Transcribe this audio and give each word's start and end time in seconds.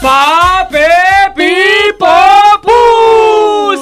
¡Pape 0.00 0.86
Pipopu! 1.34 2.70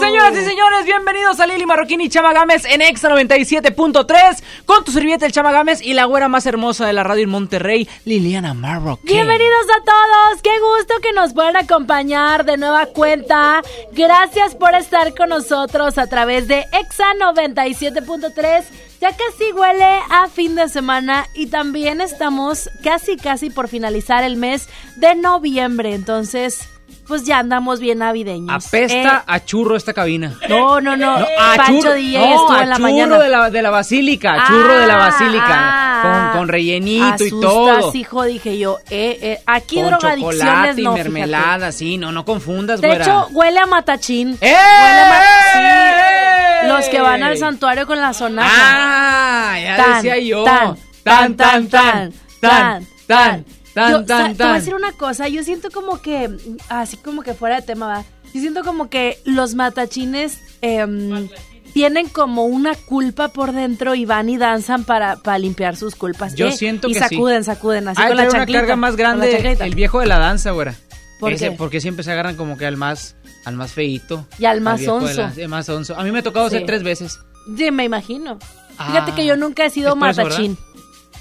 Señoras 0.00 0.32
y 0.32 0.44
señores, 0.44 0.84
bienvenidos 0.86 1.38
a 1.40 1.46
Lili 1.46 1.66
Marroquín 1.66 2.00
y 2.00 2.08
Chama 2.08 2.32
Gámez 2.32 2.64
en 2.64 2.80
Exa 2.80 3.10
97.3 3.10 4.42
con 4.64 4.82
tu 4.82 4.92
servilleta 4.92 5.26
el 5.26 5.32
Chama 5.32 5.52
Gámez 5.52 5.82
y 5.82 5.92
la 5.92 6.06
güera 6.06 6.28
más 6.28 6.46
hermosa 6.46 6.86
de 6.86 6.94
la 6.94 7.02
radio 7.02 7.24
en 7.24 7.30
Monterrey, 7.30 7.86
Liliana 8.06 8.54
Marroquín. 8.54 9.04
Bienvenidos 9.04 9.66
a 9.78 9.84
todos, 9.84 10.42
qué 10.42 10.58
gusto 10.58 10.94
que 11.02 11.12
nos 11.12 11.34
puedan 11.34 11.56
acompañar 11.56 12.46
de 12.46 12.56
nueva 12.56 12.86
cuenta. 12.86 13.60
Gracias 13.92 14.54
por 14.54 14.74
estar 14.74 15.14
con 15.14 15.28
nosotros 15.28 15.98
a 15.98 16.06
través 16.06 16.48
de 16.48 16.64
Exa 16.72 17.12
97.3. 17.20 18.64
Ya 19.00 19.10
casi 19.10 19.52
huele 19.52 20.00
a 20.10 20.28
fin 20.28 20.54
de 20.54 20.68
semana 20.68 21.26
y 21.34 21.48
también 21.48 22.00
estamos 22.00 22.70
casi 22.82 23.16
casi 23.16 23.50
por 23.50 23.68
finalizar 23.68 24.24
el 24.24 24.36
mes 24.36 24.68
de 24.96 25.14
noviembre, 25.14 25.94
entonces 25.94 26.68
pues 27.06 27.24
ya 27.24 27.38
andamos 27.38 27.78
bien 27.80 27.98
navideños. 27.98 28.66
Apesta 28.66 29.18
Eh, 29.18 29.22
a 29.26 29.44
churro 29.44 29.76
esta 29.76 29.92
cabina. 29.92 30.34
no, 30.48 30.80
no, 30.80 30.96
no, 30.96 31.18
No, 31.20 31.26
a 31.38 31.56
Pancho 31.56 31.80
churro, 31.82 31.90
no, 31.90 31.96
estuvo 31.96 32.52
a 32.52 32.62
en 32.62 32.68
la 32.70 32.76
churro 32.76 32.88
mañana. 32.88 33.18
de 33.18 33.28
la, 33.28 33.50
de 33.50 33.62
la 33.62 33.70
basílica, 33.70 34.34
Ah, 34.40 34.44
churro 34.48 34.78
de 34.80 34.86
la 34.86 34.96
basílica, 34.96 35.44
ah, 35.48 36.00
con, 36.32 36.40
con 36.40 36.48
rellenito 36.48 37.24
y 37.24 37.30
todo. 37.30 37.92
hijo, 37.94 38.24
dije 38.24 38.58
yo. 38.58 38.78
Eh, 38.90 39.18
eh, 39.22 39.42
aquí 39.46 39.76
con 39.76 39.86
drogadicciones 39.90 40.38
chocolate 40.40 40.80
y 40.80 40.84
no, 40.84 40.92
fíjate. 40.94 41.10
mermelada, 41.10 41.72
sí, 41.72 41.96
no, 41.98 42.10
no 42.12 42.24
confundas, 42.24 42.80
De 42.80 42.88
güera. 42.88 43.04
hecho, 43.04 43.28
huele 43.30 43.58
a 43.60 43.66
matachín. 43.66 44.36
¡Eh! 44.40 44.54
Huele 44.54 45.00
a 45.00 45.08
ma- 45.08 46.62
sí, 46.62 46.68
los 46.68 46.88
que 46.88 47.00
van 47.00 47.22
al 47.22 47.36
santuario 47.38 47.86
con 47.86 48.00
la 48.00 48.12
sonaja. 48.12 48.50
Ah, 48.52 49.60
ya 49.60 49.76
Tan, 49.76 49.94
decía 50.02 50.18
yo. 50.18 50.44
tan, 50.44 50.76
Tan, 51.04 51.36
tan, 51.36 51.68
tan, 51.68 51.68
tan, 51.68 52.12
tan, 52.40 52.86
tan, 53.06 53.44
Yo, 53.76 54.04
tan, 54.04 54.06
sa- 54.06 54.06
tan, 54.06 54.36
Te 54.36 54.42
voy 54.42 54.46
a 54.46 54.48
tan. 54.52 54.54
decir 54.60 54.74
una 54.74 54.92
cosa, 54.92 55.28
yo 55.28 55.42
siento 55.42 55.70
como 55.70 56.00
que, 56.00 56.30
así 56.68 56.96
como 56.96 57.22
que 57.22 57.34
fuera 57.34 57.56
de 57.60 57.62
tema, 57.66 57.86
va. 57.86 58.04
Yo 58.34 58.40
siento 58.40 58.64
como 58.64 58.88
que 58.90 59.18
los 59.24 59.54
matachines 59.54 60.38
em, 60.62 61.28
tienen 61.72 62.08
como 62.08 62.44
una 62.46 62.74
culpa 62.74 63.28
por 63.28 63.52
dentro 63.52 63.94
y 63.94 64.04
van 64.04 64.28
y 64.28 64.36
danzan 64.38 64.84
para, 64.84 65.16
para 65.16 65.38
limpiar 65.38 65.76
sus 65.76 65.94
culpas. 65.94 66.34
Yo 66.34 66.48
Eh, 66.48 66.52
siento 66.52 66.88
y 66.88 66.92
que 66.94 66.98
sí. 67.00 67.04
sacuden, 67.08 67.44
sacuden, 67.44 67.88
así 67.88 68.00
Ah, 68.02 68.08
con 68.08 68.16
la 68.16 68.28
una 68.28 68.46
carga 68.46 68.76
más 68.76 68.96
grande 68.96 69.56
el 69.60 69.74
viejo 69.74 70.00
de 70.00 70.06
la 70.06 70.18
danza, 70.18 70.50
güera. 70.52 70.74
¿Por 71.20 71.32
Ese- 71.32 71.50
qué? 71.50 71.56
Porque 71.56 71.80
siempre 71.80 72.04
se 72.04 72.12
agarran 72.12 72.36
como 72.36 72.58
que 72.58 72.66
al 72.66 72.76
más, 72.76 73.16
al 73.46 73.54
más 73.56 73.72
feíto. 73.72 74.26
Y 74.38 74.44
al 74.44 74.60
más 74.60 74.80
de 74.80 74.88
onzo. 74.90 75.30
la- 75.36 75.48
más 75.48 75.68
onzo. 75.68 75.98
A 75.98 76.02
mí 76.04 76.12
me 76.12 76.18
ha 76.18 76.22
tocado 76.22 76.48
Sí. 76.50 76.56
hacer 76.56 76.66
tres 76.66 76.82
veces. 76.82 77.18
Sí, 77.56 77.70
me 77.70 77.84
imagino. 77.84 78.38
Ah, 78.78 78.88
Fíjate 78.88 79.12
que 79.14 79.24
yo 79.24 79.36
nunca 79.36 79.64
he 79.64 79.70
sido 79.70 79.96
matachín. 79.96 80.58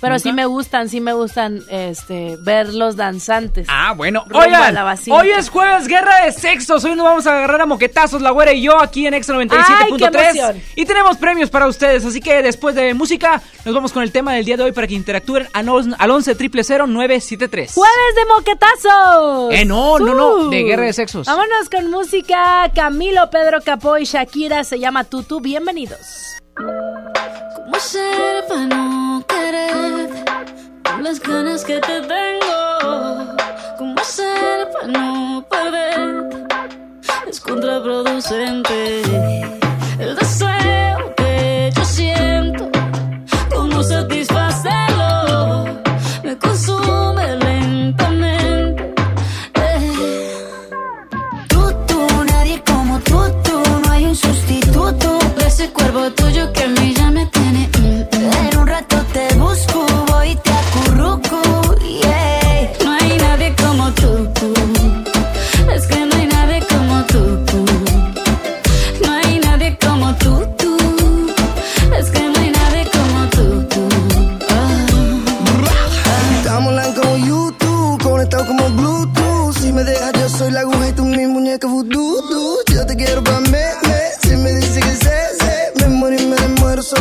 Pero 0.01 0.19
sí 0.19 0.31
me 0.33 0.45
gustan, 0.45 0.89
sí 0.89 1.01
me 1.01 1.13
gustan 1.13 1.61
este 1.69 2.37
ver 2.41 2.73
los 2.73 2.95
danzantes. 2.95 3.67
Ah, 3.69 3.93
bueno. 3.95 4.23
Oigan, 4.33 4.77
hoy 5.09 5.29
es 5.31 5.49
jueves, 5.49 5.87
guerra 5.87 6.25
de 6.25 6.31
sexos. 6.31 6.83
Hoy 6.83 6.95
nos 6.95 7.05
vamos 7.05 7.27
a 7.27 7.31
agarrar 7.37 7.61
a 7.61 7.65
moquetazos, 7.65 8.21
la 8.21 8.31
güera 8.31 8.53
y 8.53 8.61
yo, 8.61 8.79
aquí 8.79 9.07
en 9.07 9.13
¡Ay, 9.15 9.21
97.3. 9.21 9.97
qué 9.97 10.05
emoción! 10.05 10.61
Y 10.75 10.85
tenemos 10.85 11.17
premios 11.17 11.49
para 11.49 11.67
ustedes. 11.67 12.05
Así 12.05 12.19
que 12.21 12.41
después 12.43 12.75
de 12.75 12.93
música, 12.93 13.41
nos 13.63 13.73
vamos 13.73 13.91
con 13.93 14.03
el 14.03 14.11
tema 14.11 14.33
del 14.33 14.45
día 14.45 14.57
de 14.57 14.63
hoy 14.63 14.71
para 14.71 14.85
que 14.87 14.93
interactúen 14.93 15.47
al 15.53 15.69
on- 15.69 15.95
al 15.97 16.11
11 16.11 16.35
973 16.35 17.73
¡Jueves 17.73 18.15
de 18.15 18.25
moquetazos! 18.25 19.53
Eh, 19.53 19.65
no, 19.65 19.97
no, 19.99 20.13
no, 20.13 20.49
de 20.49 20.63
guerra 20.63 20.83
de 20.85 20.93
sexos. 20.93 21.25
Vámonos 21.27 21.69
con 21.69 21.89
música. 21.89 22.69
Camilo, 22.75 23.29
Pedro 23.29 23.59
Capó 23.61 23.97
y 23.97 24.05
Shakira 24.05 24.63
se 24.63 24.79
llama 24.79 25.03
Tutu. 25.03 25.39
Bienvenidos. 25.39 26.35
¿Cómo 26.55 27.73
para 28.47 28.94
las 31.05 31.19
ganas 31.19 31.63
que 31.63 31.79
te 31.79 32.01
tengo? 32.01 33.35
¿Cómo 33.77 33.95
hacer 33.99 34.67
para 34.73 34.87
no 34.87 35.45
perder? 35.47 36.47
Es 37.27 37.39
contraproducente 37.39 39.01
el 39.99 40.15
deseo 40.15 40.64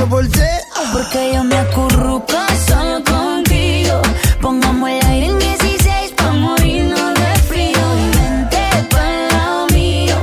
Ah. 0.06 0.90
Porque 0.92 1.32
yo 1.32 1.42
me 1.44 1.56
acurruco 1.56 2.36
solo 2.66 3.02
contigo. 3.04 4.02
Pongamos 4.42 4.90
el 4.90 5.06
aire 5.06 5.26
en 5.28 5.38
16 5.38 6.12
pa' 6.14 6.32
morirnos 6.32 7.14
de 7.14 7.34
frío. 7.48 7.84
Y 8.02 8.16
vente 8.18 8.62
pa'l 8.90 9.28
lado 9.30 9.66
mío. 9.72 10.16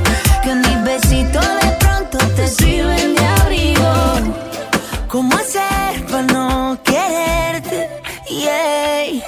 Que 0.44 0.54
mis 0.54 0.84
besitos 0.84 1.46
de 1.62 1.70
pronto 1.80 2.18
te 2.36 2.46
sirven 2.46 3.14
de 3.16 3.24
abrigo. 3.40 3.92
¿Cómo 5.08 5.36
hacer 5.36 6.06
para 6.06 6.22
no 6.22 6.78
quererte? 6.84 7.88
Yeah. 8.28 9.20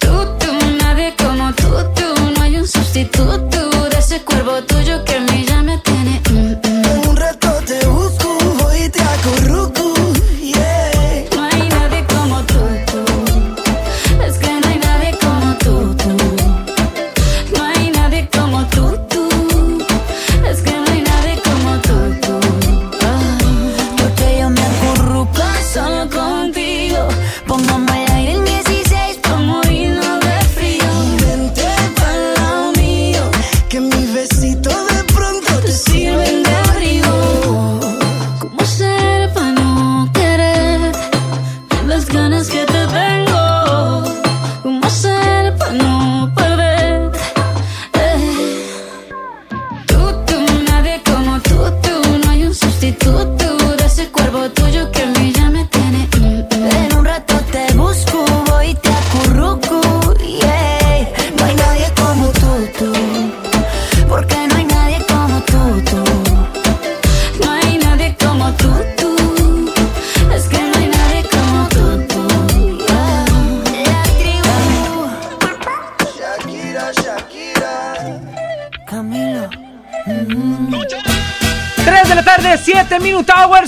Tú, 0.00 0.26
tú, 0.40 0.52
nadie 0.82 1.14
como 1.16 1.52
tú, 1.52 1.68
tú. 1.94 2.32
No 2.34 2.42
hay 2.42 2.56
un 2.56 2.66
sustituto 2.66 3.55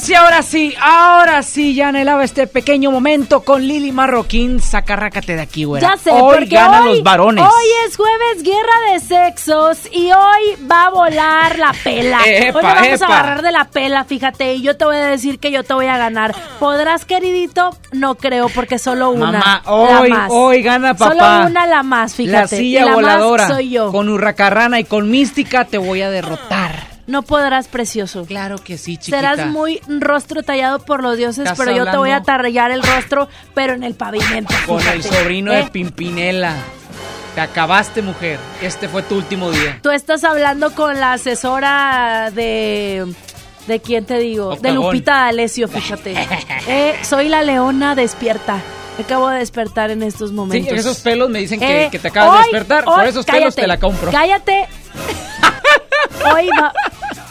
Y 0.08 0.14
ahora 0.14 0.42
sí, 0.42 0.74
ahora 0.80 1.42
sí, 1.42 1.74
ya 1.74 1.88
anhelaba 1.88 2.24
este 2.24 2.46
pequeño 2.46 2.90
momento 2.90 3.40
con 3.40 3.66
Lili 3.66 3.92
Marroquín. 3.92 4.58
Sacarrácate 4.58 5.36
de 5.36 5.42
aquí, 5.42 5.64
güey. 5.64 5.82
Ya 5.82 5.98
sé, 5.98 6.10
hoy 6.12 6.36
porque 6.38 6.54
ganan 6.54 6.84
hoy, 6.84 6.94
los 6.94 7.02
varones. 7.02 7.44
Hoy 7.44 7.64
es 7.86 7.94
jueves 7.94 8.42
guerra 8.42 8.92
de 8.92 9.00
sexos 9.00 9.80
y 9.92 10.10
hoy 10.10 10.66
va 10.70 10.86
a 10.86 10.90
volar 10.90 11.58
la 11.58 11.74
pela. 11.84 12.20
Epa, 12.26 12.58
hoy 12.58 12.64
vamos 12.64 12.86
epa. 13.02 13.06
a 13.06 13.18
agarrar 13.18 13.42
de 13.42 13.52
la 13.52 13.64
pela, 13.66 14.04
fíjate, 14.04 14.54
y 14.54 14.62
yo 14.62 14.78
te 14.78 14.86
voy 14.86 14.96
a 14.96 15.08
decir 15.08 15.38
que 15.38 15.50
yo 15.50 15.62
te 15.62 15.74
voy 15.74 15.86
a 15.86 15.98
ganar. 15.98 16.34
¿Podrás, 16.58 17.04
queridito? 17.04 17.76
No 17.92 18.14
creo, 18.14 18.48
porque 18.48 18.78
solo 18.78 19.10
una. 19.10 19.32
Mamá, 19.32 19.62
la 19.66 19.72
hoy, 19.72 20.10
más. 20.10 20.30
hoy 20.32 20.62
gana 20.62 20.94
papá. 20.94 21.12
Solo 21.12 21.50
una 21.50 21.66
la 21.66 21.82
más, 21.82 22.14
fíjate. 22.14 22.38
La 22.38 22.48
silla 22.48 22.84
la 22.86 22.94
voladora. 22.94 23.48
más 23.48 23.56
soy 23.56 23.70
yo. 23.70 23.92
Con 23.92 24.08
Hurracarrana 24.08 24.80
y 24.80 24.84
con 24.84 25.10
Mística 25.10 25.66
te 25.66 25.76
voy 25.76 26.00
a 26.00 26.08
derrotar. 26.08 26.67
No 27.08 27.22
podrás, 27.22 27.66
precioso. 27.68 28.24
Claro 28.26 28.58
que 28.58 28.78
sí, 28.78 28.96
chiquita. 28.98 29.16
Serás 29.16 29.46
muy 29.48 29.80
rostro 29.88 30.42
tallado 30.42 30.78
por 30.78 31.02
los 31.02 31.16
dioses, 31.16 31.38
¿Estás 31.44 31.58
pero 31.58 31.72
yo 31.76 31.90
te 31.90 31.96
voy 31.96 32.10
a 32.10 32.22
tarrayar 32.22 32.70
el 32.70 32.82
rostro, 32.82 33.28
pero 33.54 33.72
en 33.72 33.82
el 33.82 33.94
pavimento. 33.94 34.54
Con 34.66 34.86
el 34.86 35.02
sobrino 35.02 35.52
¿Eh? 35.52 35.56
de 35.64 35.70
Pimpinela. 35.70 36.54
Te 37.34 37.40
acabaste, 37.40 38.02
mujer. 38.02 38.38
Este 38.62 38.88
fue 38.88 39.02
tu 39.02 39.16
último 39.16 39.50
día. 39.50 39.78
Tú 39.82 39.90
estás 39.90 40.22
hablando 40.22 40.74
con 40.74 41.00
la 41.00 41.14
asesora 41.14 42.30
de... 42.32 43.06
¿De 43.66 43.80
quién 43.80 44.04
te 44.06 44.18
digo? 44.18 44.56
De. 44.56 44.72
Lupita 44.72 45.12
D'Alessio, 45.24 45.68
fíjate. 45.68 46.14
Eh, 46.68 46.94
soy 47.02 47.28
la 47.28 47.42
leona 47.42 47.94
despierta. 47.94 48.60
Acabo 48.98 49.28
de 49.28 49.38
despertar 49.38 49.90
en 49.90 50.02
estos 50.02 50.30
Sí, 50.30 50.34
momentos. 50.36 50.72
esos 50.78 50.98
pelos 51.00 51.30
me 51.30 51.38
dicen 51.38 51.60
que, 51.60 51.84
Eh, 51.84 51.88
que 51.90 51.98
te 51.98 52.08
acabas 52.08 52.32
de 52.32 52.38
hoy- 52.38 52.44
despertar. 52.52 52.84
Por 52.84 53.06
esos 53.06 53.24
pelos 53.24 53.54
te 53.54 53.66
la 53.66 53.78
compro. 53.78 54.10
Cállate. 54.10 54.66
Hoy 56.34 56.48
va... 56.60 56.72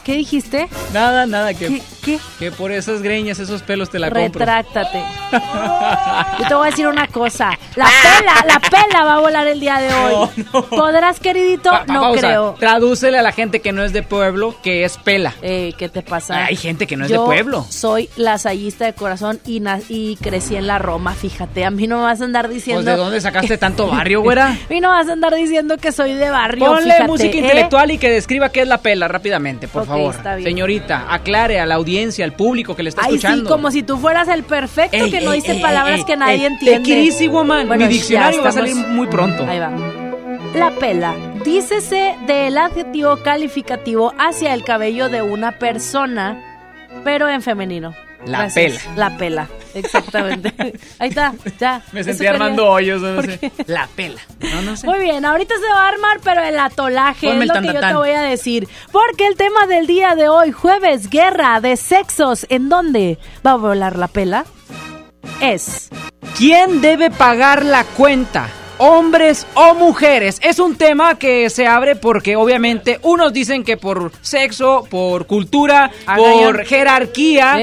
¿Qué 0.08 0.16
dijiste? 0.16 0.70
Nada, 0.94 1.26
nada, 1.26 1.54
que, 1.54 1.68
¿Qué? 1.68 1.82
Qué? 2.08 2.20
que 2.40 2.52
por 2.52 2.72
esas 2.72 3.02
greñas, 3.02 3.40
esos 3.40 3.62
pelos 3.62 3.90
te 3.90 4.00
la 4.00 4.10
compro. 4.10 4.40
Retráctate. 4.40 5.02
Yo 6.40 6.48
te 6.48 6.54
voy 6.56 6.68
a 6.68 6.70
decir 6.72 6.88
una 6.88 7.08
cosa. 7.08 7.52
La 7.76 7.86
pela, 7.86 8.46
la 8.48 8.60
pela 8.60 9.04
va 9.04 9.16
a 9.16 9.20
volar 9.20 9.48
el 9.48 9.60
día 9.60 9.80
de 9.80 9.94
hoy. 9.94 10.14
No, 10.14 10.32
no. 10.54 10.66
¿Podrás, 10.66 11.20
queridito? 11.20 11.70
Pa- 11.72 11.86
no 11.88 12.02
pausa. 12.02 12.20
creo. 12.20 12.56
Tradúcele 12.60 13.18
a 13.18 13.22
la 13.22 13.32
gente 13.32 13.60
que 13.62 13.72
no 13.72 13.84
es 13.84 13.94
de 13.94 14.04
pueblo 14.04 14.56
que 14.64 14.84
es 14.84 14.98
pela. 14.98 15.34
Eh, 15.42 15.74
¿Qué 15.78 15.90
te 15.90 16.02
pasa? 16.02 16.46
Hay 16.46 16.56
gente 16.56 16.88
que 16.88 16.96
no 16.98 17.06
es 17.06 17.12
Yo 17.12 17.22
de 17.22 17.26
pueblo. 17.26 17.66
Soy 17.70 18.10
lasallista 18.16 18.86
de 18.86 18.94
corazón 18.94 19.40
y, 19.46 19.62
y 19.90 20.16
crecí 20.18 20.56
en 20.56 20.68
la 20.68 20.80
Roma, 20.80 21.14
fíjate. 21.14 21.66
A 21.66 21.72
mí 21.72 21.88
no 21.88 21.98
me 21.98 22.04
vas 22.04 22.22
a 22.22 22.26
andar 22.26 22.48
diciendo. 22.50 22.84
Pues, 22.84 22.96
¿de 22.96 23.02
dónde 23.02 23.22
sacaste 23.22 23.58
tanto 23.58 23.88
barrio, 23.88 24.22
güera? 24.24 24.48
A 24.50 24.58
mí 24.70 24.80
no 24.80 24.92
me 24.92 24.98
vas 24.98 25.10
a 25.10 25.14
andar 25.14 25.34
diciendo 25.36 25.78
que 25.78 25.92
soy 25.92 26.14
de 26.14 26.30
barrio. 26.30 26.66
Ponle 26.66 26.84
fíjate, 26.94 27.04
música 27.08 27.36
¿eh? 27.36 27.40
intelectual 27.40 27.92
y 27.92 27.98
que 27.98 28.10
describa 28.10 28.50
qué 28.50 28.62
es 28.62 28.68
la 28.68 28.78
pela 28.80 29.08
rápidamente, 29.08 29.68
por 29.68 29.84
Ok, 29.84 29.88
favor. 29.90 30.16
está 30.16 30.36
bien. 30.36 30.48
Señorita, 30.50 31.06
aclare 31.10 31.60
a 31.60 31.66
la 31.66 31.76
audiencia, 31.76 31.97
al 32.24 32.34
público 32.34 32.76
que 32.76 32.84
le 32.84 32.90
está 32.90 33.02
Ay, 33.04 33.16
escuchando. 33.16 33.46
sí, 33.46 33.48
como 33.50 33.72
si 33.72 33.84
tú 33.84 33.98
fueras 33.98 34.28
el 34.28 34.44
perfecto 34.44 34.98
Ey, 34.98 35.12
que 35.12 35.22
no 35.22 35.32
dice 35.32 35.56
palabras 35.56 36.04
que 36.06 36.16
nadie 36.16 36.46
entiende. 36.48 37.06
easy, 37.06 37.28
woman. 37.28 37.68
Mi 37.78 37.88
diccionario 37.88 38.42
va 38.44 38.50
a 38.50 38.52
salir 38.52 38.76
muy 38.76 39.08
pronto. 39.08 39.46
Ahí 39.48 39.60
va. 39.60 39.72
La 40.56 40.72
pela. 40.72 41.14
Dícese 41.44 42.16
del 42.26 42.58
adjetivo 42.58 43.18
calificativo 43.18 44.14
hacia 44.18 44.54
el 44.54 44.64
cabello 44.64 45.10
de 45.10 45.22
una 45.22 45.54
persona, 45.60 46.42
pero 47.04 47.28
en 47.30 47.42
femenino. 47.42 47.94
La 48.26 48.40
Gracias. 48.40 48.84
pela. 48.84 48.96
La 49.10 49.18
pela, 49.18 49.48
exactamente. 49.76 50.54
Ahí 51.00 51.10
está, 51.10 51.34
ya. 51.60 51.82
Me 51.92 52.00
Eso 52.02 52.10
sentí 52.10 52.18
quería. 52.26 52.32
armando 52.32 52.68
hoyos, 52.68 53.02
no 53.02 53.16
¿Por 53.16 53.26
sé. 53.26 53.52
La 53.68 53.88
pela. 53.96 54.20
No, 54.40 54.62
no 54.64 54.76
sé. 54.76 54.88
Muy 54.88 55.00
bien, 55.00 55.24
ahorita 55.24 55.54
se 55.56 55.74
va 55.74 55.86
a 55.86 55.90
armar, 55.90 56.20
pero 56.24 56.42
el 56.44 56.58
atolaje 56.60 57.28
Ponme 57.28 57.46
es 57.46 57.52
el 57.52 57.56
lo 57.56 57.62
que 57.62 57.74
yo 57.74 57.80
te 57.88 57.94
voy 57.94 58.10
a 58.12 58.22
decir. 58.22 58.68
Porque 58.92 59.28
el 59.28 59.36
tema 59.36 59.68
del 59.68 59.86
día 59.88 60.16
de 60.16 60.30
hoy, 60.30 60.52
jueves, 60.52 61.10
guerra 61.10 61.62
de 61.62 61.78
sexos, 61.78 62.46
¿en 62.50 62.70
dónde 62.70 63.18
va 63.46 63.52
a 63.52 63.56
volar 63.56 63.98
la 63.98 64.08
pela? 64.08 64.46
Es 65.42 65.90
¿Quién 66.38 66.82
debe 66.82 67.10
pagar 67.12 67.64
la 67.66 67.84
cuenta? 67.84 68.48
¿Hombres 68.80 69.48
o 69.56 69.74
mujeres? 69.74 70.40
Es 70.44 70.60
un 70.60 70.76
tema 70.76 71.16
que 71.18 71.50
se 71.50 71.66
abre 71.66 71.96
porque 71.96 72.36
obviamente 72.36 73.00
unos 73.02 73.34
dicen 73.34 73.64
que 73.64 73.76
por 73.76 74.12
sexo, 74.22 74.86
por 74.90 75.26
cultura, 75.26 75.90
Haga 76.06 76.18
por 76.22 76.64
jerarquía, 76.66 77.56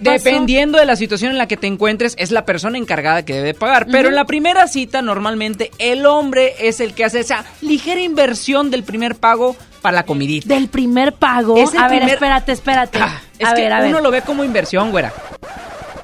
dependiendo 0.00 0.78
de 0.78 0.86
la 0.86 0.94
situación 0.96 1.32
en 1.32 1.38
la 1.38 1.48
que 1.48 1.56
te 1.56 1.66
encuentres, 1.66 2.14
es 2.18 2.30
la 2.30 2.44
persona 2.44 2.78
encargada 2.78 3.24
que 3.24 3.34
debe 3.34 3.54
pagar. 3.54 3.86
Pero 3.90 4.08
en 4.08 4.14
la 4.14 4.24
primera 4.24 4.68
cita 4.68 5.02
normalmente 5.02 5.70
el 5.78 6.06
hombre 6.06 6.54
es 6.60 6.78
el 6.80 6.94
que 6.94 7.04
hace 7.04 7.20
esa 7.20 7.44
ligera 7.60 8.00
inversión 8.00 8.70
del 8.70 8.84
primer 8.84 9.16
pago 9.16 9.56
para 9.80 9.96
la 9.96 10.02
comidita. 10.04 10.54
del 10.54 10.68
primer 10.68 11.12
pago. 11.14 11.56
Es 11.56 11.72
el 11.74 11.78
a 11.80 11.88
ver, 11.88 11.98
primer- 11.98 12.14
espérate, 12.14 12.52
espérate. 12.52 12.98
Ah, 13.00 13.20
es 13.36 13.48
a 13.48 13.54
que 13.54 13.62
ver, 13.62 13.72
a 13.72 13.78
uno 13.80 13.94
ver. 13.94 14.02
lo 14.02 14.10
ve 14.12 14.22
como 14.22 14.44
inversión, 14.44 14.92
güera. 14.92 15.12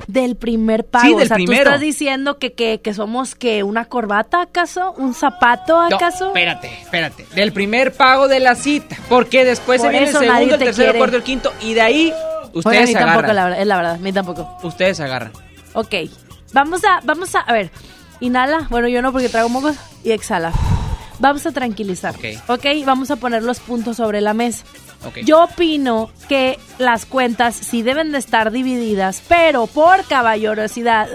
Del 0.09 0.37
primer 0.37 0.87
pago. 0.87 1.05
Sí, 1.07 1.15
del 1.15 1.25
o 1.25 1.27
sea, 1.29 1.35
primero. 1.37 1.63
¿tú 1.65 1.69
estás 1.69 1.81
diciendo 1.81 2.39
que, 2.39 2.55
que, 2.55 2.81
que 2.81 2.95
somos 2.95 3.35
que 3.35 3.63
una 3.63 3.85
corbata 3.85 4.41
acaso? 4.41 4.93
¿Un 4.97 5.13
zapato 5.15 5.87
No, 5.89 5.97
acaso? 5.97 6.29
espérate, 6.29 6.73
espérate. 6.81 7.27
Del 7.35 7.53
primer 7.53 7.93
pago 7.93 8.27
de 8.27 8.41
la 8.41 8.55
cita. 8.55 8.97
Porque 9.11 9.45
después 9.45 9.81
Por 9.83 9.89
se 9.89 9.93
viene 9.93 10.07
el 10.07 10.13
segundo, 10.17 10.55
el 10.55 10.59
te 10.59 10.65
tercero, 10.65 10.93
el 10.93 10.97
cuarto, 10.97 11.17
el 11.17 11.23
quinto. 11.23 11.53
Y 11.61 11.75
de 11.75 11.83
ahí 11.83 12.13
Oye, 12.13 12.53
a 12.55 12.59
ustedes 12.59 12.87
mí 12.89 12.93
se 12.95 12.99
tampoco, 12.99 13.33
la 13.35 13.45
verdad, 13.45 13.61
es 13.61 13.67
la 13.67 13.77
verdad, 13.77 13.95
a 13.95 13.99
mí 13.99 14.13
tampoco. 14.13 14.59
Ustedes 14.63 14.97
se 14.97 15.05
agarran. 15.05 15.31
Ok, 15.75 15.95
vamos 16.55 16.83
a, 16.85 17.01
vamos 17.05 17.35
a, 17.35 17.41
a 17.41 17.53
ver, 17.53 17.71
inhala, 18.21 18.67
bueno 18.71 18.89
yo 18.89 19.03
no 19.03 19.13
porque 19.13 19.29
traigo 19.29 19.51
mocos, 19.51 19.77
y 20.03 20.13
exhala. 20.13 20.53
Vamos 21.19 21.45
a 21.47 21.53
tranquilizar, 21.53 22.15
Ok. 22.15 22.25
ok, 22.49 22.65
vamos 22.87 23.11
a 23.11 23.17
poner 23.17 23.43
los 23.43 23.61
puntos 23.61 23.99
sobre 23.99 24.23
la 24.23 24.33
mesa. 24.33 24.65
Yo 25.25 25.45
opino 25.45 26.11
que 26.29 26.59
las 26.79 27.07
cuentas 27.07 27.55
sí 27.55 27.83
deben 27.83 28.13
de 28.13 28.19
estar 28.19 28.51
divididas, 28.51 29.23
pero 29.29 29.67
por 29.67 30.05
caballerosidad. 30.05 31.09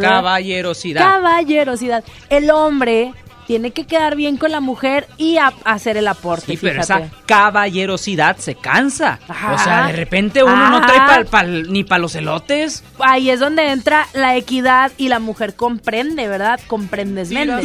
Caballerosidad. 0.00 1.00
Caballerosidad. 1.00 2.04
El 2.28 2.50
hombre 2.50 3.12
tiene 3.46 3.70
que 3.72 3.86
quedar 3.86 4.16
bien 4.16 4.36
con 4.36 4.50
la 4.52 4.60
mujer 4.60 5.08
y 5.18 5.36
a- 5.38 5.52
hacer 5.64 5.96
el 5.96 6.08
aporte. 6.08 6.46
Sí, 6.52 6.58
pero 6.60 6.82
fíjate. 6.82 7.04
esa 7.06 7.16
caballerosidad 7.26 8.36
se 8.36 8.54
cansa. 8.54 9.18
Ajá. 9.28 9.52
O 9.54 9.58
sea, 9.58 9.86
de 9.88 9.92
repente 9.94 10.42
uno 10.42 10.70
no 10.70 10.80
trae 10.80 10.98
pal- 10.98 11.26
pal- 11.26 11.68
ni 11.70 11.84
para 11.84 12.00
los 12.00 12.14
elotes. 12.14 12.84
Ahí 12.98 13.30
es 13.30 13.40
donde 13.40 13.70
entra 13.70 14.06
la 14.14 14.36
equidad 14.36 14.92
y 14.96 15.08
la 15.08 15.18
mujer 15.18 15.54
comprende, 15.54 16.28
¿verdad? 16.28 16.60
Comprendes 16.66 17.30
Méndez. 17.30 17.62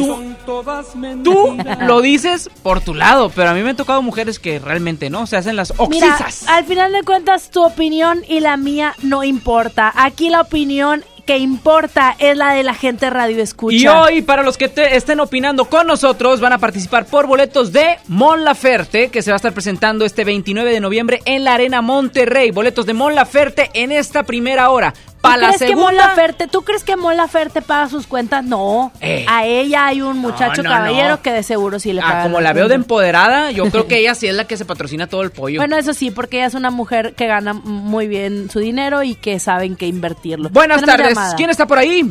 Tú 1.24 1.56
lo 1.80 2.00
dices 2.00 2.50
por 2.62 2.80
tu 2.80 2.94
lado, 2.94 3.30
pero 3.30 3.50
a 3.50 3.54
mí 3.54 3.62
me 3.62 3.70
han 3.70 3.76
tocado 3.76 4.02
mujeres 4.02 4.38
que 4.38 4.58
realmente 4.58 5.10
no, 5.10 5.26
se 5.26 5.36
hacen 5.36 5.56
las 5.56 5.72
Mira, 5.88 6.08
oxisas. 6.16 6.48
al 6.48 6.64
final 6.64 6.92
de 6.92 7.02
cuentas 7.02 7.50
tu 7.50 7.64
opinión 7.64 8.22
y 8.28 8.40
la 8.40 8.56
mía 8.56 8.94
no 9.02 9.24
importa. 9.24 9.92
Aquí 9.96 10.28
la 10.28 10.40
opinión 10.40 11.04
que 11.28 11.36
importa 11.36 12.16
es 12.18 12.38
la 12.38 12.54
de 12.54 12.62
la 12.62 12.72
gente 12.72 13.10
radio 13.10 13.42
escucha. 13.42 13.76
Y 13.76 13.86
hoy, 13.86 14.22
para 14.22 14.42
los 14.42 14.56
que 14.56 14.70
te 14.70 14.96
estén 14.96 15.20
opinando 15.20 15.66
con 15.66 15.86
nosotros, 15.86 16.40
van 16.40 16.54
a 16.54 16.58
participar 16.58 17.04
por 17.04 17.26
boletos 17.26 17.70
de 17.70 17.98
Mon 18.06 18.44
Laferte, 18.44 19.10
que 19.10 19.20
se 19.20 19.30
va 19.30 19.34
a 19.34 19.36
estar 19.36 19.52
presentando 19.52 20.06
este 20.06 20.24
29 20.24 20.72
de 20.72 20.80
noviembre 20.80 21.20
en 21.26 21.44
la 21.44 21.52
Arena 21.52 21.82
Monterrey. 21.82 22.50
Boletos 22.50 22.86
de 22.86 22.94
Mon 22.94 23.14
Laferte 23.14 23.68
en 23.74 23.92
esta 23.92 24.22
primera 24.22 24.70
hora. 24.70 24.94
¿Tú 25.28 25.32
Para 25.34 25.42
la 25.42 25.46
crees 25.48 25.60
que 25.62 25.68
segunda. 25.68 25.92
Laferte, 25.92 26.46
¿Tú 26.48 26.62
crees 26.62 26.84
que 26.84 26.96
Mon 26.96 27.16
Laferte 27.16 27.62
paga 27.62 27.88
sus 27.88 28.06
cuentas? 28.06 28.44
No. 28.44 28.92
Eh. 29.00 29.24
A 29.28 29.44
ella 29.44 29.86
hay 29.86 30.02
un 30.02 30.18
muchacho 30.18 30.62
no, 30.62 30.70
caballero 30.70 31.08
no. 31.10 31.22
que 31.22 31.32
de 31.32 31.42
seguro 31.42 31.78
sí 31.78 31.92
le 31.92 32.00
paga. 32.00 32.20
Ah, 32.20 32.22
como 32.24 32.40
la 32.40 32.52
veo 32.52 32.68
de 32.68 32.74
empoderada, 32.76 33.50
yo 33.50 33.70
creo 33.70 33.86
que 33.88 33.98
ella 33.98 34.14
sí 34.14 34.26
es 34.26 34.34
la 34.34 34.44
que 34.46 34.56
se 34.56 34.64
patrocina 34.64 35.06
todo 35.06 35.22
el 35.22 35.30
pollo. 35.30 35.60
Bueno, 35.60 35.76
eso 35.76 35.92
sí, 35.94 36.10
porque 36.10 36.38
ella 36.38 36.46
es 36.46 36.54
una 36.54 36.70
mujer 36.70 37.14
que 37.14 37.26
gana 37.26 37.52
muy 37.54 38.08
bien 38.08 38.50
su 38.50 38.58
dinero 38.60 39.02
y 39.02 39.14
que 39.14 39.38
saben 39.40 39.76
que 39.76 39.86
invertirlo. 39.86 40.48
Buenas 40.50 40.80
Tenemos 40.80 40.96
tardes. 40.98 41.14
llamada. 41.14 41.36
¿Quién 41.36 41.50
está 41.50 41.66
por 41.66 41.78
ahí? 41.78 42.10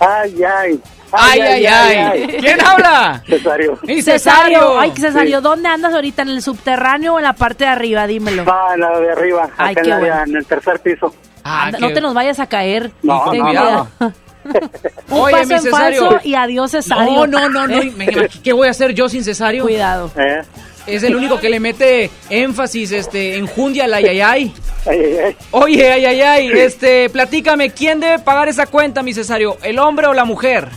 Ay, 0.00 0.36
ay. 0.44 0.80
Ay, 1.12 1.40
ay, 1.40 1.66
ay. 1.66 2.26
¿Quién 2.40 2.60
habla? 2.60 3.22
Cesario. 3.26 3.78
¡Y 3.84 4.02
Cesario, 4.02 4.78
ay, 4.78 4.92
Cesario, 4.96 5.38
Sí. 5.38 5.42
¿dónde 5.42 5.68
andas 5.68 5.94
ahorita? 5.94 6.22
¿En 6.22 6.28
el 6.30 6.42
subterráneo 6.42 7.14
o 7.14 7.18
en 7.18 7.24
la 7.24 7.32
parte 7.32 7.64
de 7.64 7.70
arriba? 7.70 8.06
Dímelo. 8.08 8.44
Va 8.44 8.74
en 8.74 8.80
la 8.80 8.98
de 8.98 9.12
arriba, 9.12 9.48
Ay, 9.56 9.72
acá 9.72 9.80
en, 9.82 9.88
la 9.88 9.96
de- 9.98 10.00
bueno. 10.10 10.22
en 10.26 10.36
el 10.36 10.44
tercer 10.46 10.80
piso. 10.80 11.14
Ah, 11.48 11.66
Anda, 11.66 11.78
qué- 11.78 11.84
No 11.86 11.92
te 11.92 12.00
nos 12.00 12.14
vayas 12.14 12.40
a 12.40 12.46
caer. 12.46 12.90
No, 13.02 13.30
Ten 13.30 13.40
no, 13.40 13.46
cuidado. 13.46 13.88
no. 14.00 14.12
Un 15.10 15.20
Oye, 15.22 15.32
paso 15.32 15.46
mi 15.48 15.54
en 15.54 15.66
falso 15.66 16.18
y 16.22 16.34
adiós 16.34 16.70
Cesario. 16.70 17.26
No, 17.26 17.26
no, 17.26 17.48
no, 17.48 17.66
no. 17.66 17.82
Eh, 17.82 18.28
¿Qué 18.44 18.52
voy 18.52 18.68
a 18.68 18.70
hacer 18.70 18.94
yo 18.94 19.08
sin 19.08 19.24
cesario? 19.24 19.62
Cuidado. 19.64 20.10
¿eh? 20.16 20.42
Es 20.86 21.02
el 21.02 21.16
único 21.16 21.40
que 21.40 21.50
le 21.50 21.58
mete 21.58 22.10
énfasis, 22.30 22.92
este, 22.92 23.36
enjundia 23.38 23.84
al 23.86 23.94
ay, 23.94 24.04
ay, 24.06 24.20
ay. 24.20 24.54
Ay, 24.86 25.00
ay, 25.00 25.16
ay. 25.18 25.36
Oye, 25.50 25.90
ay, 25.92 26.04
ay, 26.04 26.20
ay, 26.22 26.50
este, 26.52 27.10
platícame, 27.10 27.70
¿quién 27.70 27.98
debe 27.98 28.20
pagar 28.20 28.48
esa 28.48 28.66
cuenta, 28.66 29.02
mi 29.02 29.12
Cesario? 29.12 29.56
¿El 29.64 29.80
hombre 29.80 30.06
o 30.06 30.14
la 30.14 30.24
mujer? 30.24 30.68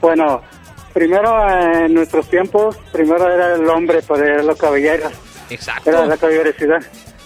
Bueno, 0.00 0.42
primero 0.92 1.48
en 1.48 1.94
nuestros 1.94 2.28
tiempos, 2.28 2.76
primero 2.90 3.30
era 3.32 3.54
el 3.54 3.68
hombre, 3.68 4.00
era 4.16 4.42
los 4.42 4.58
caballeros, 4.58 5.12
Exacto. 5.48 5.90
era 5.90 6.06
la 6.06 6.16
caballerosidad. 6.16 6.80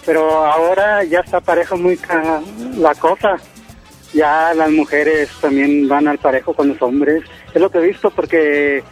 Pero 0.05 0.45
ahora 0.45 1.03
ya 1.03 1.19
está 1.19 1.39
parejo 1.41 1.77
muy 1.77 1.97
ca- 1.97 2.41
la 2.77 2.95
cosa. 2.95 3.37
Ya 4.13 4.53
las 4.55 4.69
mujeres 4.71 5.29
también 5.39 5.87
van 5.87 6.07
al 6.07 6.17
parejo 6.17 6.53
con 6.53 6.67
los 6.69 6.81
hombres. 6.81 7.23
Es 7.53 7.61
lo 7.61 7.69
que 7.69 7.77
he 7.77 7.87
visto 7.87 8.09
porque 8.09 8.83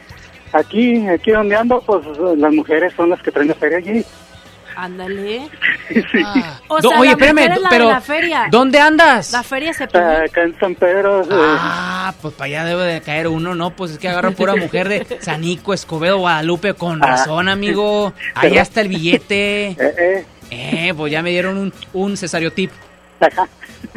aquí, 0.53 1.07
aquí 1.07 1.31
donde 1.31 1.55
ando, 1.55 1.81
pues 1.81 2.05
las 2.37 2.53
mujeres 2.53 2.93
son 2.95 3.09
las 3.09 3.21
que 3.21 3.31
traen 3.31 3.49
la 3.49 3.55
feria 3.55 3.79
allí. 3.79 4.05
Ándale. 4.77 5.49
sí. 5.89 6.23
O 6.69 6.79
Do- 6.79 6.89
sea, 6.89 6.99
Oye, 6.99 7.09
la 7.09 7.15
mujer 7.17 7.27
espérame, 7.29 7.51
es 7.57 7.61
la 7.61 7.69
pero 7.69 7.87
de 7.87 7.93
la 7.93 8.01
feria. 8.01 8.47
¿dónde 8.49 8.79
andas? 8.79 9.33
La 9.33 9.43
feria 9.43 9.73
se 9.73 9.83
Acá 9.83 10.41
en 10.43 10.57
San 10.57 10.75
Pedro. 10.75 11.21
eh, 11.23 11.27
Ah, 11.29 12.13
pues 12.21 12.33
para 12.35 12.45
allá 12.45 12.63
debe 12.65 12.83
de 12.85 13.01
caer 13.01 13.27
uno, 13.27 13.55
¿no? 13.55 13.71
Pues 13.71 13.91
es 13.91 13.97
que 13.97 14.07
agarra 14.07 14.31
pura 14.31 14.55
mujer 14.55 14.87
de 14.87 15.17
Sanico, 15.19 15.73
Escobedo, 15.73 16.19
Guadalupe, 16.19 16.75
con 16.75 17.03
Ah. 17.03 17.07
razón, 17.07 17.49
amigo. 17.49 18.13
Allá 18.35 18.61
está 18.61 18.79
el 18.79 18.87
billete. 18.87 19.71
eh, 19.71 19.77
eh, 19.97 20.25
Eh, 20.51 20.93
pues 20.95 21.11
ya 21.11 21.21
me 21.21 21.29
dieron 21.29 21.57
un, 21.57 21.73
un 21.93 22.17
cesario 22.17 22.51
tip. 22.53 22.71
ajá. 23.19 23.47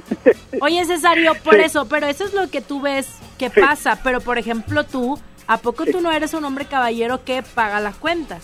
Oye, 0.61 0.85
Cesario, 0.85 1.35
por 1.43 1.55
Sí. 1.57 1.63
eso, 1.63 1.87
pero 1.87 2.07
eso 2.07 2.25
es 2.25 2.35
lo 2.35 2.49
que 2.51 2.61
tú 2.61 2.81
ves 2.81 3.07
que 3.39 3.49
Sí. 3.51 3.61
pasa. 3.61 3.99
Pero, 4.05 4.21
por 4.21 4.39
ejemplo, 4.39 4.85
tú, 4.85 5.19
¿a 5.47 5.57
poco 5.59 5.85
tú 5.87 6.01
no 6.01 6.13
eres 6.13 6.35
un 6.35 6.45
hombre 6.45 6.67
caballero 6.67 7.25
que 7.25 7.43
paga 7.43 7.81
la 7.81 7.93
cuenta? 7.93 8.39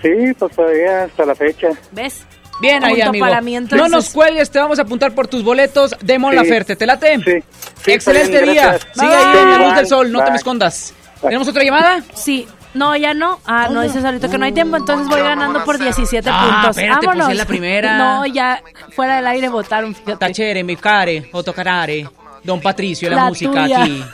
Sí, 0.00 0.32
pues 0.38 0.56
todavía 0.56 1.04
hasta 1.04 1.24
la 1.26 1.34
fecha. 1.34 1.68
¿Ves? 1.92 2.24
Bien 2.60 2.82
ahí, 2.84 3.00
amigo. 3.00 3.24
para 3.26 3.40
mí, 3.40 3.58
no 3.58 3.88
nos 3.88 4.10
cuelgues, 4.10 4.50
te 4.50 4.58
vamos 4.58 4.78
a 4.78 4.82
apuntar 4.82 5.14
por 5.14 5.26
tus 5.26 5.42
boletos 5.42 5.94
de 6.00 6.18
Mon 6.18 6.32
Sí. 6.32 6.36
Laferte. 6.36 6.76
¿Te 6.76 6.86
late? 6.86 7.16
Sí. 7.24 7.44
Sí, 7.84 7.92
Excelente 7.92 8.40
bien, 8.42 8.52
día. 8.52 8.62
gracias. 8.68 8.92
Sigue 8.94 9.14
ahí 9.14 9.38
en 9.38 9.50
la 9.50 9.58
luz 9.58 9.66
Bye. 9.68 9.76
del 9.76 9.86
sol, 9.86 10.12
no 10.12 10.24
te 10.24 10.30
me 10.30 10.36
escondas. 10.36 10.94
Bye. 11.20 11.30
¿Tenemos 11.30 11.48
otra 11.48 11.62
llamada? 11.64 12.02
Sí. 12.14 12.46
No, 12.74 12.96
ya 12.96 13.12
no. 13.14 13.38
Ah, 13.46 13.68
no, 13.70 13.82
dices 13.82 14.04
ahorita 14.04 14.28
que 14.30 14.38
no 14.38 14.44
hay 14.46 14.52
tiempo, 14.52 14.76
entonces 14.76 15.06
voy 15.08 15.20
ganando 15.20 15.62
por 15.64 15.78
17 15.78 16.28
Ah, 16.32 16.40
puntos. 16.42 16.70
espérate, 16.78 16.98
pues, 17.06 17.06
Vámonos. 17.08 17.30
es 17.32 17.36
la 17.38 17.44
primera. 17.44 17.98
No, 17.98 18.26
ya 18.26 18.62
fuera 18.94 19.16
del 19.16 19.26
aire 19.26 19.48
votaron. 19.48 19.94
Tachere, 19.94 20.64
mi 20.64 20.76
care, 20.76 21.28
otocarare, 21.32 22.08
don 22.42 22.60
Patricio, 22.60 23.10
la, 23.10 23.16
La 23.16 23.24
música 23.26 23.62
tuya. 23.64 23.82
aquí. 23.82 24.04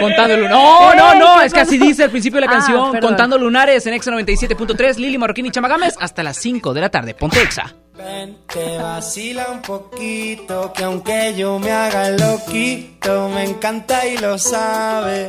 Contando 0.00 0.36
lunares. 0.36 0.50
No, 0.60 0.94
no, 0.94 1.14
no, 1.14 1.40
¿qué 1.40 1.46
es 1.46 1.52
que 1.54 1.60
así 1.60 1.78
dice 1.78 2.04
al 2.04 2.10
principio 2.10 2.40
de 2.40 2.46
la 2.46 2.52
Ah, 2.52 2.54
canción. 2.56 2.90
perdón. 2.90 3.10
Contando 3.10 3.38
lunares 3.38 3.86
en 3.86 3.94
Exa 3.94 4.10
97.3, 4.10 4.96
Lili 4.96 5.16
Marroquín 5.18 5.46
y 5.46 5.50
Chamagames 5.52 5.94
hasta 6.00 6.22
las 6.24 6.36
5 6.38 6.72
de 6.74 6.80
la 6.80 6.88
tarde. 6.88 7.14
Ponte 7.14 7.40
Exa. 7.42 7.72
Ven, 7.96 8.38
te 8.52 8.78
vacila 8.78 9.48
un 9.50 9.60
poquito, 9.62 10.72
que 10.72 10.84
aunque 10.84 11.34
yo 11.36 11.58
me 11.58 11.70
haga 11.70 12.10
loquito, 12.10 13.28
me 13.28 13.44
encanta 13.44 14.06
y 14.06 14.16
lo 14.16 14.38
sabe. 14.38 15.28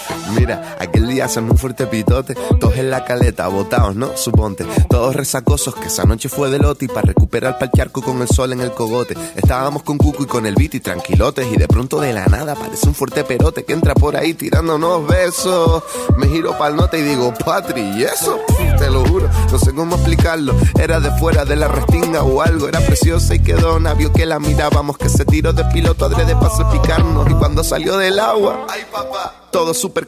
Mira, 0.35 0.77
aquel 0.79 1.07
día 1.07 1.25
hacemos 1.25 1.51
un 1.51 1.57
fuerte 1.57 1.85
pitote, 1.87 2.35
todos 2.59 2.77
en 2.77 2.89
la 2.89 3.03
caleta, 3.03 3.47
botados, 3.47 3.95
¿no? 3.95 4.15
Suponte, 4.15 4.65
todos 4.89 5.15
resacosos, 5.15 5.75
que 5.75 5.87
esa 5.87 6.05
noche 6.05 6.29
fue 6.29 6.49
de 6.49 6.59
lote 6.59 6.85
y 6.85 6.87
para 6.87 7.07
recuperar 7.07 7.59
pa'l 7.59 7.71
charco 7.75 8.01
con 8.01 8.21
el 8.21 8.27
sol 8.27 8.53
en 8.53 8.61
el 8.61 8.71
cogote. 8.71 9.15
Estábamos 9.35 9.83
con 9.83 9.97
Cuco 9.97 10.23
y 10.23 10.25
con 10.27 10.45
el 10.45 10.55
beat 10.55 10.75
y 10.75 10.79
tranquilotes 10.79 11.47
y 11.51 11.57
de 11.57 11.67
pronto 11.67 11.99
de 11.99 12.13
la 12.13 12.25
nada 12.27 12.53
aparece 12.53 12.87
un 12.87 12.95
fuerte 12.95 13.23
perote 13.23 13.63
que 13.65 13.73
entra 13.73 13.93
por 13.93 14.15
ahí 14.15 14.33
tirándonos 14.33 15.05
besos. 15.07 15.83
Me 16.17 16.27
giro 16.27 16.57
pa'l 16.57 16.75
note 16.75 16.99
y 16.99 17.01
digo, 17.01 17.33
Patri, 17.33 17.81
¿y 17.81 18.03
eso? 18.03 18.39
Te 18.79 18.89
lo 18.89 19.05
juro, 19.05 19.29
no 19.51 19.59
sé 19.59 19.73
cómo 19.73 19.95
explicarlo. 19.95 20.55
Era 20.79 20.99
de 20.99 21.11
fuera 21.17 21.45
de 21.45 21.55
la 21.55 21.67
restinga 21.67 22.23
o 22.23 22.41
algo, 22.41 22.67
era 22.67 22.79
preciosa 22.79 23.35
y 23.35 23.39
quedó 23.39 23.79
vio 23.95 24.13
que 24.13 24.25
la 24.25 24.39
mirábamos, 24.39 24.97
que 24.97 25.09
se 25.09 25.25
tiró 25.25 25.53
de 25.53 25.63
piloto 25.65 26.05
adrede 26.05 26.35
para 26.35 26.71
picarnos 26.71 27.29
y 27.29 27.33
cuando 27.33 27.63
salió 27.63 27.97
del 27.97 28.19
agua, 28.19 28.67
ay 28.69 28.81
papá. 28.91 29.35
Todos 29.51 29.77
súper 29.77 30.07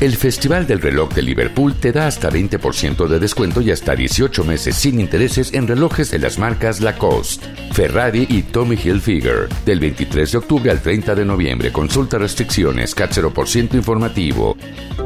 El 0.00 0.16
Festival 0.16 0.64
del 0.64 0.80
Reloj 0.80 1.12
de 1.12 1.22
Liverpool 1.22 1.74
te 1.74 1.90
da 1.90 2.06
hasta 2.06 2.30
20% 2.30 3.08
de 3.08 3.18
descuento 3.18 3.60
y 3.60 3.72
hasta 3.72 3.96
18 3.96 4.44
meses 4.44 4.76
sin 4.76 5.00
intereses 5.00 5.52
en 5.52 5.66
relojes 5.66 6.12
de 6.12 6.20
las 6.20 6.38
marcas 6.38 6.80
Lacoste, 6.80 7.44
Ferrari 7.72 8.24
y 8.30 8.42
Tommy 8.42 8.76
Hilfiger. 8.76 9.48
Del 9.66 9.80
23 9.80 10.30
de 10.30 10.38
octubre 10.38 10.70
al 10.70 10.80
30 10.80 11.16
de 11.16 11.24
noviembre. 11.24 11.72
Consulta 11.72 12.16
restricciones, 12.16 12.94
CAT 12.94 13.10
0% 13.10 13.74
informativo. 13.74 14.56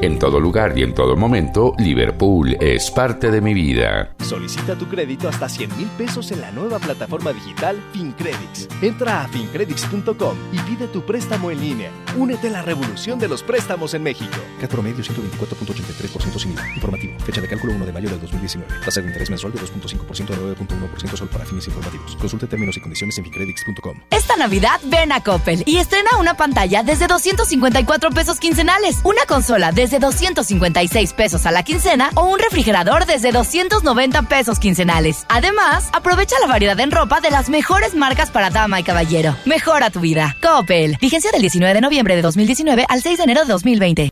En 0.03 0.19
todo 0.19 0.39
lugar 0.39 0.77
y 0.77 0.83
en 0.83 0.93
todo 0.93 1.17
momento, 1.17 1.75
Liverpool 1.79 2.55
es 2.61 2.91
parte 2.91 3.31
de 3.31 3.41
mi 3.41 3.55
vida. 3.55 4.15
Solicita 4.21 4.77
tu 4.77 4.89
crédito 4.89 5.27
hasta 5.27 5.49
100 5.49 5.75
mil 5.79 5.89
pesos 5.97 6.33
en 6.33 6.43
la 6.43 6.51
nueva 6.51 6.79
plataforma 6.79 7.33
digital 7.33 7.81
FinCredits. 7.95 8.69
Entra 8.83 9.23
a 9.23 9.29
fincredits.com 9.29 10.37
y 10.53 10.59
pide 10.59 10.87
tu 10.89 11.01
préstamo 11.07 11.51
en 11.51 11.61
línea. 11.63 11.91
Únete 12.19 12.49
a 12.49 12.51
la 12.51 12.63
revolución 12.63 13.19
de 13.19 13.29
los 13.29 13.43
préstamos 13.43 13.95
en 13.95 14.03
México. 14.03 14.37
4 14.59 14.82
promedio 14.83 15.05
124.83% 15.05 16.39
sin 16.39 16.53
IVA. 16.53 16.69
Informativo. 16.75 17.15
Fecha 17.21 17.41
de 17.41 17.49
cálculo 17.49 17.75
1 17.75 17.87
de 17.87 17.93
mayo 17.93 18.09
del 18.09 18.21
2019. 18.21 18.67
Tasa 18.85 19.01
de 19.01 19.07
interés 19.07 19.31
mensual 19.31 19.53
de 19.53 19.61
2.5% 19.61 20.31
a 20.31 20.37
9.1% 20.37 21.17
solo 21.17 21.31
para 21.31 21.45
fines 21.45 21.67
informativos. 21.69 22.17
Consulte 22.17 22.47
términos 22.47 22.77
y 22.77 22.81
condiciones 22.81 23.17
en 23.19 23.25
ficredix.com. 23.25 24.01
Esta 24.11 24.37
Navidad 24.37 24.81
ven 24.85 25.13
a 25.13 25.23
Coppel 25.23 25.63
y 25.67 25.77
estrena 25.77 26.11
una 26.19 26.35
pantalla 26.35 26.83
desde 26.83 27.07
254 27.07 28.11
pesos 28.11 28.41
quincenales, 28.41 28.99
una 29.05 29.25
consola 29.27 29.71
desde 29.73 30.01
256 30.01 31.13
pesos 31.13 31.47
a 31.47 31.53
la 31.53 31.63
quincena 31.63 32.11
o 32.15 32.25
un 32.25 32.39
refrigerador 32.39 33.07
desde 33.07 33.31
290 33.31 34.23
pesos 34.23 34.59
quincenales. 34.59 35.27
Además, 35.29 35.91
aprovecha 35.93 36.37
la 36.41 36.49
variedad 36.49 36.79
en 36.81 36.91
ropa 36.91 37.21
de 37.21 37.31
las 37.31 37.49
mejores 37.49 37.95
marcas 37.95 38.31
para 38.31 38.51
dama 38.51 38.81
y 38.81 38.83
caballero. 38.83 39.37
Mejora 39.45 39.91
tu 39.91 40.01
vida. 40.01 40.37
Coppel. 40.43 40.97
Vigencia 41.01 41.31
del 41.31 41.43
19 41.43 41.75
de 41.75 41.81
noviembre 41.81 42.17
de 42.17 42.23
2019 42.23 42.87
al 42.89 43.03
6 43.03 43.19
de 43.19 43.25
enero 43.25 43.43
de 43.43 43.53
2020. 43.53 44.12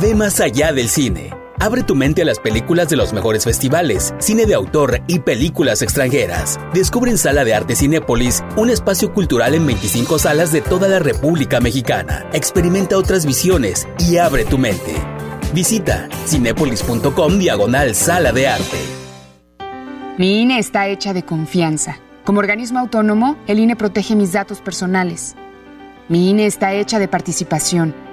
Ve 0.00 0.14
más 0.14 0.38
allá 0.38 0.72
del 0.72 0.88
cine. 0.88 1.30
Abre 1.58 1.82
tu 1.82 1.96
mente 1.96 2.22
a 2.22 2.24
las 2.24 2.38
películas 2.38 2.88
de 2.88 2.96
los 2.96 3.12
mejores 3.12 3.42
festivales, 3.42 4.14
cine 4.18 4.46
de 4.46 4.54
autor 4.54 5.00
y 5.08 5.18
películas 5.18 5.82
extranjeras. 5.82 6.60
Descubre 6.72 7.10
en 7.10 7.18
Sala 7.18 7.44
de 7.44 7.52
Arte 7.52 7.74
Cinépolis 7.74 8.44
un 8.56 8.70
espacio 8.70 9.12
cultural 9.12 9.56
en 9.56 9.66
25 9.66 10.20
salas 10.20 10.52
de 10.52 10.60
toda 10.60 10.86
la 10.86 11.00
República 11.00 11.58
Mexicana. 11.58 12.24
Experimenta 12.32 12.96
otras 12.96 13.26
visiones 13.26 13.88
y 13.98 14.18
abre 14.18 14.44
tu 14.44 14.56
mente. 14.56 14.94
Visita 15.52 16.08
cinépolis.com 16.26 17.38
diagonal 17.40 17.96
Sala 17.96 18.30
de 18.30 18.46
Arte. 18.46 18.78
Mi 20.16 20.42
INE 20.42 20.60
está 20.60 20.86
hecha 20.86 21.12
de 21.12 21.24
confianza. 21.24 21.96
Como 22.22 22.38
organismo 22.38 22.78
autónomo, 22.78 23.36
el 23.48 23.58
INE 23.58 23.74
protege 23.74 24.14
mis 24.14 24.32
datos 24.32 24.60
personales. 24.60 25.34
Mi 26.08 26.30
INE 26.30 26.46
está 26.46 26.72
hecha 26.72 27.00
de 27.00 27.08
participación. 27.08 28.07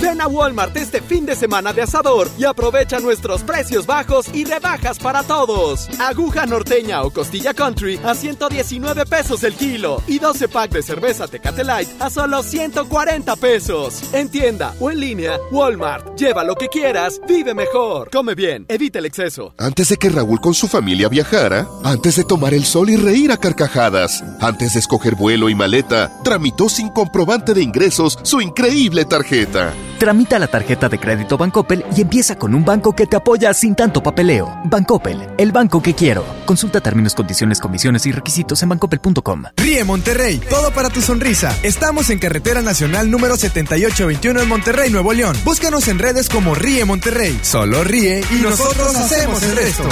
Ven 0.00 0.20
a 0.20 0.28
Walmart 0.28 0.76
este 0.76 1.02
fin 1.02 1.26
de 1.26 1.34
semana 1.34 1.72
de 1.72 1.82
asador 1.82 2.30
y 2.38 2.44
aprovecha 2.44 3.00
nuestros 3.00 3.42
precios 3.42 3.84
bajos 3.84 4.26
y 4.32 4.44
rebajas 4.44 5.00
para 5.00 5.24
todos. 5.24 5.88
Aguja 5.98 6.46
norteña 6.46 7.02
o 7.02 7.10
costilla 7.10 7.52
country 7.52 7.98
a 8.04 8.14
119 8.14 9.06
pesos 9.06 9.42
el 9.42 9.54
kilo 9.54 10.00
y 10.06 10.20
12 10.20 10.48
pack 10.48 10.70
de 10.70 10.82
cerveza 10.82 11.26
Tecate 11.26 11.64
Light 11.64 11.88
a 12.00 12.10
solo 12.10 12.44
140 12.44 13.34
pesos. 13.36 14.14
En 14.14 14.28
tienda 14.28 14.72
o 14.78 14.88
en 14.92 15.00
línea, 15.00 15.36
Walmart. 15.50 16.16
Lleva 16.16 16.44
lo 16.44 16.54
que 16.54 16.68
quieras, 16.68 17.20
vive 17.26 17.52
mejor. 17.52 18.10
Come 18.10 18.36
bien, 18.36 18.66
evita 18.68 19.00
el 19.00 19.06
exceso. 19.06 19.52
Antes 19.58 19.88
de 19.88 19.96
que 19.96 20.10
Raúl 20.10 20.40
con 20.40 20.54
su 20.54 20.68
familia 20.68 21.08
viajara, 21.08 21.66
antes 21.82 22.14
de 22.14 22.24
tomar 22.24 22.54
el 22.54 22.64
sol 22.64 22.88
y 22.90 22.96
reír 22.96 23.32
a 23.32 23.36
carcajadas, 23.36 24.22
antes 24.40 24.74
de 24.74 24.78
escoger 24.78 25.16
vuelo 25.16 25.48
y 25.48 25.56
maleta, 25.56 26.12
tramitó 26.22 26.68
sin 26.68 26.88
comprobante 26.90 27.52
de 27.52 27.62
ingresos 27.62 28.16
su 28.22 28.40
increíble 28.40 29.04
tarjeta. 29.04 29.74
Tramita 29.98 30.38
la 30.38 30.46
tarjeta 30.46 30.88
de 30.88 30.98
crédito 30.98 31.36
Bancoppel 31.36 31.84
y 31.96 32.02
empieza 32.02 32.36
con 32.36 32.54
un 32.54 32.64
banco 32.64 32.94
que 32.94 33.06
te 33.06 33.16
apoya 33.16 33.52
sin 33.52 33.74
tanto 33.74 34.00
papeleo. 34.00 34.60
Bancoppel, 34.64 35.26
el 35.36 35.50
banco 35.50 35.82
que 35.82 35.94
quiero. 35.94 36.24
Consulta 36.46 36.80
términos, 36.80 37.14
condiciones, 37.14 37.60
comisiones 37.60 38.06
y 38.06 38.12
requisitos 38.12 38.62
en 38.62 38.68
bancoppel.com. 38.68 39.44
Ríe 39.56 39.82
Monterrey, 39.82 40.40
todo 40.48 40.70
para 40.70 40.88
tu 40.88 41.02
sonrisa. 41.02 41.56
Estamos 41.64 42.10
en 42.10 42.20
Carretera 42.20 42.62
Nacional 42.62 43.10
número 43.10 43.36
7821 43.36 44.40
en 44.40 44.48
Monterrey, 44.48 44.90
Nuevo 44.90 45.12
León. 45.12 45.36
Búscanos 45.44 45.88
en 45.88 45.98
redes 45.98 46.28
como 46.28 46.54
Ríe 46.54 46.84
Monterrey. 46.84 47.38
Solo 47.42 47.82
ríe 47.82 48.22
y 48.30 48.36
nosotros 48.36 48.94
hacemos 48.94 49.42
el 49.42 49.56
resto. 49.56 49.88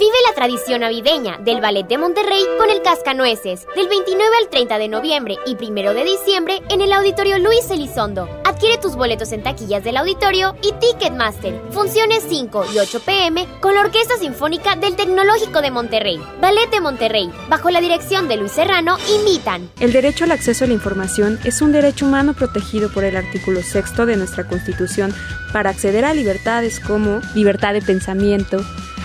Vive 0.00 0.16
la 0.26 0.34
tradición 0.34 0.80
navideña 0.80 1.36
del 1.44 1.60
Ballet 1.60 1.86
de 1.86 1.98
Monterrey 1.98 2.42
con 2.56 2.70
el 2.70 2.80
Cascanueces, 2.80 3.66
del 3.76 3.86
29 3.86 4.30
al 4.40 4.48
30 4.48 4.78
de 4.78 4.88
noviembre 4.88 5.36
y 5.44 5.62
1 5.62 5.92
de 5.92 6.04
diciembre 6.04 6.62
en 6.70 6.80
el 6.80 6.90
Auditorio 6.94 7.38
Luis 7.38 7.70
Elizondo. 7.70 8.26
Adquiere 8.46 8.78
tus 8.78 8.96
boletos 8.96 9.30
en 9.32 9.42
taquillas 9.42 9.84
del 9.84 9.98
auditorio 9.98 10.56
y 10.62 10.72
Ticketmaster. 10.72 11.60
Funciones 11.72 12.24
5 12.26 12.64
y 12.72 12.78
8 12.78 13.00
pm 13.00 13.46
con 13.60 13.74
la 13.74 13.82
Orquesta 13.82 14.16
Sinfónica 14.16 14.74
del 14.74 14.96
Tecnológico 14.96 15.60
de 15.60 15.70
Monterrey. 15.70 16.18
Ballet 16.40 16.70
de 16.70 16.80
Monterrey, 16.80 17.30
bajo 17.50 17.68
la 17.68 17.82
dirección 17.82 18.26
de 18.26 18.38
Luis 18.38 18.52
Serrano, 18.52 18.96
invitan. 19.18 19.68
El 19.80 19.92
derecho 19.92 20.24
al 20.24 20.32
acceso 20.32 20.64
a 20.64 20.68
la 20.68 20.72
información 20.72 21.38
es 21.44 21.60
un 21.60 21.72
derecho 21.72 22.06
humano 22.06 22.32
protegido 22.32 22.90
por 22.90 23.04
el 23.04 23.18
artículo 23.18 23.60
6 23.62 23.84
de 24.06 24.16
nuestra 24.16 24.48
Constitución 24.48 25.14
para 25.52 25.68
acceder 25.68 26.06
a 26.06 26.14
libertades 26.14 26.80
como 26.80 27.20
libertad 27.34 27.74
de 27.74 27.82
pensamiento, 27.82 28.64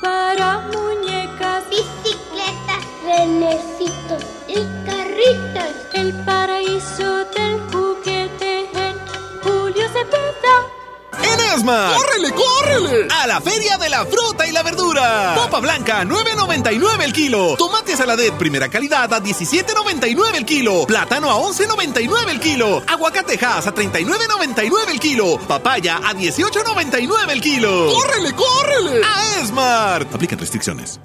para 0.00 0.60
muñecas, 0.72 1.64
bicicletas, 1.68 2.84
renecitos 3.04 4.22
y 4.48 4.54
carritos. 4.86 5.74
El 5.94 6.12
paraíso 6.24 7.24
del 7.36 7.60
juguete 7.70 8.68
en 8.72 8.98
Julio 9.42 9.86
Cepeda. 9.88 10.79
¡En 11.22 11.40
Esmar! 11.58 11.96
¡Córrele, 11.96 12.32
córrele! 12.32 13.08
¡A 13.10 13.26
la 13.26 13.40
Feria 13.40 13.76
de 13.78 13.88
la 13.88 14.04
Fruta 14.06 14.46
y 14.46 14.52
la 14.52 14.62
Verdura! 14.62 15.34
Papa 15.36 15.60
blanca, 15.60 16.04
9.99 16.04 17.02
el 17.02 17.12
kilo. 17.12 17.56
Tomate 17.56 17.96
saladet 17.96 18.34
primera 18.34 18.68
calidad 18.68 19.12
a 19.12 19.20
17.99 19.20 20.34
el 20.36 20.44
kilo. 20.44 20.86
Plátano 20.86 21.30
a 21.30 21.36
11.99 21.36 22.28
el 22.30 22.40
kilo. 22.40 22.82
Aguacatejas 22.86 23.66
a 23.66 23.74
39.99 23.74 24.90
el 24.90 25.00
kilo. 25.00 25.38
Papaya 25.46 25.96
a 25.98 26.14
18.99 26.14 27.30
el 27.30 27.40
kilo. 27.40 27.92
¡Córrele, 27.92 28.32
córrele! 28.34 29.02
¡A 29.04 29.40
Esmart! 29.40 30.14
Aplica 30.14 30.36
restricciones. 30.36 31.00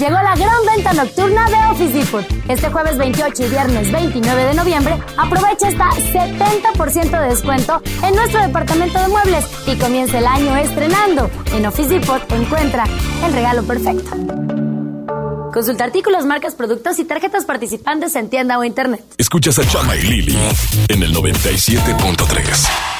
Llegó 0.00 0.14
la 0.14 0.34
gran 0.34 0.64
venta 0.74 0.94
nocturna 0.94 1.44
de 1.50 1.56
Office 1.70 1.92
Depot. 1.92 2.24
Este 2.48 2.70
jueves 2.70 2.96
28 2.96 3.44
y 3.44 3.48
viernes 3.50 3.92
29 3.92 4.44
de 4.44 4.54
noviembre, 4.54 4.98
aprovecha 5.18 5.68
hasta 5.68 5.90
70% 5.90 7.20
de 7.20 7.28
descuento 7.28 7.82
en 8.02 8.14
nuestro 8.14 8.40
departamento 8.40 8.98
de 8.98 9.08
muebles 9.08 9.44
y 9.66 9.76
comienza 9.76 10.18
el 10.18 10.26
año 10.26 10.56
estrenando. 10.56 11.30
En 11.52 11.66
Office 11.66 11.90
Depot 11.90 12.32
encuentra 12.32 12.84
el 13.26 13.32
regalo 13.34 13.62
perfecto. 13.64 14.10
Consulta 15.52 15.84
artículos, 15.84 16.24
marcas, 16.24 16.54
productos 16.54 16.98
y 16.98 17.04
tarjetas 17.04 17.44
participantes 17.44 18.16
en 18.16 18.30
tienda 18.30 18.58
o 18.58 18.64
internet. 18.64 19.04
Escuchas 19.18 19.58
a 19.58 19.68
Chama 19.68 19.96
y 19.96 20.00
Lili 20.00 20.38
en 20.88 21.02
el 21.02 21.14
97.3. 21.14 22.99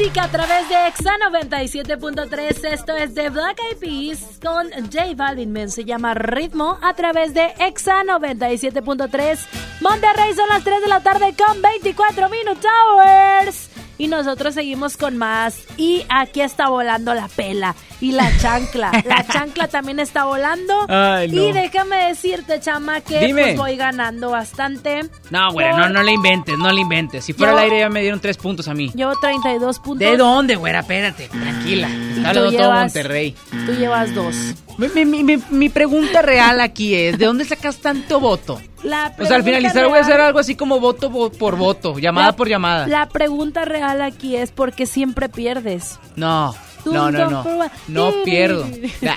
música 0.00 0.24
a 0.24 0.28
través 0.28 0.68
de 0.68 0.86
Exa 0.86 1.12
97.3. 1.30 2.72
Esto 2.72 2.96
es 2.96 3.14
de 3.14 3.28
Black 3.28 3.58
Eyed 3.60 3.78
Peas 3.78 4.38
con 4.42 4.70
J 4.70 5.14
Balvin. 5.14 5.52
Men. 5.52 5.70
Se 5.70 5.84
llama 5.84 6.14
Ritmo 6.14 6.78
a 6.82 6.94
través 6.94 7.34
de 7.34 7.52
Exa 7.58 8.02
97.3. 8.04 9.38
Monterrey 9.80 10.34
son 10.34 10.48
las 10.48 10.64
3 10.64 10.80
de 10.80 10.88
la 10.88 11.00
tarde 11.00 11.34
con 11.36 11.60
24 11.60 12.30
Minute 12.30 12.66
Hours. 12.66 13.69
Y 14.00 14.08
nosotros 14.08 14.54
seguimos 14.54 14.96
con 14.96 15.18
más. 15.18 15.58
Y 15.76 16.06
aquí 16.08 16.40
está 16.40 16.70
volando 16.70 17.12
la 17.12 17.28
pela. 17.28 17.74
Y 18.00 18.12
la 18.12 18.34
chancla. 18.38 18.90
La 19.04 19.26
chancla 19.30 19.68
también 19.68 20.00
está 20.00 20.24
volando. 20.24 20.86
Ay, 20.88 21.28
no. 21.28 21.42
Y 21.42 21.52
déjame 21.52 22.06
decirte, 22.06 22.60
chama, 22.60 23.02
que 23.02 23.18
Dime. 23.26 23.42
pues 23.42 23.56
voy 23.58 23.76
ganando 23.76 24.30
bastante. 24.30 25.02
No, 25.28 25.52
güera, 25.52 25.76
no, 25.76 25.90
no 25.90 26.02
le 26.02 26.12
inventes, 26.12 26.56
no 26.56 26.72
le 26.72 26.80
inventes. 26.80 27.26
Si 27.26 27.34
fuera 27.34 27.52
al 27.52 27.58
aire 27.58 27.80
ya 27.80 27.90
me 27.90 28.00
dieron 28.00 28.20
tres 28.20 28.38
puntos 28.38 28.68
a 28.68 28.74
mí. 28.74 28.90
Llevo 28.94 29.12
32 29.20 29.78
puntos. 29.80 29.98
¿De 29.98 30.16
dónde, 30.16 30.56
güera? 30.56 30.80
Espérate, 30.80 31.28
tranquila. 31.28 31.88
Está 32.16 32.30
hablando 32.30 32.52
todo 32.52 32.72
Monterrey. 32.72 33.36
Tú 33.66 33.72
llevas 33.72 34.14
dos. 34.14 34.34
Mi, 34.80 34.88
mi- 34.88 35.04
mi- 35.04 35.24
mi- 35.36 35.42
mi 35.50 35.68
pregunta 35.68 36.22
real 36.22 36.60
aquí 36.60 36.94
es, 36.94 37.18
¿de 37.18 37.26
dónde 37.26 37.44
sacas 37.44 37.76
tanto 37.78 38.18
voto? 38.18 38.60
La 38.82 39.12
O 39.18 39.26
sea, 39.26 39.36
al 39.36 39.42
finalizar 39.44 39.86
voy 39.86 39.98
a 39.98 40.00
hacer 40.00 40.18
algo 40.20 40.38
así 40.38 40.54
como 40.56 40.80
voto 40.80 41.10
vo- 41.10 41.30
por 41.30 41.56
voto, 41.56 41.98
llamada 41.98 42.28
La- 42.28 42.32
por 42.36 42.48
llamada. 42.48 42.86
La 42.86 43.08
pregunta 43.10 43.66
real 43.66 44.00
aquí 44.00 44.36
es 44.36 44.50
por 44.52 44.72
qué 44.72 44.86
siempre 44.86 45.28
pierdes. 45.28 45.98
No, 46.16 46.54
no, 46.84 47.10
no, 47.10 47.30
no. 47.30 47.70
No 47.88 48.12
pierdo. 48.24 48.66
Nah, 49.00 49.16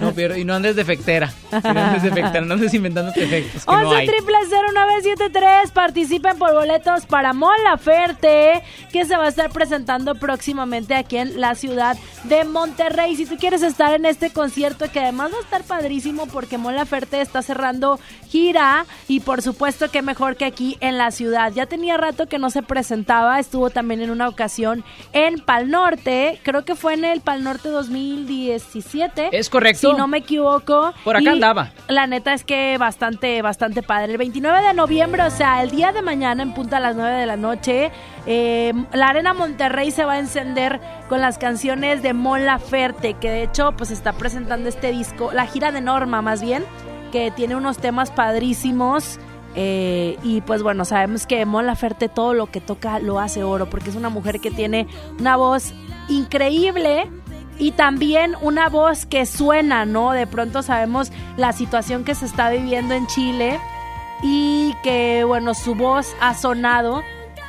No 0.00 0.12
pierdo. 0.12 0.36
Y 0.36 0.44
no 0.44 0.54
andes 0.54 0.76
defectera. 0.76 1.32
Y 1.52 1.68
no 1.68 1.80
andes 1.80 2.02
defectera, 2.02 2.44
no 2.44 2.54
andes 2.54 2.74
inventando 2.74 3.12
no 3.14 3.72
11 3.72 3.96
hay. 3.96 4.06
triple 4.06 4.36
0973 4.50 5.70
participen 5.72 6.38
por 6.38 6.52
boletos 6.52 7.06
para 7.06 7.32
Mon 7.32 7.54
Laferte 7.64 8.62
que 8.92 9.04
se 9.04 9.16
va 9.16 9.24
a 9.24 9.28
estar 9.28 9.50
presentando 9.50 10.14
próximamente 10.14 10.94
aquí 10.94 11.16
en 11.16 11.40
la 11.40 11.54
ciudad 11.54 11.96
de 12.24 12.44
Monterrey. 12.44 13.16
Si 13.16 13.26
tú 13.26 13.36
quieres 13.36 13.62
estar 13.62 13.94
en 13.94 14.06
este 14.06 14.30
concierto 14.30 14.90
que 14.90 15.00
además 15.00 15.32
va 15.32 15.38
a 15.38 15.40
estar 15.40 15.62
padrísimo 15.64 16.26
porque 16.26 16.58
Mon 16.58 16.74
Laferte 16.74 17.20
está 17.20 17.42
cerrando 17.42 17.98
gira 18.28 18.86
y 19.08 19.20
por 19.20 19.42
supuesto 19.42 19.90
que 19.90 20.02
mejor 20.02 20.36
que 20.36 20.44
aquí 20.44 20.76
en 20.80 20.98
la 20.98 21.10
ciudad. 21.10 21.52
Ya 21.52 21.66
tenía 21.66 21.96
rato 21.96 22.26
que 22.26 22.38
no 22.38 22.50
se 22.50 22.62
presentaba, 22.62 23.38
estuvo 23.38 23.70
también 23.70 24.00
en 24.02 24.10
una 24.10 24.28
ocasión 24.28 24.84
en 25.12 25.38
Pal 25.40 25.70
Norte, 25.70 26.40
creo 26.42 26.64
que 26.64 26.74
fue 26.74 26.83
en 26.90 27.04
el 27.04 27.20
Pal 27.20 27.42
Norte 27.42 27.68
2017. 27.68 29.30
Es 29.32 29.48
correcto. 29.50 29.90
Si 29.90 29.96
no 29.96 30.08
me 30.08 30.18
equivoco. 30.18 30.92
Por 31.04 31.16
acá 31.16 31.24
Y 31.24 31.28
andaba. 31.28 31.72
La 31.88 32.06
neta 32.06 32.34
es 32.34 32.44
que 32.44 32.76
bastante, 32.78 33.42
bastante 33.42 33.82
padre. 33.82 34.12
El 34.12 34.18
29 34.18 34.66
de 34.66 34.74
noviembre, 34.74 35.22
o 35.22 35.30
sea, 35.30 35.62
el 35.62 35.70
día 35.70 35.92
de 35.92 36.02
mañana 36.02 36.42
en 36.42 36.54
punta 36.54 36.78
a 36.78 36.80
las 36.80 36.96
9 36.96 37.12
de 37.12 37.26
la 37.26 37.36
noche, 37.36 37.90
eh, 38.26 38.72
la 38.92 39.08
Arena 39.08 39.34
Monterrey 39.34 39.90
se 39.90 40.04
va 40.04 40.14
a 40.14 40.18
encender 40.18 40.80
con 41.08 41.20
las 41.20 41.38
canciones 41.38 42.02
de 42.02 42.14
Mon 42.14 42.46
Laferte, 42.46 43.14
que 43.14 43.30
de 43.30 43.42
hecho 43.44 43.72
pues 43.76 43.90
está 43.90 44.12
presentando 44.12 44.68
este 44.68 44.92
disco, 44.92 45.30
la 45.32 45.46
gira 45.46 45.72
de 45.72 45.80
Norma 45.80 46.22
más 46.22 46.42
bien, 46.42 46.64
que 47.12 47.30
tiene 47.30 47.56
unos 47.56 47.78
temas 47.78 48.10
padrísimos. 48.10 49.18
Eh, 49.54 50.18
y 50.22 50.40
pues 50.40 50.62
bueno, 50.62 50.84
sabemos 50.84 51.26
que 51.26 51.44
Mon 51.46 51.66
Laferte 51.66 52.08
todo 52.08 52.34
lo 52.34 52.46
que 52.50 52.60
toca 52.60 52.98
lo 52.98 53.20
hace 53.20 53.44
oro, 53.44 53.70
porque 53.70 53.90
es 53.90 53.96
una 53.96 54.08
mujer 54.08 54.40
que 54.40 54.50
tiene 54.50 54.86
una 55.18 55.36
voz 55.36 55.72
increíble 56.08 57.10
y 57.58 57.70
también 57.72 58.34
una 58.40 58.68
voz 58.68 59.06
que 59.06 59.26
suena, 59.26 59.84
¿no? 59.84 60.12
De 60.12 60.26
pronto 60.26 60.62
sabemos 60.62 61.12
la 61.36 61.52
situación 61.52 62.04
que 62.04 62.14
se 62.14 62.26
está 62.26 62.50
viviendo 62.50 62.94
en 62.94 63.06
Chile 63.06 63.60
y 64.22 64.74
que, 64.82 65.24
bueno, 65.24 65.54
su 65.54 65.74
voz 65.74 66.14
ha 66.20 66.34
sonado 66.34 67.02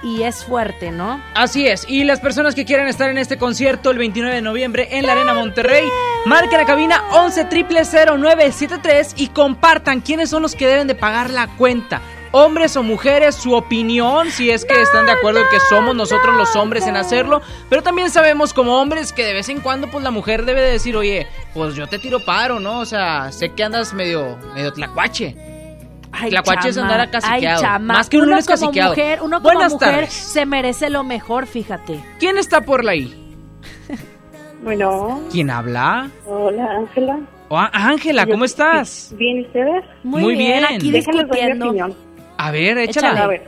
y 0.05 0.21
es 0.21 0.45
fuerte, 0.45 0.91
¿no? 0.91 1.19
Así 1.33 1.67
es, 1.67 1.85
y 1.89 2.03
las 2.03 2.19
personas 2.19 2.53
que 2.53 2.63
quieran 2.63 2.87
estar 2.87 3.09
en 3.09 3.17
este 3.17 3.37
concierto 3.37 3.89
el 3.89 3.97
29 3.97 4.35
de 4.35 4.41
noviembre 4.41 4.87
en 4.91 5.05
la 5.07 5.13
Arena 5.13 5.33
Monterrey, 5.33 5.83
marquen 6.25 6.59
la 6.59 6.65
cabina 6.65 7.03
11 7.11 7.47
0973 7.49 9.15
y 9.17 9.29
compartan 9.29 10.01
quiénes 10.01 10.29
son 10.29 10.43
los 10.43 10.55
que 10.55 10.67
deben 10.67 10.85
de 10.87 10.93
pagar 10.93 11.31
la 11.31 11.47
cuenta. 11.47 12.01
Hombres 12.31 12.75
o 12.75 12.83
mujeres, 12.83 13.33
su 13.33 13.53
opinión, 13.53 14.29
si 14.29 14.51
es 14.51 14.63
que 14.65 14.79
están 14.79 15.07
de 15.07 15.13
acuerdo 15.13 15.39
en 15.39 15.49
que 15.49 15.59
somos 15.69 15.95
nosotros 15.95 16.35
los 16.35 16.55
hombres 16.55 16.85
en 16.85 16.97
hacerlo, 16.97 17.41
pero 17.69 17.81
también 17.81 18.11
sabemos 18.11 18.53
como 18.53 18.79
hombres 18.79 19.11
que 19.11 19.23
de 19.23 19.33
vez 19.33 19.49
en 19.49 19.61
cuando 19.61 19.89
pues 19.89 20.03
la 20.03 20.11
mujer 20.11 20.45
debe 20.45 20.61
de 20.61 20.71
decir, 20.71 20.95
oye, 20.97 21.27
pues 21.53 21.75
yo 21.75 21.87
te 21.87 21.97
tiro 21.97 22.19
paro, 22.23 22.59
¿no? 22.59 22.79
O 22.79 22.85
sea, 22.85 23.31
sé 23.31 23.53
que 23.53 23.63
andas 23.63 23.93
medio, 23.93 24.37
medio 24.53 24.71
tlacuache. 24.71 25.54
Ay, 26.17 26.29
Tlacuache 26.29 26.69
es 26.69 26.75
chama, 26.75 26.91
andar 26.91 27.11
caciqueado. 27.11 27.57
ay, 27.57 27.61
chama. 27.61 27.93
Más 27.93 28.09
que 28.09 28.17
un 28.17 28.23
uno 28.23 28.31
lunes 28.31 28.45
como 28.45 28.57
caciqueado. 28.59 28.89
mujer, 28.91 29.19
uno 29.21 29.37
como 29.41 29.43
Buenas 29.53 29.73
mujer 29.73 29.91
tardes. 29.93 30.13
se 30.13 30.45
merece 30.45 30.89
lo 30.89 31.03
mejor, 31.03 31.45
fíjate. 31.47 31.99
¿Quién 32.19 32.37
está 32.37 32.61
por 32.61 32.83
la 32.83 32.95
I? 32.95 33.13
Bueno, 34.63 35.21
¿Quién 35.31 35.49
habla? 35.51 36.09
hola 36.25 36.65
Ángela. 36.77 37.19
Oh, 37.49 37.57
ah, 37.57 37.69
Ángela, 37.73 38.25
¿cómo 38.25 38.45
estás? 38.45 39.13
Bien, 39.17 39.37
¿y 39.37 39.41
ustedes? 39.45 39.83
Muy 40.03 40.21
Muy 40.23 40.35
bien, 40.35 40.61
bien. 40.61 40.65
aquí 40.65 40.89
Déjenles 40.91 41.27
doy 41.27 41.37
mi 41.37 41.41
discutiendo. 41.45 41.65
opinión. 41.67 41.93
A 42.37 42.51
ver, 42.51 42.77
échala. 42.79 43.23
A 43.25 43.27
ver, 43.27 43.43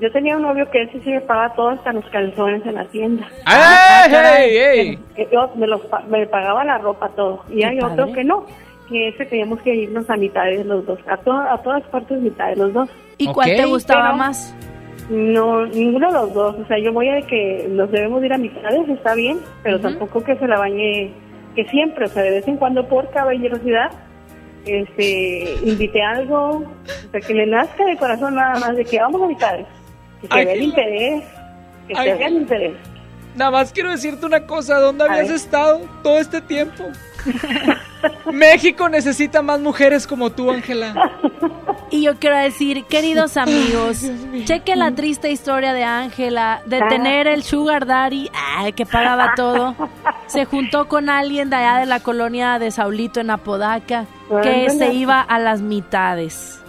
yo 0.00 0.10
tenía 0.10 0.36
un 0.36 0.42
novio 0.42 0.70
que 0.70 0.84
ese 0.84 1.00
sí 1.02 1.10
me 1.10 1.20
pagaba 1.20 1.54
todo 1.54 1.68
hasta 1.70 1.92
los 1.92 2.04
calzones 2.06 2.64
en 2.64 2.74
la 2.76 2.84
tienda. 2.86 3.28
¡Ey, 3.46 4.14
ey, 4.14 4.56
ey! 4.56 4.98
Eh, 5.16 5.28
Yo 5.30 5.50
me, 5.56 5.66
los, 5.66 5.82
pa- 5.82 6.00
me 6.08 6.26
pagaba 6.26 6.64
la 6.64 6.78
ropa, 6.78 7.10
todo. 7.10 7.44
Y 7.50 7.62
hay 7.62 7.78
padre. 7.78 7.92
otro 8.02 8.12
que 8.14 8.24
no, 8.24 8.46
que 8.92 9.08
ese 9.08 9.26
teníamos 9.26 9.60
que 9.62 9.74
irnos 9.74 10.08
a 10.08 10.16
mitad 10.16 10.44
de 10.44 10.62
los 10.64 10.86
dos, 10.86 10.98
a, 11.08 11.16
to- 11.16 11.32
a 11.32 11.60
todas 11.62 11.82
partes 11.84 12.20
mitad 12.20 12.48
de 12.50 12.56
los 12.56 12.72
dos. 12.72 12.88
¿Y 13.18 13.26
cuál 13.32 13.56
te 13.56 13.64
gustaba 13.66 14.12
más? 14.12 14.54
No, 15.10 15.66
ninguno 15.66 16.06
de 16.06 16.12
los 16.12 16.32
dos. 16.34 16.56
O 16.60 16.66
sea, 16.66 16.78
yo 16.78 16.92
voy 16.92 17.08
a 17.08 17.14
de 17.14 17.22
que 17.22 17.66
nos 17.70 17.90
debemos 17.90 18.22
ir 18.24 18.32
a 18.32 18.38
mitades, 18.38 18.88
está 18.88 19.14
bien, 19.14 19.40
pero 19.62 19.80
tampoco 19.80 20.22
que 20.22 20.36
se 20.36 20.46
la 20.46 20.58
bañe 20.58 21.12
que 21.56 21.64
siempre, 21.66 22.04
o 22.06 22.08
sea, 22.08 22.22
de 22.22 22.30
vez 22.30 22.46
en 22.48 22.56
cuando 22.56 22.86
por 22.88 23.10
caballerosidad, 23.10 23.90
este, 24.64 25.54
invité 25.64 26.00
algo, 26.02 26.58
o 26.58 27.10
sea, 27.10 27.20
que 27.20 27.34
le 27.34 27.46
nazca 27.46 27.84
de 27.84 27.96
corazón 27.96 28.36
nada 28.36 28.58
más 28.60 28.76
de 28.76 28.84
que 28.84 28.98
vamos 29.00 29.20
a 29.22 29.26
mitades, 29.26 29.66
que 30.20 30.28
se 30.28 30.34
Ay, 30.34 30.44
vea 30.46 30.54
el 30.54 30.62
interés, 30.62 31.24
que 31.88 31.94
Ay, 31.96 32.10
se 32.10 32.14
vea 32.16 32.26
el 32.28 32.34
interés. 32.34 32.72
Nada 33.36 33.50
más 33.50 33.72
quiero 33.72 33.90
decirte 33.90 34.24
una 34.26 34.46
cosa, 34.46 34.78
¿dónde 34.78 35.04
habías 35.04 35.28
ver. 35.28 35.36
estado 35.36 35.80
todo 36.02 36.18
este 36.18 36.40
tiempo? 36.40 36.84
México 38.32 38.88
necesita 38.88 39.42
más 39.42 39.60
mujeres 39.60 40.06
como 40.06 40.30
tú, 40.30 40.50
Ángela. 40.50 41.12
Y 41.90 42.02
yo 42.02 42.16
quiero 42.16 42.38
decir, 42.38 42.84
queridos 42.84 43.36
amigos, 43.36 44.02
chequen 44.44 44.78
la 44.78 44.92
triste 44.92 45.30
historia 45.30 45.74
de 45.74 45.84
Ángela, 45.84 46.62
de 46.64 46.80
tener 46.88 47.26
el 47.26 47.42
sugar 47.42 47.86
daddy 47.86 48.30
ay, 48.34 48.72
que 48.72 48.86
pagaba 48.86 49.34
todo. 49.36 49.76
Se 50.26 50.46
juntó 50.46 50.88
con 50.88 51.10
alguien 51.10 51.50
de 51.50 51.56
allá 51.56 51.78
de 51.80 51.86
la 51.86 52.00
colonia 52.00 52.58
de 52.58 52.70
Saulito 52.70 53.20
en 53.20 53.30
Apodaca, 53.30 54.06
que 54.42 54.70
se 54.70 54.94
iba 54.94 55.20
a 55.20 55.38
las 55.38 55.60
mitades. 55.60 56.62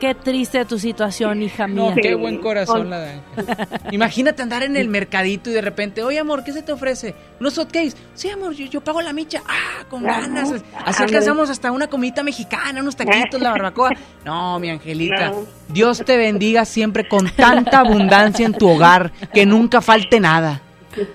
Qué 0.00 0.14
triste 0.16 0.64
tu 0.64 0.78
situación, 0.80 1.42
hija 1.42 1.68
mía. 1.68 1.90
No, 1.90 1.94
qué 1.94 2.16
buen 2.16 2.38
corazón 2.38 2.90
la 2.90 2.98
de 2.98 3.10
Ángela. 3.12 3.68
Imagínate 3.92 4.42
andar 4.42 4.64
en 4.64 4.76
el 4.76 4.88
mercadito 4.88 5.50
y 5.50 5.52
de 5.52 5.60
repente, 5.60 6.02
oye 6.02 6.18
amor, 6.18 6.42
¿qué 6.42 6.52
se 6.52 6.62
te 6.62 6.72
ofrece? 6.72 7.14
¿Unos 7.38 7.56
hotcakes? 7.56 7.94
Sí, 8.14 8.30
amor, 8.30 8.52
yo, 8.54 8.66
yo 8.66 8.80
pago 8.80 9.00
la 9.00 9.12
micha. 9.12 9.42
Ah, 9.46 9.77
con 9.84 10.02
ganas. 10.02 10.52
Así 10.84 11.02
alcanzamos 11.02 11.50
hasta 11.50 11.70
una 11.72 11.86
comidita 11.88 12.22
mexicana, 12.22 12.80
unos 12.80 12.96
taquitos, 12.96 13.40
la 13.40 13.50
barbacoa. 13.50 13.90
No, 14.24 14.58
mi 14.58 14.68
Angelita. 14.68 15.30
No. 15.30 15.44
Dios 15.68 16.02
te 16.04 16.16
bendiga 16.18 16.64
siempre 16.64 17.08
con 17.08 17.30
tanta 17.30 17.80
abundancia 17.80 18.44
en 18.44 18.52
tu 18.52 18.68
hogar, 18.68 19.10
que 19.32 19.46
nunca 19.46 19.80
falte 19.80 20.20
nada. 20.20 20.60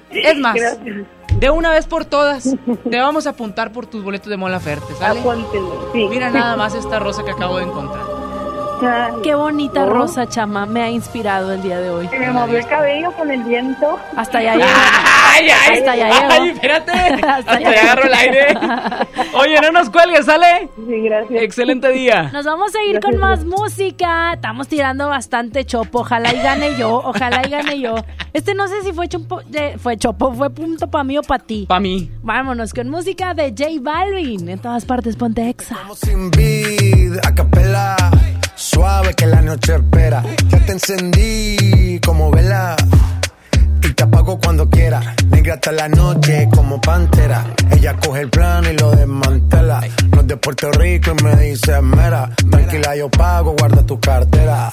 Es 0.09 0.37
más, 0.39 0.55
Gracias. 0.55 1.05
de 1.39 1.49
una 1.49 1.71
vez 1.71 1.85
por 1.85 2.05
todas, 2.05 2.55
te 2.89 2.99
vamos 2.99 3.27
a 3.27 3.31
apuntar 3.31 3.71
por 3.71 3.85
tus 3.85 4.03
boletos 4.03 4.29
de 4.29 4.37
Mola 4.37 4.59
Ferte, 4.59 4.93
¿sale? 4.97 5.21
Sí. 5.91 6.07
Mira 6.09 6.29
nada 6.31 6.55
más 6.55 6.73
esta 6.73 6.99
rosa 6.99 7.23
que 7.23 7.31
acabo 7.31 7.57
de 7.57 7.65
encontrar. 7.65 8.12
Qué 9.23 9.35
bonita 9.35 9.83
Oh. 9.85 9.89
rosa, 9.89 10.27
chama, 10.27 10.65
me 10.65 10.81
ha 10.81 10.89
inspirado 10.89 11.51
el 11.53 11.61
día 11.61 11.79
de 11.79 11.89
hoy. 11.89 12.07
Se 12.09 12.19
me 12.19 12.31
movió 12.31 12.57
el 12.57 12.67
cabello 12.67 13.11
con 13.13 13.29
el 13.31 13.43
viento. 13.43 13.97
Hasta 14.15 14.37
allá 14.39 14.53
llegó. 14.55 14.67
¡Ay, 15.33 15.47
ay! 15.49 15.77
Hasta 15.79 15.91
allá 15.91 16.09
¡Ay, 16.29 16.41
llegó. 16.41 16.53
espérate! 16.55 16.91
Hasta 16.91 17.33
Hasta 17.35 17.51
allá 17.53 17.73
ya 17.73 17.81
agarro 17.81 18.03
el 18.03 18.13
aire. 18.13 18.47
Oye, 19.33 19.61
no 19.61 19.71
nos 19.71 19.89
cuelgues, 19.89 20.25
¿sale? 20.25 20.69
Sí, 20.87 21.01
gracias. 21.03 21.41
Excelente 21.43 21.89
día. 21.91 22.29
Nos 22.33 22.45
vamos 22.45 22.73
a 22.75 22.83
ir 22.83 22.99
con 22.99 23.17
más 23.17 23.43
música. 23.45 24.33
Estamos 24.33 24.67
tirando 24.67 25.09
bastante 25.09 25.65
chopo. 25.65 25.99
Ojalá 26.01 26.33
y 26.33 26.41
gane 26.41 26.75
yo. 26.77 27.01
Ojalá 27.03 27.41
y 27.45 27.49
gane 27.49 27.79
yo. 27.79 27.95
Este 28.33 28.53
no 28.55 28.67
sé 28.67 28.81
si 28.83 28.93
fue 28.93 29.07
chopo, 29.07 29.41
fue 29.77 29.97
chopo, 29.97 30.33
fue 30.33 30.49
punto 30.49 30.87
para 30.89 31.03
mí 31.03 31.17
o 31.17 31.21
para 31.21 31.43
ti. 31.43 31.65
Para 31.67 31.79
mí. 31.79 32.09
Vámonos 32.23 32.73
con 32.73 32.89
música 32.89 33.33
de 33.33 33.49
J 33.57 33.69
Balvin. 33.81 34.49
En 34.49 34.59
todas 34.59 34.85
partes, 34.85 35.15
ponte 35.15 35.47
exa. 35.49 35.77
sin 35.95 36.29
vid, 36.31 37.17
a 37.25 37.33
capela. 37.33 37.95
Suave 38.73 39.13
que 39.13 39.25
la 39.27 39.41
noche 39.41 39.75
espera. 39.75 40.23
Ya 40.49 40.59
te 40.65 40.71
encendí 40.71 41.99
como 42.03 42.31
vela. 42.31 42.75
Y 43.83 43.93
te 43.93 44.03
apago 44.03 44.39
cuando 44.39 44.69
quiera. 44.69 45.15
Negra 45.29 45.55
hasta 45.55 45.71
la 45.71 45.89
noche 45.89 46.47
como 46.51 46.79
pantera. 46.81 47.45
Ella 47.71 47.95
coge 47.97 48.21
el 48.21 48.29
plano 48.29 48.69
y 48.71 48.77
lo 48.77 48.91
desmantela. 48.91 49.81
No 50.11 50.21
es 50.21 50.27
de 50.27 50.37
Puerto 50.37 50.71
Rico 50.71 51.11
y 51.17 51.23
me 51.23 51.35
dice 51.35 51.81
mera. 51.81 52.29
Tranquila, 52.49 52.95
yo 52.95 53.09
pago, 53.09 53.55
guarda 53.57 53.85
tu 53.85 53.99
cartera. 53.99 54.71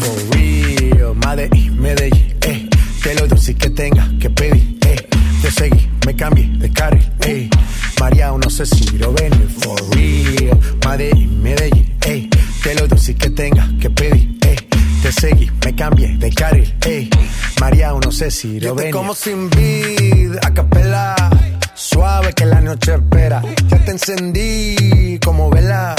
For 0.00 0.36
real, 0.36 1.14
Medellín, 1.16 1.80
Medellín, 1.80 2.36
eh. 2.42 2.68
Que 3.02 3.14
lo 3.14 3.26
dulce 3.26 3.54
que 3.54 3.70
tenga 3.70 4.08
que 4.20 4.30
pedir, 4.30 4.78
eh. 4.86 5.08
Te 5.42 5.50
seguí, 5.50 5.90
me 6.06 6.14
cambié 6.14 6.46
de 6.58 6.72
carril, 6.72 7.12
eh. 7.26 7.50
María, 8.00 8.30
no 8.30 8.48
sé 8.48 8.64
si 8.64 8.96
lo 8.98 9.12
ven, 9.12 9.32
for 9.58 9.78
real. 9.96 10.58
Medellín, 10.86 11.42
Medellín, 11.42 11.98
eh. 12.06 12.28
Que 12.62 12.74
lo 12.74 12.86
dulce 12.86 13.14
que 13.14 13.30
tenga 13.30 13.68
que 13.80 13.90
pedir, 13.90 14.38
eh. 14.46 14.56
Te 15.02 15.10
seguí, 15.10 15.50
me 15.64 15.74
cambié 15.74 16.16
de 16.16 16.30
carril, 16.30 16.74
eh. 16.86 17.10
María, 17.60 17.92
no 17.92 18.12
sé 18.12 18.30
si 18.30 18.60
lo 18.60 18.74
ven. 18.74 18.92
como 18.92 19.14
sin 19.14 19.50
vid, 19.50 20.36
a 20.42 20.54
capela. 20.54 21.16
Suave 21.74 22.32
que 22.32 22.46
la 22.46 22.60
noche 22.60 22.94
espera. 22.94 23.42
Ya 23.68 23.78
te 23.84 23.90
encendí 23.90 25.18
como 25.24 25.50
vela. 25.50 25.96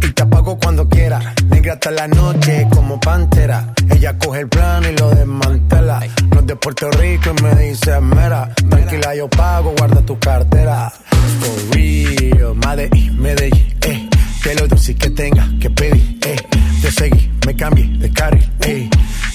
Y 0.00 0.10
te 0.10 0.22
apago 0.22 0.58
cuando 0.58 0.88
quiera. 0.88 1.32
Negra 1.48 1.74
hasta 1.74 1.92
la 1.92 2.08
noche 2.08 2.66
como 2.72 2.98
pantera. 2.98 3.72
Ella 3.88 4.18
coge 4.18 4.40
el 4.40 4.48
plano 4.48 4.88
y 4.88 4.96
lo 4.96 5.10
desmantela. 5.10 6.00
No 6.30 6.40
es 6.40 6.46
de 6.46 6.56
Puerto 6.56 6.90
Rico 6.90 7.30
y 7.38 7.42
me 7.42 7.54
dice 7.54 8.00
mera. 8.00 8.52
Tranquila, 8.68 9.14
yo 9.14 9.28
pago, 9.28 9.72
guarda 9.78 10.00
tu 10.02 10.18
cartera. 10.18 10.92
For 11.40 11.76
real, 11.76 12.54
Medellín, 12.56 13.20
Medellín, 13.20 13.74
eh. 13.82 14.08
Que 14.42 14.54
lo 14.54 14.66
dulce 14.66 14.94
que 14.94 15.10
tenga 15.10 15.48
que 15.60 15.70
pedir, 15.70 16.18
eh. 16.26 16.36
Te 16.80 16.90
seguí, 16.90 17.30
me 17.46 17.54
cambié 17.54 17.86
de 17.98 18.10
carril, 18.10 18.50
eh. 18.66 18.90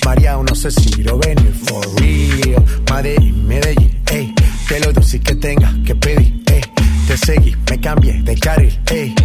María, 0.05 0.37
no 0.37 0.53
sé 0.53 0.69
si 0.69 1.01
lo 1.03 1.17
ven, 1.17 1.37
for 1.65 1.85
real. 2.01 2.63
Medellín, 2.91 3.47
Medellín, 3.47 4.01
eh. 4.11 4.33
Que 4.67 4.79
lo 4.81 4.91
dulce 4.91 5.19
que 5.19 5.35
tenga 5.35 5.73
que 5.85 5.95
pedir, 5.95 6.43
eh. 6.47 6.61
Te 7.07 7.17
seguí, 7.17 7.55
me 7.69 7.79
cambié 7.79 8.21
de 8.21 8.35
carril, 8.35 8.77
ey. 8.91 9.15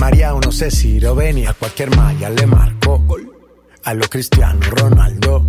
María, 0.00 0.32
no 0.32 0.52
sé 0.52 0.70
si 0.70 1.00
lo 1.00 1.16
venía. 1.16 1.50
A 1.50 1.54
cualquier 1.54 1.94
malla 1.96 2.30
le 2.30 2.46
marco. 2.46 3.04
A 3.84 3.94
lo 3.94 4.08
Cristiano 4.08 4.60
Ronaldo. 4.70 5.48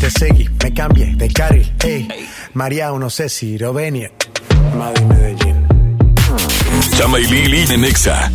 Te 0.00 0.10
seguí, 0.10 0.48
me 0.62 0.72
cambié 0.72 1.14
de 1.14 1.28
carril, 1.28 1.70
eh. 1.84 2.08
María, 2.54 2.90
no 2.90 3.10
sé 3.10 3.28
si 3.28 3.58
lo 3.58 3.74
venir. 3.74 4.10
Madrid, 4.74 5.02
Medellín. 5.04 5.66
Chama 6.96 7.20
y 7.20 7.26
Lili 7.26 7.66
de 7.66 7.76
Nexa. 7.76 8.32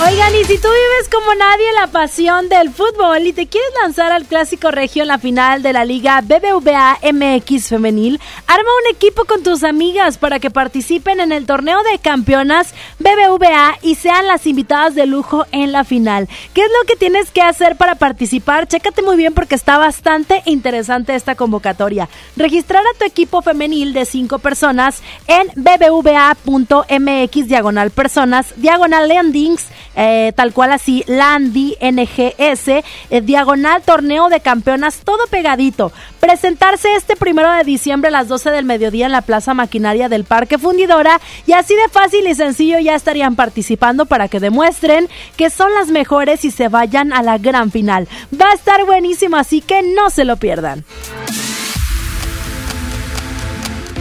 Oigan, 0.00 0.34
y 0.34 0.44
si 0.44 0.58
tú 0.58 0.66
vives 0.66 1.08
como 1.08 1.32
nadie 1.36 1.72
la 1.80 1.86
pasión 1.86 2.48
del 2.48 2.70
fútbol 2.70 3.28
y 3.28 3.32
te 3.32 3.46
quieres 3.46 3.70
lanzar 3.80 4.10
al 4.10 4.24
clásico 4.24 4.72
regio 4.72 5.02
en 5.02 5.08
la 5.08 5.18
final 5.18 5.62
de 5.62 5.72
la 5.72 5.84
Liga 5.84 6.20
BBVA 6.20 6.98
MX 7.12 7.68
Femenil, 7.68 8.20
arma 8.48 8.68
un 8.82 8.92
equipo 8.92 9.24
con 9.24 9.44
tus 9.44 9.62
amigas 9.62 10.18
para 10.18 10.40
que 10.40 10.50
participen 10.50 11.20
en 11.20 11.30
el 11.30 11.46
torneo 11.46 11.80
de 11.84 12.00
campeonas 12.00 12.74
BBVA 12.98 13.78
y 13.82 13.94
sean 13.94 14.26
las 14.26 14.48
invitadas 14.48 14.96
de 14.96 15.06
lujo 15.06 15.46
en 15.52 15.70
la 15.70 15.84
final. 15.84 16.28
¿Qué 16.54 16.62
es 16.62 16.68
lo 16.68 16.86
que 16.88 16.96
tienes 16.96 17.30
que 17.30 17.42
hacer 17.42 17.76
para 17.76 17.94
participar? 17.94 18.66
Chécate 18.66 19.00
muy 19.00 19.16
bien 19.16 19.32
porque 19.32 19.54
está 19.54 19.78
bastante 19.78 20.42
interesante 20.46 21.14
esta 21.14 21.36
convocatoria. 21.36 22.08
Registrar 22.36 22.82
a 22.82 22.98
tu 22.98 23.04
equipo 23.04 23.42
femenil 23.42 23.92
de 23.92 24.06
cinco 24.06 24.40
personas 24.40 25.02
en 25.28 25.52
bbva.mx 25.54 27.46
diagonal 27.46 27.92
personas, 27.92 28.54
diagonal 28.56 29.08
landings, 29.08 29.68
eh, 29.96 30.32
tal 30.34 30.52
cual 30.52 30.72
así, 30.72 31.04
Landy 31.06 31.76
NGS, 31.80 32.68
eh, 32.68 33.20
diagonal 33.22 33.82
torneo 33.82 34.28
de 34.28 34.40
campeonas, 34.40 35.00
todo 35.04 35.26
pegadito. 35.28 35.92
Presentarse 36.20 36.94
este 36.94 37.16
primero 37.16 37.52
de 37.52 37.64
diciembre 37.64 38.08
a 38.08 38.12
las 38.12 38.28
12 38.28 38.50
del 38.50 38.64
mediodía 38.64 39.06
en 39.06 39.12
la 39.12 39.22
Plaza 39.22 39.54
Maquinaria 39.54 40.08
del 40.08 40.24
Parque 40.24 40.58
Fundidora 40.58 41.20
y 41.46 41.52
así 41.52 41.74
de 41.74 41.88
fácil 41.90 42.26
y 42.26 42.34
sencillo 42.34 42.78
ya 42.78 42.94
estarían 42.94 43.36
participando 43.36 44.06
para 44.06 44.28
que 44.28 44.40
demuestren 44.40 45.08
que 45.36 45.50
son 45.50 45.72
las 45.74 45.88
mejores 45.88 46.44
y 46.44 46.50
se 46.50 46.68
vayan 46.68 47.12
a 47.12 47.22
la 47.22 47.38
gran 47.38 47.70
final. 47.70 48.08
Va 48.40 48.50
a 48.50 48.54
estar 48.54 48.84
buenísimo, 48.84 49.36
así 49.36 49.60
que 49.60 49.82
no 49.82 50.10
se 50.10 50.24
lo 50.24 50.36
pierdan. 50.36 50.84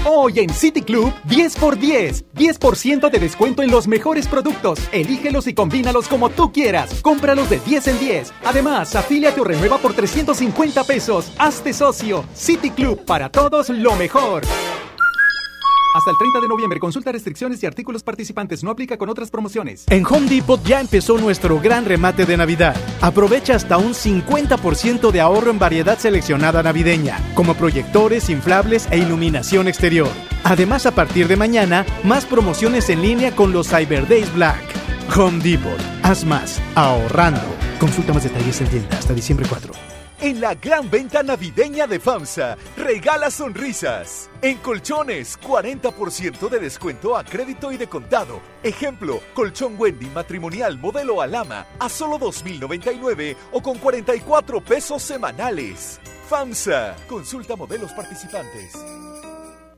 Hoy 0.06 0.40
en 0.40 0.50
City 0.50 0.82
Club, 0.82 1.14
10 1.26 1.56
por 1.56 1.80
10. 1.80 2.26
10% 2.36 3.10
de 3.10 3.20
descuento 3.20 3.62
en 3.62 3.72
los 3.72 3.88
mejores 3.88 4.28
productos. 4.28 4.80
Elígelos 4.92 5.48
y 5.48 5.54
combínalos 5.54 6.10
como 6.10 6.30
tú 6.30 6.52
quieras. 6.52 7.02
Cómpralos 7.02 7.50
de 7.50 7.60
10 7.60 7.88
en 7.88 8.00
10. 8.00 8.34
Además, 8.44 8.96
afíliate 8.98 9.40
o 9.40 9.46
renueva 9.46 9.78
por 9.78 9.94
350 9.94 10.84
pesos. 10.84 11.32
Hazte 11.38 11.72
socio. 11.72 12.26
City 12.34 12.72
Club, 12.72 13.06
para 13.06 13.30
todos 13.30 13.70
lo 13.70 13.96
mejor. 13.96 14.44
Hasta 15.94 16.10
el 16.10 16.18
30 16.18 16.42
de 16.42 16.48
noviembre, 16.48 16.80
consulta 16.80 17.12
restricciones 17.12 17.62
y 17.62 17.68
artículos 17.68 18.02
participantes. 18.02 18.64
No 18.64 18.72
aplica 18.72 18.98
con 18.98 19.10
otras 19.10 19.30
promociones. 19.30 19.86
En 19.90 20.04
Home 20.06 20.28
Depot 20.28 20.62
ya 20.64 20.82
empezó 20.82 21.18
nuestro 21.20 21.60
gran 21.60 21.86
remate 21.86 22.26
de 22.26 22.36
Navidad. 22.36 22.76
Aprovecha 23.02 23.56
hasta 23.56 23.78
un 23.78 23.94
50% 23.94 25.12
de 25.12 25.22
ahorro 25.22 25.52
en 25.52 25.60
variedad 25.60 26.00
seleccionada 26.00 26.64
navideña, 26.64 27.20
como 27.36 27.54
proyectores, 27.54 28.30
inflables 28.30 28.88
e 28.90 28.98
iluminación 28.98 29.68
exterior. 29.68 30.10
Además, 30.44 30.88
a 30.88 30.96
partir 30.96 31.28
de 31.28 31.36
mañana, 31.36 31.86
más 32.04 32.26
promociones 32.26 32.90
en 32.90 33.02
línea 33.04 33.36
con 33.36 33.54
los 33.54 33.70
Cyber 33.70 34.08
Days 34.08 34.34
Black. 34.34 34.62
Home 35.16 35.44
Depot. 35.44 35.80
Haz 36.02 36.26
más, 36.26 36.60
ahorrando. 36.74 37.42
Consulta 37.80 38.14
más 38.14 38.24
detalles 38.24 38.60
en 38.62 38.68
tienda 38.68 38.98
hasta 38.98 39.14
diciembre 39.14 39.46
4. 39.48 39.93
En 40.24 40.40
la 40.40 40.56
gran 40.56 40.90
venta 40.90 41.22
navideña 41.22 41.86
de 41.86 42.00
FAMSA, 42.00 42.56
regala 42.78 43.30
sonrisas. 43.30 44.30
En 44.42 44.56
colchones, 44.60 45.38
40% 45.38 46.48
de 46.48 46.60
descuento 46.60 47.18
a 47.18 47.26
crédito 47.26 47.74
y 47.74 47.78
de 47.78 47.88
contado. 47.88 48.40
Ejemplo, 48.64 49.20
colchón 49.34 49.76
Wendy 49.78 50.06
matrimonial 50.06 50.80
modelo 50.80 51.22
Alama 51.22 51.68
a 51.78 51.90
solo 51.90 52.18
2.099 52.20 53.36
o 53.52 53.62
con 53.62 53.78
44 53.78 54.62
pesos 54.62 55.04
semanales. 55.04 56.00
FAMSA, 56.30 56.96
consulta 57.10 57.58
modelos 57.58 57.92
participantes. 57.92 58.78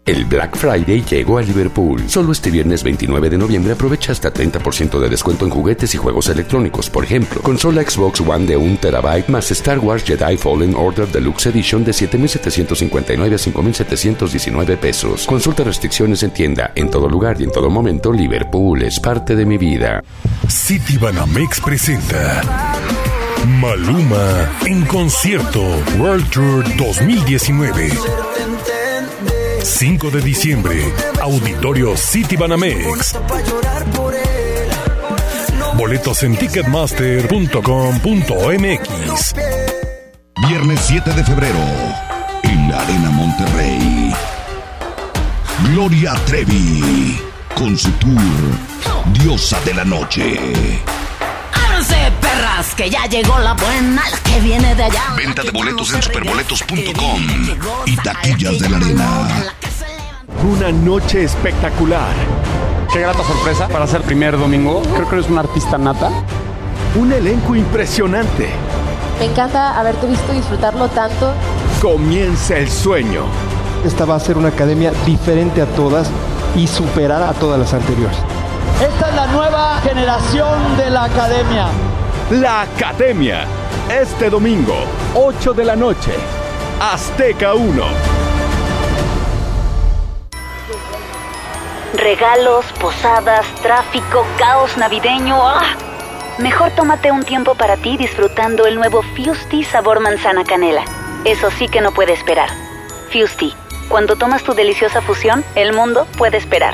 El 0.06 0.26
Black 0.26 0.56
Friday 0.56 1.04
llegó 1.04 1.40
a 1.40 1.42
Liverpool. 1.42 2.08
Solo 2.08 2.32
este 2.32 2.52
viernes 2.52 2.84
29 2.84 3.28
de 3.28 3.40
noviembre 3.40 3.74
aprovecha 3.74 4.12
hasta 4.12 4.32
30% 4.32 5.00
de 5.00 5.10
descuento 5.10 5.46
en 5.46 5.52
juguetes 5.52 5.96
y 5.96 5.98
juegos 5.98 6.30
electrónicos. 6.30 6.92
Por 6.92 7.04
ejemplo, 7.04 7.42
consola 7.42 7.82
Xbox 7.82 8.22
One 8.22 8.46
de 8.46 8.56
1 8.56 8.78
terabyte 8.78 9.30
más 9.30 9.50
Star 9.50 9.80
Wars 9.80 10.04
Jedi 10.04 10.38
Fallen 10.38 10.76
Order 10.76 11.08
Deluxe 11.08 11.48
Edition 11.48 11.84
de 11.84 11.92
7.759 11.92 13.34
a 13.34 13.52
5.719 13.52 14.78
pesos. 14.78 15.26
Consulta 15.26 15.64
restricciones 15.64 16.22
en 16.22 16.30
tienda. 16.30 16.72
En 16.76 16.92
todo 16.92 17.10
lugar 17.10 17.42
y 17.42 17.46
en 17.46 17.52
todo 17.52 17.72
momento, 17.72 18.14
Liverpool 18.14 18.84
es 18.84 19.00
parte 19.00 19.36
de 19.36 19.48
mi 19.48 19.58
vida. 19.58 20.04
City 20.48 21.00
Banamex 21.00 21.60
presenta 21.62 22.44
Maluma 23.60 24.52
en 24.68 24.86
concierto 24.86 25.64
World 25.98 26.30
Tour 26.30 26.64
2019. 26.78 27.90
5 29.66 30.12
de 30.12 30.22
diciembre, 30.22 30.94
Auditorio 31.20 31.98
City 31.98 32.36
Banamex. 32.36 33.16
Boletos 35.76 36.22
en 36.22 36.38
ticketmaster.com.mx. 36.38 39.34
Viernes 40.48 40.80
7 40.82 41.14
de 41.14 41.24
febrero, 41.24 41.58
en 42.44 42.70
la 42.70 42.80
Arena 42.80 43.10
Monterrey. 43.10 44.14
Gloria 45.72 46.14
Trevi, 46.28 47.20
con 47.56 47.76
su 47.76 47.90
tour 47.94 48.22
Diosa 49.14 49.60
de 49.66 49.74
la 49.74 49.84
Noche. 49.84 50.40
Que 52.76 52.90
ya 52.90 53.06
llegó 53.06 53.40
la 53.40 53.54
buena, 53.54 54.04
la 54.10 54.18
que 54.20 54.40
viene 54.42 54.76
de 54.76 54.84
allá. 54.84 55.04
Venta 55.16 55.44
de 55.44 55.52
boletos 55.52 55.94
en 55.94 56.02
superboletos.com 56.02 57.22
y 57.86 57.96
taquillas 57.96 58.60
de 58.60 58.70
la 58.70 58.78
arena. 58.78 59.46
Una 60.44 60.74
noche 60.74 61.24
espectacular. 61.24 62.14
Qué 62.92 63.00
grata 63.00 63.24
sorpresa 63.24 63.70
para 63.70 63.88
ser 63.88 64.02
primer 64.02 64.38
domingo. 64.38 64.82
Creo 64.94 65.08
que 65.08 65.16
eres 65.16 65.30
una 65.30 65.42
artista 65.42 65.78
nata. 65.78 66.12
Un 66.96 67.14
elenco 67.14 67.56
impresionante. 67.56 68.50
Me 69.20 69.26
encanta 69.26 69.80
haberte 69.80 70.06
visto 70.08 70.34
disfrutarlo 70.34 70.90
tanto. 70.90 71.34
Comienza 71.82 72.58
el 72.58 72.70
sueño. 72.70 73.24
Esta 73.86 74.04
va 74.04 74.16
a 74.16 74.20
ser 74.20 74.38
una 74.38 74.50
academia 74.50 74.92
diferente 75.06 75.62
a 75.62 75.66
todas 75.66 76.10
y 76.58 76.68
superar 76.68 77.24
a 77.24 77.32
todas 77.32 77.58
las 77.58 77.74
anteriores. 77.74 78.18
Esta 78.82 79.10
es 79.10 79.16
la 79.16 79.28
nueva 79.28 79.80
generación 79.82 80.76
de 80.76 80.90
la 80.90 81.06
academia. 81.06 81.68
La 82.32 82.62
academia. 82.62 83.46
Este 83.88 84.32
domingo, 84.32 84.74
8 85.14 85.54
de 85.54 85.64
la 85.64 85.76
noche. 85.76 86.12
Azteca 86.82 87.54
1. 87.54 87.84
Regalos, 91.94 92.66
posadas, 92.82 93.46
tráfico, 93.62 94.26
caos 94.40 94.76
navideño. 94.76 95.38
¡Ah! 95.40 95.76
Mejor 96.40 96.72
tómate 96.72 97.12
un 97.12 97.24
tiempo 97.24 97.54
para 97.54 97.78
ti 97.78 97.96
disfrutando 97.96 98.66
el 98.66 98.74
nuevo 98.74 99.04
Fusti 99.04 99.64
sabor 99.64 100.00
manzana 100.00 100.44
canela. 100.44 100.84
Eso 101.26 101.52
sí 101.52 101.68
que 101.68 101.82
no 101.82 101.92
puede 101.92 102.14
esperar. 102.14 102.50
Fusti, 103.14 103.54
cuando 103.88 104.16
tomas 104.16 104.42
tu 104.42 104.56
deliciosa 104.56 105.00
fusión, 105.04 105.46
el 105.54 105.74
mundo 105.74 106.08
puede 106.18 106.38
esperar. 106.38 106.74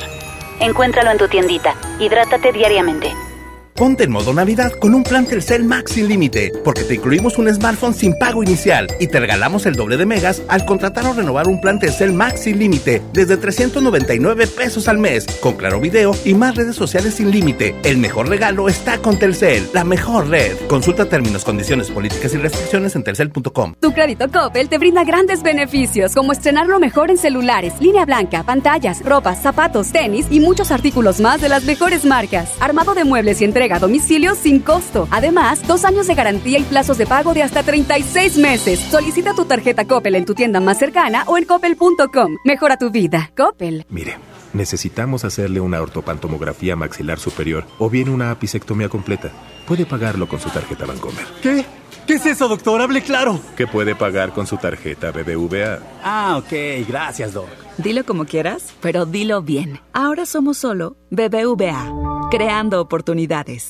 Encuéntralo 0.62 1.12
en 1.12 1.18
tu 1.18 1.28
tiendita. 1.28 1.76
Hidrátate 2.00 2.54
diariamente. 2.54 3.14
Ponte 3.76 4.04
en 4.04 4.12
modo 4.12 4.34
Navidad 4.34 4.72
con 4.74 4.94
un 4.94 5.04
plan 5.04 5.26
Telcel 5.26 5.64
Max 5.64 5.94
sin 5.94 6.08
límite, 6.08 6.52
porque 6.64 6.84
te 6.84 6.96
incluimos 6.96 7.38
un 7.38 7.52
smartphone 7.54 7.94
sin 7.94 8.18
pago 8.18 8.44
inicial 8.44 8.88
y 9.00 9.08
te 9.08 9.20
regalamos 9.20 9.66
el 9.66 9.76
doble 9.76 9.98
de 9.98 10.06
megas 10.06 10.42
al 10.48 10.66
contratar 10.66 11.06
o 11.06 11.14
renovar 11.14 11.48
un 11.48 11.62
plan 11.62 11.80
Telcel 11.80 12.14
Max 12.14 12.42
sin 12.42 12.60
límite 12.60 13.02
desde 13.14 13.38
399 13.38 14.48
pesos 14.48 14.88
al 14.88 14.98
mes, 14.98 15.26
con 15.40 15.54
claro 15.54 15.80
video 15.80 16.12
y 16.26 16.34
más 16.34 16.56
redes 16.56 16.76
sociales 16.76 17.16
sin 17.16 17.32
límite. 17.32 17.76
El 17.84 17.98
mejor 17.98 18.30
regalo 18.30 18.68
está 18.68 18.98
con 19.00 19.18
Telcel, 19.18 19.68
la 19.74 19.84
mejor 19.84 20.28
red. 20.30 20.56
Consulta 20.68 21.06
términos, 21.06 21.44
condiciones, 21.44 21.90
políticas 21.90 22.34
y 22.34 22.38
restricciones 22.38 22.96
en 22.96 23.04
telcel.com. 23.04 23.76
Tu 23.80 23.94
crédito 23.94 24.30
Coppel 24.32 24.70
te 24.70 24.78
brinda 24.78 25.04
grandes 25.04 25.42
beneficios, 25.44 26.14
como 26.14 26.34
estrenar 26.34 26.68
lo 26.68 26.80
mejor 26.80 27.10
en 27.10 27.18
celulares, 27.18 27.74
línea 27.80 28.06
blanca, 28.06 28.44
pantallas, 28.44 29.04
ropas, 29.04 29.42
zapatos, 29.42 29.92
tenis 29.92 30.28
y 30.30 30.40
muchos 30.40 30.72
artículos 30.72 31.20
más 31.20 31.42
de 31.42 31.50
las 31.50 31.64
mejores 31.64 32.06
marcas. 32.06 32.52
Armado 32.60 32.94
de 32.94 33.06
muebles 33.06 33.42
y 33.42 33.46
entrega 33.62 33.76
a 33.76 33.80
domicilio 33.80 34.34
sin 34.34 34.60
costo. 34.60 35.08
Además, 35.12 35.62
dos 35.68 35.86
años 35.86 36.08
de 36.08 36.16
garantía 36.16 36.58
y 36.58 36.64
plazos 36.64 36.98
de 36.98 37.06
pago 37.06 37.36
de 37.36 37.44
hasta 37.44 37.62
36 37.62 38.40
meses. 38.40 38.80
Solicita 38.80 39.36
tu 39.36 39.46
tarjeta 39.46 39.86
Coppel 39.86 40.16
en 40.16 40.26
tu 40.26 40.34
tienda 40.34 40.60
más 40.60 40.80
cercana 40.80 41.26
o 41.28 41.38
en 41.38 41.46
coppel.com. 41.46 42.38
Mejora 42.44 42.78
tu 42.78 42.90
vida. 42.90 43.30
Coppel. 43.38 43.86
Mire, 43.88 44.18
necesitamos 44.54 45.26
hacerle 45.26 45.62
una 45.62 45.80
ortopantomografía 45.80 46.76
maxilar 46.76 47.20
superior 47.20 47.66
o 47.78 47.88
bien 47.88 48.10
una 48.10 48.32
apicectomía 48.32 48.90
completa. 48.90 49.30
Puede 49.68 49.86
pagarlo 49.86 50.28
con 50.28 50.40
su 50.40 50.50
tarjeta 50.50 50.88
Bancomer. 50.88 51.28
¿Qué? 51.44 51.64
¿Qué 52.08 52.14
es 52.16 52.26
eso, 52.26 52.48
doctor? 52.48 52.82
Hable 52.82 53.02
claro. 53.02 53.40
¿Qué 53.56 53.68
puede 53.68 53.96
pagar 53.96 54.34
con 54.34 54.48
su 54.48 54.58
tarjeta 54.58 55.12
BBVA? 55.12 55.80
Ah, 56.04 56.38
ok. 56.38 56.88
Gracias, 56.88 57.34
doc. 57.34 57.48
Dilo 57.78 58.04
como 58.06 58.26
quieras, 58.26 58.74
pero 58.82 59.06
dilo 59.06 59.42
bien. 59.42 59.80
Ahora 59.94 60.26
somos 60.26 60.58
solo 60.58 60.98
BBVA, 61.10 62.30
creando 62.30 62.82
oportunidades. 62.82 63.70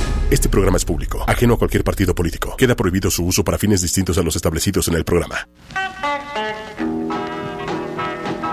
Este 0.31 0.47
programa 0.47 0.77
es 0.77 0.85
público, 0.85 1.25
ajeno 1.27 1.55
a 1.55 1.57
cualquier 1.57 1.83
partido 1.83 2.15
político. 2.15 2.55
Queda 2.55 2.73
prohibido 2.73 3.11
su 3.11 3.25
uso 3.25 3.43
para 3.43 3.57
fines 3.57 3.81
distintos 3.81 4.17
a 4.17 4.21
los 4.21 4.33
establecidos 4.37 4.87
en 4.87 4.95
el 4.95 5.03
programa. 5.03 5.45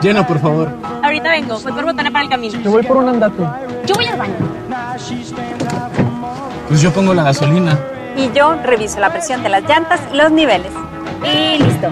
Lleno, 0.03 0.27
por 0.27 0.41
favor. 0.41 0.73
Ahorita 1.05 1.31
vengo, 1.31 1.61
voy 1.61 1.73
por 1.73 1.85
botana 1.85 2.11
para 2.11 2.25
el 2.25 2.31
camino. 2.31 2.61
Yo 2.61 2.73
voy 2.73 2.83
por 2.83 2.97
un 2.97 3.09
andate. 3.09 3.45
Yo 3.87 3.95
voy 3.95 4.07
al 4.07 4.19
baño. 4.19 4.35
Pues 6.67 6.83
yo 6.83 6.93
pongo 6.93 7.15
la 7.15 7.23
gasolina. 7.23 7.79
Y 8.17 8.33
yo 8.33 8.61
reviso 8.61 8.99
la 8.99 9.13
presión 9.13 9.45
de 9.45 9.49
las 9.49 9.63
llantas 9.63 10.01
y 10.13 10.17
los 10.17 10.33
niveles. 10.33 10.73
Y 11.23 11.63
listo. 11.63 11.91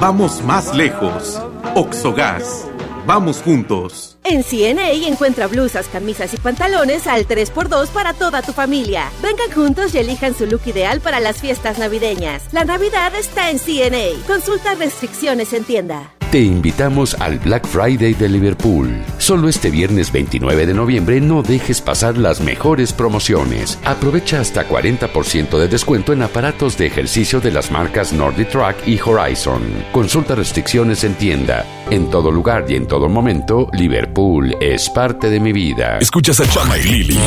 Vamos 0.00 0.42
más 0.42 0.74
lejos. 0.74 1.40
Oxogas. 1.76 2.66
Vamos 3.06 3.42
juntos. 3.42 4.17
En 4.30 4.44
CNA 4.44 5.08
encuentra 5.08 5.46
blusas, 5.46 5.88
camisas 5.88 6.34
y 6.34 6.36
pantalones 6.36 7.06
al 7.06 7.26
3x2 7.26 7.88
para 7.88 8.12
toda 8.12 8.42
tu 8.42 8.52
familia. 8.52 9.10
Vengan 9.22 9.50
juntos 9.50 9.94
y 9.94 9.98
elijan 9.98 10.36
su 10.36 10.44
look 10.44 10.60
ideal 10.66 11.00
para 11.00 11.18
las 11.18 11.40
fiestas 11.40 11.78
navideñas. 11.78 12.42
La 12.52 12.64
Navidad 12.64 13.14
está 13.14 13.50
en 13.50 13.58
CNA. 13.58 14.22
Consulta 14.26 14.74
restricciones 14.74 15.54
en 15.54 15.64
tienda. 15.64 16.17
Te 16.30 16.42
invitamos 16.42 17.14
al 17.14 17.38
Black 17.38 17.66
Friday 17.66 18.12
de 18.12 18.28
Liverpool. 18.28 19.02
Solo 19.16 19.48
este 19.48 19.70
viernes 19.70 20.12
29 20.12 20.66
de 20.66 20.74
noviembre 20.74 21.22
no 21.22 21.42
dejes 21.42 21.80
pasar 21.80 22.18
las 22.18 22.42
mejores 22.42 22.92
promociones. 22.92 23.78
Aprovecha 23.82 24.38
hasta 24.38 24.68
40% 24.68 25.58
de 25.58 25.68
descuento 25.68 26.12
en 26.12 26.20
aparatos 26.20 26.76
de 26.76 26.86
ejercicio 26.86 27.40
de 27.40 27.50
las 27.50 27.70
marcas 27.70 28.12
Nordic 28.12 28.50
Track 28.50 28.86
y 28.86 29.00
Horizon. 29.00 29.62
Consulta 29.90 30.34
restricciones 30.34 31.02
en 31.02 31.14
tienda. 31.14 31.64
En 31.88 32.10
todo 32.10 32.30
lugar 32.30 32.66
y 32.68 32.74
en 32.74 32.86
todo 32.86 33.08
momento, 33.08 33.70
Liverpool 33.72 34.54
es 34.60 34.90
parte 34.90 35.30
de 35.30 35.40
mi 35.40 35.54
vida. 35.54 35.96
Escuchas 35.98 36.40
a 36.40 36.50
Chama 36.50 36.76
y 36.76 36.82
Lili 36.82 37.18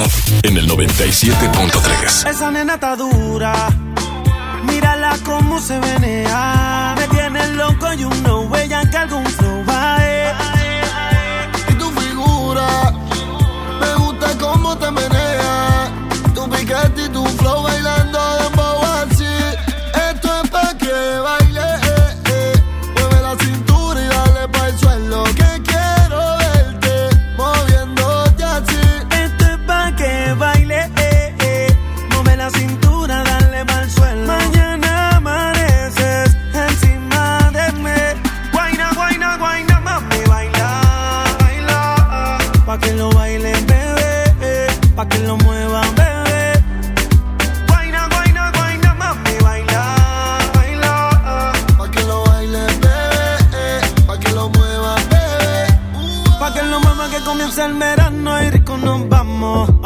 en 0.43 0.57
el 0.57 0.69
97.3. 0.69 2.29
Esa 2.29 2.51
nena 2.51 2.75
está 2.75 2.95
dura. 2.95 3.67
Mírala 4.64 5.18
cómo 5.26 5.59
se 5.59 5.80
venea. 5.80 6.95
Me 6.97 7.07
tiene 7.07 7.47
loco 7.55 7.93
y 7.93 8.03
no 8.24 8.41
huella 8.41 8.89
que 8.89 8.97
algún 8.97 9.26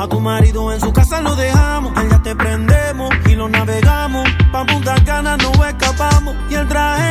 A 0.06 0.08
tu 0.08 0.20
marido 0.20 0.72
en 0.72 0.80
su 0.80 0.94
casa 0.94 1.20
lo 1.20 1.36
dejamos. 1.36 1.92
Al 1.98 2.08
ya 2.08 2.22
te 2.22 2.36
prendemos 2.36 3.10
y 3.26 3.34
lo 3.34 3.50
navegamos. 3.50 4.30
Pa' 4.52 4.64
Punta 4.64 4.94
Cana 5.04 5.36
no 5.36 5.52
escapamos. 5.66 6.36
Y 6.48 6.54
el 6.54 6.68
traje 6.68 7.05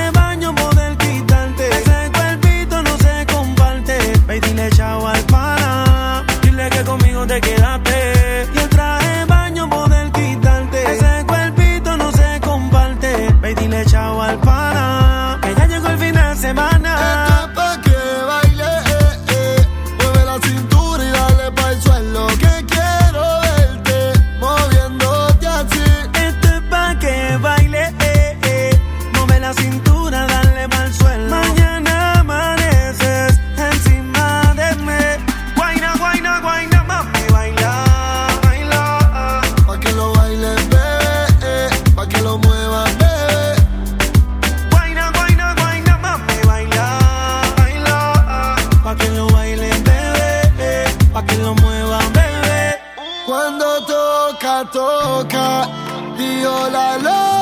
toca. 54.73 55.69
Dio 56.17 56.69
la 56.71 56.97
loca 56.99 57.34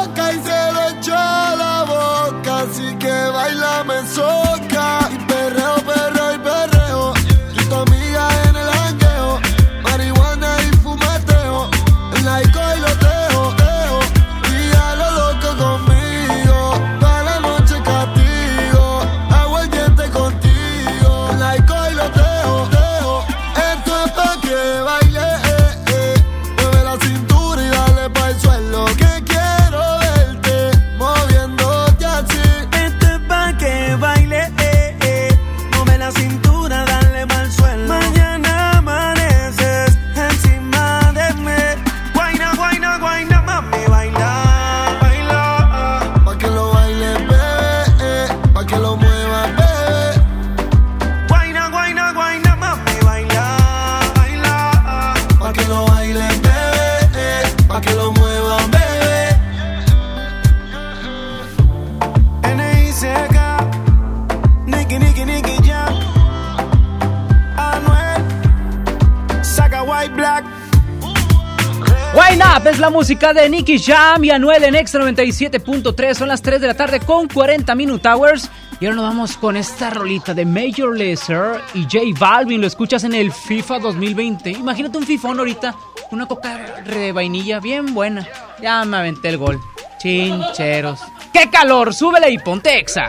de 73.22 73.48
Nicky 73.48 73.78
Jam 73.78 74.24
y 74.24 74.30
Anuel 74.30 74.64
en 74.64 74.74
Extra 74.74 75.00
97.3. 75.04 76.14
Son 76.14 76.26
las 76.26 76.42
3 76.42 76.60
de 76.60 76.66
la 76.66 76.74
tarde 76.74 76.98
con 76.98 77.28
40 77.28 77.72
Minute 77.76 78.08
Hours. 78.08 78.50
Y 78.80 78.86
ahora 78.86 78.96
nos 78.96 79.04
vamos 79.04 79.36
con 79.36 79.56
esta 79.56 79.90
rolita 79.90 80.34
de 80.34 80.44
Major 80.44 80.98
Lazer 80.98 81.60
y 81.72 81.84
J 81.84 81.98
Balvin. 82.18 82.60
Lo 82.60 82.66
escuchas 82.66 83.04
en 83.04 83.14
el 83.14 83.30
FIFA 83.30 83.78
2020. 83.78 84.50
Imagínate 84.50 84.98
un 84.98 85.06
fifón 85.06 85.38
ahorita. 85.38 85.72
Una 86.10 86.26
coca 86.26 86.82
de 86.84 87.12
vainilla 87.12 87.60
bien 87.60 87.94
buena. 87.94 88.26
Ya 88.60 88.84
me 88.84 88.96
aventé 88.96 89.28
el 89.28 89.38
gol. 89.38 89.60
Chincheros. 89.98 90.98
¡Qué 91.32 91.48
calor! 91.48 91.94
Súbele 91.94 92.28
y 92.28 92.38
ponte 92.38 92.76
exa. 92.76 93.08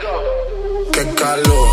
Qué 0.91 1.09
calor, 1.15 1.69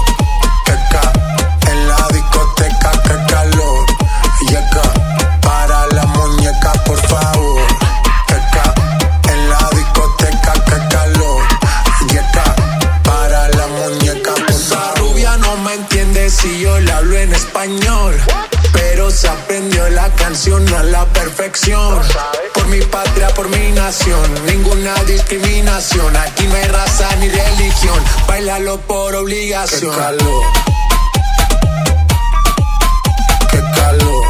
ninguna 24.47 24.95
discriminación. 25.05 26.17
Aquí 26.17 26.47
no 26.47 26.55
hay 26.55 26.65
raza 26.69 27.09
ni 27.17 27.29
religión. 27.29 28.01
Bailalo 28.29 28.79
por 28.83 29.17
obligación. 29.17 29.91
Qué 29.91 29.99
calor. 29.99 30.45
Qué 33.51 33.61
calor. 33.75 34.30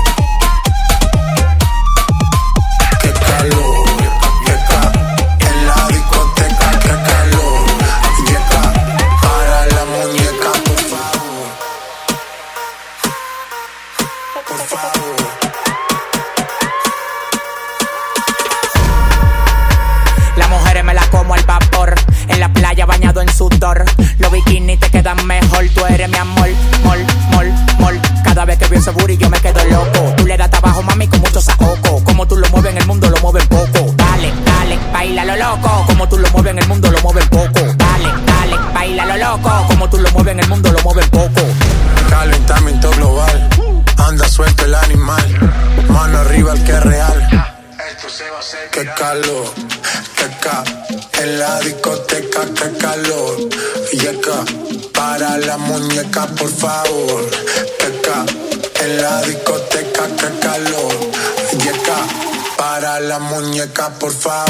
Ese 28.81 28.91
booty 28.93 29.16
yo 29.18 29.28
me 29.28 29.39
quedo 29.41 29.62
loco. 29.66 30.14
Tú 30.16 30.26
le 30.26 30.37
das 30.37 30.51
trabajo, 30.51 30.83
mami, 30.83 31.07
con 31.07 31.20
mucho 31.20 31.41
saoco. 31.41 32.03
Como 32.03 32.26
tú 32.26 32.37
lo 32.37 32.49
mueves 32.49 32.72
en 32.72 32.78
el 32.78 32.87
mundo, 32.87 33.11
lo 33.11 33.16
mueves 33.18 33.47
poco. 33.47 33.93
Dale, 33.95 34.33
dale, 34.45 34.78
baila 34.93 35.24
lo 35.24 35.37
loco. 35.37 35.85
Como 35.87 36.09
tú 36.09 36.18
lo 36.18 36.31
mueves 36.31 36.53
en 36.53 36.59
el 36.59 36.68
mundo, 36.68 36.91
lo 36.91 37.01
mueves 37.01 37.28
poco. 37.28 37.61
Dale, 37.76 38.09
dale, 38.26 38.57
baila 38.72 39.07
lo 39.07 39.16
loco. 39.16 39.51
Como 39.68 39.91
tú 39.91 39.99
lo 39.99 40.11
mueves 40.12 40.33
en 40.33 40.41
el 40.41 40.49
mundo, 40.49 40.72
lo 40.72 40.81
mueves 40.81 41.09
poco. 41.11 41.43
Calentamiento 42.09 42.91
global, 42.93 43.51
anda 43.99 44.28
suelto 44.28 44.64
el 44.64 44.74
animal. 44.74 45.51
Mano 45.89 46.18
arriba 46.18 46.55
el 46.55 46.64
que 46.64 46.72
es 46.72 46.83
real. 46.83 47.51
Qué 48.72 48.85
calor, 48.97 49.45
qué 50.16 50.26
ca. 50.41 50.64
En 51.22 51.39
la 51.39 51.61
discoteca, 51.61 52.41
qué 52.55 52.78
calor. 52.78 53.37
Yeca, 53.93 54.45
para 54.95 55.37
la 55.39 55.59
muñeca, 55.59 56.26
por 56.28 56.49
favor. 56.49 57.20
Por 63.99 64.12
favor. 64.12 64.49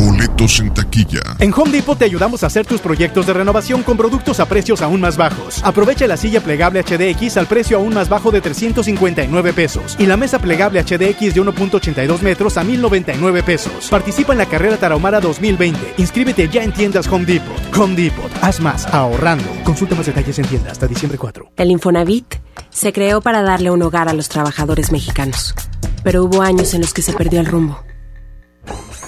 Boletos 0.00 0.60
en 0.60 0.72
taquilla. 0.72 1.20
En 1.40 1.52
Home 1.52 1.72
Depot 1.72 1.98
te 1.98 2.06
ayudamos 2.06 2.42
a 2.42 2.46
hacer 2.46 2.64
tus 2.64 2.80
proyectos 2.80 3.26
de 3.26 3.34
renovación 3.34 3.82
con 3.82 3.98
productos 3.98 4.40
a 4.40 4.46
precios 4.46 4.80
aún 4.80 4.98
más 4.98 5.18
bajos. 5.18 5.60
Aprovecha 5.62 6.06
la 6.06 6.16
silla 6.16 6.40
plegable 6.40 6.82
HDX 6.82 7.36
al 7.36 7.46
precio 7.46 7.76
aún 7.76 7.92
más 7.92 8.08
bajo 8.08 8.30
de 8.30 8.40
359 8.40 9.52
pesos 9.52 9.96
y 9.98 10.06
la 10.06 10.16
mesa 10.16 10.38
plegable 10.38 10.82
HDX 10.82 11.34
de 11.34 11.42
1.82 11.42 12.22
metros 12.22 12.56
a 12.56 12.64
1099 12.64 13.42
pesos. 13.42 13.88
Participa 13.90 14.32
en 14.32 14.38
la 14.38 14.46
carrera 14.46 14.78
Tarahumara 14.78 15.20
2020. 15.20 15.94
Inscríbete 15.98 16.48
ya 16.48 16.62
en 16.64 16.72
tiendas 16.72 17.06
Home 17.06 17.26
Depot. 17.26 17.76
Home 17.76 17.94
Depot. 17.94 18.30
Haz 18.40 18.58
más 18.58 18.86
ahorrando. 18.86 19.44
Consulta 19.64 19.96
más 19.96 20.06
detalles 20.06 20.38
en 20.38 20.46
tienda 20.46 20.72
hasta 20.72 20.86
diciembre 20.86 21.18
4. 21.18 21.52
El 21.58 21.70
Infonavit 21.70 22.36
se 22.70 22.94
creó 22.94 23.20
para 23.20 23.42
darle 23.42 23.70
un 23.70 23.82
hogar 23.82 24.08
a 24.08 24.14
los 24.14 24.30
trabajadores 24.30 24.92
mexicanos, 24.92 25.54
pero 26.02 26.24
hubo 26.24 26.40
años 26.40 26.72
en 26.72 26.80
los 26.80 26.94
que 26.94 27.02
se 27.02 27.12
perdió 27.12 27.40
el 27.40 27.46
rumbo. 27.46 27.84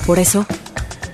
Por 0.06 0.18
eso, 0.18 0.46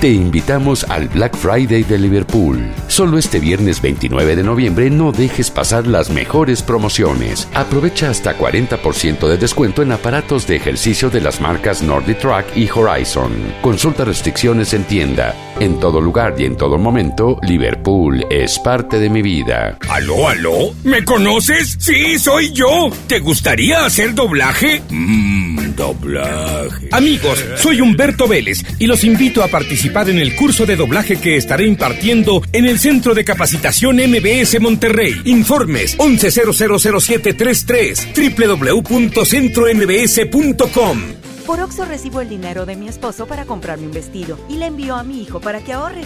Te 0.00 0.08
invitamos 0.08 0.84
al 0.84 1.08
Black 1.08 1.36
Friday 1.36 1.82
de 1.82 1.98
Liverpool. 1.98 2.72
Solo 2.88 3.18
este 3.18 3.38
viernes 3.38 3.82
29 3.82 4.34
de 4.34 4.42
noviembre 4.42 4.88
no 4.88 5.12
dejes 5.12 5.50
pasar 5.50 5.86
las 5.86 6.08
mejores 6.08 6.62
promociones. 6.62 7.46
Aprovecha 7.52 8.08
hasta 8.08 8.34
40% 8.34 9.28
de 9.28 9.36
descuento 9.36 9.82
en 9.82 9.92
aparatos 9.92 10.46
de 10.46 10.56
ejercicio 10.56 11.10
de 11.10 11.20
las 11.20 11.42
marcas 11.42 11.82
Nordic 11.82 12.18
Track 12.18 12.56
y 12.56 12.66
Horizon. 12.70 13.30
Consulta 13.60 14.06
restricciones 14.06 14.72
en 14.72 14.84
tienda. 14.84 15.34
En 15.60 15.78
todo 15.78 16.00
lugar 16.00 16.34
y 16.38 16.46
en 16.46 16.56
todo 16.56 16.78
momento, 16.78 17.38
Liverpool 17.42 18.24
es 18.30 18.58
parte 18.58 18.98
de 18.98 19.10
mi 19.10 19.20
vida. 19.20 19.76
¿Aló, 19.90 20.30
aló? 20.30 20.74
¿Me 20.82 21.04
conoces? 21.04 21.76
Sí, 21.78 22.18
soy 22.18 22.54
yo. 22.54 22.90
¿Te 23.06 23.18
gustaría 23.18 23.84
hacer 23.84 24.14
doblaje? 24.14 24.80
Mmm, 24.88 25.74
doblaje. 25.76 26.88
Amigos, 26.90 27.44
soy 27.56 27.82
Humberto 27.82 28.26
Vélez 28.26 28.64
y 28.78 28.86
los 28.86 29.04
invito 29.04 29.44
a 29.44 29.48
participar 29.48 29.89
en 29.90 30.18
el 30.18 30.36
curso 30.36 30.66
de 30.66 30.76
doblaje 30.76 31.16
que 31.16 31.36
estaré 31.36 31.66
impartiendo 31.66 32.42
en 32.52 32.64
el 32.64 32.78
Centro 32.78 33.12
de 33.12 33.24
Capacitación 33.24 33.96
MBS 33.96 34.60
Monterrey. 34.60 35.20
Informes 35.24 35.98
11000733 35.98 38.86
www.centrombs.com. 38.86 41.00
Por 41.44 41.58
Oxo 41.60 41.84
recibo 41.84 42.20
el 42.20 42.28
dinero 42.28 42.66
de 42.66 42.76
mi 42.76 42.86
esposo 42.88 43.26
para 43.26 43.46
comprarme 43.46 43.86
un 43.86 43.92
vestido 43.92 44.38
y 44.48 44.58
le 44.58 44.66
envío 44.66 44.94
a 44.94 45.02
mi 45.02 45.22
hijo 45.22 45.40
para 45.40 45.60
que 45.60 45.72
ahorre. 45.72 46.02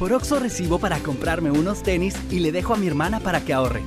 Por 0.00 0.12
Oxo 0.12 0.40
recibo 0.40 0.80
para 0.80 0.98
comprarme 0.98 1.52
unos 1.52 1.84
tenis 1.84 2.16
y 2.28 2.40
le 2.40 2.50
dejo 2.50 2.74
a 2.74 2.76
mi 2.76 2.88
hermana 2.88 3.20
para 3.20 3.40
que 3.40 3.52
ahorre. 3.52 3.84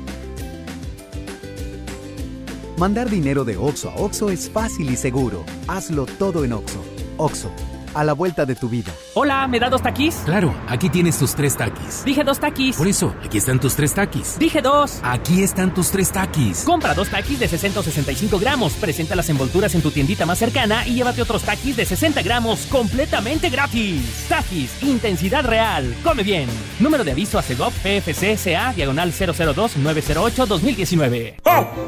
Mandar 2.77 3.09
dinero 3.09 3.43
de 3.43 3.57
Oxo 3.57 3.89
a 3.89 3.95
Oxo 3.95 4.29
es 4.29 4.49
fácil 4.49 4.89
y 4.89 4.95
seguro. 4.95 5.43
Hazlo 5.67 6.05
todo 6.05 6.45
en 6.45 6.53
Oxo. 6.53 6.81
Oxo, 7.17 7.49
a 7.95 8.03
la 8.03 8.13
vuelta 8.13 8.45
de 8.45 8.53
tu 8.55 8.69
vida. 8.69 8.91
Hola, 9.15 9.47
¿me 9.47 9.59
da 9.59 9.69
dos 9.69 9.81
taquis? 9.81 10.15
Claro, 10.25 10.53
aquí 10.67 10.89
tienes 10.89 11.17
tus 11.17 11.33
tres 11.33 11.57
taquis. 11.57 12.03
Dije 12.05 12.23
dos 12.23 12.39
taquis. 12.39 12.75
Por 12.75 12.87
eso, 12.87 13.15
aquí 13.23 13.39
están 13.39 13.59
tus 13.59 13.75
tres 13.75 13.93
taquis. 13.93 14.37
Dije 14.37 14.61
dos. 14.61 14.99
Aquí 15.01 15.41
están 15.41 15.73
tus 15.73 15.89
tres 15.89 16.11
taquis. 16.11 16.63
Compra 16.63 16.93
dos 16.93 17.09
taquis 17.09 17.39
de 17.39 17.47
60 17.47 17.79
o 17.79 17.83
65 17.83 18.37
gramos. 18.37 18.73
Presenta 18.73 19.15
las 19.15 19.29
envolturas 19.29 19.73
en 19.73 19.81
tu 19.81 19.89
tiendita 19.91 20.25
más 20.25 20.37
cercana 20.37 20.85
y 20.85 20.95
llévate 20.95 21.21
otros 21.21 21.43
taquis 21.43 21.77
de 21.77 21.85
60 21.85 22.21
gramos 22.21 22.65
completamente 22.67 23.49
gratis. 23.49 24.25
Taquis, 24.27 24.83
intensidad 24.83 25.45
real. 25.45 25.95
Come 26.03 26.23
bien. 26.23 26.49
Número 26.79 27.03
de 27.05 27.11
aviso 27.11 27.39
a 27.39 27.41
CEGOP 27.41 27.71
PFC 27.73 28.37
CA 28.43 28.73
diagonal 28.73 29.13
002-908-2019. 29.13 31.35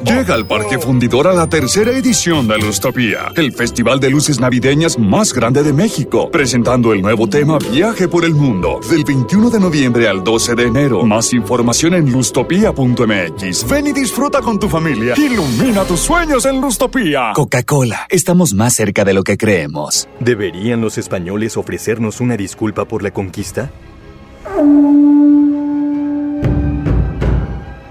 Llega 0.06 0.34
al 0.34 0.48
Parque 0.48 0.80
Fundidor 0.80 1.28
a 1.28 1.34
la 1.34 1.48
tercera 1.48 1.92
edición 1.92 2.48
de 2.48 2.58
Lustopía, 2.58 3.34
el 3.36 3.52
festival 3.52 4.00
de 4.00 4.10
luces 4.10 4.40
navideñas 4.40 4.98
más 4.98 5.34
grande 5.34 5.62
de 5.64 5.74
México, 5.74 5.97
presentando 6.32 6.94
el 6.94 7.02
nuevo 7.02 7.28
tema 7.28 7.58
Viaje 7.72 8.08
por 8.08 8.24
el 8.24 8.34
Mundo, 8.34 8.80
del 8.90 9.04
21 9.04 9.50
de 9.50 9.60
noviembre 9.60 10.08
al 10.08 10.24
12 10.24 10.54
de 10.56 10.64
enero. 10.64 11.04
Más 11.04 11.34
información 11.34 11.96
en 11.96 12.12
lustopía.mx. 12.12 13.68
Ven 13.68 13.88
y 13.88 13.94
disfruta 13.94 14.42
con 14.42 14.60
tu 14.60 14.70
familia. 14.70 15.16
Ilumina 15.18 15.84
tus 15.86 16.02
sueños 16.02 16.46
en 16.46 16.62
Lustopía. 16.62 17.32
Coca-Cola, 17.34 18.06
estamos 18.10 18.54
más 18.54 18.76
cerca 18.76 19.04
de 19.06 19.14
lo 19.14 19.24
que 19.24 19.38
creemos. 19.38 20.08
¿Deberían 20.20 20.82
los 20.82 20.98
españoles 20.98 21.58
ofrecernos 21.58 22.22
una 22.22 22.38
disculpa 22.38 22.86
por 22.86 23.02
la 23.02 23.12
conquista? 23.12 23.72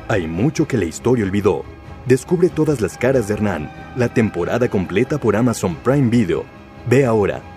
Hay 0.08 0.26
mucho 0.28 0.68
que 0.68 0.76
la 0.76 0.84
historia 0.84 1.24
olvidó. 1.24 1.64
Descubre 2.06 2.48
todas 2.48 2.80
las 2.80 2.96
caras 2.96 3.26
de 3.26 3.34
Hernán, 3.34 3.70
la 3.96 4.08
temporada 4.14 4.68
completa 4.68 5.18
por 5.18 5.34
Amazon 5.34 5.74
Prime 5.82 6.08
Video. 6.08 6.44
Ve 6.88 7.04
ahora. 7.04 7.55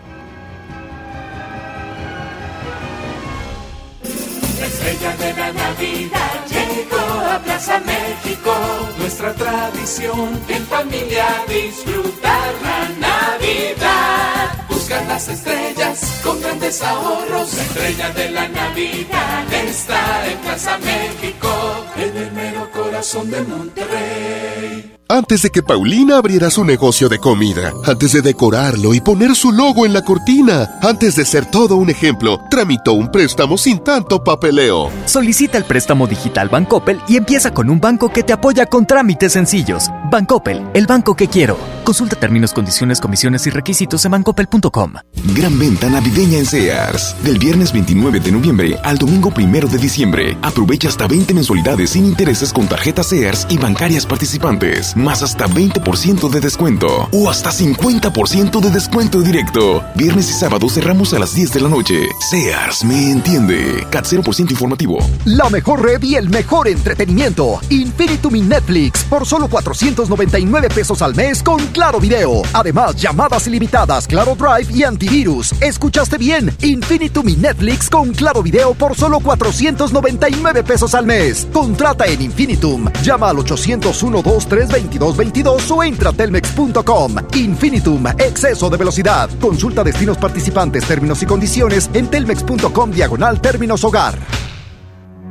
Plaza 7.44 7.80
México. 7.80 8.54
Nuestra 8.98 9.34
tradición 9.34 10.40
en 10.48 10.66
familia 10.66 11.26
disfrutar 11.48 12.54
la 12.62 13.08
Navidad. 13.08 14.66
Buscar 14.70 15.06
las 15.08 15.28
estrellas 15.28 16.22
con 16.24 16.42
grandes 16.42 16.82
ahorros. 16.82 17.54
La 17.54 17.64
estrella 17.64 18.10
de 18.12 18.32
la 18.32 18.48
Navidad 18.48 19.54
está 19.54 20.28
en 20.30 20.38
Plaza 20.40 20.78
México. 20.80 21.50
en 21.98 22.18
el 22.18 22.32
mero 22.32 22.70
corazón 22.72 23.30
de 23.30 23.42
Monterrey. 23.42 24.99
Antes 25.12 25.42
de 25.42 25.50
que 25.50 25.64
Paulina 25.64 26.18
abriera 26.18 26.52
su 26.52 26.64
negocio 26.64 27.10
de 27.10 27.18
comida, 27.18 27.74
antes 27.84 28.12
de 28.14 28.22
decorarlo 28.22 28.94
y 28.94 29.02
poner 29.02 29.36
su 29.36 29.52
logo 29.52 29.88
en 29.88 29.94
la 29.94 30.04
cortina, 30.04 30.78
antes 30.84 31.16
de 31.16 31.26
ser 31.26 31.48
todo 31.48 31.78
un 31.78 31.90
ejemplo, 31.90 32.40
tramitó 32.48 32.94
un 32.94 33.12
préstamo 33.12 33.58
sin 33.58 33.80
tanto 33.80 34.24
papeleo. 34.24 34.92
Solicita 35.06 35.58
el 35.58 35.64
préstamo 35.64 36.06
digital 36.06 36.50
Bancoppel 36.50 37.02
y 37.08 37.18
empieza 37.18 37.52
con 37.52 37.72
un 37.72 37.82
banco 37.82 38.10
que 38.10 38.22
te 38.22 38.34
apoya 38.34 38.68
con 38.68 38.86
trámites 38.86 39.34
sencillos. 39.34 39.90
Bancoppel, 40.12 40.70
el 40.76 40.86
banco 40.86 41.16
que 41.16 41.28
quiero. 41.28 41.58
Consulta 41.84 42.16
términos, 42.16 42.54
condiciones, 42.54 43.02
comisiones 43.02 43.48
y 43.48 43.50
requisitos 43.50 44.06
en 44.06 44.12
bancoppel.com. 44.12 44.94
Gran 45.36 45.58
venta 45.58 45.90
navideña 45.90 46.38
en 46.38 46.46
Sears. 46.46 47.16
Del 47.24 47.40
viernes 47.40 47.74
29 47.74 48.20
de 48.20 48.32
noviembre 48.32 48.78
al 48.84 49.00
domingo 49.00 49.34
1 49.36 49.68
de 49.70 49.78
diciembre. 49.80 50.38
Aprovecha 50.44 50.88
hasta 50.88 51.08
20 51.08 51.34
mensualidades 51.34 51.90
sin 51.90 52.06
intereses 52.06 52.54
con 52.54 52.68
tarjetas 52.68 53.08
Sears 53.08 53.48
y 53.50 53.58
bancarias 53.58 54.06
participantes 54.06 54.96
más 55.00 55.24
hasta 55.24 55.48
20% 55.48 56.30
de 56.30 56.40
descuento 56.40 57.10
o 57.12 57.30
hasta 57.30 57.52
50% 57.52 58.60
de 58.60 58.70
descuento 58.70 59.22
directo. 59.22 59.84
Viernes 59.96 60.30
y 60.30 60.34
sábado 60.34 60.70
cerramos 60.70 61.14
a 61.14 61.20
las 61.20 61.34
10 61.34 61.54
de 61.54 61.62
la 61.62 61.70
noche. 61.70 62.10
Sears 62.30 62.84
me 62.84 63.12
entiende. 63.12 63.88
CAT 63.90 64.06
0% 64.06 64.52
informativo. 64.52 65.00
La 65.26 65.50
mejor 65.50 65.82
red 65.82 66.02
y 66.04 66.16
el 66.16 66.30
mejor 66.30 66.68
entretenimiento. 66.68 67.60
Infinitum 67.70 68.36
y 68.36 68.42
Netflix 68.42 69.04
por 69.06 69.26
solo 69.26 69.48
499 69.48 70.70
pesos 70.70 71.02
al 71.02 71.16
mes 71.16 71.42
con 71.42 71.60
Claro 71.68 72.00
Video. 72.00 72.42
Además, 72.54 72.96
llamadas 72.96 73.48
ilimitadas, 73.48 74.08
Claro 74.08 74.36
Drive 74.36 74.76
y 74.76 74.84
antivirus. 74.84 75.54
¿Escuchaste 75.62 76.18
bien? 76.18 76.56
Infinitum 76.62 77.30
y 77.30 77.36
Netflix 77.36 77.90
con 77.90 78.14
Claro 78.14 78.44
Video 78.44 78.74
por 78.74 78.96
solo 78.96 79.20
499 79.20 80.64
pesos 80.64 80.94
al 80.96 81.06
mes. 81.06 81.48
Contrata 81.54 82.06
en 82.06 82.22
Infinitum. 82.22 82.92
Llama 83.04 83.30
al 83.30 83.40
801 83.40 84.22
2320 84.22 84.89
2222 84.98 85.72
o 85.72 85.84
entra 85.84 86.10
a 86.10 86.14
telmex.com. 86.14 87.16
Infinitum, 87.36 88.08
exceso 88.18 88.70
de 88.70 88.78
velocidad. 88.78 89.30
Consulta 89.40 89.84
destinos 89.84 90.18
participantes, 90.18 90.86
términos 90.86 91.22
y 91.22 91.26
condiciones 91.26 91.90
en 91.94 92.08
telmex.com 92.08 92.92
diagonal 92.92 93.42
términos 93.42 93.84
hogar. 93.84 94.16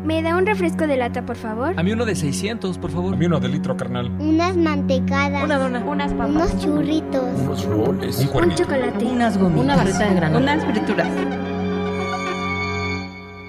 ¿Me 0.04 0.22
da 0.22 0.36
un 0.36 0.46
refresco 0.46 0.86
de 0.86 0.96
lata, 0.96 1.26
por 1.26 1.36
favor? 1.36 1.74
A 1.76 1.82
mí 1.82 1.92
uno 1.92 2.06
de 2.06 2.14
600, 2.14 2.78
por 2.78 2.90
favor. 2.90 3.14
A 3.14 3.16
mí 3.18 3.26
uno 3.26 3.40
de 3.40 3.48
litro, 3.48 3.76
carnal. 3.76 4.10
Unas 4.18 4.56
mantecadas. 4.56 5.44
Una 5.44 5.58
dona. 5.58 5.80
Unas 5.80 6.12
papas. 6.14 6.30
Unos 6.30 6.58
churritos. 6.58 7.24
Unos 7.40 7.64
roles. 7.66 8.18
Un, 8.32 8.44
un 8.44 8.54
chocolate. 8.54 9.04
Unas 9.04 9.36
gomitas. 9.36 9.64
Una 9.64 9.76
barrita 9.76 10.08
de 10.08 10.14
grano. 10.14 10.38
Unas 10.38 10.64
frituras. 10.64 11.08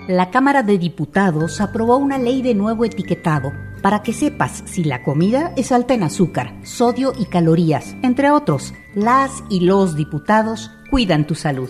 La 0.10 0.32
Cámara 0.32 0.64
de 0.64 0.78
Diputados 0.78 1.62
aprobó 1.62 1.98
una 1.98 2.18
ley 2.18 2.42
de 2.42 2.56
nuevo 2.56 2.84
etiquetado 2.84 3.54
para 3.80 4.04
que 4.04 4.14
sepas 4.14 4.64
si 4.66 4.84
la 4.84 5.04
comida 5.04 5.54
es 5.56 5.72
alta 5.72 5.94
en 5.94 6.04
azúcar, 6.04 6.56
sodio 6.64 7.14
y 7.18 7.26
calorías, 7.26 7.96
entre 8.02 8.32
otros. 8.32 8.74
Las 8.94 9.44
y 9.50 9.62
los 9.62 9.96
diputados 9.96 10.72
cuidan 10.90 11.26
tu 11.26 11.36
salud. 11.36 11.70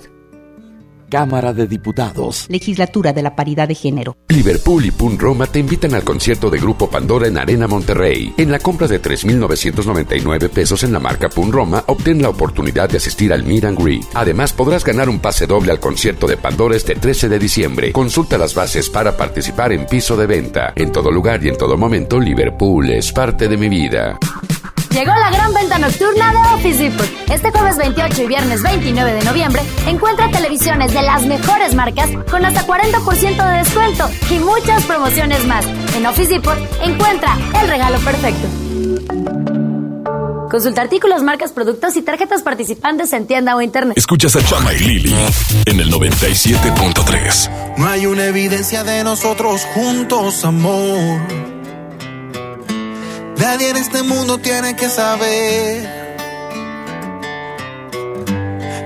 Cámara 1.10 1.53
de 1.53 1.68
Diputados. 1.68 2.45
Legislatura 2.49 3.12
de 3.12 3.22
la 3.22 3.36
Paridad 3.36 3.68
de 3.68 3.76
Género. 3.76 4.16
Liverpool 4.30 4.86
y 4.86 4.91
Pun 4.91 5.18
Roma 5.18 5.47
te 5.47 5.60
invitan 5.60 5.93
al 5.95 6.03
concierto 6.03 6.49
de 6.49 6.60
Grupo 6.60 6.89
Pandora 6.89 7.28
en 7.28 7.38
Arena 7.38 7.68
Monterrey. 7.68 8.34
En 8.38 8.51
la 8.51 8.60
compra 8.60 8.88
de 8.88 9.01
3.999 9.01 10.49
pesos 10.49 10.84
en 10.84 10.93
la 10.93 10.99
marca 10.99 11.30
Pun 11.30 11.51
Roma, 11.51 11.84
obtén 11.88 12.22
la 12.22 12.30
oportunidad 12.30 12.89
de 12.89 12.97
asistir 12.97 13.34
al 13.34 13.43
Meet 13.43 13.66
and 13.66 13.84
Greet. 13.84 14.05
Además, 14.14 14.53
podrás 14.53 14.86
ganar 14.86 15.10
un 15.10 15.20
pase 15.20 15.47
doble 15.47 15.72
al 15.72 15.80
concierto 15.80 16.28
de 16.28 16.38
Pandora 16.38 16.76
este 16.76 16.95
13 16.95 17.28
de 17.28 17.39
diciembre. 17.39 17.91
Consulta 17.91 18.38
las 18.38 18.53
bases 18.53 18.89
para 18.89 19.18
participar 19.18 19.74
en 19.74 19.86
piso 19.88 20.16
de 20.16 20.28
venta. 20.28 20.74
En 20.76 20.91
todo 20.91 21.12
lugar 21.12 21.43
y 21.43 21.49
en 21.49 21.57
todo 21.57 21.78
momento, 21.78 22.20
Liverpool 22.20 22.89
es 22.91 23.12
parte 23.12 23.47
de 23.47 23.57
mi 23.57 23.70
vida. 23.70 24.18
Llegó 24.92 25.12
la 25.14 25.30
gran 25.30 25.54
venta 25.54 25.78
nocturna 25.78 26.32
de 26.32 26.56
Office 26.56 26.84
Depot. 26.84 27.08
Este 27.30 27.52
jueves 27.52 27.78
28 27.78 28.24
y 28.24 28.28
viernes 28.28 28.64
29 28.64 29.14
de 29.14 29.24
noviembre 29.24 29.62
encuentra 29.88 30.32
televisiones 30.32 30.94
de 30.94 31.02
las 31.04 31.26
mejores 31.26 31.76
marcas 31.76 32.10
con 32.30 32.44
hasta 32.44 32.66
40% 32.66 33.52
de 33.52 33.58
descuento 33.60 34.10
y 34.32 34.40
muchas 34.40 34.84
promociones 34.86 35.46
más. 35.46 35.66
En 35.96 36.06
Office 36.06 36.34
Depot 36.34 36.58
encuentra 36.82 37.38
el 37.62 37.68
regalo 37.68 38.00
perfecto. 38.00 38.48
Consulta 40.50 40.82
artículos, 40.82 41.22
marcas, 41.22 41.52
productos 41.52 41.96
y 41.96 42.02
tarjetas 42.02 42.42
participantes 42.42 43.14
en 43.14 43.28
tienda 43.28 43.56
o 43.56 43.62
internet. 43.62 43.96
Escuchas 43.96 44.36
a 44.36 44.44
Chama 44.44 44.74
y 44.74 44.80
Lili 44.80 45.16
en 45.66 45.80
el 45.80 45.92
97.3. 45.94 47.78
No 47.78 47.88
hay 47.88 48.08
una 48.08 48.26
evidencia 48.26 48.84
de 48.84 49.04
nosotros 49.04 49.62
juntos, 49.76 50.44
amor. 50.44 51.59
Nadie 53.40 53.70
en 53.70 53.78
este 53.78 54.04
mundo 54.04 54.38
tiene 54.38 54.76
que 54.76 54.90
saber 54.90 56.10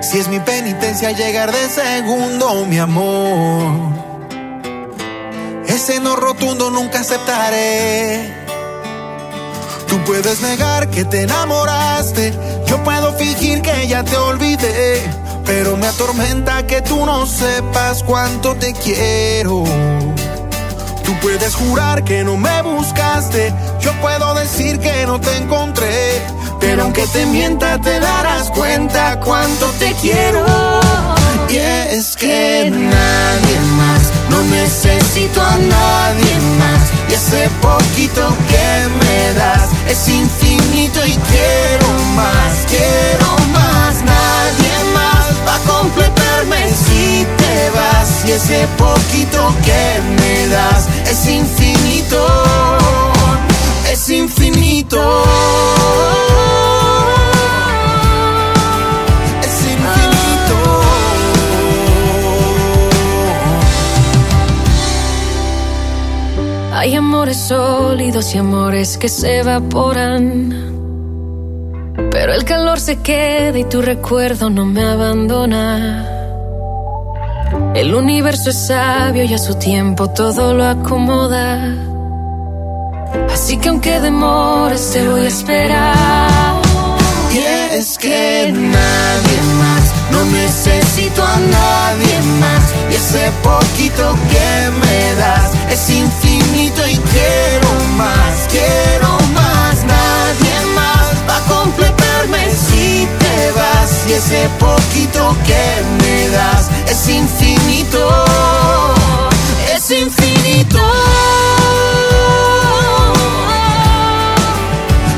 si 0.03 0.19
es 0.19 0.27
mi 0.27 0.39
penitencia 0.39 1.11
llegar 1.11 1.51
de 1.51 1.69
segundo, 1.69 2.63
mi 2.67 2.77
amor. 2.77 3.93
Ese 5.65 5.99
no 5.99 6.15
rotundo 6.15 6.69
nunca 6.69 6.99
aceptaré. 6.99 8.31
Tú 9.87 9.97
puedes 10.05 10.41
negar 10.41 10.87
que 10.91 11.03
te 11.03 11.23
enamoraste, 11.23 12.31
yo 12.67 12.83
puedo 12.83 13.11
fingir 13.13 13.63
que 13.63 13.87
ya 13.87 14.03
te 14.03 14.15
olvidé, 14.17 15.01
pero 15.45 15.77
me 15.77 15.87
atormenta 15.87 16.67
que 16.67 16.83
tú 16.83 17.03
no 17.07 17.25
sepas 17.25 18.03
cuánto 18.03 18.53
te 18.55 18.73
quiero. 18.73 19.63
Tú 21.03 21.13
puedes 21.21 21.55
jurar 21.55 22.03
que 22.03 22.23
no 22.23 22.37
me 22.37 22.61
buscaste, 22.61 23.53
yo 23.79 23.91
puedo 24.01 24.33
decir 24.35 24.79
que 24.79 25.05
no 25.05 25.19
te 25.19 25.35
encontré, 25.37 26.21
pero 26.59 26.83
aunque 26.83 27.05
te 27.07 27.25
mienta 27.25 27.77
te 27.79 27.99
darás 27.99 28.49
cuenta 28.49 29.19
cuánto 29.19 29.65
te 29.79 29.93
quiero. 30.01 30.45
Y 31.49 31.57
es 31.57 32.15
que 32.15 32.71
nadie 32.71 33.59
más, 33.77 34.01
no 34.29 34.41
necesito 34.43 35.41
a 35.41 35.57
nadie 35.57 36.35
más, 36.57 36.81
y 37.09 37.13
ese 37.13 37.49
poquito 37.61 38.27
que 38.49 39.05
me 39.05 39.33
das 39.39 39.69
es 39.87 40.07
infinito 40.07 41.05
y 41.05 41.11
quiero 41.11 41.87
más, 42.15 42.65
quiero 42.67 43.29
más, 43.51 43.95
nadie 44.03 44.75
más 44.95 45.25
va 45.47 45.55
a 45.55 45.79
completarme 45.79 46.69
si 46.69 47.27
te 47.37 47.69
vas, 47.75 48.25
y 48.25 48.31
ese 48.31 48.65
poquito 48.77 49.53
que 49.63 50.01
me 50.15 50.32
es 51.23 51.29
infinito, 51.29 52.27
es 53.91 54.09
infinito. 54.09 55.23
Es 59.41 59.61
infinito. 59.73 60.57
Hay 66.73 66.95
amores 66.95 67.37
sólidos 67.37 68.35
y 68.35 68.39
amores 68.39 68.97
que 68.97 69.07
se 69.07 69.39
evaporan. 69.39 70.71
Pero 72.11 72.33
el 72.33 72.43
calor 72.43 72.81
se 72.81 73.01
queda 73.01 73.57
y 73.57 73.63
tu 73.63 73.81
recuerdo 73.81 74.49
no 74.49 74.65
me 74.65 74.83
abandona. 74.83 76.12
El 77.75 77.95
universo 77.95 78.51
es 78.51 78.67
sabio 78.67 79.23
y 79.23 79.33
a 79.33 79.37
su 79.39 79.55
tiempo 79.55 80.07
todo 80.07 80.53
lo 80.53 80.63
acomoda. 80.63 81.75
Así 83.33 83.57
que 83.57 83.69
aunque 83.69 83.99
demores 83.99 84.91
te 84.91 85.07
voy 85.09 85.21
a 85.21 85.27
esperar. 85.27 86.61
Y 87.33 87.39
es 87.75 87.97
que 87.97 88.51
nadie 88.53 89.39
más, 89.57 89.91
no 90.11 90.23
necesito 90.25 91.23
a 91.23 91.39
nadie 91.39 92.21
más. 92.39 92.63
Y 92.91 92.93
ese 92.93 93.31
poquito 93.41 94.15
que 94.29 94.69
me 94.81 95.15
das 95.15 95.51
es 95.71 95.89
infinito 95.89 96.87
y 96.87 96.95
quiero 96.95 97.69
más, 97.97 98.47
quiero 98.51 99.09
más. 99.33 99.42
Completarme 101.47 102.49
si 102.51 103.07
te 103.19 103.51
vas. 103.51 104.07
Y 104.07 104.13
ese 104.13 104.49
poquito 104.59 105.35
que 105.45 105.83
me 106.03 106.29
das 106.29 106.69
es 106.89 107.07
infinito, 107.09 107.99
es 109.75 109.91
infinito. 109.91 110.79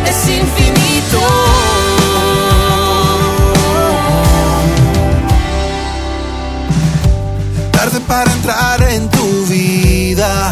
Es 0.06 0.30
infinito. 0.30 1.20
Tarde 7.72 8.00
para 8.08 8.32
entrar 8.32 8.84
en 8.84 9.10
tu 9.10 9.46
vida, 9.48 10.52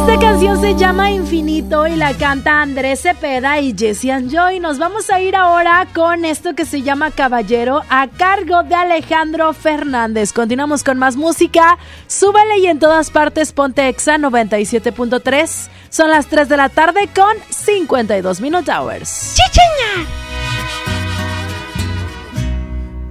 Esta 0.00 0.18
canción 0.18 0.58
se 0.58 0.74
llama 0.76 1.10
Infinito 1.10 1.86
y 1.86 1.94
la 1.94 2.16
canta 2.16 2.62
Andrés 2.62 3.02
Cepeda 3.02 3.60
y 3.60 3.76
Jesse 3.76 4.30
Joy. 4.30 4.58
Nos 4.58 4.78
vamos 4.78 5.10
a 5.10 5.20
ir 5.20 5.36
ahora 5.36 5.86
con 5.94 6.24
esto 6.24 6.54
que 6.54 6.64
se 6.64 6.80
llama 6.80 7.10
Caballero 7.10 7.82
a 7.90 8.08
cargo 8.08 8.62
de 8.62 8.74
Alejandro 8.74 9.52
Fernández. 9.52 10.32
Continuamos 10.32 10.84
con 10.84 10.98
más 10.98 11.16
música. 11.16 11.76
Súbele 12.06 12.60
y 12.60 12.66
en 12.68 12.78
todas 12.78 13.10
partes 13.10 13.52
ponte 13.52 13.88
Exa 13.88 14.16
97.3. 14.16 15.68
Son 15.90 16.08
las 16.08 16.28
3 16.28 16.48
de 16.48 16.56
la 16.56 16.70
tarde 16.70 17.10
con 17.14 17.36
52 17.50 18.40
Minute 18.40 18.72
Hours. 18.72 19.34
¡Chicheña! 19.36 20.08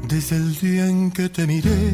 Desde 0.07 0.37
el 0.37 0.55
día 0.57 0.87
en 0.87 1.11
que 1.11 1.29
te 1.29 1.45
miré, 1.45 1.93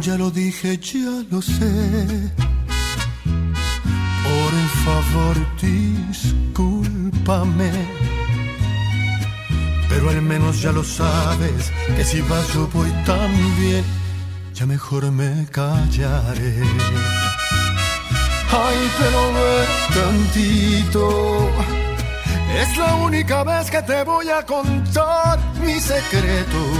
Ya 0.00 0.16
lo 0.16 0.30
dije, 0.30 0.78
ya 0.78 1.22
lo 1.30 1.42
sé. 1.42 2.30
Por 4.24 4.52
favor, 4.84 5.36
discúlpame. 5.60 7.70
Pero 9.90 10.08
al 10.08 10.22
menos 10.22 10.62
ya 10.62 10.72
lo 10.72 10.82
sabes, 10.82 11.70
que 11.94 12.04
si 12.04 12.22
vas 12.22 12.50
yo 12.54 12.66
voy 12.68 12.90
también, 13.04 13.84
ya 14.54 14.64
mejor 14.64 15.12
me 15.12 15.46
callaré. 15.50 16.62
Ay, 18.50 18.90
pero 18.98 19.34
ve 19.34 19.66
tantito. 19.94 21.50
Es 22.58 22.74
la 22.78 22.94
única 22.94 23.44
vez 23.44 23.70
que 23.70 23.82
te 23.82 24.02
voy 24.04 24.30
a 24.30 24.46
contar 24.46 25.38
mi 25.62 25.78
secreto. 25.78 26.79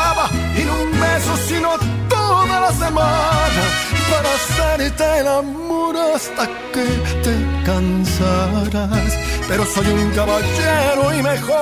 beso, 1.21 1.37
sino 1.47 1.69
toda 2.09 2.59
la 2.59 2.71
semana 2.71 3.63
para 4.09 4.33
hacerte 4.33 5.19
el 5.19 5.27
amor 5.27 5.97
hasta 5.97 6.47
que 6.73 6.85
te 7.23 7.35
cansarás. 7.65 9.17
Pero 9.47 9.65
soy 9.65 9.87
un 9.87 10.11
caballero 10.11 11.13
y 11.13 11.23
mejor, 11.23 11.61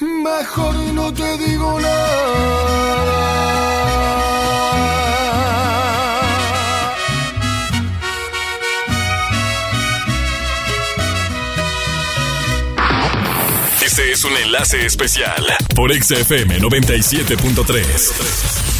mejor 0.00 0.74
no 0.94 1.12
te 1.12 1.38
digo 1.38 1.80
nada. 1.80 2.50
Este 13.82 14.12
es 14.12 14.24
un 14.24 14.36
enlace 14.36 14.86
especial 14.86 15.44
por 15.74 15.92
XFM 15.92 16.60
97.3. 16.60 18.79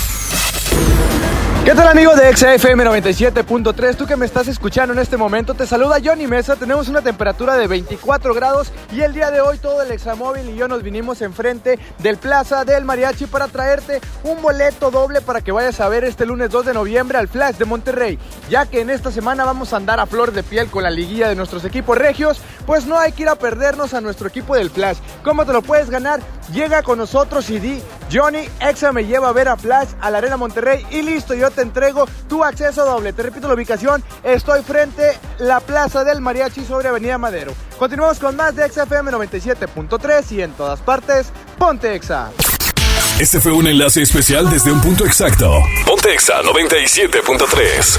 ¿Qué 1.63 1.75
tal 1.75 1.89
amigos 1.89 2.17
de 2.17 2.35
XFM 2.35 2.85
97.3? 2.87 3.95
Tú 3.95 4.07
que 4.07 4.17
me 4.17 4.25
estás 4.25 4.49
escuchando 4.49 4.95
en 4.95 4.99
este 4.99 5.19
momento, 5.19 5.53
te 5.53 5.67
saluda 5.67 5.99
Johnny 6.03 6.27
Mesa. 6.27 6.57
Tenemos 6.57 6.89
una 6.89 7.03
temperatura 7.03 7.55
de 7.57 7.67
24 7.67 8.33
grados 8.33 8.73
y 8.91 9.03
el 9.03 9.13
día 9.13 9.31
de 9.31 9.43
hoy 9.43 9.59
todo 9.59 9.83
el 9.83 9.91
examóvil 9.91 10.49
y 10.49 10.57
yo 10.57 10.69
nos 10.69 10.83
vinimos 10.83 11.21
enfrente 11.21 11.79
del 11.99 12.17
Plaza 12.17 12.65
del 12.65 12.87
Mariachi 12.87 13.27
para 13.27 13.47
traerte 13.47 14.01
un 14.25 14.41
boleto 14.41 14.91
doble 14.91 15.21
para 15.21 15.43
que 15.43 15.53
vayas 15.53 15.81
a 15.81 15.89
ver 15.91 16.05
este 16.05 16.25
lunes 16.25 16.49
2 16.49 16.65
de 16.65 16.75
noviembre 16.75 17.19
al 17.19 17.29
Flash 17.29 17.57
de 17.57 17.67
Monterrey. 17.67 18.19
Ya 18.49 18.65
que 18.65 18.81
en 18.81 18.89
esta 18.89 19.13
semana 19.13 19.45
vamos 19.45 19.75
a 19.75 19.77
andar 19.77 20.01
a 20.01 20.07
flor 20.07 20.33
de 20.33 20.43
piel 20.43 20.71
con 20.71 20.83
la 20.83 20.91
liguilla 20.91 21.29
de 21.29 21.37
nuestros 21.37 21.67
equipos 21.67 21.99
regios, 21.99 22.41
pues 22.65 22.87
no 22.87 22.99
hay 22.99 23.13
que 23.13 23.25
ir 23.25 23.29
a 23.29 23.37
perdernos 23.37 23.93
a 23.93 24.01
nuestro 24.01 24.29
equipo 24.29 24.57
del 24.57 24.71
Flash. 24.71 24.97
¿Cómo 25.23 25.45
te 25.45 25.53
lo 25.53 25.61
puedes 25.61 25.91
ganar? 25.91 26.21
Llega 26.53 26.83
con 26.83 26.99
nosotros 26.99 27.49
y 27.51 27.61
di, 27.61 27.83
Johnny, 28.11 28.49
Exa 28.61 28.93
me 28.93 29.05
lleva 29.05 29.29
a 29.29 29.33
ver 29.33 29.49
a 29.49 29.57
Flash 29.57 29.91
a 30.01 30.11
la 30.11 30.19
Arena 30.19 30.39
Monterrey 30.39 30.85
y 30.91 31.03
listo, 31.03 31.35
yo 31.35 31.50
te 31.51 31.63
entrego 31.63 32.07
tu 32.29 32.45
acceso 32.45 32.85
doble. 32.85 33.13
Te 33.13 33.23
repito 33.23 33.49
la 33.49 33.55
ubicación, 33.55 34.03
estoy 34.23 34.63
frente 34.63 35.19
la 35.39 35.61
Plaza 35.61 36.05
del 36.05 36.21
Mariachi 36.21 36.65
sobre 36.65 36.89
Avenida 36.89 37.19
Madero. 37.19 37.53
Continuamos 37.79 38.19
con 38.19 38.37
más 38.37 38.55
de 38.57 38.69
XFM 38.69 39.11
97.3 39.11 40.33
y 40.33 40.43
en 40.43 40.53
todas 40.53 40.81
partes, 40.81 41.29
ponte 41.59 41.95
Exa. 41.95 42.31
Este 43.19 43.41
fue 43.41 43.53
un 43.53 43.67
enlace 43.67 44.03
especial 44.03 44.49
desde 44.49 44.73
un 44.73 44.81
punto 44.81 45.05
exacto. 45.05 45.53
Ponte 45.87 46.13
Exa 46.15 46.43
97.3. 46.43 47.99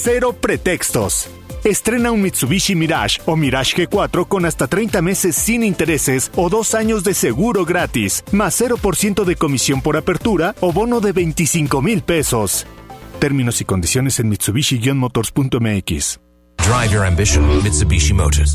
Cero 0.00 0.32
pretextos. 0.32 1.28
Estrena 1.64 2.12
un 2.12 2.22
Mitsubishi 2.22 2.76
Mirage 2.76 3.20
o 3.26 3.34
Mirage 3.34 3.88
G4 3.88 4.28
con 4.28 4.44
hasta 4.44 4.68
30 4.68 5.02
meses 5.02 5.34
sin 5.34 5.64
intereses 5.64 6.30
o 6.36 6.48
dos 6.48 6.76
años 6.76 7.02
de 7.02 7.14
seguro 7.14 7.64
gratis, 7.64 8.22
más 8.30 8.60
0% 8.60 9.24
de 9.24 9.34
comisión 9.34 9.82
por 9.82 9.96
apertura 9.96 10.54
o 10.60 10.72
bono 10.72 11.00
de 11.00 11.10
25 11.10 11.82
mil 11.82 12.02
pesos. 12.02 12.64
Términos 13.18 13.60
y 13.60 13.64
condiciones 13.64 14.20
en 14.20 14.30
Mitsubishi-motors.mx. 14.30 16.20
Drive 16.58 16.92
your 16.92 17.04
ambition, 17.04 17.62
Mitsubishi 17.64 18.14
Motors. 18.14 18.54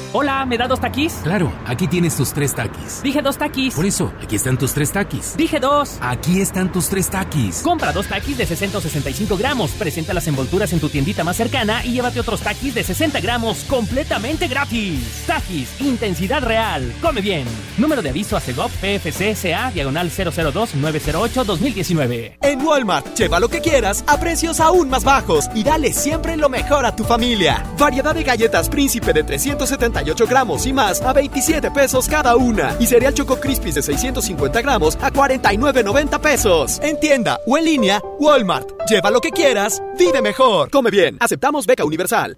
Hola, 0.13 0.45
¿me 0.45 0.57
da 0.57 0.67
dos 0.67 0.81
taquis? 0.81 1.13
Claro, 1.23 1.53
aquí 1.65 1.87
tienes 1.87 2.17
tus 2.17 2.33
tres 2.33 2.53
taquis. 2.53 3.01
Dije 3.01 3.21
dos 3.21 3.37
taquis. 3.37 3.73
Por 3.73 3.85
eso, 3.85 4.11
aquí 4.21 4.35
están 4.35 4.57
tus 4.57 4.73
tres 4.73 4.91
taquis. 4.91 5.37
Dije 5.37 5.57
dos. 5.57 5.97
Aquí 6.01 6.41
están 6.41 6.69
tus 6.69 6.89
tres 6.89 7.09
taquis. 7.09 7.61
Compra 7.61 7.93
dos 7.93 8.07
taquis 8.07 8.37
de 8.37 8.45
665 8.45 9.37
gramos. 9.37 9.71
Presenta 9.71 10.13
las 10.13 10.27
envolturas 10.27 10.73
en 10.73 10.81
tu 10.81 10.89
tiendita 10.89 11.23
más 11.23 11.37
cercana 11.37 11.85
y 11.85 11.93
llévate 11.93 12.19
otros 12.19 12.41
taquis 12.41 12.75
de 12.75 12.83
60 12.83 13.21
gramos 13.21 13.63
completamente 13.63 14.49
gratis. 14.49 15.23
Taquis, 15.25 15.79
intensidad 15.79 16.43
real. 16.43 16.91
Come 17.01 17.21
bien. 17.21 17.47
Número 17.77 18.01
de 18.01 18.09
aviso 18.09 18.35
a 18.35 18.41
CEGOP 18.41 18.69
PFC 18.69 19.33
CA 19.41 19.71
diagonal 19.71 20.11
002-908-2019. 20.11 22.33
En 22.41 22.61
Walmart, 22.61 23.15
lleva 23.15 23.39
lo 23.39 23.47
que 23.47 23.61
quieras 23.61 24.03
a 24.07 24.19
precios 24.19 24.59
aún 24.59 24.89
más 24.89 25.05
bajos 25.05 25.49
y 25.55 25.63
dale 25.63 25.93
siempre 25.93 26.35
lo 26.35 26.49
mejor 26.49 26.85
a 26.85 26.97
tu 26.97 27.05
familia. 27.05 27.63
Variedad 27.77 28.13
de 28.13 28.23
galletas 28.23 28.67
Príncipe 28.67 29.13
de 29.13 29.23
378 30.01 30.27
gramos 30.27 30.65
y 30.65 30.73
más 30.73 31.01
a 31.01 31.13
27 31.13 31.71
pesos 31.71 32.07
cada 32.07 32.35
una. 32.35 32.75
Y 32.79 32.85
cereal 32.85 33.13
Choco 33.13 33.39
Crispies 33.39 33.75
de 33.75 33.81
650 33.81 34.61
gramos 34.61 34.97
a 35.01 35.11
49.90 35.11 36.19
pesos. 36.19 36.79
En 36.83 36.99
tienda 36.99 37.39
o 37.45 37.57
en 37.57 37.65
línea, 37.65 38.01
Walmart. 38.19 38.69
Lleva 38.89 39.11
lo 39.11 39.21
que 39.21 39.31
quieras, 39.31 39.81
vive 39.97 40.21
mejor. 40.21 40.69
Come 40.69 40.89
bien, 40.91 41.17
aceptamos 41.19 41.65
beca 41.65 41.85
universal. 41.85 42.37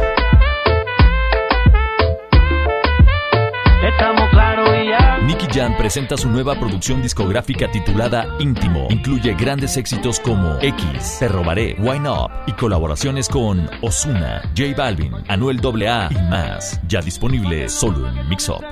PS08. 5.51 5.55
Nicky 5.55 5.59
Jam 5.59 5.77
presenta 5.77 6.17
su 6.17 6.29
nueva 6.29 6.59
producción 6.59 7.01
discográfica 7.01 7.69
titulada 7.71 8.27
Íntimo. 8.39 8.87
Incluye 8.89 9.33
grandes 9.33 9.77
éxitos 9.77 10.19
como 10.19 10.57
X, 10.61 11.17
Te 11.19 11.27
Robaré, 11.27 11.75
Wine 11.79 12.09
Up 12.09 12.31
y 12.47 12.53
colaboraciones 12.53 13.27
con 13.27 13.69
Osuna, 13.81 14.41
J 14.57 14.73
Balvin, 14.75 15.13
Anuel 15.27 15.59
AA 15.63 16.09
y 16.11 16.29
más. 16.29 16.79
Ya 16.87 17.01
disponible 17.01 17.69
solo 17.69 18.07
en 18.07 18.29
Mix 18.29 18.49
Up. 18.49 18.63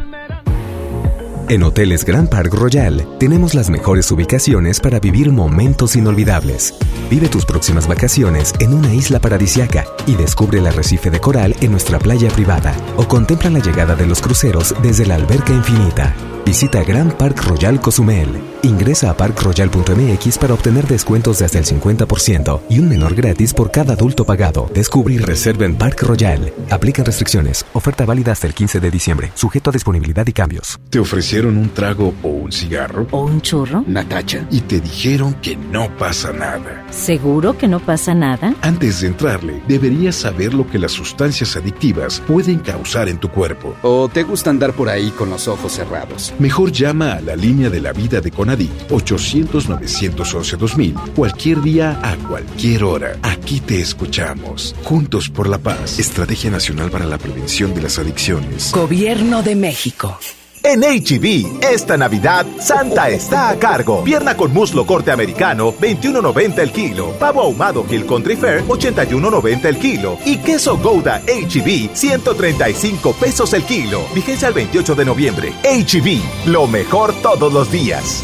En 1.49 1.63
Hoteles 1.63 2.05
Grand 2.05 2.29
Park 2.29 2.53
Royal 2.53 3.07
tenemos 3.19 3.55
las 3.55 3.71
mejores 3.71 4.11
ubicaciones 4.11 4.79
para 4.79 4.99
vivir 4.99 5.31
momentos 5.31 5.95
inolvidables. 5.95 6.75
Vive 7.09 7.27
tus 7.27 7.43
próximas 7.43 7.87
vacaciones 7.87 8.53
en 8.59 8.71
una 8.71 8.93
isla 8.93 9.19
paradisiaca 9.19 9.83
y 10.05 10.13
descubre 10.13 10.59
el 10.59 10.67
arrecife 10.67 11.09
de 11.09 11.19
coral 11.19 11.55
en 11.61 11.71
nuestra 11.71 11.97
playa 11.97 12.29
privada 12.29 12.75
o 12.97 13.07
contempla 13.07 13.49
la 13.49 13.59
llegada 13.59 13.95
de 13.95 14.05
los 14.05 14.21
cruceros 14.21 14.75
desde 14.83 15.07
la 15.07 15.15
alberca 15.15 15.51
infinita. 15.51 16.15
Visita 16.49 16.81
Grand 16.81 17.13
Park 17.13 17.43
Royal 17.43 17.79
Cozumel. 17.79 18.58
Ingresa 18.61 19.09
a 19.09 19.15
parkroyal.mx 19.15 20.37
para 20.37 20.53
obtener 20.53 20.85
descuentos 20.85 21.39
de 21.39 21.45
hasta 21.45 21.59
el 21.59 21.65
50% 21.65 22.61
y 22.69 22.79
un 22.79 22.89
menor 22.89 23.15
gratis 23.15 23.53
por 23.53 23.71
cada 23.71 23.93
adulto 23.93 24.25
pagado. 24.25 24.69
Descubre 24.73 25.13
y 25.13 25.17
reserva 25.17 25.65
en 25.65 25.75
Park 25.75 26.03
Royal. 26.03 26.53
Aplican 26.69 27.05
restricciones. 27.05 27.65
Oferta 27.73 28.05
válida 28.05 28.33
hasta 28.33 28.47
el 28.47 28.53
15 28.53 28.81
de 28.81 28.91
diciembre. 28.91 29.31
Sujeto 29.33 29.69
a 29.69 29.73
disponibilidad 29.73 30.27
y 30.27 30.33
cambios. 30.33 30.77
¿Te 30.89 30.99
ofrecieron 30.99 31.57
un 31.57 31.69
trago 31.69 32.13
o 32.21 32.27
un 32.27 32.51
cigarro? 32.51 33.07
¿O 33.11 33.23
un 33.23 33.41
churro? 33.41 33.83
Natacha. 33.87 34.45
Y 34.51 34.61
te 34.61 34.81
dijeron 34.81 35.35
que 35.35 35.55
no 35.55 35.95
pasa 35.97 36.33
nada. 36.33 36.85
¿Seguro 36.89 37.57
que 37.57 37.67
no 37.69 37.79
pasa 37.79 38.13
nada? 38.13 38.53
Antes 38.61 39.01
de 39.01 39.07
entrarle, 39.07 39.61
deberías 39.67 40.15
saber 40.15 40.53
lo 40.53 40.67
que 40.67 40.79
las 40.79 40.91
sustancias 40.91 41.55
adictivas 41.55 42.21
pueden 42.27 42.59
causar 42.59 43.07
en 43.07 43.19
tu 43.19 43.29
cuerpo. 43.29 43.75
¿O 43.83 44.09
te 44.09 44.23
gusta 44.23 44.49
andar 44.49 44.73
por 44.73 44.89
ahí 44.89 45.11
con 45.11 45.29
los 45.29 45.47
ojos 45.47 45.73
cerrados? 45.73 46.33
Mejor 46.39 46.71
llama 46.73 47.13
a 47.13 47.21
la 47.21 47.35
línea 47.37 47.69
de 47.69 47.79
la 47.79 47.93
vida 47.93 48.19
de 48.19 48.31
Conadic 48.49 48.71
800-911-2000 48.89 51.13
cualquier 51.13 51.61
día 51.61 51.99
a 52.01 52.15
cualquier 52.27 52.83
hora. 52.83 53.15
Aquí 53.21 53.59
te 53.59 53.79
escuchamos. 53.79 54.75
Juntos 54.83 55.29
por 55.29 55.47
la 55.47 55.59
paz. 55.59 55.99
Estrategia 55.99 56.49
Nacional 56.49 56.89
para 56.89 57.05
la 57.05 57.19
Prevención 57.19 57.75
de 57.75 57.83
las 57.83 57.99
Adicciones. 57.99 58.71
Gobierno 58.73 59.43
de 59.43 59.55
México. 59.55 60.17
En 60.63 60.81
HB, 60.81 61.63
esta 61.63 61.95
Navidad, 61.95 62.45
Santa 62.59 63.09
está 63.09 63.49
a 63.49 63.59
cargo. 63.59 64.03
Pierna 64.03 64.35
con 64.35 64.51
muslo 64.51 64.85
corte 64.85 65.11
americano, 65.11 65.71
21.90 65.71 66.59
el 66.59 66.71
kilo. 66.71 67.11
Pavo 67.19 67.43
ahumado 67.43 67.85
Hill 67.89 68.05
Country 68.05 68.35
Fair, 68.35 68.63
81.90 68.67 69.65
el 69.65 69.77
kilo. 69.77 70.17
Y 70.25 70.37
queso 70.37 70.77
Gouda 70.77 71.21
HB, 71.21 71.91
135 71.93 73.13
pesos 73.13 73.53
el 73.53 73.63
kilo. 73.63 74.01
Vigencia 74.13 74.49
el 74.49 74.55
28 74.55 74.95
de 74.95 75.05
noviembre. 75.05 75.53
HB, 75.63 76.47
lo 76.47 76.67
mejor 76.67 77.13
todos 77.21 77.53
los 77.53 77.71
días. 77.71 78.23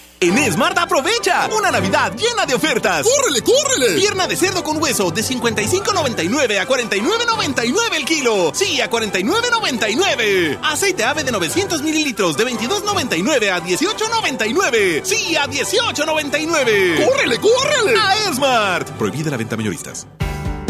En 0.23 0.53
Smart 0.53 0.77
aprovecha 0.77 1.49
una 1.57 1.71
Navidad 1.71 2.13
llena 2.15 2.45
de 2.45 2.53
ofertas. 2.53 3.07
¡Córrele, 3.07 3.41
córrele! 3.41 3.99
Pierna 3.99 4.27
de 4.27 4.35
cerdo 4.35 4.63
con 4.63 4.79
hueso 4.79 5.09
de 5.09 5.23
55.99 5.23 6.59
a 6.59 6.67
49.99 6.67 7.95
el 7.95 8.05
kilo. 8.05 8.51
Sí, 8.53 8.79
a 8.81 8.87
49.99. 8.87 10.59
Aceite 10.61 11.05
ave 11.05 11.23
de 11.23 11.31
900 11.31 11.81
mililitros 11.81 12.37
de 12.37 12.45
22.99 12.45 13.49
a 13.49 13.63
18.99. 13.63 15.03
Sí, 15.03 15.35
a 15.35 15.47
18.99. 15.47 17.03
¡Córrele, 17.03 17.39
córrele! 17.39 17.99
A 17.99 18.31
Smart. 18.31 18.89
Prohibida 18.91 19.31
la 19.31 19.37
venta 19.37 19.57
mayoristas. 19.57 20.05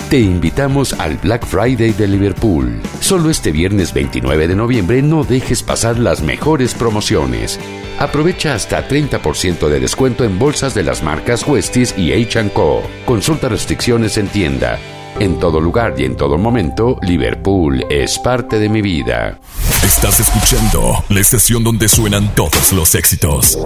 Te 0.10 0.20
invitamos 0.20 0.94
al 0.94 1.18
Black 1.18 1.46
Friday 1.46 1.92
de 1.92 2.08
Liverpool. 2.08 2.82
Solo 3.02 3.30
este 3.30 3.52
viernes 3.52 3.94
29 3.94 4.48
de 4.48 4.56
noviembre 4.56 5.02
no 5.02 5.26
dejes 5.26 5.62
pasar 5.62 6.00
las 6.00 6.22
mejores 6.22 6.74
promociones. 6.74 7.60
Aprovecha 8.02 8.56
hasta 8.56 8.88
30% 8.88 9.70
de 9.70 9.80
descuento 9.80 10.24
en 10.24 10.40
bolsas 10.40 10.74
de 10.74 10.82
las 10.82 11.04
marcas 11.04 11.46
Westies 11.48 11.94
y 11.96 12.12
H&Co. 12.12 12.82
Consulta 13.06 13.48
restricciones 13.48 14.18
en 14.18 14.28
tienda. 14.28 14.80
En 15.20 15.40
todo 15.40 15.62
lugar 15.62 15.94
y 16.00 16.06
en 16.06 16.18
todo 16.18 16.40
momento, 16.40 16.98
Liverpool 17.04 17.86
es 17.92 18.18
parte 18.18 18.58
de 18.58 18.70
mi 18.70 18.82
vida. 18.82 19.38
Estás 19.84 20.20
escuchando 20.20 21.04
la 21.10 21.20
estación 21.20 21.64
donde 21.64 21.88
suenan 21.88 22.34
todos 22.34 22.74
los 22.74 22.96
éxitos. 22.96 23.60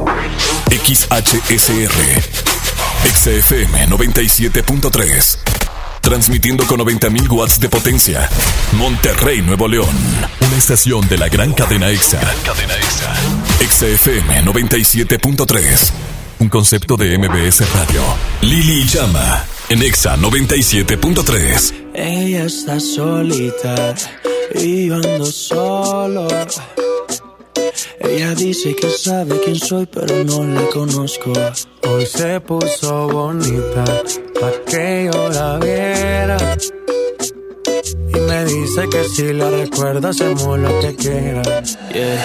XHSR. 0.69 1.93
XFM 3.13 3.87
97.3. 3.87 5.37
Transmitiendo 6.01 6.67
con 6.67 6.81
90.000 6.81 7.31
watts 7.31 7.61
de 7.61 7.69
potencia. 7.69 8.29
Monterrey, 8.73 9.41
Nuevo 9.41 9.69
León. 9.69 9.95
Una 10.41 10.57
estación 10.57 11.07
de 11.07 11.19
la 11.19 11.29
gran 11.29 11.53
cadena 11.53 11.89
EXA. 11.89 12.19
cadena 12.43 12.75
EXA. 12.75 13.13
EXA 13.59 13.87
FM 13.87 14.43
97.3. 14.43 15.91
Un 16.39 16.49
concepto 16.49 16.97
de 16.97 17.17
MBS 17.17 17.61
Radio. 17.73 18.01
Lili 18.41 18.85
Llama. 18.85 19.45
En 19.69 19.81
EXA 19.81 20.17
97.3. 20.17 21.73
Ella 21.93 22.45
está 22.45 22.79
solita 22.79 23.95
y 24.53 24.87
yo 24.87 24.95
ando 24.95 25.25
solo. 25.25 26.27
Ella 28.01 28.35
dice 28.35 28.75
que 28.75 28.89
sabe 28.89 29.39
quién 29.43 29.55
soy, 29.55 29.85
pero 29.85 30.23
no 30.25 30.43
la 30.43 30.67
conozco. 30.67 31.31
Hoy 31.87 32.05
se 32.05 32.41
puso 32.41 33.07
bonita 33.07 33.85
pa' 34.39 34.51
que 34.69 35.09
yo 35.11 35.29
la 35.29 35.57
viera. 35.59 36.57
Y 38.09 38.19
me 38.19 38.45
dice 38.45 38.89
que 38.89 39.03
si 39.05 39.33
la 39.33 39.49
recuerda 39.49 40.09
hacemos 40.09 40.59
lo 40.59 40.79
que 40.81 40.95
quiera. 40.95 41.41
Yeah. 41.93 42.24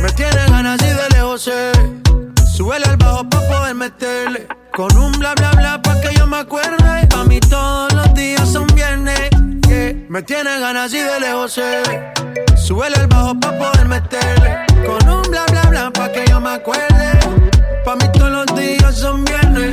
Me 0.00 0.08
tiene 0.12 0.46
ganas 0.48 0.80
y 0.82 0.86
de 0.86 1.08
lejos 1.10 1.42
sé. 1.42 1.72
Al 2.84 2.96
bajo 2.96 3.28
pa' 3.28 3.40
poder 3.48 3.74
meterle. 3.74 4.46
Con 4.72 4.96
un 4.96 5.12
bla 5.12 5.34
bla 5.34 5.50
bla 5.52 5.82
pa' 5.82 6.00
que 6.00 6.14
yo 6.16 6.26
me 6.26 6.38
acuerde. 6.38 7.06
Pa' 7.08 7.24
mí 7.24 7.40
todos 7.40 7.92
los 7.92 8.14
días 8.14 8.48
son 8.50 8.66
viernes. 8.68 9.30
Me 10.08 10.22
tiene 10.22 10.60
ganas 10.60 10.92
y 10.92 10.98
de 10.98 11.20
lejos 11.20 11.52
sé. 11.52 11.82
Al 11.86 13.06
bajo 13.06 13.38
pa' 13.40 13.52
poder 13.58 13.86
meterle. 13.86 14.66
Con 14.86 15.08
un 15.08 15.22
bla 15.30 15.44
bla 15.50 15.62
bla 15.70 15.90
pa' 15.90 16.12
que 16.12 16.24
yo 16.28 16.40
me 16.40 16.50
acuerde. 16.50 17.18
Pa' 17.84 17.96
mí 17.96 18.04
todos 18.12 18.30
los 18.30 18.46
días 18.58 18.94
son 18.94 19.24
viernes. 19.24 19.72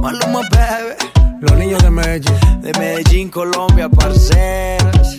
Maluma, 0.00 0.40
baby. 0.50 0.94
Los 1.40 1.56
niños 1.56 1.82
de 1.82 1.90
Medellín. 1.90 2.60
De 2.62 2.72
Medellín, 2.78 3.28
Colombia, 3.28 3.88
parceras. 3.88 5.18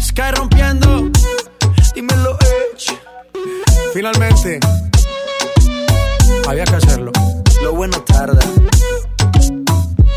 Sky 0.00 0.30
rompiendo. 0.36 1.10
Dímelo, 1.94 2.38
Edge. 2.40 2.96
Finalmente. 3.92 4.60
Había 6.48 6.64
que 6.64 6.76
hacerlo. 6.76 7.12
Lo 7.62 7.74
bueno 7.74 8.00
tarda. 8.02 8.44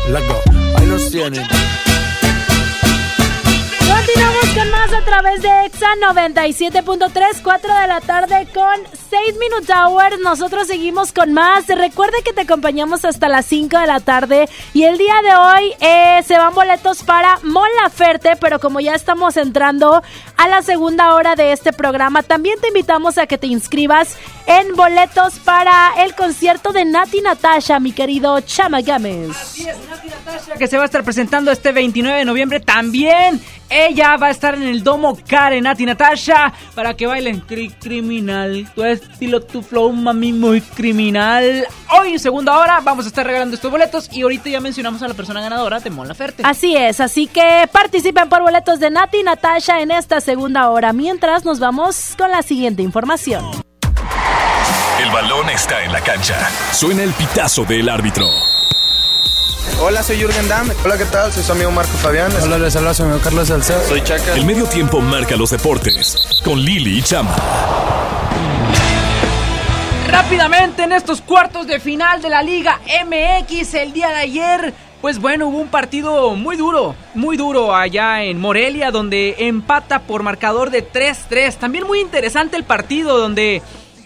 Let's 0.08 0.28
go. 0.28 0.40
Ahí 0.76 0.86
los 0.86 1.10
tienen. 1.10 1.46
Continuamos 4.04 4.50
con 4.54 4.70
más 4.70 4.92
a 4.92 5.02
través 5.02 5.40
de 5.40 5.48
Exa 5.64 5.84
Exa 5.84 5.86
97.3, 6.12 7.40
4 7.42 7.74
de 7.80 7.86
la 7.86 8.00
tarde 8.02 8.46
con 8.52 8.74
6 9.10 9.34
Minute 9.40 9.72
Hours. 9.72 10.18
Nosotros 10.22 10.66
seguimos 10.66 11.10
con 11.12 11.32
más. 11.32 11.66
Recuerde 11.68 12.22
que 12.22 12.34
te 12.34 12.42
acompañamos 12.42 13.06
hasta 13.06 13.28
las 13.28 13.46
5 13.46 13.78
de 13.78 13.86
la 13.86 14.00
tarde. 14.00 14.46
Y 14.74 14.82
el 14.82 14.98
día 14.98 15.14
de 15.22 15.34
hoy 15.34 15.74
eh, 15.80 16.22
se 16.26 16.36
van 16.36 16.54
boletos 16.54 17.02
para 17.02 17.38
Mon 17.44 17.66
Laferte. 17.82 18.36
Pero 18.36 18.60
como 18.60 18.80
ya 18.80 18.94
estamos 18.94 19.38
entrando 19.38 20.02
a 20.36 20.48
la 20.48 20.60
segunda 20.60 21.14
hora 21.14 21.34
de 21.34 21.52
este 21.52 21.72
programa, 21.72 22.22
también 22.22 22.60
te 22.60 22.68
invitamos 22.68 23.16
a 23.16 23.26
que 23.26 23.38
te 23.38 23.46
inscribas 23.46 24.16
en 24.46 24.76
boletos 24.76 25.38
para 25.38 26.04
el 26.04 26.14
concierto 26.14 26.72
de 26.72 26.84
Nati 26.84 27.22
Natasha, 27.22 27.80
mi 27.80 27.92
querido 27.92 28.38
Chama 28.42 28.82
Gámez. 28.82 29.30
Así 29.30 29.66
es, 29.66 29.76
Nati 29.88 30.08
Natasha, 30.08 30.54
que 30.54 30.66
se 30.66 30.76
va 30.76 30.82
a 30.82 30.86
estar 30.86 31.02
presentando 31.02 31.50
este 31.50 31.72
29 31.72 32.18
de 32.18 32.24
noviembre 32.26 32.60
también. 32.60 33.40
Ella 33.68 34.16
va 34.16 34.28
a 34.28 34.30
estar 34.30 34.54
en 34.54 34.62
el 34.62 34.82
Domo 34.82 35.18
Karen, 35.26 35.64
Nati 35.64 35.86
Natasha, 35.86 36.52
para 36.74 36.94
que 36.94 37.06
bailen 37.06 37.40
cri 37.40 37.70
criminal. 37.70 38.66
Tu 38.74 38.84
estilo, 38.84 39.40
tu 39.40 39.62
flow, 39.62 39.92
mami, 39.92 40.32
muy 40.32 40.60
criminal. 40.60 41.66
Hoy 41.98 42.12
en 42.12 42.18
segunda 42.18 42.58
hora 42.58 42.80
vamos 42.82 43.04
a 43.04 43.08
estar 43.08 43.26
regalando 43.26 43.54
estos 43.54 43.70
boletos 43.70 44.08
y 44.12 44.22
ahorita 44.22 44.50
ya 44.50 44.60
mencionamos 44.60 45.02
a 45.02 45.08
la 45.08 45.14
persona 45.14 45.40
ganadora 45.40 45.80
de 45.80 45.90
Mon 45.90 46.06
Laferte. 46.06 46.42
Así 46.44 46.76
es, 46.76 47.00
así 47.00 47.26
que 47.26 47.68
participen 47.72 48.28
por 48.28 48.42
boletos 48.42 48.80
de 48.80 48.90
Nati 48.90 49.22
Natasha 49.22 49.80
en 49.80 49.90
esta 49.90 50.20
segunda 50.20 50.70
hora. 50.70 50.92
Mientras 50.92 51.44
nos 51.44 51.58
vamos 51.58 52.14
con 52.16 52.30
la 52.30 52.42
siguiente 52.42 52.82
información. 52.82 53.44
El 55.00 55.10
balón 55.10 55.50
está 55.50 55.84
en 55.84 55.92
la 55.92 56.00
cancha. 56.00 56.36
Suena 56.72 57.02
el 57.02 57.12
pitazo 57.12 57.64
del 57.64 57.88
árbitro. 57.88 58.26
Hola, 59.80 60.02
soy 60.02 60.18
Jürgen 60.18 60.48
Damm. 60.48 60.70
Hola, 60.84 60.96
¿qué 60.96 61.04
tal? 61.04 61.32
Soy 61.32 61.42
su 61.42 61.52
amigo 61.52 61.70
Marco 61.70 61.92
Fabián. 61.98 62.30
Hola, 62.42 62.58
les 62.58 62.74
habla 62.76 62.94
su 62.94 63.02
amigo 63.02 63.20
Carlos 63.22 63.48
Salcedo. 63.48 63.82
Soy 63.88 64.02
Chaca. 64.02 64.34
El 64.34 64.44
medio 64.44 64.64
tiempo 64.66 65.00
marca 65.00 65.36
los 65.36 65.50
deportes 65.50 66.16
con 66.44 66.60
Lili 66.60 66.98
y 66.98 67.02
Chama. 67.02 67.34
Rápidamente 70.08 70.84
en 70.84 70.92
estos 70.92 71.20
cuartos 71.20 71.66
de 71.66 71.80
final 71.80 72.22
de 72.22 72.30
la 72.30 72.42
Liga 72.42 72.80
MX 73.06 73.74
el 73.74 73.92
día 73.92 74.08
de 74.10 74.16
ayer. 74.16 74.74
Pues 75.00 75.18
bueno, 75.18 75.48
hubo 75.48 75.58
un 75.58 75.68
partido 75.68 76.34
muy 76.34 76.56
duro, 76.56 76.94
muy 77.14 77.36
duro 77.36 77.74
allá 77.74 78.22
en 78.22 78.40
Morelia, 78.40 78.90
donde 78.90 79.34
empata 79.40 80.00
por 80.00 80.22
marcador 80.22 80.70
de 80.70 80.88
3-3. 80.88 81.56
También 81.56 81.86
muy 81.86 82.00
interesante 82.00 82.56
el 82.56 82.64
partido, 82.64 83.18
donde 83.18 83.60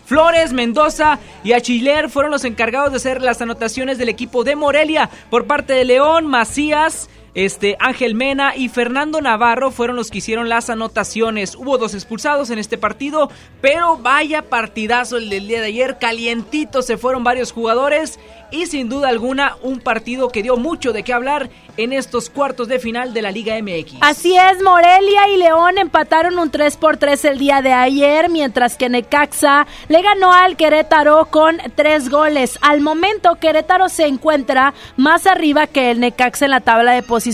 Flores, 0.08 0.54
Mendoza 0.54 1.18
y 1.44 1.52
Achiller 1.52 2.08
fueron 2.08 2.32
los 2.32 2.46
encargados 2.46 2.92
de 2.92 2.96
hacer 2.96 3.20
las 3.20 3.42
anotaciones 3.42 3.98
del 3.98 4.08
equipo 4.08 4.42
de 4.42 4.56
Morelia. 4.56 5.10
Por 5.28 5.46
parte 5.46 5.74
de 5.74 5.84
León, 5.84 6.26
Macías, 6.26 7.10
este, 7.44 7.76
Ángel 7.78 8.16
Mena 8.16 8.56
y 8.56 8.68
Fernando 8.68 9.20
Navarro 9.20 9.70
fueron 9.70 9.94
los 9.94 10.10
que 10.10 10.18
hicieron 10.18 10.48
las 10.48 10.70
anotaciones. 10.70 11.54
Hubo 11.54 11.78
dos 11.78 11.94
expulsados 11.94 12.50
en 12.50 12.58
este 12.58 12.78
partido, 12.78 13.30
pero 13.60 13.96
vaya 13.96 14.42
partidazo 14.42 15.18
el 15.18 15.30
del 15.30 15.46
día 15.46 15.60
de 15.60 15.68
ayer. 15.68 15.98
Calientito 16.00 16.82
se 16.82 16.98
fueron 16.98 17.22
varios 17.22 17.52
jugadores 17.52 18.18
y 18.50 18.66
sin 18.66 18.88
duda 18.88 19.08
alguna 19.08 19.56
un 19.62 19.78
partido 19.78 20.30
que 20.30 20.42
dio 20.42 20.56
mucho 20.56 20.92
de 20.92 21.04
qué 21.04 21.12
hablar 21.12 21.48
en 21.76 21.92
estos 21.92 22.28
cuartos 22.28 22.66
de 22.66 22.80
final 22.80 23.14
de 23.14 23.22
la 23.22 23.30
Liga 23.30 23.54
MX. 23.62 23.98
Así 24.00 24.36
es, 24.36 24.60
Morelia 24.62 25.28
y 25.28 25.36
León 25.36 25.78
empataron 25.78 26.38
un 26.40 26.50
3 26.50 26.76
por 26.76 26.96
3 26.96 27.24
el 27.26 27.38
día 27.38 27.62
de 27.62 27.72
ayer, 27.72 28.28
mientras 28.30 28.76
que 28.76 28.88
Necaxa 28.88 29.66
le 29.88 30.02
ganó 30.02 30.32
al 30.32 30.56
Querétaro 30.56 31.26
con 31.26 31.58
tres 31.76 32.08
goles. 32.08 32.58
Al 32.62 32.80
momento, 32.80 33.36
Querétaro 33.36 33.88
se 33.88 34.06
encuentra 34.06 34.74
más 34.96 35.26
arriba 35.26 35.68
que 35.68 35.92
el 35.92 36.00
Necaxa 36.00 36.46
en 36.46 36.50
la 36.50 36.60
tabla 36.60 36.92
de 36.92 37.02
posiciones, 37.02 37.27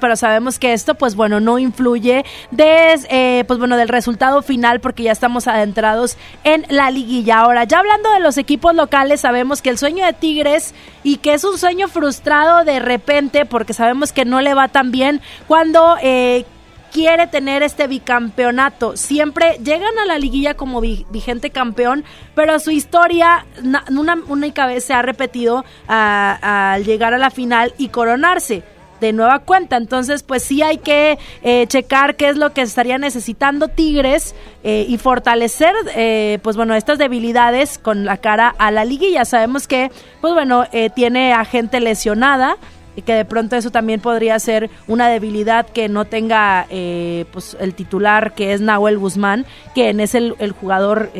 pero 0.00 0.16
sabemos 0.16 0.58
que 0.58 0.72
esto, 0.72 0.94
pues 0.94 1.14
bueno, 1.14 1.40
no 1.40 1.58
influye 1.58 2.24
de, 2.50 2.98
eh, 3.10 3.44
pues 3.46 3.58
bueno, 3.58 3.76
del 3.76 3.88
resultado 3.88 4.42
final 4.42 4.80
porque 4.80 5.02
ya 5.04 5.12
estamos 5.12 5.46
adentrados 5.46 6.16
en 6.44 6.64
la 6.68 6.90
liguilla. 6.90 7.38
Ahora, 7.38 7.64
ya 7.64 7.78
hablando 7.78 8.10
de 8.12 8.20
los 8.20 8.36
equipos 8.38 8.74
locales, 8.74 9.20
sabemos 9.20 9.62
que 9.62 9.70
el 9.70 9.78
sueño 9.78 10.04
de 10.04 10.12
Tigres 10.12 10.74
y 11.02 11.16
que 11.18 11.34
es 11.34 11.44
un 11.44 11.58
sueño 11.58 11.88
frustrado 11.88 12.64
de 12.64 12.78
repente 12.78 13.46
porque 13.46 13.72
sabemos 13.72 14.12
que 14.12 14.24
no 14.24 14.40
le 14.40 14.54
va 14.54 14.68
tan 14.68 14.90
bien 14.90 15.20
cuando 15.46 15.96
eh, 16.02 16.44
quiere 16.92 17.26
tener 17.26 17.62
este 17.62 17.86
bicampeonato. 17.86 18.96
Siempre 18.96 19.58
llegan 19.62 19.98
a 19.98 20.06
la 20.06 20.18
liguilla 20.18 20.54
como 20.54 20.80
vigente 20.80 21.50
campeón, 21.50 22.04
pero 22.34 22.58
su 22.58 22.70
historia 22.70 23.46
una 23.90 24.18
única 24.28 24.66
vez 24.66 24.84
se 24.84 24.94
ha 24.94 25.02
repetido 25.02 25.64
al 25.86 26.84
llegar 26.84 27.14
a 27.14 27.18
la 27.18 27.30
final 27.30 27.74
y 27.78 27.88
coronarse 27.88 28.62
de 29.00 29.12
nueva 29.12 29.40
cuenta. 29.40 29.76
Entonces, 29.76 30.22
pues 30.22 30.42
sí 30.42 30.62
hay 30.62 30.78
que 30.78 31.18
eh, 31.42 31.66
checar 31.66 32.16
qué 32.16 32.28
es 32.28 32.36
lo 32.36 32.52
que 32.52 32.62
estaría 32.62 32.98
necesitando 32.98 33.68
Tigres 33.68 34.34
eh, 34.64 34.86
y 34.88 34.98
fortalecer, 34.98 35.74
eh, 35.94 36.38
pues 36.42 36.56
bueno, 36.56 36.74
estas 36.74 36.98
debilidades 36.98 37.78
con 37.78 38.04
la 38.04 38.16
cara 38.16 38.54
a 38.58 38.70
la 38.70 38.84
liguilla. 38.84 39.24
Sabemos 39.24 39.66
que, 39.66 39.90
pues 40.20 40.34
bueno, 40.34 40.64
tiene 40.94 41.32
a 41.32 41.44
gente 41.44 41.80
lesionada 41.80 42.56
y 42.96 43.02
que 43.02 43.14
de 43.14 43.24
pronto 43.24 43.56
eso 43.56 43.70
también 43.70 44.00
podría 44.00 44.38
ser 44.38 44.70
una 44.86 45.08
debilidad 45.08 45.66
que 45.66 45.88
no 45.88 46.04
tenga 46.04 46.66
pues 47.32 47.56
el 47.60 47.74
titular 47.74 48.34
que 48.34 48.52
es 48.52 48.60
Nahuel 48.60 48.98
Guzmán, 48.98 49.46
quien 49.74 50.00
es 50.00 50.14
el, 50.14 50.34
el 50.38 50.52
jugador 50.52 51.10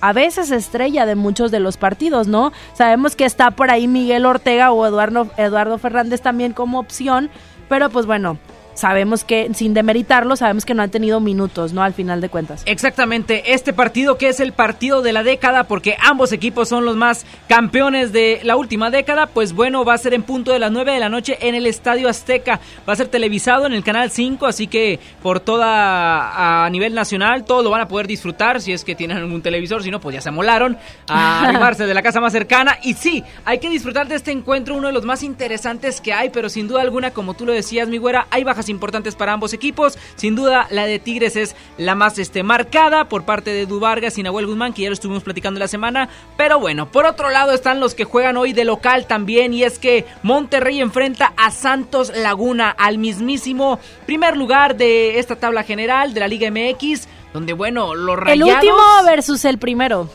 a 0.00 0.12
veces 0.12 0.50
estrella 0.50 1.06
de 1.06 1.14
muchos 1.14 1.50
de 1.50 1.60
los 1.60 1.76
partidos, 1.76 2.28
¿no? 2.28 2.52
Sabemos 2.74 3.16
que 3.16 3.24
está 3.24 3.50
por 3.50 3.70
ahí 3.70 3.88
Miguel 3.88 4.26
Ortega 4.26 4.70
o 4.72 4.86
Eduardo, 4.86 5.28
Eduardo 5.36 5.78
Fernández 5.78 6.20
también 6.20 6.52
como 6.52 6.78
opción, 6.78 7.30
pero 7.68 7.90
pues 7.90 8.06
bueno, 8.06 8.38
sabemos 8.78 9.24
que, 9.24 9.50
sin 9.54 9.74
demeritarlo, 9.74 10.36
sabemos 10.36 10.64
que 10.64 10.72
no 10.72 10.82
han 10.82 10.90
tenido 10.90 11.18
minutos, 11.18 11.72
¿no? 11.72 11.82
Al 11.82 11.94
final 11.94 12.20
de 12.20 12.28
cuentas. 12.28 12.62
Exactamente, 12.64 13.52
este 13.52 13.72
partido 13.72 14.16
que 14.16 14.28
es 14.28 14.38
el 14.38 14.52
partido 14.52 15.02
de 15.02 15.12
la 15.12 15.24
década, 15.24 15.64
porque 15.64 15.96
ambos 16.00 16.32
equipos 16.32 16.68
son 16.68 16.84
los 16.84 16.96
más 16.96 17.26
campeones 17.48 18.12
de 18.12 18.40
la 18.44 18.56
última 18.56 18.90
década, 18.90 19.26
pues 19.26 19.52
bueno, 19.52 19.84
va 19.84 19.94
a 19.94 19.98
ser 19.98 20.14
en 20.14 20.22
punto 20.22 20.52
de 20.52 20.60
las 20.60 20.70
9 20.70 20.92
de 20.92 21.00
la 21.00 21.08
noche 21.08 21.38
en 21.40 21.56
el 21.56 21.66
Estadio 21.66 22.08
Azteca. 22.08 22.60
Va 22.88 22.92
a 22.92 22.96
ser 22.96 23.08
televisado 23.08 23.66
en 23.66 23.72
el 23.72 23.82
Canal 23.82 24.12
5, 24.12 24.46
así 24.46 24.68
que 24.68 25.00
por 25.22 25.40
toda, 25.40 26.64
a 26.64 26.70
nivel 26.70 26.94
nacional, 26.94 27.44
todos 27.44 27.64
lo 27.64 27.70
van 27.70 27.80
a 27.80 27.88
poder 27.88 28.06
disfrutar, 28.06 28.60
si 28.60 28.72
es 28.72 28.84
que 28.84 28.94
tienen 28.94 29.16
algún 29.16 29.42
televisor, 29.42 29.82
si 29.82 29.90
no, 29.90 29.98
pues 29.98 30.14
ya 30.14 30.20
se 30.20 30.28
amolaron 30.28 30.78
a 31.08 31.40
arrimarse 31.48 31.84
de 31.84 31.94
la 31.94 32.02
casa 32.02 32.20
más 32.20 32.32
cercana. 32.32 32.78
Y 32.84 32.94
sí, 32.94 33.24
hay 33.44 33.58
que 33.58 33.70
disfrutar 33.70 34.06
de 34.06 34.14
este 34.14 34.30
encuentro, 34.30 34.76
uno 34.76 34.86
de 34.86 34.92
los 34.92 35.04
más 35.04 35.24
interesantes 35.24 36.00
que 36.00 36.12
hay, 36.12 36.30
pero 36.30 36.48
sin 36.48 36.68
duda 36.68 36.82
alguna, 36.82 37.10
como 37.10 37.34
tú 37.34 37.44
lo 37.44 37.52
decías, 37.52 37.88
mi 37.88 37.98
güera, 37.98 38.28
hay 38.30 38.44
bajas 38.44 38.67
importantes 38.68 39.14
para 39.14 39.32
ambos 39.32 39.52
equipos. 39.52 39.98
Sin 40.16 40.34
duda, 40.34 40.66
la 40.70 40.86
de 40.86 40.98
Tigres 40.98 41.36
es 41.36 41.56
la 41.76 41.94
más 41.94 42.18
este, 42.18 42.42
marcada 42.42 43.08
por 43.08 43.24
parte 43.24 43.50
de 43.50 43.66
Duvargas 43.66 44.18
y 44.18 44.22
Nahuel 44.22 44.46
Guzmán, 44.46 44.72
que 44.72 44.82
ya 44.82 44.88
lo 44.88 44.94
estuvimos 44.94 45.22
platicando 45.22 45.60
la 45.60 45.68
semana. 45.68 46.08
Pero 46.36 46.60
bueno, 46.60 46.90
por 46.90 47.06
otro 47.06 47.30
lado 47.30 47.52
están 47.52 47.80
los 47.80 47.94
que 47.94 48.04
juegan 48.04 48.36
hoy 48.36 48.52
de 48.52 48.64
local 48.64 49.06
también, 49.06 49.54
y 49.54 49.64
es 49.64 49.78
que 49.78 50.06
Monterrey 50.22 50.80
enfrenta 50.80 51.32
a 51.36 51.50
Santos 51.50 52.12
Laguna, 52.14 52.70
al 52.70 52.98
mismísimo 52.98 53.78
primer 54.06 54.36
lugar 54.36 54.76
de 54.76 55.18
esta 55.18 55.36
tabla 55.36 55.62
general 55.62 56.14
de 56.14 56.20
la 56.20 56.28
Liga 56.28 56.50
MX 56.50 57.08
donde 57.32 57.52
bueno, 57.52 57.94
los 57.94 58.18
rayados... 58.18 58.48
El 58.48 58.54
último 58.54 58.82
versus 59.04 59.44
el 59.44 59.58
primero. 59.58 60.08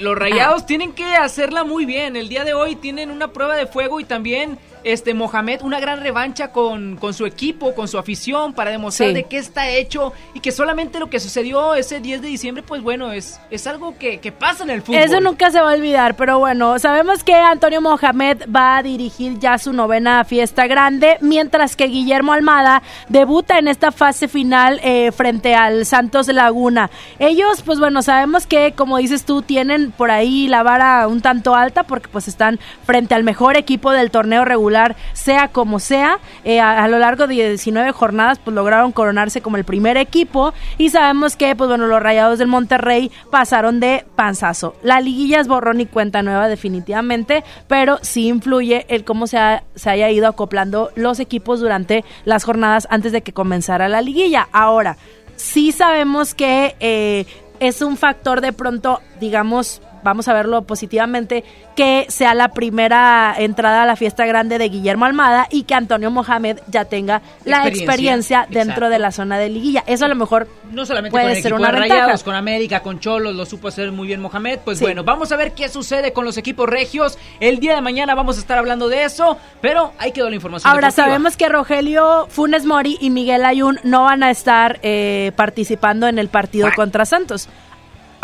los 0.00 0.18
rayados 0.18 0.66
tienen 0.66 0.92
que 0.92 1.04
hacerla 1.04 1.64
muy 1.64 1.84
bien. 1.84 2.16
El 2.16 2.28
día 2.28 2.44
de 2.44 2.54
hoy 2.54 2.76
tienen 2.76 3.10
una 3.10 3.28
prueba 3.28 3.56
de 3.56 3.66
fuego 3.66 4.00
y 4.00 4.04
también 4.04 4.58
este 4.84 5.14
Mohamed 5.14 5.62
una 5.62 5.80
gran 5.80 6.00
revancha 6.00 6.52
con, 6.52 6.96
con 6.96 7.14
su 7.14 7.26
equipo, 7.26 7.74
con 7.74 7.88
su 7.88 7.98
afición, 7.98 8.52
para 8.52 8.70
demostrar 8.70 9.12
de 9.12 9.24
qué 9.24 9.38
está 9.38 9.68
hecho 9.68 10.12
y 10.34 10.40
que 10.40 10.52
solamente 10.52 11.00
lo 11.00 11.08
que 11.08 11.18
sucedió 11.20 11.74
ese 11.74 12.00
10 12.00 12.22
de 12.22 12.28
diciembre, 12.28 12.62
pues 12.62 12.82
bueno, 12.82 13.10
es, 13.10 13.40
es 13.50 13.66
algo 13.66 13.96
que, 13.98 14.18
que 14.18 14.30
pasa 14.30 14.62
en 14.64 14.70
el 14.70 14.82
fútbol. 14.82 15.00
Eso 15.00 15.20
nunca 15.20 15.50
se 15.50 15.60
va 15.60 15.72
a 15.72 15.74
olvidar, 15.74 16.16
pero 16.16 16.38
bueno, 16.38 16.78
sabemos 16.78 17.24
que 17.24 17.34
Antonio 17.34 17.80
Mohamed 17.80 18.42
va 18.54 18.76
a 18.76 18.82
dirigir 18.82 19.38
ya 19.38 19.58
su 19.58 19.72
novena 19.72 20.24
fiesta 20.24 20.66
grande, 20.66 21.16
mientras 21.20 21.76
que 21.76 21.86
Guillermo 21.86 22.32
Almada 22.32 22.82
debuta 23.08 23.58
en 23.58 23.68
esta 23.68 23.90
fase 23.90 24.28
final 24.28 24.80
eh, 24.82 25.12
frente 25.12 25.54
al 25.54 25.86
Santos 25.86 26.28
Laguna. 26.28 26.90
Ellos, 27.18 27.62
pues 27.62 27.78
bueno, 27.78 28.02
sabemos 28.02 28.46
que, 28.46 28.72
como 28.72 28.98
dices 28.98 29.24
tú, 29.24 29.40
tienen 29.40 29.92
por 29.92 30.10
ahí 30.10 30.46
la 30.46 30.62
vara 30.62 31.08
un 31.08 31.22
tanto 31.22 31.54
alta 31.54 31.84
porque 31.84 32.08
pues 32.08 32.28
están 32.28 32.60
frente 32.84 33.14
al 33.14 33.24
mejor 33.24 33.56
equipo 33.56 33.90
del 33.90 34.10
torneo 34.10 34.44
regular 34.44 34.73
sea 35.12 35.48
como 35.48 35.78
sea. 35.78 36.18
Eh, 36.44 36.60
a, 36.60 36.86
lo 36.88 36.98
largo 36.98 37.26
de 37.26 37.34
19 37.34 37.92
jornadas, 37.92 38.38
pues 38.38 38.54
lograron 38.54 38.92
coronarse 38.92 39.40
como 39.40 39.56
el 39.56 39.64
primer 39.64 39.96
equipo 39.96 40.52
y 40.78 40.90
sabemos 40.90 41.36
que, 41.36 41.54
pues 41.56 41.68
bueno, 41.68 41.86
los 41.86 42.02
Rayados 42.02 42.38
del 42.38 42.48
Monterrey 42.48 43.10
pasaron 43.30 43.80
de 43.80 44.04
panzazo. 44.16 44.76
La 44.82 45.00
liguilla 45.00 45.40
es 45.40 45.48
borrón 45.48 45.80
y 45.80 45.86
cuenta 45.86 46.22
nueva 46.22 46.48
definitivamente, 46.48 47.44
pero 47.68 47.98
sí 48.02 48.28
influye 48.28 48.86
el 48.88 49.04
cómo 49.04 49.26
se, 49.26 49.38
se 49.74 49.90
haya 49.90 50.10
ido 50.10 50.28
acoplando 50.28 50.90
los 50.94 51.20
equipos 51.20 51.60
durante 51.60 52.04
las 52.24 52.44
jornadas 52.44 52.86
antes 52.90 53.12
de 53.12 53.22
que 53.22 53.32
comenzara 53.32 53.88
la 53.88 54.02
liguilla. 54.02 54.48
Ahora, 54.52 54.96
sí 55.36 55.72
sabemos 55.72 56.34
que 56.34 56.76
eh, 56.80 57.26
es 57.60 57.82
un 57.82 57.96
factor 57.96 58.40
de 58.40 58.52
pronto, 58.52 59.00
digamos, 59.20 59.80
vamos 60.04 60.28
a 60.28 60.32
verlo 60.32 60.62
positivamente, 60.62 61.42
que 61.74 62.06
sea 62.08 62.34
la 62.34 62.48
primera 62.50 63.34
entrada 63.36 63.82
a 63.82 63.86
la 63.86 63.96
fiesta 63.96 64.26
grande 64.26 64.58
de 64.58 64.68
Guillermo 64.68 65.06
Almada 65.06 65.48
y 65.50 65.64
que 65.64 65.74
Antonio 65.74 66.10
Mohamed 66.10 66.58
ya 66.68 66.84
tenga 66.84 67.22
la 67.44 67.66
Experiencia, 67.66 68.42
experiencia 68.42 68.46
dentro 68.50 68.88
de 68.90 68.98
la 68.98 69.10
zona 69.10 69.38
de 69.38 69.48
liguilla. 69.48 69.82
Eso 69.86 70.04
a 70.04 70.08
lo 70.08 70.14
mejor 70.14 70.46
No 70.70 70.86
solamente 70.86 71.10
puede 71.10 71.24
con 71.24 71.30
el 71.36 71.42
ser 71.42 71.52
equipo 71.52 71.62
una 71.62 71.72
de 71.72 71.80
ventaja. 71.80 72.00
Rayados, 72.02 72.22
con 72.22 72.34
América, 72.34 72.80
con 72.80 73.00
Cholos, 73.00 73.34
lo 73.34 73.46
supo 73.46 73.68
hacer 73.68 73.90
muy 73.90 74.06
bien 74.06 74.20
Mohamed. 74.20 74.60
Pues 74.64 74.78
Sí. 74.78 74.84
bueno, 74.84 75.02
vamos 75.04 75.32
a 75.32 75.36
ver 75.36 75.52
qué 75.52 75.68
sucede 75.68 76.12
con 76.12 76.24
los 76.24 76.36
equipos 76.36 76.68
regios. 76.68 77.18
El 77.40 77.58
día 77.58 77.74
de 77.74 77.80
mañana 77.80 78.14
vamos 78.14 78.36
a 78.36 78.40
estar 78.40 78.58
hablando 78.58 78.88
de 78.88 79.04
eso, 79.04 79.38
pero 79.60 79.92
ahí 79.98 80.12
quedó 80.12 80.28
la 80.28 80.36
información. 80.36 80.70
Ahora 80.70 80.88
deportiva. 80.88 81.06
sabemos 81.06 81.36
que 81.36 81.48
Rogelio 81.48 82.26
Funes 82.28 82.64
Mori 82.66 82.98
y 83.00 83.10
Miguel 83.10 83.44
Ayun 83.44 83.80
no 83.84 84.04
van 84.04 84.22
a 84.22 84.30
estar 84.30 84.78
eh, 84.82 85.32
participando 85.36 86.06
en 86.08 86.18
el 86.18 86.28
partido 86.28 86.68
contra 86.76 87.04
Santos. 87.06 87.48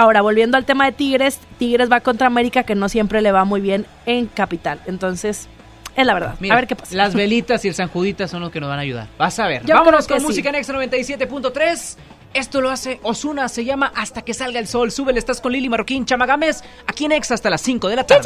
Ahora, 0.01 0.23
volviendo 0.23 0.57
al 0.57 0.65
tema 0.65 0.87
de 0.87 0.93
Tigres, 0.93 1.39
Tigres 1.59 1.93
va 1.93 2.01
contra 2.01 2.27
América, 2.27 2.63
que 2.63 2.75
no 2.75 2.89
siempre 2.89 3.21
le 3.21 3.33
va 3.33 3.45
muy 3.45 3.61
bien 3.61 3.85
en 4.07 4.29
Capital. 4.29 4.81
Entonces, 4.87 5.47
es 5.95 6.07
la 6.07 6.15
verdad. 6.15 6.37
Mira, 6.41 6.55
a 6.55 6.57
ver 6.57 6.67
qué 6.67 6.75
pasa. 6.75 6.97
Las 6.97 7.13
velitas 7.13 7.63
y 7.67 7.69
el 7.69 7.75
San 7.75 7.89
Judita 7.89 8.27
son 8.27 8.41
los 8.41 8.51
que 8.51 8.61
nos 8.61 8.71
van 8.71 8.79
a 8.79 8.81
ayudar. 8.83 9.09
Vas 9.19 9.39
a 9.39 9.47
ver. 9.47 9.63
Yo 9.67 9.75
Vámonos 9.75 10.09
con 10.09 10.23
música 10.23 10.49
sí. 10.49 10.49
en 10.49 10.55
Extra 10.55 10.79
97.3. 10.79 11.97
Esto 12.33 12.63
lo 12.63 12.71
hace 12.71 12.99
Osuna, 13.03 13.51
se 13.51 13.67
llama 13.67 13.93
Hasta 13.95 14.23
que 14.23 14.33
salga 14.33 14.59
el 14.59 14.69
sol. 14.69 14.91
Súbele, 14.91 15.19
estás 15.19 15.43
con 15.43 15.53
Lili 15.53 15.69
Marroquín, 15.69 16.07
Chamagames, 16.07 16.65
aquí 16.87 17.05
en 17.05 17.13
Exa 17.13 17.35
hasta 17.35 17.51
las 17.51 17.61
5 17.61 17.89
de 17.91 17.97
la 17.97 18.07
tarde. 18.07 18.23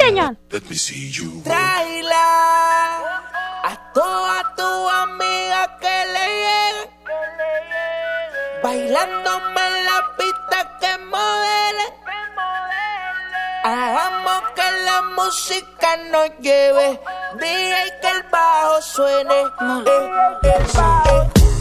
Tráela 1.43 2.15
a 3.65 3.91
toda 3.93 4.55
tu 4.55 4.63
amiga 4.63 5.77
que 5.81 6.05
le 6.13 6.25
llegue. 6.39 6.89
Bailándome 8.63 9.64
la 9.95 10.15
pista 10.17 10.57
que 10.79 10.97
modele. 11.05 11.85
Hagamos 13.63 14.41
que 14.55 14.67
la 14.87 15.01
música 15.17 15.97
nos 16.11 16.29
lleve. 16.39 16.99
DJ 17.39 17.75
que 18.01 18.09
el 18.09 18.23
bajo 18.31 18.81
suene. 18.81 19.41
Eh, 19.41 20.09
eh, 20.43 20.65
eh. 20.77 21.54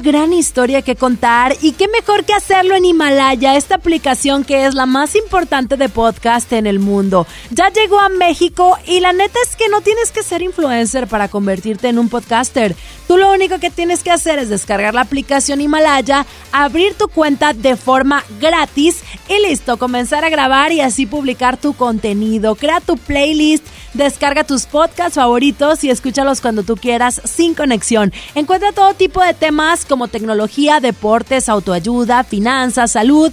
Gran 0.00 0.32
historia 0.32 0.82
que 0.82 0.96
contar 0.96 1.56
y 1.60 1.72
qué 1.72 1.86
mejor 1.88 2.24
que 2.24 2.32
hacerlo 2.32 2.74
en 2.74 2.84
Himalaya, 2.84 3.56
esta 3.56 3.76
aplicación 3.76 4.44
que 4.44 4.66
es 4.66 4.74
la 4.74 4.86
más 4.86 5.14
importante 5.14 5.76
de 5.76 5.88
podcast 5.88 6.52
en 6.52 6.66
el 6.66 6.78
mundo. 6.78 7.26
Ya 7.50 7.70
llegó 7.70 8.00
a 8.00 8.08
México 8.08 8.78
y 8.86 9.00
la 9.00 9.12
neta 9.12 9.38
es 9.46 9.56
que 9.56 9.68
no 9.68 9.80
tienes 9.80 10.10
que 10.10 10.22
ser 10.22 10.42
influencer 10.42 11.06
para 11.06 11.28
convertirte 11.28 11.88
en 11.88 11.98
un 11.98 12.08
podcaster. 12.08 12.74
Tú 13.06 13.16
lo 13.16 13.32
único 13.32 13.58
que 13.58 13.70
tienes 13.70 14.02
que 14.02 14.10
hacer 14.10 14.38
es 14.38 14.48
descargar 14.48 14.94
la 14.94 15.02
aplicación 15.02 15.60
Himalaya, 15.60 16.26
abrir 16.52 16.94
tu 16.94 17.08
cuenta 17.08 17.52
de 17.52 17.76
forma 17.76 18.24
gratis 18.40 19.02
y 19.28 19.46
listo, 19.48 19.76
comenzar 19.76 20.24
a 20.24 20.30
grabar 20.30 20.72
y 20.72 20.80
así 20.80 21.06
publicar 21.06 21.56
tu 21.56 21.74
contenido. 21.74 22.54
Crea 22.54 22.80
tu 22.80 22.96
playlist, 22.96 23.66
descarga 24.04 24.44
tus 24.44 24.66
podcasts 24.66 25.14
favoritos 25.14 25.84
y 25.84 25.90
escúchalos 25.90 26.40
cuando 26.40 26.62
tú 26.62 26.76
quieras 26.76 27.20
sin 27.24 27.54
conexión. 27.54 28.12
Encuentra 28.34 28.72
todo 28.72 28.94
tipo 28.94 29.22
de 29.22 29.34
temas 29.34 29.84
como 29.84 30.08
tecnología, 30.08 30.80
deportes, 30.80 31.48
autoayuda, 31.48 32.24
finanzas, 32.24 32.92
salud, 32.92 33.32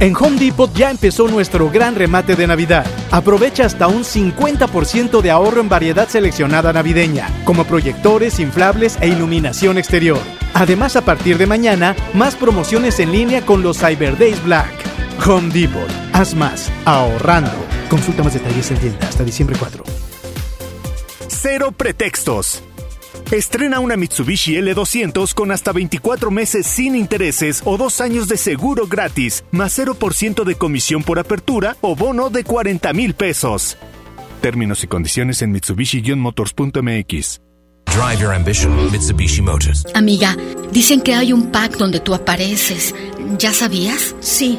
En 0.00 0.14
Home 0.14 0.38
Depot 0.38 0.72
ya 0.74 0.92
empezó 0.92 1.26
nuestro 1.26 1.70
gran 1.70 1.96
remate 1.96 2.36
de 2.36 2.46
Navidad. 2.46 2.86
Aprovecha 3.10 3.64
hasta 3.66 3.88
un 3.88 4.04
50% 4.04 5.20
de 5.20 5.30
ahorro 5.32 5.60
en 5.60 5.68
variedad 5.68 6.08
seleccionada 6.08 6.72
navideña, 6.72 7.28
como 7.44 7.64
proyectores, 7.64 8.38
inflables 8.38 8.96
e 9.00 9.08
iluminación 9.08 9.76
exterior. 9.76 10.20
Además, 10.54 10.94
a 10.94 11.02
partir 11.02 11.36
de 11.36 11.48
mañana, 11.48 11.96
más 12.14 12.36
promociones 12.36 13.00
en 13.00 13.10
línea 13.10 13.44
con 13.44 13.64
los 13.64 13.78
Cyber 13.78 14.16
Days 14.16 14.42
Black. 14.44 14.70
Home 15.26 15.52
Depot. 15.52 15.90
Haz 16.12 16.32
más, 16.32 16.70
ahorrando. 16.84 17.50
Consulta 17.90 18.22
más 18.22 18.34
detalles 18.34 18.70
en 18.70 18.78
tienda 18.78 19.08
hasta 19.08 19.24
diciembre 19.24 19.56
4. 19.58 19.82
Cero 21.26 21.72
pretextos. 21.76 22.62
Estrena 23.30 23.80
una 23.80 23.96
Mitsubishi 23.96 24.54
L200 24.54 25.34
con 25.34 25.50
hasta 25.50 25.72
24 25.72 26.30
meses 26.30 26.66
sin 26.66 26.94
intereses 26.94 27.62
o 27.64 27.76
dos 27.76 28.00
años 28.00 28.28
de 28.28 28.36
seguro 28.36 28.86
gratis, 28.86 29.44
más 29.50 29.78
0% 29.78 30.44
de 30.44 30.54
comisión 30.54 31.02
por 31.02 31.18
apertura 31.18 31.76
o 31.80 31.94
bono 31.94 32.30
de 32.30 32.44
40 32.44 32.92
mil 32.92 33.14
pesos. 33.14 33.76
Términos 34.40 34.84
y 34.84 34.86
condiciones 34.86 35.42
en 35.42 35.52
Mitsubishi-motors.mx. 35.52 37.40
Drive 37.98 38.20
your 38.20 38.32
ambition, 38.32 38.92
Mitsubishi 38.92 39.42
Motors. 39.42 39.84
Amiga, 39.94 40.36
dicen 40.70 41.00
que 41.00 41.14
hay 41.14 41.32
un 41.32 41.50
pack 41.50 41.76
donde 41.76 42.00
tú 42.00 42.14
apareces. 42.14 42.94
¿Ya 43.38 43.52
sabías? 43.52 44.14
Sí. 44.20 44.58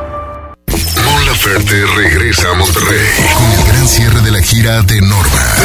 Laferte 1.43 1.83
regresa 1.95 2.49
a 2.51 2.53
Monterrey 2.53 3.09
con 3.33 3.51
el 3.51 3.63
gran 3.65 3.87
cierre 3.87 4.21
de 4.21 4.29
la 4.29 4.43
gira 4.43 4.83
de 4.83 5.01
Norma. 5.01 5.55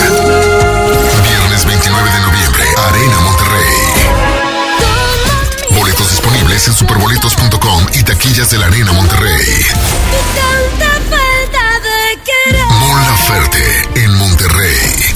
Viernes 1.22 1.66
29 1.66 2.10
de 2.10 2.20
noviembre, 2.20 2.64
Arena 2.78 3.20
Monterrey. 3.20 3.74
Boletos 5.78 6.08
disponibles 6.08 6.66
en 6.68 6.74
superboletos.com 6.74 7.86
y 7.92 8.02
taquillas 8.04 8.48
de 8.48 8.58
la 8.58 8.68
Arena 8.68 8.92
Monterrey. 8.92 9.66
Mon 12.80 13.06
Laferte 13.06 13.88
en 13.96 14.14
Monterrey. 14.14 15.15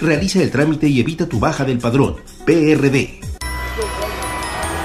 Realiza 0.00 0.40
el 0.40 0.50
trámite 0.50 0.86
y 0.86 1.00
evita 1.00 1.28
tu 1.28 1.40
baja 1.40 1.64
del 1.64 1.78
padrón. 1.78 2.16
PRD. 2.44 3.20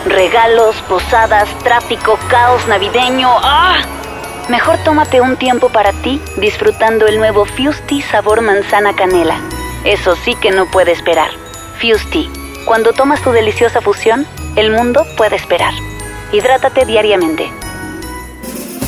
Regalos, 0.08 0.76
posadas, 0.90 1.48
tráfico, 1.60 2.18
caos 2.30 2.68
navideño. 2.68 3.30
¡Ah! 3.30 3.78
Mejor 4.50 4.78
tómate 4.84 5.22
un 5.22 5.38
tiempo 5.38 5.70
para 5.70 5.94
ti 6.02 6.20
disfrutando 6.38 7.08
el 7.08 7.18
nuevo 7.18 7.46
Fusti 7.46 8.02
sabor 8.02 8.42
manzana 8.42 8.96
canela. 8.96 9.40
Eso 9.86 10.16
sí 10.16 10.36
que 10.36 10.52
no 10.52 10.70
puede 10.70 10.92
esperar. 10.92 11.30
Fusti. 11.80 12.30
Cuando 12.66 12.92
tomas 12.94 13.22
tu 13.22 13.32
deliciosa 13.32 13.82
fusión, 13.82 14.26
el 14.56 14.72
mundo 14.72 15.06
puede 15.16 15.36
esperar. 15.36 15.74
Hidrátate 16.32 16.86
diariamente. 16.86 17.52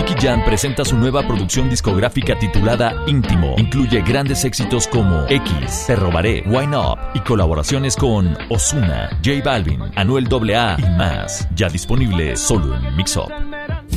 Nicky 0.00 0.14
Jam 0.18 0.42
presenta 0.42 0.82
su 0.82 0.96
nueva 0.96 1.22
producción 1.26 1.68
discográfica 1.68 2.34
titulada 2.38 3.04
Íntimo. 3.06 3.54
Incluye 3.58 4.00
grandes 4.00 4.46
éxitos 4.46 4.86
como 4.86 5.26
X, 5.28 5.84
Te 5.86 5.94
Robaré, 5.94 6.42
Wine 6.46 6.74
Up 6.74 6.98
y 7.12 7.20
colaboraciones 7.20 7.96
con 7.96 8.34
Osuna, 8.48 9.10
J 9.22 9.42
Balvin, 9.44 9.82
Anuel 9.96 10.26
AA 10.26 10.76
y 10.78 10.96
más. 10.96 11.46
Ya 11.54 11.68
disponible 11.68 12.34
solo 12.38 12.74
en 12.74 12.96
Mix 12.96 13.14
Up. 13.18 13.30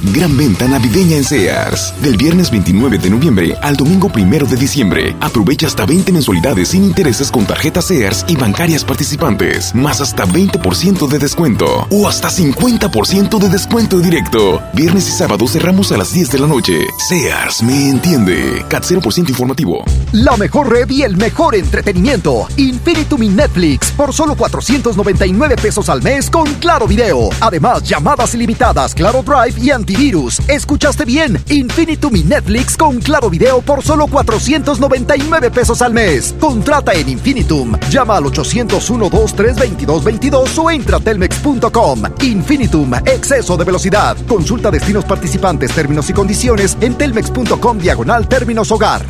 Gran 0.02 0.36
venta 0.36 0.68
navideña 0.68 1.18
en 1.18 1.24
Sears. 1.24 1.94
Del 2.02 2.18
viernes 2.18 2.52
29 2.52 2.98
de 2.98 3.10
noviembre 3.10 3.56
al 3.62 3.76
domingo 3.76 4.12
1 4.14 4.46
de 4.46 4.56
diciembre. 4.58 5.16
Aprovecha 5.22 5.68
hasta 5.68 5.86
20 5.86 6.12
mensualidades 6.12 6.70
sin 6.70 6.84
intereses 6.84 7.32
con 7.32 7.46
tarjetas 7.46 7.86
Sears 7.86 8.26
y 8.28 8.36
bancarias 8.36 8.84
participantes. 8.84 9.74
Más 9.74 10.02
hasta 10.02 10.26
20% 10.26 11.08
de 11.08 11.20
descuento. 11.20 11.88
O 11.90 12.08
hasta 12.08 12.30
50% 12.30 13.40
de 13.40 13.50
descuento 13.50 14.00
directo. 14.00 14.62
Viernes 14.74 15.08
y 15.08 15.12
sábado 15.12 15.48
cerramos 15.48 15.92
a 15.92 15.98
las 15.98 16.14
10 16.14 16.32
de 16.32 16.40
la 16.40 16.48
noche. 16.48 16.88
Sears 17.08 17.64
me 17.64 17.90
entiende. 17.90 18.66
CAT 18.68 18.84
0% 18.84 19.30
informativo. 19.30 19.84
La 20.12 20.36
mejor 20.38 20.70
red 20.70 20.90
y 20.90 21.04
el 21.04 21.16
mejor 21.18 21.56
entretenimiento. 21.56 22.48
Infinitum 22.58 23.24
y 23.24 23.30
Netflix 23.30 23.92
por 23.92 24.14
solo 24.14 24.36
499 24.36 25.56
pesos 25.56 25.88
al 25.90 26.02
mes 26.02 26.30
con 26.30 26.52
Claro 26.56 26.88
Video. 26.88 27.30
Además, 27.40 27.84
llamadas 27.84 28.34
ilimitadas, 28.36 28.94
Claro 28.94 29.24
Drive 29.24 29.64
y 29.64 29.72
antivirus. 29.84 30.40
¿Escuchaste 30.48 31.04
bien? 31.04 31.38
Infinitum 31.50 32.16
y 32.16 32.24
Netflix 32.24 32.78
con 32.78 33.02
Claro 33.02 33.30
Video 33.30 33.62
por 33.62 33.84
solo 33.84 34.08
499 34.08 35.52
pesos 35.52 35.82
al 35.82 35.92
mes. 35.94 36.34
Contrata 36.40 36.94
en 36.94 37.10
Infinitum. 37.10 37.78
Llama 37.90 38.16
al 38.16 38.24
801-2322-22 38.26 40.58
o 40.58 40.72
entra 40.72 40.96
a 40.98 41.00
telmex.com. 41.02 42.04
Infinitum, 42.22 42.94
exceso 43.06 43.58
de 43.58 43.66
velocidad. 43.66 44.16
Consulta 44.26 44.72
destinos 44.72 45.04
participantes, 45.04 45.74
términos 45.74 46.10
y 46.10 46.14
condiciones 46.14 46.78
en 46.80 46.96
telmex.com 46.96 47.78
diagonal 47.78 48.30
términos 48.30 48.72
hogar. 48.72 49.06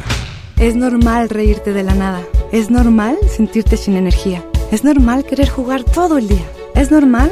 Es 0.58 0.76
normal 0.76 1.30
reírte 1.30 1.72
de 1.74 1.84
la 1.84 1.94
nada. 1.94 2.24
Es 2.52 2.72
normal 2.72 3.18
sentirte 3.30 3.78
sin 3.78 3.96
energía. 3.96 4.44
Es 4.72 4.84
normal 4.84 5.24
querer 5.24 5.50
jugar 5.50 5.84
todo 5.84 6.18
el 6.18 6.28
día. 6.28 6.48
Es 6.74 6.90
normal 6.90 7.32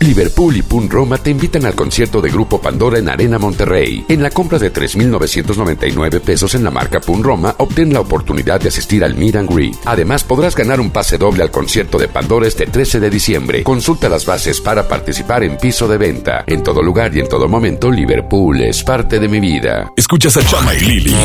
Liverpool 0.00 0.56
y 0.56 0.62
Pun 0.62 0.88
Roma 0.88 1.18
te 1.18 1.28
invitan 1.28 1.66
al 1.66 1.74
concierto 1.74 2.22
de 2.22 2.30
Grupo 2.30 2.58
Pandora 2.58 2.98
en 2.98 3.10
Arena 3.10 3.38
Monterrey. 3.38 4.06
En 4.08 4.22
la 4.22 4.30
compra 4.30 4.58
de 4.58 4.72
3.999 4.72 6.20
pesos 6.20 6.54
en 6.54 6.64
la 6.64 6.70
marca 6.70 7.00
Pun 7.00 7.22
Roma, 7.22 7.54
obtén 7.58 7.92
la 7.92 8.00
oportunidad 8.00 8.58
de 8.62 8.68
asistir 8.68 9.04
al 9.04 9.14
Meet 9.14 9.36
and 9.36 9.54
Greet. 9.54 9.76
Además, 9.84 10.24
podrás 10.24 10.56
ganar 10.56 10.80
un 10.80 10.90
pase 10.90 11.18
doble 11.18 11.42
al 11.42 11.50
concierto 11.50 11.98
de 11.98 12.08
Pandora 12.08 12.48
este 12.48 12.66
13 12.66 12.98
de 12.98 13.10
diciembre. 13.10 13.62
Consulta 13.62 14.08
las 14.08 14.24
bases 14.24 14.62
para 14.62 14.88
participar 14.88 15.44
en 15.44 15.58
piso 15.58 15.86
de 15.86 15.98
venta. 15.98 16.44
En 16.46 16.62
todo 16.62 16.82
lugar 16.82 17.14
y 17.14 17.20
en 17.20 17.28
todo 17.28 17.46
momento, 17.46 17.90
Liverpool 17.90 18.62
es 18.62 18.82
parte 18.82 19.18
de 19.18 19.28
mi 19.28 19.38
vida. 19.38 19.92
Escuchas 19.94 20.34
a 20.38 20.42
Chama 20.46 20.74
y 20.76 20.80
Lili 20.80 21.16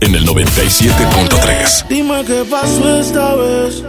en 0.00 0.12
el 0.12 0.26
97.3. 0.26 1.86
Dime 1.88 2.24
qué 2.26 2.44
pasó 2.50 2.98
esta 2.98 3.36
vez. 3.36 3.84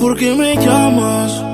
¿Por 0.00 0.18
qué 0.18 0.34
me 0.34 0.56
llamas? 0.56 1.53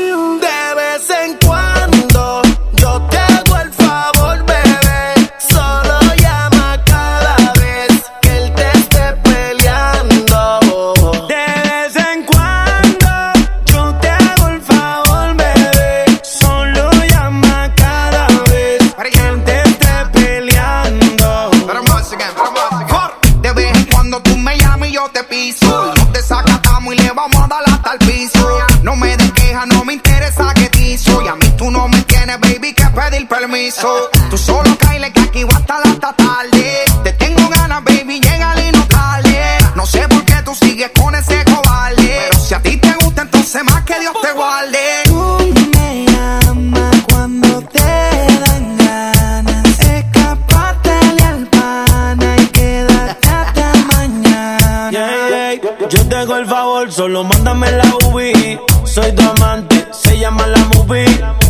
Tienes, 32.21 32.39
baby, 32.39 32.73
que 32.73 32.85
pedir 32.85 33.27
permiso. 33.27 34.09
Tú 34.29 34.37
solo 34.37 34.77
caile 34.77 35.11
que 35.11 35.21
aquí 35.21 35.43
voy 35.43 35.53
hasta 35.55 35.79
la 35.79 35.91
hasta 35.91 36.13
tarde. 36.13 36.85
Te 37.03 37.13
tengo 37.13 37.47
ganas, 37.49 37.83
baby, 37.83 38.19
llega 38.19 38.61
y 38.61 38.71
no 38.71 38.85
tarde. 38.87 39.57
No 39.75 39.85
sé 39.85 40.07
por 40.07 40.23
qué 40.25 40.35
tú 40.43 40.53
sigues 40.55 40.91
con 40.99 41.15
ese 41.15 41.43
cobarde. 41.45 42.27
Pero 42.29 42.39
si 42.39 42.53
a 42.53 42.61
ti 42.61 42.77
te 42.77 42.93
gusta, 43.03 43.23
entonces 43.23 43.63
más 43.63 43.83
que 43.83 43.99
Dios 43.99 44.13
te 44.21 44.31
guarde. 44.33 44.79
Tú 45.05 45.53
me 45.75 46.05
llamas 46.05 46.95
cuando 47.09 47.61
te 47.63 47.79
dan 47.79 48.77
ganas. 48.77 49.79
Escapátele 49.79 51.23
al 51.23 51.47
pana 51.47 52.35
y 52.37 52.45
quédate 52.47 53.29
hasta 53.29 53.73
mañana. 53.93 55.53
Yo 55.89 56.07
te 56.07 56.15
hago 56.15 56.35
el 56.37 56.45
favor, 56.45 56.91
solo 56.91 57.23
mándame 57.23 57.71
la 57.71 57.85
UV. 58.05 58.59
Soy 58.85 59.11
tu 59.13 59.23
amante, 59.23 59.87
se 59.91 60.19
llama 60.19 60.45
la 60.47 60.59
movie. 60.75 61.40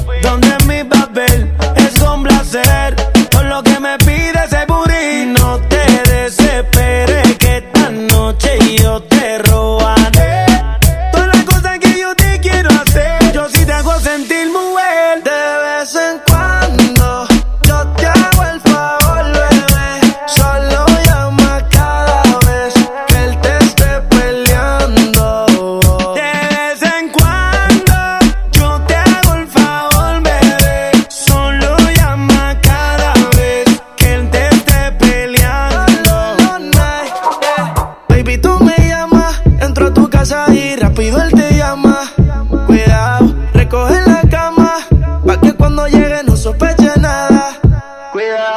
Placer. 2.51 2.95
Todo 3.29 3.43
lo 3.43 3.63
que 3.63 3.79
me 3.79 3.97
pide 3.99 4.47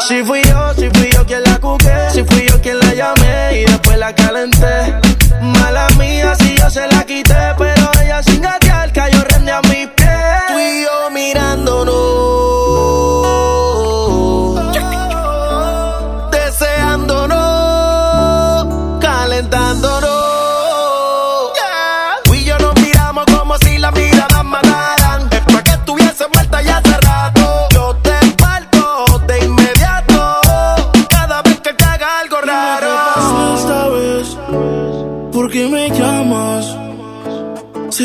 Si 0.07 0.23
fui 0.23 0.43
yo, 0.43 0.75
si 0.75 0.91
fui 0.91 1.11
yo 1.13 1.25
quien 1.25 1.43
la 1.45 1.59
cuqué, 1.59 2.11
si 2.13 2.23
fui 2.25 2.47
yo 2.47 2.61
quien 2.61 2.79
la 2.79 2.95
llamé 2.95 3.61
y 3.61 3.65
después 3.65 3.97
la 3.99 4.15
calenté. 4.15 4.95
Mala 5.41 5.87
mía 5.99 6.35
si 6.35 6.55
yo 6.59 6.69
se 6.69 6.87
la 6.89 7.05
quité, 7.05 7.55
pero 7.57 7.91
ella 8.03 8.23
sin 8.23 8.43
gatear 8.43 8.64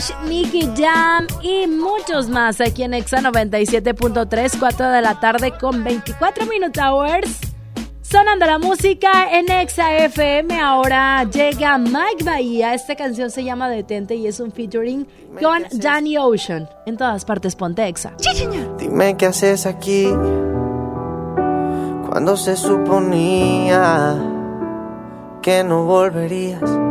Sesh, 0.00 0.14
Nicky 0.28 0.68
Jam 0.76 1.26
y 1.42 1.66
muchos 1.66 2.28
más 2.28 2.60
aquí 2.60 2.82
en 2.82 2.94
Exa 2.94 3.18
97.3, 3.18 4.58
4 4.58 4.88
de 4.88 5.02
la 5.02 5.20
tarde 5.20 5.52
con 5.58 5.84
24 5.84 6.46
minute 6.46 6.80
hours. 6.80 7.40
Sonando 8.02 8.44
la 8.46 8.58
música 8.58 9.30
en 9.32 9.50
Exa 9.50 9.96
FM, 9.96 10.58
ahora 10.58 11.24
llega 11.24 11.78
Mike 11.78 12.24
Bahía. 12.24 12.74
Esta 12.74 12.96
canción 12.96 13.30
se 13.30 13.44
llama 13.44 13.68
Detente 13.68 14.16
y 14.16 14.26
es 14.26 14.40
un 14.40 14.50
featuring 14.50 15.06
con 15.40 15.64
Danny 15.72 16.18
Ocean. 16.18 16.68
En 16.86 16.96
todas 16.96 17.24
partes 17.24 17.54
ponte 17.54 17.86
Exa. 17.86 18.14
Dime 18.78 19.16
qué 19.16 19.26
haces 19.26 19.66
aquí 19.66 20.08
cuando 22.08 22.36
se 22.36 22.56
suponía 22.56 24.16
que 25.42 25.62
no 25.62 25.84
volverías. 25.84 26.90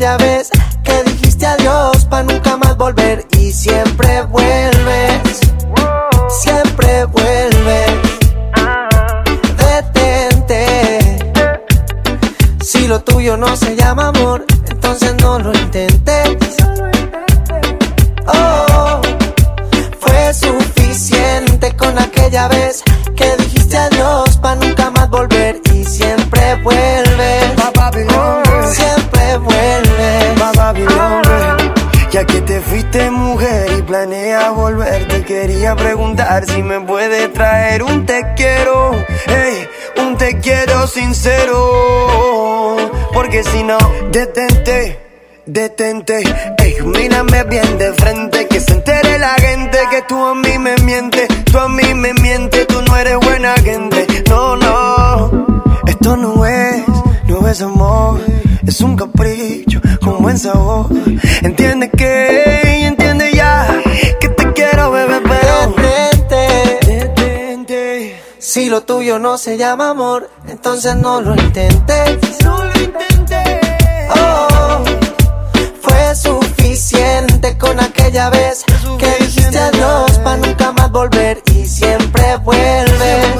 vez 0.00 0.48
que 0.82 1.02
dijiste 1.04 1.44
adiós 1.44 2.06
pa' 2.06 2.22
nunca 2.22 2.56
más 2.56 2.74
volver 2.78 3.26
y 3.38 3.52
siempre 3.52 4.22
vuelves, 4.22 5.40
siempre 6.30 7.04
vuelves. 7.04 7.90
Detente, 9.58 11.18
si 12.64 12.88
lo 12.88 13.00
tuyo 13.00 13.36
no 13.36 13.54
se 13.56 13.76
llama 13.76 14.08
amor, 14.08 14.46
entonces 14.70 15.14
no 15.20 15.38
lo 15.38 15.52
intentes. 15.52 16.56
Oh, 18.26 19.02
fue 20.00 20.32
suficiente 20.32 21.76
con 21.76 21.98
aquella 21.98 22.48
vez 22.48 22.82
que 23.14 23.36
dijiste 23.36 23.76
adiós 23.76 24.29
te 32.50 32.60
fuiste 32.62 33.10
mujer 33.12 33.70
y 33.78 33.82
planeas 33.82 34.52
volver, 34.52 35.06
te 35.06 35.22
quería 35.22 35.76
preguntar 35.76 36.44
si 36.46 36.64
me 36.64 36.80
puede 36.80 37.28
traer 37.28 37.84
un 37.84 38.04
te 38.04 38.20
quiero, 38.34 38.90
hey, 39.28 39.68
un 40.02 40.16
te 40.16 40.40
quiero 40.40 40.88
sincero. 40.88 42.76
Porque 43.12 43.44
si 43.44 43.62
no, 43.62 43.78
detente. 44.10 44.98
Detente, 45.46 46.22
ey, 46.58 46.76
mírame 46.84 47.44
bien 47.44 47.78
de 47.78 47.92
frente, 47.94 48.48
que 48.48 48.58
se 48.58 48.72
entere 48.72 49.18
la 49.18 49.34
gente 49.34 49.78
que 49.90 50.02
tú 50.02 50.16
a 50.26 50.34
mí 50.34 50.58
me 50.58 50.76
mientes, 50.78 51.28
tú 51.44 51.58
a 51.58 51.68
mí 51.68 51.94
me 51.94 52.14
mientes, 52.14 52.66
tú 52.66 52.82
no 52.82 52.96
eres 52.96 53.16
buena 53.16 53.54
gente. 53.62 54.06
No, 54.28 54.56
no, 54.56 55.46
esto 55.86 56.16
no 56.16 56.44
es, 56.46 56.82
no 57.26 57.48
es 57.48 57.62
amor, 57.62 58.20
es 58.70 58.80
un 58.82 58.96
capricho 58.96 59.80
con 60.00 60.22
buen 60.22 60.38
sabor. 60.38 60.86
Entiende 61.42 61.90
que, 61.90 62.86
entiende 62.86 63.32
ya, 63.34 63.66
que 64.20 64.28
te 64.28 64.52
quiero, 64.52 64.92
bebé, 64.92 65.20
pero 65.28 65.74
Detente. 66.86 68.16
Si 68.38 68.70
lo 68.70 68.82
tuyo 68.82 69.18
no 69.18 69.38
se 69.38 69.58
llama 69.58 69.90
amor, 69.90 70.30
entonces 70.46 70.94
no 70.94 71.20
lo 71.20 71.34
intentes. 71.34 72.44
No 72.44 72.64
lo 72.64 72.80
intenté. 72.80 73.60
Oh, 74.14 74.84
fue 75.82 76.14
suficiente 76.14 77.58
con 77.58 77.80
aquella 77.80 78.30
vez 78.30 78.64
que 78.98 79.24
dijiste 79.24 79.58
adiós 79.58 80.16
para 80.18 80.36
nunca 80.36 80.70
más 80.70 80.92
volver 80.92 81.42
y 81.52 81.66
siempre 81.66 82.36
vuelve. 82.44 83.39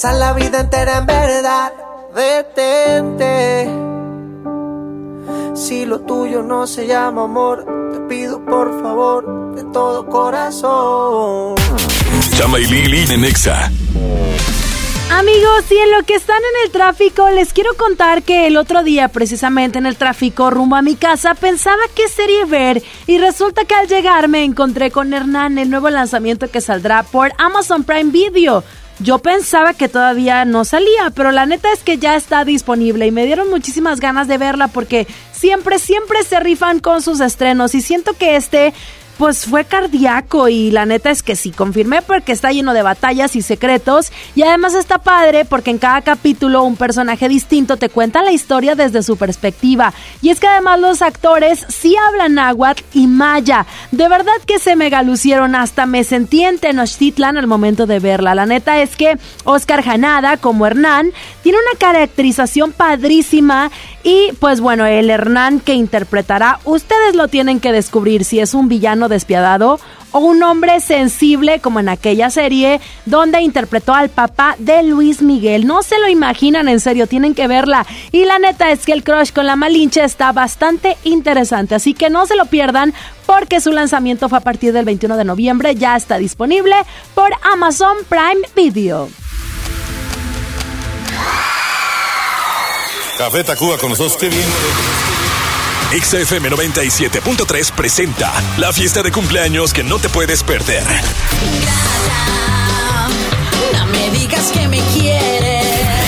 Pasar 0.00 0.18
la 0.18 0.32
vida 0.32 0.60
entera 0.60 0.96
en 0.96 1.04
verdad. 1.04 1.72
Detente. 2.16 3.68
Si 5.54 5.84
lo 5.84 6.00
tuyo 6.00 6.42
no 6.42 6.66
se 6.66 6.86
llama 6.86 7.24
amor, 7.24 7.66
te 7.92 8.00
pido 8.08 8.42
por 8.42 8.80
favor 8.80 9.54
de 9.54 9.62
todo 9.74 10.06
corazón. 10.06 11.56
Chama 12.34 12.60
y 12.60 12.64
Lili 12.64 13.04
de 13.04 13.18
Nexa. 13.18 13.70
Amigos, 15.10 15.70
y 15.70 15.76
en 15.76 15.90
lo 15.90 16.02
que 16.06 16.14
están 16.14 16.38
en 16.38 16.64
el 16.64 16.72
tráfico, 16.72 17.28
les 17.28 17.52
quiero 17.52 17.74
contar 17.76 18.22
que 18.22 18.46
el 18.46 18.56
otro 18.56 18.82
día, 18.82 19.08
precisamente 19.08 19.78
en 19.78 19.84
el 19.84 19.96
tráfico 19.96 20.50
rumbo 20.50 20.76
a 20.76 20.82
mi 20.82 20.94
casa, 20.94 21.34
pensaba 21.34 21.82
qué 21.94 22.08
serie 22.08 22.46
ver 22.46 22.82
y 23.06 23.18
resulta 23.18 23.66
que 23.66 23.74
al 23.74 23.86
llegar 23.86 24.28
me 24.28 24.44
encontré 24.44 24.90
con 24.90 25.12
Hernán, 25.12 25.58
el 25.58 25.68
nuevo 25.68 25.90
lanzamiento 25.90 26.48
que 26.48 26.62
saldrá 26.62 27.02
por 27.02 27.32
Amazon 27.36 27.84
Prime 27.84 28.10
Video. 28.10 28.64
Yo 29.02 29.18
pensaba 29.18 29.72
que 29.72 29.88
todavía 29.88 30.44
no 30.44 30.66
salía, 30.66 31.10
pero 31.14 31.32
la 31.32 31.46
neta 31.46 31.72
es 31.72 31.82
que 31.82 31.96
ya 31.96 32.16
está 32.16 32.44
disponible 32.44 33.06
y 33.06 33.10
me 33.10 33.24
dieron 33.24 33.48
muchísimas 33.48 33.98
ganas 33.98 34.28
de 34.28 34.36
verla 34.36 34.68
porque 34.68 35.06
siempre, 35.32 35.78
siempre 35.78 36.22
se 36.22 36.38
rifan 36.38 36.80
con 36.80 37.00
sus 37.00 37.20
estrenos 37.20 37.74
y 37.74 37.80
siento 37.80 38.12
que 38.12 38.36
este 38.36 38.74
pues 39.20 39.44
fue 39.44 39.66
cardíaco 39.66 40.48
y 40.48 40.70
la 40.70 40.86
neta 40.86 41.10
es 41.10 41.22
que 41.22 41.36
sí, 41.36 41.50
confirmé 41.50 42.00
porque 42.00 42.32
está 42.32 42.52
lleno 42.52 42.72
de 42.72 42.80
batallas 42.80 43.36
y 43.36 43.42
secretos 43.42 44.12
y 44.34 44.40
además 44.40 44.72
está 44.72 44.96
padre 44.96 45.44
porque 45.44 45.70
en 45.70 45.76
cada 45.76 46.00
capítulo 46.00 46.62
un 46.62 46.74
personaje 46.74 47.28
distinto 47.28 47.76
te 47.76 47.90
cuenta 47.90 48.22
la 48.22 48.32
historia 48.32 48.76
desde 48.76 49.02
su 49.02 49.18
perspectiva. 49.18 49.92
Y 50.22 50.30
es 50.30 50.40
que 50.40 50.46
además 50.46 50.80
los 50.80 51.02
actores 51.02 51.66
sí 51.68 51.94
hablan 52.08 52.36
náhuatl 52.36 52.82
y 52.94 53.08
maya, 53.08 53.66
de 53.90 54.08
verdad 54.08 54.32
que 54.46 54.58
se 54.58 54.74
mega 54.74 55.02
lucieron, 55.02 55.54
hasta 55.54 55.84
me 55.84 56.02
sentí 56.02 56.42
en 56.42 56.58
Tenochtitlan 56.58 57.36
al 57.36 57.46
momento 57.46 57.84
de 57.84 57.98
verla, 57.98 58.34
la 58.34 58.46
neta 58.46 58.80
es 58.80 58.96
que 58.96 59.18
Oscar 59.44 59.84
Janada 59.84 60.38
como 60.38 60.66
Hernán 60.66 61.12
tiene 61.42 61.58
una 61.58 61.78
caracterización 61.78 62.72
padrísima 62.72 63.70
y 64.02 64.32
pues 64.40 64.62
bueno, 64.62 64.86
el 64.86 65.10
Hernán 65.10 65.60
que 65.60 65.74
interpretará, 65.74 66.58
ustedes 66.64 67.14
lo 67.14 67.28
tienen 67.28 67.60
que 67.60 67.70
descubrir 67.70 68.24
si 68.24 68.40
es 68.40 68.54
un 68.54 68.70
villano 68.70 69.09
despiadado 69.10 69.78
o 70.12 70.18
un 70.20 70.42
hombre 70.42 70.80
sensible 70.80 71.60
como 71.60 71.80
en 71.80 71.88
aquella 71.88 72.30
serie 72.30 72.80
donde 73.06 73.40
interpretó 73.40 73.94
al 73.94 74.08
papá 74.08 74.56
de 74.58 74.82
Luis 74.82 75.22
Miguel. 75.22 75.66
No 75.66 75.82
se 75.82 75.98
lo 75.98 76.08
imaginan, 76.08 76.68
en 76.68 76.80
serio, 76.80 77.06
tienen 77.06 77.34
que 77.34 77.46
verla. 77.46 77.86
Y 78.12 78.24
la 78.24 78.38
neta 78.38 78.70
es 78.70 78.84
que 78.84 78.92
el 78.92 79.04
crush 79.04 79.32
con 79.32 79.46
la 79.46 79.56
Malinche 79.56 80.02
está 80.02 80.32
bastante 80.32 80.96
interesante, 81.04 81.74
así 81.74 81.94
que 81.94 82.10
no 82.10 82.26
se 82.26 82.36
lo 82.36 82.46
pierdan 82.46 82.94
porque 83.26 83.60
su 83.60 83.72
lanzamiento 83.72 84.28
fue 84.28 84.38
a 84.38 84.42
partir 84.42 84.72
del 84.72 84.84
21 84.84 85.16
de 85.16 85.24
noviembre, 85.24 85.74
ya 85.76 85.96
está 85.96 86.18
disponible 86.18 86.74
por 87.14 87.30
Amazon 87.52 87.96
Prime 88.08 88.48
Video. 88.56 89.08
Café 93.20 93.44
Tacuba 93.44 93.76
con 93.76 93.90
nosotros, 93.90 94.16
qué 94.16 94.30
bien. 94.30 95.19
XFM 95.90 96.50
97.3 96.50 97.72
presenta 97.72 98.32
la 98.58 98.72
fiesta 98.72 99.02
de 99.02 99.10
cumpleaños 99.10 99.72
que 99.72 99.82
no 99.82 99.98
te 99.98 100.08
puedes 100.08 100.44
perder. 100.44 100.84
No 103.72 103.86
me 103.86 104.10
digas 104.10 104.52
que 104.52 104.68
me 104.68 104.78
quieres. 104.94 105.66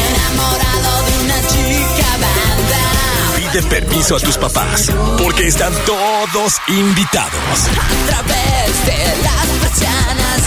Enamorado 0.09 1.03
de 1.03 1.25
una 1.25 1.35
chica 1.49 2.07
banda. 2.21 3.51
Pide 3.51 3.63
permiso 3.65 4.15
a 4.15 4.21
tus 4.21 4.39
papás, 4.39 4.93
porque 5.19 5.49
están 5.49 5.73
todos 5.85 6.59
invitados. 6.69 7.33
A 7.35 8.07
través 8.07 8.87
de 8.87 9.23
las 9.25 9.47
persianas. 9.63 10.43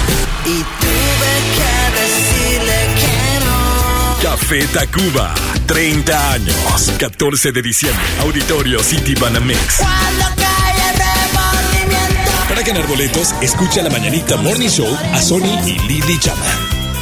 Y 0.45 0.63
tuve 0.63 1.33
que 1.57 1.73
decirle 1.99 2.87
que 2.95 3.45
no. 3.45 4.31
Café 4.31 4.65
Tacuba, 4.67 5.33
30 5.65 6.33
años, 6.33 6.55
14 6.99 7.51
de 7.51 7.61
diciembre, 7.61 8.05
Auditorio 8.19 8.83
City 8.83 9.15
Banamex. 9.15 9.79
Para 12.47 12.61
ganar 12.61 12.85
boletos, 12.87 13.33
escucha 13.41 13.81
la 13.81 13.89
mañanita 13.89 14.37
Morning 14.37 14.69
Show 14.69 14.87
a 15.13 15.21
Sony 15.21 15.59
y 15.65 15.79
Lily 15.87 16.19
Chama. 16.19 16.45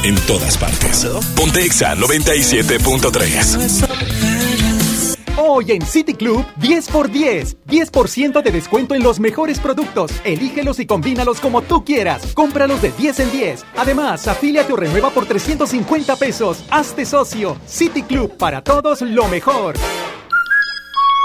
En 0.02 0.16
todas 0.26 0.56
partes. 0.58 1.06
Pontexa 1.36 1.94
97.3. 1.94 4.43
Hoy 5.46 5.72
en 5.72 5.84
City 5.84 6.14
Club, 6.14 6.42
10 6.56 6.88
por 6.88 7.10
10. 7.10 7.66
10% 7.66 8.42
de 8.42 8.50
descuento 8.50 8.94
en 8.94 9.02
los 9.02 9.20
mejores 9.20 9.60
productos. 9.60 10.10
Elígelos 10.24 10.80
y 10.80 10.86
combínalos 10.86 11.38
como 11.38 11.60
tú 11.60 11.84
quieras. 11.84 12.32
Cómpralos 12.32 12.80
de 12.80 12.90
10 12.92 13.20
en 13.20 13.30
10. 13.30 13.66
Además, 13.76 14.26
afíliate 14.26 14.72
o 14.72 14.76
renueva 14.76 15.10
por 15.10 15.26
350 15.26 16.16
pesos. 16.16 16.64
Hazte 16.70 17.04
socio. 17.04 17.58
City 17.66 18.02
Club, 18.04 18.38
para 18.38 18.64
todos 18.64 19.02
lo 19.02 19.28
mejor. 19.28 19.74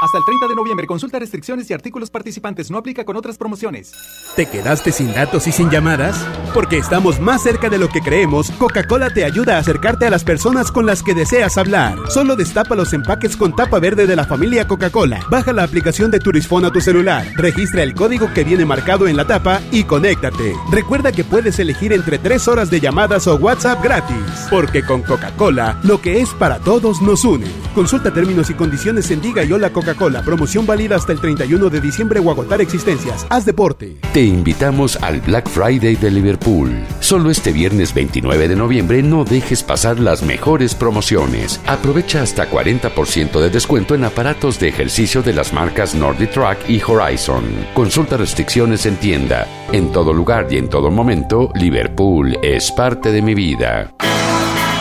Hasta 0.02 0.18
el 0.18 0.24
30 0.24 0.48
de 0.48 0.56
noviembre, 0.56 0.88
consulta 0.88 1.20
restricciones 1.20 1.70
y 1.70 1.74
artículos 1.74 2.10
participantes. 2.10 2.72
No 2.72 2.78
aplica 2.78 3.04
con 3.04 3.18
otras 3.18 3.38
promociones. 3.38 3.92
¿Te 4.38 4.46
quedaste 4.46 4.94
sin 4.94 5.14
datos 5.14 5.46
y 5.46 5.52
sin 5.52 5.70
llamadas? 5.70 6.26
Porque 6.54 6.78
estamos 6.78 7.20
más 7.20 7.44
cerca 7.44 7.70
de 7.70 7.78
lo 7.78 7.90
que 7.90 8.00
creemos, 8.00 8.50
Coca-Cola 8.52 9.10
te 9.14 9.26
ayuda 9.26 9.58
a 9.58 9.60
acercarte 9.60 10.06
a 10.06 10.10
las 10.10 10.24
personas 10.24 10.72
con 10.72 10.86
las 10.86 11.04
que 11.04 11.14
deseas 11.14 11.58
hablar. 11.58 11.98
Solo 12.10 12.38
destapa 12.38 12.76
los 12.76 12.94
empaques 12.94 13.36
con 13.36 13.54
tapa 13.54 13.80
verde 13.80 14.08
de 14.08 14.16
la 14.16 14.24
familia 14.24 14.66
Coca-Cola. 14.70 15.20
Baja 15.30 15.52
la 15.52 15.64
aplicación 15.64 16.12
de 16.12 16.20
Turisfón 16.20 16.64
a 16.64 16.72
tu 16.72 16.80
celular. 16.80 17.26
Registra 17.36 17.84
el 17.84 17.94
código 17.94 18.34
que 18.34 18.46
viene 18.46 18.64
marcado 18.64 19.06
en 19.06 19.18
la 19.18 19.28
tapa 19.28 19.60
y 19.70 19.84
conéctate. 19.84 20.56
Recuerda 20.72 21.12
que 21.12 21.26
puedes 21.26 21.60
elegir 21.60 21.92
entre 21.92 22.20
3 22.20 22.48
horas 22.48 22.70
de 22.70 22.80
llamadas 22.80 23.28
o 23.28 23.36
WhatsApp 23.36 23.84
gratis. 23.84 24.48
Porque 24.50 24.82
con 24.82 25.02
Coca-Cola, 25.02 25.78
lo 25.84 26.00
que 26.00 26.22
es 26.22 26.30
para 26.30 26.60
todos 26.60 27.02
nos 27.02 27.26
une. 27.26 27.48
Consulta 27.76 28.14
términos 28.14 28.50
y 28.50 28.54
condiciones 28.54 29.12
en 29.12 29.22
Diga 29.22 29.44
y 29.44 29.52
Hola 29.52 29.72
Coca 29.72 29.89
Coca-Cola. 29.90 30.22
Promoción 30.22 30.66
válida 30.66 30.96
hasta 30.96 31.12
el 31.12 31.20
31 31.20 31.70
de 31.70 31.82
diciembre 31.82 32.20
o 32.20 32.30
agotar 32.30 32.62
existencias. 32.62 33.26
Haz 33.30 33.46
deporte. 33.46 33.98
Te 34.14 34.22
invitamos 34.22 34.96
al 34.98 35.22
Black 35.22 35.48
Friday 35.50 35.96
de 35.96 36.12
Liverpool. 36.12 36.72
Solo 37.00 37.30
este 37.30 37.52
viernes 37.52 37.94
29 37.94 38.48
de 38.48 38.56
noviembre 38.56 39.02
no 39.02 39.24
dejes 39.24 39.64
pasar 39.64 40.00
las 40.00 40.24
mejores 40.24 40.76
promociones. 40.76 41.60
Aprovecha 41.66 42.22
hasta 42.22 42.50
40% 42.50 43.40
de 43.40 43.50
descuento 43.50 43.96
en 43.96 44.04
aparatos 44.04 44.60
de 44.60 44.70
ejercicio 44.70 45.22
de 45.22 45.34
las 45.34 45.54
marcas 45.54 45.96
Nordic 45.96 46.32
Track 46.32 46.70
y 46.70 46.82
Horizon. 46.82 47.44
Consulta 47.74 48.18
restricciones 48.18 48.86
en 48.86 48.98
tienda. 48.98 49.48
En 49.72 49.92
todo 49.92 50.14
lugar 50.14 50.48
y 50.50 50.58
en 50.58 50.70
todo 50.70 50.92
momento, 50.92 51.52
Liverpool 51.56 52.38
es 52.42 52.72
parte 52.72 53.12
de 53.12 53.22
mi 53.22 53.34
vida. 53.34 53.94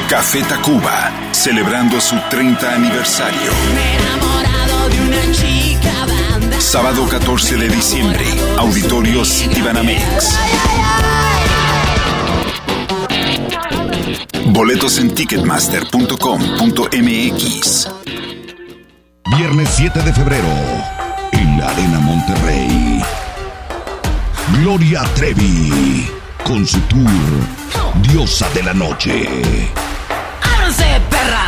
Café 0.09 0.43
Tacuba, 0.43 1.13
celebrando 1.33 2.01
su 2.01 2.17
30 2.31 2.75
aniversario. 2.75 4.28
Sábado 6.69 7.09
14 7.09 7.57
de 7.57 7.69
diciembre, 7.71 8.27
Auditorio 8.59 9.25
Citibanamex. 9.25 10.39
Boletos 14.49 14.99
en 14.99 15.15
ticketmaster.com.mx. 15.15 17.89
Viernes 19.39 19.71
7 19.77 20.03
de 20.03 20.13
febrero, 20.13 20.51
en 21.33 21.59
la 21.59 21.71
Arena 21.71 22.01
Monterrey. 22.01 23.03
Gloria 24.61 25.05
Trevi, 25.15 26.07
con 26.45 26.67
su 26.67 26.81
tour 26.81 27.09
Diosa 28.03 28.47
de 28.51 28.63
la 28.63 28.75
Noche. 28.75 29.27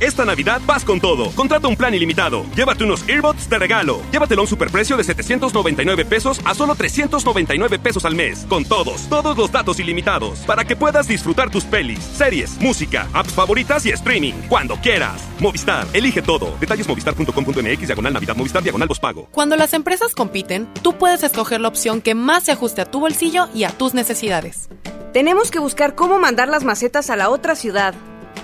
Esta 0.00 0.24
Navidad 0.24 0.60
vas 0.66 0.84
con 0.84 1.00
todo. 1.00 1.30
Contrata 1.30 1.68
un 1.68 1.76
plan 1.76 1.94
ilimitado. 1.94 2.44
Llévate 2.54 2.84
unos 2.84 3.08
earbuds 3.08 3.48
de 3.48 3.58
regalo. 3.58 4.00
Llévatelo 4.12 4.42
a 4.42 4.44
un 4.44 4.48
superprecio 4.48 4.96
de 4.96 5.04
799 5.04 6.04
pesos 6.04 6.40
a 6.44 6.54
solo 6.54 6.74
399 6.74 7.78
pesos 7.78 8.04
al 8.04 8.14
mes. 8.14 8.44
Con 8.48 8.64
todos, 8.64 9.08
todos 9.08 9.36
los 9.36 9.50
datos 9.52 9.80
ilimitados. 9.80 10.40
Para 10.40 10.64
que 10.64 10.76
puedas 10.76 11.08
disfrutar 11.08 11.50
tus 11.50 11.64
pelis, 11.64 12.00
series, 12.00 12.60
música, 12.60 13.08
apps 13.12 13.32
favoritas 13.32 13.86
y 13.86 13.90
streaming. 13.90 14.34
Cuando 14.48 14.76
quieras. 14.76 15.22
Movistar, 15.38 15.86
elige 15.92 16.22
todo. 16.22 16.56
Detalles 16.60 16.88
movistar.com.mx, 16.88 17.86
diagonal 17.86 18.12
Navidad, 18.12 18.36
Movistar, 18.36 18.62
diagonal 18.62 18.86
pago. 19.00 19.28
Cuando 19.32 19.56
las 19.56 19.72
empresas 19.74 20.14
compiten, 20.14 20.68
tú 20.82 20.96
puedes 20.96 21.22
escoger 21.22 21.60
la 21.60 21.68
opción 21.68 22.00
que 22.00 22.14
más 22.14 22.44
se 22.44 22.52
ajuste 22.52 22.80
a 22.82 22.90
tu 22.90 23.00
bolsillo 23.00 23.48
y 23.54 23.64
a 23.64 23.70
tus 23.70 23.94
necesidades. 23.94 24.68
Tenemos 25.12 25.50
que 25.50 25.58
buscar 25.58 25.94
cómo 25.94 26.18
mandar 26.18 26.48
las 26.48 26.64
macetas 26.64 27.10
a 27.10 27.16
la 27.16 27.30
otra 27.30 27.56
ciudad. 27.56 27.94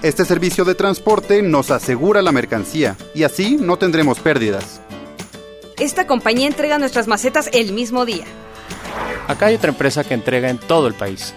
Este 0.02 0.24
servicio 0.24 0.64
de 0.64 0.74
transporte 0.74 1.42
nos 1.42 1.70
asegura 1.70 2.22
la 2.22 2.32
mercancía 2.32 2.96
y 3.14 3.22
así 3.22 3.56
no 3.56 3.76
tendremos 3.76 4.18
pérdidas. 4.18 4.80
Esta 5.78 6.08
compañía 6.08 6.48
entrega 6.48 6.76
nuestras 6.78 7.06
macetas 7.06 7.48
el 7.52 7.72
mismo 7.72 8.04
día. 8.04 8.24
Acá 9.28 9.46
hay 9.46 9.54
otra 9.54 9.70
empresa 9.70 10.02
que 10.02 10.14
entrega 10.14 10.50
en 10.50 10.58
todo 10.58 10.88
el 10.88 10.94
país. 10.94 11.34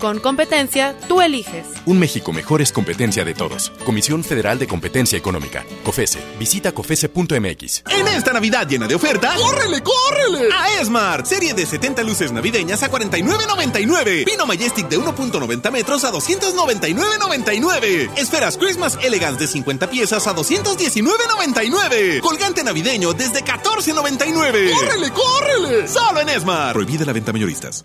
Con 0.00 0.18
competencia, 0.18 0.96
tú 1.08 1.20
eliges. 1.20 1.66
Un 1.84 1.98
México 1.98 2.32
mejor 2.32 2.62
es 2.62 2.72
competencia 2.72 3.22
de 3.22 3.34
todos. 3.34 3.70
Comisión 3.84 4.24
Federal 4.24 4.58
de 4.58 4.66
Competencia 4.66 5.18
Económica. 5.18 5.66
COFESE. 5.84 6.20
Visita 6.38 6.72
COFESE.mx. 6.72 7.82
En 7.90 8.08
esta 8.08 8.32
Navidad 8.32 8.66
llena 8.66 8.86
de 8.86 8.94
ofertas, 8.94 9.36
¡córrele, 9.36 9.82
córrele! 9.82 10.48
A 10.54 10.80
Esmart. 10.80 11.26
Serie 11.26 11.52
de 11.52 11.66
70 11.66 12.02
luces 12.02 12.32
navideñas 12.32 12.82
a 12.82 12.90
49.99. 12.90 14.24
Pino 14.24 14.46
Majestic 14.46 14.88
de 14.88 14.98
1.90 14.98 15.70
metros 15.70 16.02
a 16.04 16.12
299.99. 16.12 18.10
Esferas 18.16 18.56
Christmas 18.56 18.96
Elegance 19.02 19.40
de 19.40 19.48
50 19.48 19.90
piezas 19.90 20.26
a 20.26 20.34
219.99. 20.34 22.20
Colgante 22.20 22.64
navideño 22.64 23.12
desde 23.12 23.44
14.99. 23.44 24.72
¡Córrele, 24.72 25.10
córrele! 25.10 25.86
Solo 25.88 26.20
en 26.20 26.30
Esmart. 26.30 26.72
Prohibida 26.72 27.04
la 27.04 27.12
venta 27.12 27.34
mayoristas. 27.34 27.84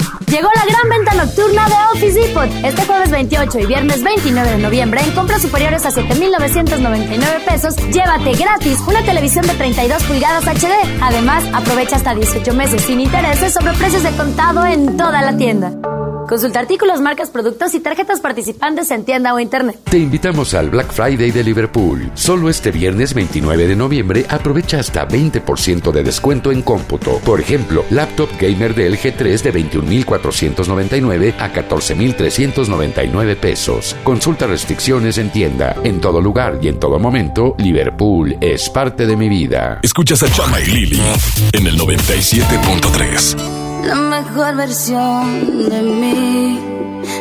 Llegó 0.27 0.49
la 0.55 0.65
gran 0.65 0.89
venta 0.89 1.13
nocturna 1.15 1.67
de 1.67 1.75
Office 1.93 2.19
Depot 2.19 2.49
este 2.63 2.85
jueves 2.85 3.11
28 3.11 3.59
y 3.59 3.65
viernes 3.65 4.03
29 4.03 4.49
de 4.51 4.57
noviembre 4.57 5.01
en 5.01 5.11
compras 5.11 5.41
superiores 5.41 5.85
a 5.85 5.91
7.999 5.91 7.45
pesos. 7.45 7.75
Llévate 7.91 8.33
gratis 8.33 8.79
una 8.87 9.01
televisión 9.03 9.45
de 9.47 9.53
32 9.53 10.03
pulgadas 10.03 10.45
HD. 10.45 11.01
Además, 11.01 11.43
aprovecha 11.53 11.95
hasta 11.95 12.13
18 12.13 12.53
meses 12.53 12.81
sin 12.83 12.99
intereses 12.99 13.53
sobre 13.53 13.73
precios 13.73 14.03
de 14.03 14.11
contado 14.11 14.65
en 14.65 14.95
toda 14.97 15.21
la 15.21 15.35
tienda. 15.37 15.73
Consulta 16.31 16.61
artículos, 16.61 17.01
marcas, 17.01 17.29
productos 17.29 17.73
y 17.73 17.81
tarjetas 17.81 18.21
participantes 18.21 18.89
en 18.91 19.03
tienda 19.03 19.33
o 19.33 19.39
internet. 19.41 19.77
Te 19.83 19.97
invitamos 19.97 20.53
al 20.53 20.69
Black 20.69 20.89
Friday 20.89 21.29
de 21.29 21.43
Liverpool. 21.43 22.09
Solo 22.13 22.49
este 22.49 22.71
viernes 22.71 23.13
29 23.13 23.67
de 23.67 23.75
noviembre 23.75 24.25
aprovecha 24.29 24.79
hasta 24.79 25.05
20% 25.05 25.91
de 25.91 26.03
descuento 26.03 26.53
en 26.53 26.61
cómputo. 26.61 27.17
Por 27.25 27.41
ejemplo, 27.41 27.83
laptop 27.89 28.29
gamer 28.39 28.73
de 28.73 28.91
LG 28.91 29.17
3 29.17 29.43
de 29.43 29.53
21.000 29.53 30.05
14.499 30.11 31.35
a 31.39 31.51
14.399 31.51 33.35
pesos. 33.37 33.95
Consulta 34.03 34.47
restricciones 34.47 35.17
en 35.17 35.29
tienda. 35.29 35.75
En 35.83 36.01
todo 36.01 36.21
lugar 36.21 36.59
y 36.61 36.67
en 36.67 36.79
todo 36.79 36.99
momento, 36.99 37.55
Liverpool 37.57 38.37
es 38.41 38.69
parte 38.69 39.05
de 39.05 39.15
mi 39.15 39.29
vida. 39.29 39.79
Escuchas 39.81 40.23
a 40.23 40.31
Chama 40.31 40.59
y 40.59 40.65
Lili 40.65 41.01
en 41.53 41.67
el 41.67 41.79
97.3. 41.79 43.61
La 43.85 43.95
mejor 43.95 44.55
versión 44.55 45.69
de 45.69 45.81
mí 45.81 46.59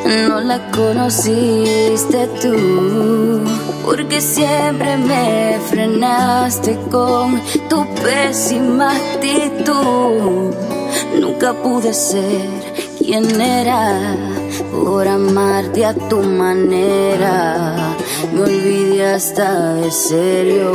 no 0.06 0.40
la 0.40 0.70
conociste 0.70 2.28
tú, 2.42 3.44
porque 3.84 4.20
siempre 4.20 4.96
me 4.98 5.58
frenaste 5.70 6.78
con 6.90 7.40
tu 7.68 7.86
pésima 7.94 8.94
actitud 8.94 10.79
Nunca 11.20 11.52
pude 11.52 11.92
ser 11.92 12.48
quien 12.98 13.40
era 13.40 14.16
por 14.72 15.06
amarte 15.06 15.84
a 15.84 15.94
tu 15.94 16.22
manera. 16.22 17.94
Me 18.32 18.42
olvidé 18.42 19.06
hasta 19.14 19.74
de 19.74 19.90
serio. 19.90 20.72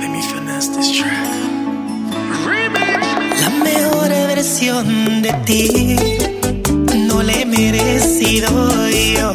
Let 0.00 0.10
me 0.10 0.22
finesse 0.22 0.68
this 0.76 0.98
track. 0.98 1.24
La 3.40 3.50
mejor 3.50 4.08
versión 4.08 5.22
de 5.22 5.32
ti 5.46 5.96
no 7.08 7.22
le 7.22 7.42
he 7.42 7.46
merecido 7.46 8.48
yo. 8.88 9.34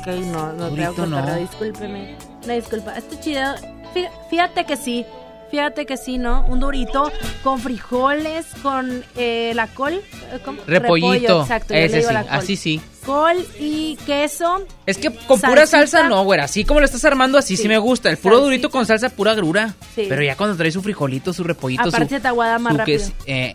Ok, 0.00 0.06
no, 0.26 0.52
no 0.52 0.70
creo 0.74 0.94
que 0.94 1.02
no. 1.02 1.36
discúlpeme. 1.36 2.16
Una 2.44 2.54
disculpa. 2.54 2.96
Está 2.96 3.20
chido. 3.20 3.54
Fí- 3.94 4.08
Fíjate 4.30 4.64
que 4.64 4.76
sí. 4.76 5.04
Fíjate 5.50 5.86
que 5.86 5.96
sí, 5.96 6.18
¿no? 6.18 6.44
Un 6.46 6.60
durito 6.60 7.10
con 7.42 7.58
frijoles, 7.58 8.44
con 8.62 9.02
eh, 9.16 9.52
la 9.54 9.66
col. 9.68 9.94
eh, 9.94 10.38
¿cómo? 10.44 10.58
Repollito. 10.66 11.08
Repollo, 11.10 11.40
exacto. 11.42 11.72
yo 11.72 11.80
le 11.80 11.86
Ese 11.86 11.96
digo 11.96 12.08
sí, 12.08 12.14
la 12.14 12.22
col. 12.24 12.32
así 12.32 12.56
sí. 12.56 12.80
Col 13.06 13.46
y 13.58 13.96
queso. 14.04 14.66
Es 14.84 14.98
que 14.98 15.10
con 15.10 15.40
pura 15.40 15.66
salsa 15.66 16.06
no, 16.06 16.22
güera. 16.24 16.44
Así 16.44 16.64
como 16.64 16.80
lo 16.80 16.84
estás 16.86 17.02
armando, 17.06 17.38
así 17.38 17.56
sí, 17.56 17.62
Sí. 17.62 17.68
me 17.68 17.78
gusta. 17.78 18.10
El 18.10 18.18
puro 18.18 18.40
durito 18.40 18.68
con 18.68 18.84
salsa 18.84 19.08
pura 19.08 19.32
grura. 19.34 19.74
Sí. 19.94 20.04
Pero 20.06 20.22
ya 20.22 20.36
cuando 20.36 20.54
trae 20.54 20.70
su 20.70 20.82
frijolito, 20.82 21.32
su 21.32 21.42
repollito, 21.44 21.88
Aparte 21.88 22.16
su, 22.16 22.20
te 22.22 22.28
aguada 22.28 22.58
más 22.58 22.72
su 22.74 22.78
rápido. 22.80 23.04
eh, 23.24 23.54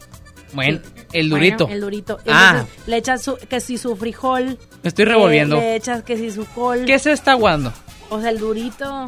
bueno, 0.54 0.80
el 1.12 1.30
durito. 1.30 1.66
Bueno, 1.66 1.76
el 1.76 1.82
durito. 1.82 2.20
Ah. 2.28 2.66
Le 2.88 2.98
echas 2.98 3.22
su, 3.22 3.38
que 3.38 3.60
si 3.60 3.78
su 3.78 3.96
frijol. 3.96 4.58
Me 4.84 4.90
estoy 4.90 5.06
revolviendo. 5.06 5.56
le 5.58 5.76
echas 5.76 6.04
que 6.04 6.18
si 6.18 6.30
su 6.30 6.46
col. 6.46 6.86
¿Qué 6.86 7.00
se 7.00 7.12
está 7.12 7.32
aguando? 7.32 7.74
O 8.10 8.20
sea, 8.22 8.30
el 8.30 8.38
durito. 8.40 9.08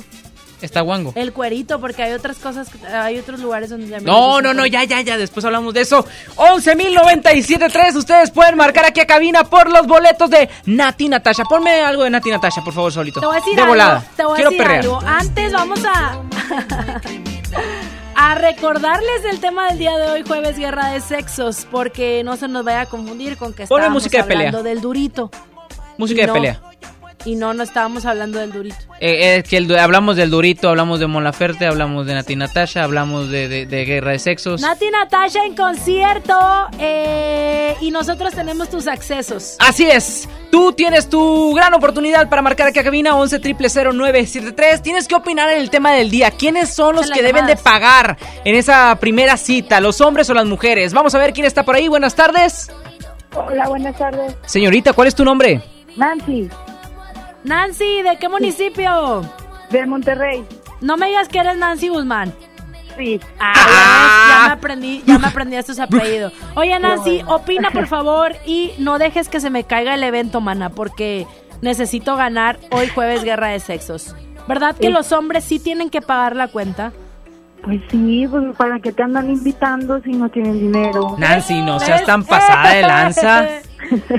Está 0.61 0.81
guango. 0.81 1.11
El 1.15 1.33
cuerito, 1.33 1.81
porque 1.81 2.01
hay 2.01 2.13
otras 2.13 2.37
cosas, 2.37 2.69
hay 2.91 3.19
otros 3.19 3.41
lugares 3.41 3.69
donde 3.69 3.87
también 3.87 4.05
No, 4.05 4.41
no, 4.41 4.53
no, 4.53 4.65
ya, 4.65 4.85
ya, 4.85 5.01
ya, 5.01 5.17
después 5.17 5.45
hablamos 5.45 5.73
de 5.73 5.81
eso. 5.81 6.05
11.097.3, 6.37 7.95
ustedes 7.95 8.31
pueden 8.31 8.55
marcar 8.55 8.85
aquí 8.85 9.01
a 9.01 9.05
cabina 9.05 9.43
por 9.43 9.69
los 9.69 9.85
boletos 9.85 10.29
de 10.29 10.49
Nati 10.65 11.09
Natasha. 11.09 11.43
Ponme 11.43 11.81
algo 11.81 12.03
de 12.03 12.09
Nati 12.09 12.29
Natasha, 12.31 12.61
por 12.63 12.73
favor, 12.73 12.91
solito. 12.91 13.19
Te 13.19 13.25
voy 13.25 13.35
a 13.35 13.39
decir 13.39 13.55
de 13.55 13.61
algo. 13.61 13.73
volada. 13.73 14.05
Te 14.15 14.23
voy 14.23 14.33
a 14.33 14.35
Quiero 14.35 14.49
decir 14.51 14.63
perrear. 14.65 14.83
algo. 14.85 14.99
Antes 15.05 15.51
vamos 15.53 15.79
a. 15.85 16.21
a 18.15 18.35
recordarles 18.35 19.25
el 19.29 19.39
tema 19.41 19.67
del 19.67 19.77
día 19.77 19.97
de 19.97 20.09
hoy, 20.09 20.23
jueves 20.25 20.57
guerra 20.57 20.91
de 20.91 21.01
sexos, 21.01 21.67
porque 21.69 22.23
no 22.23 22.37
se 22.37 22.47
nos 22.47 22.63
vaya 22.63 22.81
a 22.81 22.85
confundir 22.85 23.37
con 23.37 23.53
que 23.53 23.67
pelea. 23.67 24.47
hablando 24.47 24.63
del 24.63 24.79
durito. 24.81 25.29
Música 25.97 26.21
de 26.21 26.27
no. 26.27 26.33
pelea. 26.33 26.61
Y 27.23 27.33
no, 27.33 27.55
no 27.55 27.63
estábamos 27.63 28.05
hablando 28.05 28.37
del 28.37 28.51
durito. 28.51 28.75
Eh, 28.99 29.37
eh, 29.37 29.43
que 29.43 29.57
el 29.57 29.67
du- 29.67 29.75
hablamos 29.75 30.15
del 30.15 30.29
Durito, 30.29 30.69
hablamos 30.69 30.99
de 30.99 31.07
Mon 31.07 31.23
Laferte, 31.23 31.65
hablamos 31.65 32.05
de 32.05 32.13
Nati 32.13 32.35
Natasha, 32.35 32.83
hablamos 32.83 33.31
de, 33.31 33.47
de- 33.47 33.65
de 33.65 33.83
Guerra 33.85 34.11
de 34.11 34.19
Sexos. 34.19 34.61
Nati 34.61 34.85
Natasha 34.91 35.43
en 35.43 35.55
concierto 35.55 36.37
eh, 36.77 37.75
y 37.81 37.89
nosotros 37.89 38.31
tenemos 38.35 38.69
tus 38.69 38.85
accesos. 38.85 39.55
Así 39.57 39.85
es, 39.89 40.29
tú 40.51 40.71
tienes 40.73 41.09
tu 41.09 41.51
gran 41.55 41.73
oportunidad 41.73 42.29
para 42.29 42.43
marcar 42.43 42.67
aquí 42.67 42.77
a 42.77 42.83
cabina 42.83 43.15
11 43.15 43.39
973 43.39 44.83
Tienes 44.83 45.07
que 45.07 45.15
opinar 45.15 45.51
en 45.51 45.61
el 45.61 45.71
tema 45.71 45.93
del 45.93 46.11
día. 46.11 46.29
¿Quiénes 46.29 46.71
son 46.75 46.95
los 46.95 47.09
que 47.09 47.23
deben 47.23 47.47
de 47.47 47.55
pagar 47.55 48.17
en 48.43 48.53
esa 48.53 48.95
primera 48.99 49.35
cita? 49.37 49.79
¿Los 49.81 49.99
hombres 49.99 50.29
o 50.29 50.35
las 50.35 50.45
mujeres? 50.45 50.93
Vamos 50.93 51.15
a 51.15 51.17
ver 51.17 51.33
quién 51.33 51.47
está 51.47 51.63
por 51.65 51.73
ahí. 51.75 51.87
Buenas 51.87 52.13
tardes. 52.13 52.69
Hola, 53.33 53.67
buenas 53.67 53.97
tardes. 53.97 54.35
Señorita, 54.45 54.93
¿cuál 54.93 55.07
es 55.07 55.15
tu 55.15 55.25
nombre? 55.25 55.63
Nancy, 55.95 56.49
Nancy, 57.43 58.01
¿de 58.01 58.17
qué 58.17 58.27
municipio? 58.29 59.21
de 59.69 59.85
Monterrey. 59.85 60.45
No 60.81 60.95
me 60.97 61.07
digas 61.07 61.27
que 61.27 61.39
eres 61.39 61.57
Nancy 61.57 61.87
Guzmán. 61.89 62.33
Sí. 62.97 63.19
Ah, 63.39 64.27
ya 64.29 64.47
me 64.47 64.53
aprendí, 64.53 65.03
ya 65.05 65.17
me 65.19 65.27
aprendí 65.27 65.55
estos 65.55 65.79
apellidos. 65.79 66.31
Oye, 66.55 66.77
Nancy, 66.79 67.21
opina 67.27 67.71
por 67.71 67.87
favor 67.87 68.35
y 68.45 68.71
no 68.77 68.99
dejes 68.99 69.27
que 69.27 69.39
se 69.39 69.49
me 69.49 69.63
caiga 69.63 69.95
el 69.95 70.03
evento, 70.03 70.39
mana, 70.39 70.69
porque 70.69 71.27
necesito 71.61 72.15
ganar 72.15 72.57
hoy 72.71 72.87
jueves 72.87 73.23
Guerra 73.23 73.47
de 73.49 73.59
Sexos. 73.59 74.15
¿Verdad 74.47 74.75
que 74.75 74.87
Sí. 74.87 74.93
los 74.93 75.11
hombres 75.11 75.43
sí 75.43 75.59
tienen 75.59 75.89
que 75.89 76.01
pagar 76.01 76.35
la 76.35 76.47
cuenta? 76.47 76.93
Pues 77.63 77.81
sí, 77.89 78.27
pues 78.29 78.55
¿para 78.57 78.79
qué 78.79 78.91
te 78.91 79.01
andan 79.03 79.29
invitando 79.29 79.99
si 80.01 80.11
no 80.13 80.29
tienen 80.29 80.59
dinero? 80.59 81.15
Nancy, 81.17 81.61
no 81.61 81.79
seas 81.79 82.03
tan 82.05 82.23
pasada 82.23 82.73
de 82.73 82.81
lanza. 82.81 83.45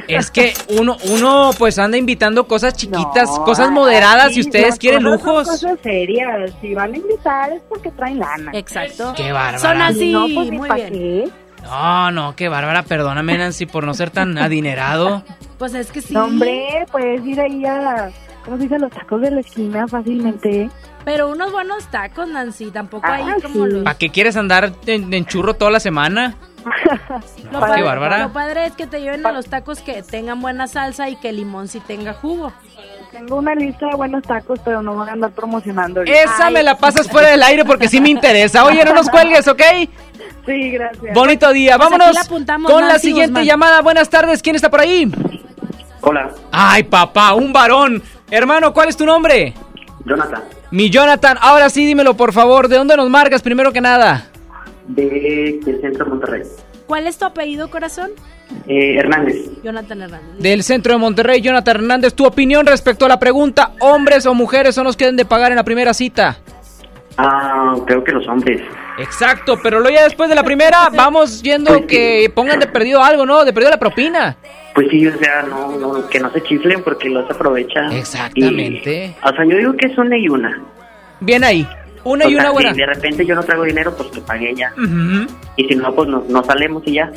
Es 0.07 0.31
que 0.31 0.55
uno, 0.79 0.97
uno 1.11 1.51
pues 1.59 1.77
anda 1.81 1.97
invitando 1.97 2.47
cosas 2.47 2.75
chiquitas, 2.77 3.29
No, 3.29 3.45
cosas 3.45 3.73
moderadas 3.73 4.33
sí, 4.33 4.39
y 4.39 4.41
ustedes 4.43 4.79
quieren 4.79 5.03
cosas 5.03 5.21
son 5.21 5.29
lujos. 5.29 5.49
cosas 5.49 5.79
serias. 5.83 6.53
Si 6.61 6.73
van 6.73 6.95
a 6.95 6.97
invitar 6.97 7.53
es 7.53 7.63
porque 7.69 7.91
traen 7.91 8.21
lana. 8.21 8.53
Exacto. 8.55 9.13
Qué 9.17 9.33
bárbara. 9.33 9.59
Son 9.59 9.83
así, 9.83 10.13
No, 10.13 10.27
pues, 10.33 10.49
¿y 10.49 10.51
muy 10.53 10.69
pa' 10.69 10.75
bien. 10.77 10.93
qué? 10.93 11.29
No, 11.65 12.13
no, 12.13 12.37
qué 12.37 12.49
bárbara, 12.49 12.85
perdóname 12.85 13.39
Nancy 13.39 13.67
por 13.67 13.83
no 13.85 13.93
ser 13.95 14.11
tan 14.11 14.39
adinerado. 14.39 15.25
Pues 15.59 15.75
es 15.75 15.91
que 15.91 16.01
sí. 16.01 16.15
No, 16.15 16.27
hombre, 16.27 16.87
puedes 16.93 17.27
ir 17.27 17.41
ahí 17.41 17.65
a, 17.67 18.11
¿cómo 18.47 18.57
se 18.57 18.63
dice? 18.63 18.79
Los 18.79 18.91
tacos 18.91 19.21
de 19.21 19.31
la 19.31 19.41
esquina 19.41 19.87
fácilmente. 19.87 20.71
Pero 21.05 21.29
unos 21.29 21.53
buenos 21.53 21.85
tacos, 21.91 22.27
Nancy, 22.29 22.71
tampoco 22.71 23.07
ahí 23.07 23.23
Ah, 23.27 23.37
como 23.43 23.67
sí. 23.67 23.73
los... 23.73 23.85
¿Para 23.85 23.99
qué 23.99 24.09
quieres 24.09 24.37
andar 24.39 24.73
en, 24.87 25.13
en 25.13 25.27
churro 25.27 25.53
toda 25.55 25.71
la 25.71 25.81
semana? 25.81 26.35
Lo 26.65 27.51
Qué 27.53 27.59
padre, 27.61 27.83
bárbara. 27.83 28.19
lo 28.25 28.33
padre 28.33 28.67
es 28.67 28.73
que 28.73 28.89
te 28.89 29.01
lleven 29.01 29.25
a 29.25 29.31
los 29.31 29.47
tacos 29.47 29.81
que 29.81 30.03
tengan 30.03 30.41
buena 30.41 30.67
salsa 30.67 31.09
y 31.09 31.15
que 31.17 31.29
el 31.29 31.37
limón 31.37 31.69
sí 31.69 31.79
tenga 31.79 32.13
jugo. 32.13 32.53
Tengo 33.13 33.37
una 33.37 33.55
lista 33.55 33.87
de 33.87 33.95
buenos 33.95 34.25
tacos, 34.25 34.59
pero 34.65 34.83
no 34.83 34.97
van 34.97 35.09
a 35.11 35.13
andar 35.13 35.31
promocionando. 35.31 36.03
Esa 36.03 36.51
me 36.51 36.65
la 36.65 36.77
pasas 36.77 37.09
fuera 37.09 37.29
del 37.29 37.43
aire 37.45 37.65
porque 37.65 37.87
sí 37.89 38.01
me 38.01 38.09
interesa. 38.11 38.65
Oye, 38.65 38.85
no 38.85 38.95
nos 38.95 39.09
cuelgues, 39.09 39.47
¿ok? 39.47 39.63
Sí, 40.45 40.71
gracias. 40.73 41.15
Bonito 41.15 41.53
día. 41.53 41.77
Pues 41.79 41.89
Vámonos 41.89 42.15
la 42.15 42.63
con 42.67 42.89
la 42.89 42.99
siguiente 42.99 43.31
Guzmán. 43.31 43.45
llamada. 43.45 43.81
Buenas 43.83 44.11
tardes. 44.11 44.43
¿Quién 44.43 44.57
está 44.57 44.69
por 44.69 44.81
ahí? 44.81 45.09
Hola, 46.01 46.31
Ay, 46.53 46.83
papá, 46.83 47.35
un 47.35 47.53
varón. 47.53 48.03
Hermano, 48.31 48.73
¿cuál 48.73 48.89
es 48.89 48.97
tu 48.97 49.07
nombre? 49.07 49.55
Jonathan, 50.05 50.43
Mi 50.71 50.91
Jonathan. 50.91 51.37
Ahora 51.41 51.69
sí, 51.71 51.85
dímelo, 51.87 52.15
por 52.15 52.33
favor. 52.33 52.69
¿De 52.69 52.77
dónde 52.77 52.97
nos 52.97 53.09
marcas 53.11 53.43
primero 53.43 53.73
que 53.73 53.81
nada? 53.81 54.27
de 54.89 55.61
el 55.67 55.81
centro 55.81 56.05
de 56.05 56.11
Monterrey. 56.11 56.43
¿Cuál 56.87 57.07
es 57.07 57.19
tu 57.19 57.25
apellido, 57.25 57.69
corazón? 57.71 58.11
Eh, 58.69 58.97
Hernández, 58.97 59.37
Jonathan 59.65 60.03
Hernández. 60.03 60.39
Del 60.39 60.63
centro 60.63 60.93
de 60.93 60.99
Monterrey, 60.99 61.41
Jonathan 61.41 61.77
Hernández. 61.77 62.15
Tu 62.15 62.25
opinión 62.25 62.65
respecto 62.67 63.05
a 63.05 63.09
la 63.09 63.19
pregunta: 63.19 63.73
¿hombres 63.81 64.27
o 64.27 64.35
mujeres 64.35 64.75
son 64.77 64.85
los 64.85 64.97
que 64.97 65.05
deben 65.05 65.17
de 65.17 65.25
pagar 65.25 65.51
en 65.51 65.57
la 65.57 65.65
primera 65.65 65.93
cita? 65.95 66.39
Ah, 67.19 67.75
creo 67.87 68.03
que 68.05 68.13
los 68.13 68.27
hombres. 68.29 68.61
Exacto, 68.99 69.59
pero 69.63 69.81
luego 69.81 69.95
ya 69.97 70.05
después 70.05 70.29
de 70.29 70.35
la 70.35 70.43
primera 70.43 70.89
vamos 70.95 71.43
viendo 71.43 71.87
que 71.87 72.31
pongan 72.35 72.61
de 72.61 72.67
perdido 72.67 73.03
algo, 73.03 73.27
¿no? 73.27 73.45
De 73.45 73.53
perdido 73.53 73.71
la 73.71 73.79
propina. 73.79 74.37
Pues 74.75 74.89
sí, 74.91 75.07
o 75.07 75.19
sea, 75.19 75.43
no, 75.43 75.77
no, 75.79 76.09
que 76.09 76.21
no 76.21 76.31
se 76.33 76.43
chiflen 76.43 76.83
porque 76.83 77.09
los 77.09 77.29
aprovechan. 77.31 77.93
Exactamente. 77.93 79.07
Y, 79.07 79.27
o 79.27 79.31
sea, 79.35 79.45
yo 79.47 79.57
digo 79.57 79.73
que 79.77 79.87
es 79.87 79.97
una 79.99 80.17
y 80.19 80.29
una. 80.29 80.61
Bien 81.21 81.45
ahí. 81.45 81.67
Una 82.05 82.27
O 82.27 82.29
y 82.29 82.35
sea, 82.35 82.43
una 82.43 82.51
buena. 82.53 82.73
Si 82.75 82.81
de 82.81 82.87
repente 82.87 83.27
yo 83.27 83.35
no 83.35 83.43
traigo 83.43 83.65
dinero, 83.65 83.95
pues 83.97 84.11
que 84.11 84.21
pague. 84.21 84.55
Ujú. 84.77 85.27
Y 85.57 85.65
si 85.67 85.75
no, 85.75 85.93
pues 85.95 86.09
nos, 86.09 86.29
nos 86.29 86.47
salemos 86.47 86.83
y 86.87 86.93
ya. 86.95 87.11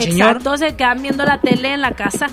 Exacto, 0.00 0.56
se 0.58 0.74
quedan 0.76 1.02
viendo 1.02 1.24
la 1.24 1.40
tele 1.40 1.72
en 1.74 1.80
la 1.80 1.92
casa. 1.92 2.26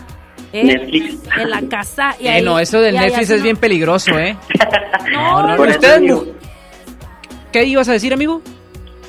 ¿eh? 0.51 0.63
Netflix. 0.63 1.19
En 1.39 1.49
la 1.49 1.61
casa. 1.69 2.15
Y 2.19 2.25
Eh, 2.27 2.29
ahí- 2.31 2.41
no, 2.43 2.59
eso 2.59 2.81
del 2.81 2.97
ahí 2.97 3.05
Netflix 3.07 3.29
es 3.29 3.43
bien 3.43 3.57
peligroso, 3.57 4.17
¿eh? 4.17 4.35
No, 5.13 5.47
no, 5.47 5.55
Por 5.57 5.69
eso 5.69 5.79
ustedes 5.79 6.11
¿Qué 7.51 7.65
ibas 7.65 7.87
a 7.89 7.93
decir, 7.93 8.13
amigo? 8.13 8.41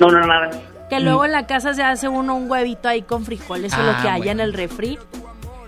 No, 0.00 0.08
no, 0.08 0.26
nada. 0.26 0.50
Que 0.90 1.00
luego 1.00 1.24
en 1.24 1.32
la 1.32 1.46
casa 1.46 1.72
se 1.74 1.82
hace 1.82 2.08
uno 2.08 2.34
un 2.36 2.50
huevito 2.50 2.88
ahí 2.88 3.02
con 3.02 3.24
frijoles 3.24 3.72
o 3.72 3.76
Ah, 3.80 3.84
lo 3.96 4.02
que 4.02 4.08
haya 4.08 4.16
bueno. 4.24 4.30
en 4.32 4.40
el 4.40 4.52
refri. 4.52 4.98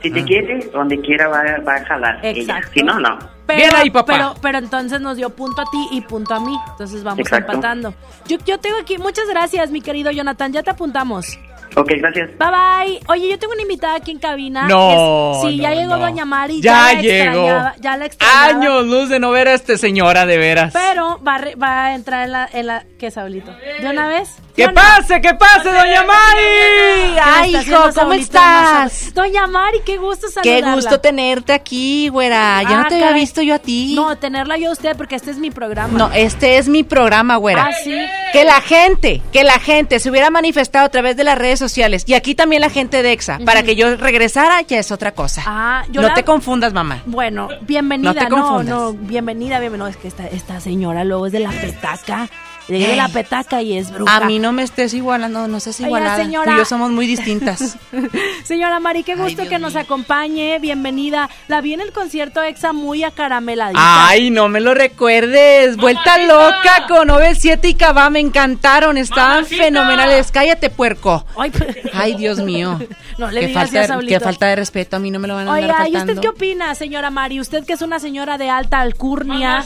Si 0.02 0.10
te 0.10 0.22
quiere, 0.22 0.70
donde 0.70 1.00
quiera 1.00 1.28
va, 1.28 1.42
va 1.66 1.76
a 1.76 1.84
jalar. 1.86 2.18
ella. 2.22 2.40
Exacto. 2.40 2.70
Si 2.74 2.82
no, 2.82 3.00
no. 3.00 3.18
Pero, 3.46 3.76
ahí, 3.76 3.90
papá. 3.90 4.12
Pero, 4.12 4.34
pero 4.42 4.58
entonces 4.58 5.00
nos 5.00 5.16
dio 5.16 5.30
punto 5.30 5.62
a 5.62 5.64
ti 5.70 5.88
y 5.92 6.00
punto 6.02 6.34
a 6.34 6.40
mí. 6.40 6.54
Entonces 6.72 7.02
vamos 7.02 7.20
Exacto. 7.20 7.52
empatando. 7.52 7.94
Yo, 8.26 8.36
yo 8.44 8.58
tengo 8.58 8.76
aquí, 8.78 8.98
muchas 8.98 9.26
gracias, 9.28 9.70
mi 9.70 9.80
querido 9.80 10.10
Jonathan. 10.10 10.52
Ya 10.52 10.62
te 10.62 10.70
apuntamos. 10.70 11.38
Ok, 11.76 11.90
gracias. 11.98 12.30
Bye 12.38 12.48
bye. 12.48 13.00
Oye, 13.08 13.28
yo 13.30 13.38
tengo 13.38 13.52
una 13.52 13.62
invitada 13.62 13.96
aquí 13.96 14.10
en 14.12 14.18
cabina. 14.18 14.68
No, 14.68 15.32
Es- 15.34 15.50
sí, 15.50 15.56
ya 15.58 15.72
llegó 15.74 15.96
no. 15.96 16.02
Doña 16.02 16.24
Mari. 16.24 16.60
Ya 16.60 16.92
la 16.94 17.00
llegó. 17.00 17.24
extrañaba, 17.24 17.74
Ya 17.80 17.96
la 17.96 18.06
extrañaba. 18.06 18.44
Años 18.46 18.86
luz 18.86 19.08
de 19.08 19.18
no 19.18 19.30
ver 19.32 19.48
a 19.48 19.54
esta 19.54 19.76
señora, 19.76 20.24
de 20.26 20.38
veras. 20.38 20.72
Pero 20.72 21.20
va 21.26 21.40
va 21.60 21.86
a 21.86 21.94
entrar 21.94 22.24
en 22.26 22.32
la, 22.32 22.48
en 22.52 22.66
la... 22.68 22.84
¿Qué, 22.98 23.10
Saulito? 23.10 23.52
¿De 23.80 23.88
una 23.90 24.06
vez? 24.08 24.36
¡Que 24.54 24.68
pase, 24.68 25.20
que 25.20 25.34
pase, 25.34 25.68
doña 25.68 26.04
Mari! 26.04 27.18
Ay, 27.20 27.56
hijo, 27.56 27.76
¿cómo 27.92 28.12
estás? 28.12 29.12
Doña 29.12 29.48
Mari, 29.48 29.78
qué 29.84 29.96
gusto 29.98 30.28
Qué 30.28 30.50
saludarla. 30.60 30.74
gusto 30.76 31.00
tenerte 31.00 31.52
aquí, 31.52 32.08
güera. 32.08 32.62
Ya 32.62 32.68
Ah, 32.78 32.82
no 32.84 32.88
te 32.88 32.94
había 32.94 33.12
visto 33.14 33.42
yo 33.42 33.54
a 33.56 33.58
ti. 33.58 33.94
No, 33.96 34.16
tenerla 34.16 34.56
yo 34.56 34.68
a 34.70 34.72
usted 34.72 34.96
porque 34.96 35.16
este 35.16 35.32
es 35.32 35.38
mi 35.38 35.50
programa. 35.50 35.98
No, 35.98 36.12
este 36.12 36.58
es 36.58 36.68
mi 36.68 36.84
programa, 36.84 37.34
güera. 37.36 37.66
Ah, 37.66 37.72
sí. 37.82 37.96
Que 38.32 38.44
la 38.44 38.60
gente, 38.60 39.20
que 39.32 39.42
la 39.42 39.58
gente 39.58 39.98
se 39.98 40.08
hubiera 40.08 40.30
manifestado 40.30 40.86
a 40.86 40.88
través 40.88 41.16
de 41.16 41.24
las 41.24 41.36
redes 41.36 41.58
sociales 41.58 42.04
y 42.06 42.14
aquí 42.14 42.36
también 42.36 42.60
la 42.60 42.70
gente 42.70 43.02
de 43.02 43.10
EXA, 43.10 43.40
para 43.44 43.64
que 43.64 43.74
yo 43.74 43.96
regresara 43.96 44.60
ya 44.62 44.78
es 44.78 44.92
otra 44.92 45.14
cosa. 45.14 45.42
Ah, 45.46 45.84
yo 45.90 46.00
no 46.00 46.08
la- 46.08 46.14
te 46.14 46.22
confundas, 46.22 46.72
mamá. 46.72 47.02
Bueno, 47.06 47.48
bienvenida. 47.62 48.12
No 48.12 48.20
te 48.20 48.28
No, 48.28 48.36
confundas. 48.36 48.66
no, 48.76 48.92
bienvenida, 48.92 49.58
bienvenida. 49.58 49.84
No, 49.84 49.90
es 49.90 49.96
que 49.96 50.06
esta, 50.06 50.28
esta 50.28 50.60
señora 50.60 51.02
luego 51.02 51.26
es 51.26 51.32
de 51.32 51.40
la 51.40 51.50
petaca. 51.50 52.28
De 52.68 52.96
la 52.96 53.04
Ey. 53.06 53.12
petaca 53.12 53.60
y 53.60 53.76
es 53.76 53.90
bruja. 53.90 54.16
A 54.16 54.20
mí 54.24 54.38
no 54.38 54.52
me 54.52 54.62
estés 54.62 54.94
igualando, 54.94 55.46
no 55.48 55.60
seas 55.60 55.76
Oiga, 55.80 55.88
igualada. 55.88 56.16
señora. 56.16 56.44
Tú 56.46 56.52
y 56.52 56.56
yo 56.58 56.64
somos 56.64 56.90
muy 56.90 57.06
distintas. 57.06 57.76
Señora 58.44 58.80
Mari, 58.80 59.02
qué 59.02 59.16
gusto 59.16 59.46
que 59.48 59.58
nos 59.58 59.76
acompañe. 59.76 60.58
Bienvenida. 60.58 61.28
La 61.48 61.60
vi 61.60 61.74
en 61.74 61.80
el 61.82 61.92
concierto 61.92 62.42
EXA 62.42 62.72
muy 62.72 63.04
acarameladita. 63.04 63.78
Ay, 64.08 64.30
no 64.30 64.48
me 64.48 64.60
lo 64.60 64.74
recuerdes. 64.74 65.76
Vuelta 65.76 66.18
loca 66.18 66.86
con 66.88 67.08
OV7 67.08 67.58
y 67.68 67.74
Cabá, 67.74 68.08
me 68.10 68.20
encantaron. 68.20 68.96
Estaban 68.98 69.44
fenomenales. 69.46 70.30
Cállate, 70.30 70.70
puerco. 70.70 71.26
Ay, 71.36 71.52
Ay, 71.92 72.14
Dios 72.16 72.38
mío. 72.38 72.78
No 73.16 73.30
le 73.30 73.42
qué, 73.42 73.46
digas 73.46 73.62
falta, 73.62 73.68
así 73.68 73.76
a 73.78 73.80
de- 73.82 73.86
Saulito. 73.86 74.18
qué 74.18 74.24
falta 74.24 74.46
de 74.48 74.56
respeto, 74.56 74.96
a 74.96 74.98
mí 74.98 75.08
no 75.12 75.20
me 75.20 75.28
lo 75.28 75.36
van 75.36 75.46
a 75.46 75.54
andar 75.54 75.82
Oiga, 75.82 75.88
¿y 75.88 75.96
usted 75.96 76.18
qué 76.18 76.26
opina, 76.30 76.74
señora 76.74 77.10
Mari? 77.10 77.38
Usted 77.38 77.64
que 77.64 77.74
es 77.74 77.80
una 77.82 78.00
señora 78.00 78.38
de 78.38 78.50
alta 78.50 78.80
alcurnia. 78.80 79.64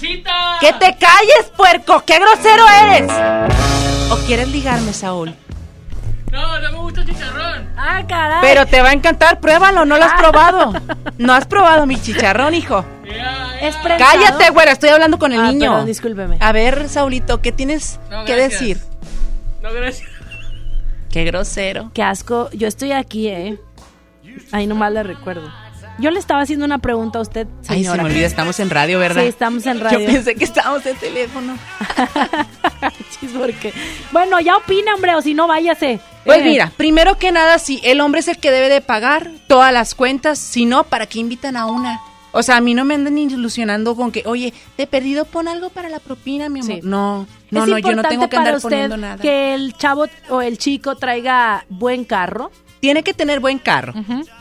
¡Que 0.61 0.73
te 0.75 0.97
calles, 0.99 1.51
puerco! 1.57 2.03
¡Qué 2.05 2.19
grosero 2.19 2.67
eres! 2.83 2.88
¿O 4.11 4.17
quieres 4.27 4.49
ligarme, 4.49 4.93
Saúl? 4.93 5.35
No, 6.33 6.59
no 6.61 6.73
me 6.73 6.79
gusta 6.79 7.01
el 7.03 7.07
chicharrón. 7.07 7.69
Ah, 7.77 8.03
caray. 8.09 8.39
Pero 8.43 8.67
te 8.67 8.81
va 8.83 8.91
a 8.91 8.93
encantar, 8.93 9.41
pruébalo, 9.41 9.85
no 9.85 9.97
lo 9.99 10.05
has 10.05 10.15
probado. 10.21 10.73
No 11.19 11.33
has 11.33 11.47
probado 11.47 11.85
mi 11.85 12.01
chicharrón, 12.01 12.55
hijo. 12.55 12.85
Es 13.61 13.75
prensado. 13.79 13.99
Cállate, 14.21 14.51
güera, 14.51 14.71
estoy 14.71 14.91
hablando 14.91 15.19
con 15.19 15.33
el 15.33 15.41
Ah, 15.41 15.49
niño. 15.51 15.71
perdón, 15.73 15.87
discúlpeme. 15.87 16.37
A 16.41 16.53
ver, 16.53 16.89
Saulito, 16.89 17.41
¿qué 17.43 17.51
tienes 17.51 17.99
No, 18.09 18.25
que 18.25 18.37
decir? 18.37 18.81
No, 19.61 19.73
gracias. 19.73 20.09
Qué 21.11 21.25
grosero. 21.25 21.91
Qué 21.93 22.05
asco. 22.05 22.49
Yo 22.53 22.69
estoy 22.69 22.93
aquí, 22.93 23.27
¿eh? 23.29 23.59
Ahí 24.53 24.69
nomás 24.69 24.93
le 24.93 25.03
recuerdo. 25.03 25.51
Yo 25.99 26.11
le 26.13 26.19
estaba 26.21 26.43
haciendo 26.43 26.65
una 26.65 26.79
pregunta 26.79 27.19
a 27.19 27.23
usted, 27.23 27.47
Ay, 27.69 27.79
señora. 27.83 27.97
se 27.97 28.03
me 28.05 28.09
olvida, 28.11 28.27
estamos 28.27 28.61
en 28.61 28.71
radio, 28.71 28.99
¿verdad? 29.01 29.23
Sí, 29.23 29.29
estamos 29.29 29.67
en 29.67 29.81
radio. 29.81 29.99
Yo 30.01 30.07
pensé 30.07 30.35
que 30.37 30.45
estábamos 30.45 30.87
en 30.87 30.97
teléfono. 30.97 31.57
Porque- 33.39 33.73
Bueno, 34.13 34.41
ya 34.41 34.57
opina, 34.57 34.95
hombre, 34.95 35.15
o 35.15 35.23
si 35.23 35.35
no, 35.35 35.47
váyase. 35.49 36.01
Pues 36.25 36.41
Eh, 36.41 36.45
mira, 36.45 36.73
primero 36.77 37.19
que 37.19 37.33
nada, 37.33 37.59
sí, 37.59 37.81
el 37.83 38.01
hombre 38.01 38.21
es 38.21 38.29
el 38.29 38.39
que 38.39 38.51
debe 38.51 38.69
de 38.69 38.81
pagar 38.81 39.31
todas 39.49 39.73
las 39.73 39.95
cuentas, 39.95 40.39
si 40.39 40.67
no, 40.67 40.85
¿para 40.85 41.07
qué 41.07 41.19
invitan 41.19 41.57
a 41.57 41.67
una? 41.67 42.01
O 42.31 42.43
sea, 42.43 42.57
a 42.59 42.61
mí 42.61 42.75
no 42.75 42.85
me 42.85 42.95
andan 42.95 43.17
ilusionando 43.19 43.97
con 43.97 44.13
que, 44.13 44.23
oye, 44.27 44.53
de 44.77 44.87
perdido 44.87 45.25
pon 45.25 45.49
algo 45.49 45.71
para 45.71 45.89
la 45.89 45.99
propina, 45.99 46.49
mi 46.49 46.61
amor. 46.61 46.75
Sí. 46.75 46.81
No, 46.85 47.27
no, 47.51 47.63
¿Es 47.65 47.69
no, 47.71 47.79
yo 47.79 47.97
no 47.97 48.03
tengo 48.03 48.29
que 48.29 48.37
para 48.37 48.41
andar 48.41 48.55
usted 48.57 48.69
poniendo 48.69 48.97
nada. 48.99 49.17
que 49.23 49.55
el 49.55 49.73
chavo 49.77 50.07
o 50.29 50.43
el 50.43 50.59
chico 50.59 50.95
traiga 50.97 51.65
buen 51.69 52.05
carro? 52.05 52.51
Tiene 52.81 53.03
que 53.03 53.15
tener 53.15 53.41
buen 53.41 53.59
carro, 53.59 53.95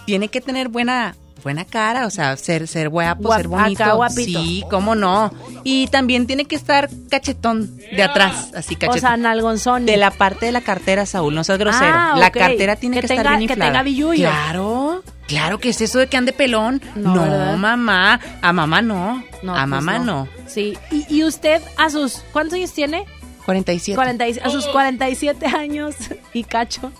tiene 0.05 0.27
que 0.27 0.41
tener 0.41 0.67
buena 0.67 1.15
buena 1.43 1.65
cara, 1.65 2.05
o 2.05 2.09
sea, 2.09 2.35
ser 2.37 2.67
ser 2.67 2.89
guapo, 2.89 3.29
Guap- 3.29 3.37
ser 3.37 3.47
bonito. 3.47 3.83
acá 3.83 3.93
guapito. 3.93 4.39
Sí, 4.43 4.63
cómo 4.69 4.95
no. 4.95 5.31
Y 5.63 5.87
también 5.87 6.27
tiene 6.27 6.45
que 6.45 6.55
estar 6.55 6.89
cachetón 7.09 7.77
de 7.77 8.03
atrás, 8.03 8.51
así 8.55 8.75
cachetón. 8.75 8.97
O 8.97 8.99
sea, 9.01 9.17
nalgonzón. 9.17 9.85
de 9.85 9.97
la 9.97 10.11
parte 10.11 10.45
de 10.47 10.51
la 10.51 10.61
cartera, 10.61 11.05
Saúl, 11.05 11.33
no 11.35 11.43
seas 11.43 11.57
grosero. 11.59 11.91
Ah, 11.93 12.15
La 12.17 12.31
cartera 12.31 12.75
tiene 12.75 12.95
Que 12.97 13.01
que, 13.01 13.05
estar 13.13 13.17
tenga- 13.25 13.37
bien 13.37 13.47
que 13.47 13.53
inflada. 13.53 13.71
tenga 13.71 13.83
billullo. 13.83 14.29
Claro, 14.29 15.03
claro 15.27 15.59
que 15.59 15.69
es 15.69 15.81
eso 15.81 15.99
de 15.99 16.07
que 16.07 16.17
ande 16.17 16.33
pelón. 16.33 16.81
No, 16.95 17.15
No, 17.15 17.57
mamá, 17.57 18.19
a 18.41 18.53
mamá 18.53 18.81
no, 18.81 19.23
No, 19.43 19.53
a 19.53 19.59
pues 19.59 19.67
mamá 19.67 19.99
no. 19.99 20.27
Sí. 20.47 20.77
¿Y, 20.91 21.05
y 21.17 21.23
usted 21.23 21.61
a 21.77 21.89
sus 21.89 22.23
cuántos 22.33 22.55
años 22.55 22.71
tiene? 22.73 23.05
47. 23.45 23.95
40 23.95 24.27
y- 24.27 24.39
a 24.39 24.49
sus 24.49 24.65
47 24.67 25.45
años 25.45 25.95
y 26.33 26.43
cacho. 26.43 26.91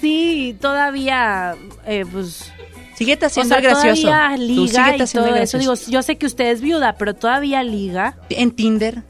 Sí, 0.00 0.56
todavía 0.60 1.56
eh, 1.86 2.04
pues 2.10 2.50
Síguete 3.00 3.24
o 3.24 3.28
haciendo 3.28 3.54
sea, 3.54 3.62
gracioso. 3.62 4.02
todavía 4.08 4.36
Tú 4.36 4.42
liga 4.42 4.96
y 4.96 5.00
haciendo 5.00 5.28
todo 5.30 5.36
eso. 5.38 5.56
Digo, 5.58 5.72
yo 5.88 6.02
sé 6.02 6.18
que 6.18 6.26
usted 6.26 6.48
es 6.50 6.60
viuda, 6.60 6.96
pero 6.98 7.14
todavía 7.14 7.62
liga. 7.62 8.18
En 8.28 8.50
Tinder. 8.50 9.02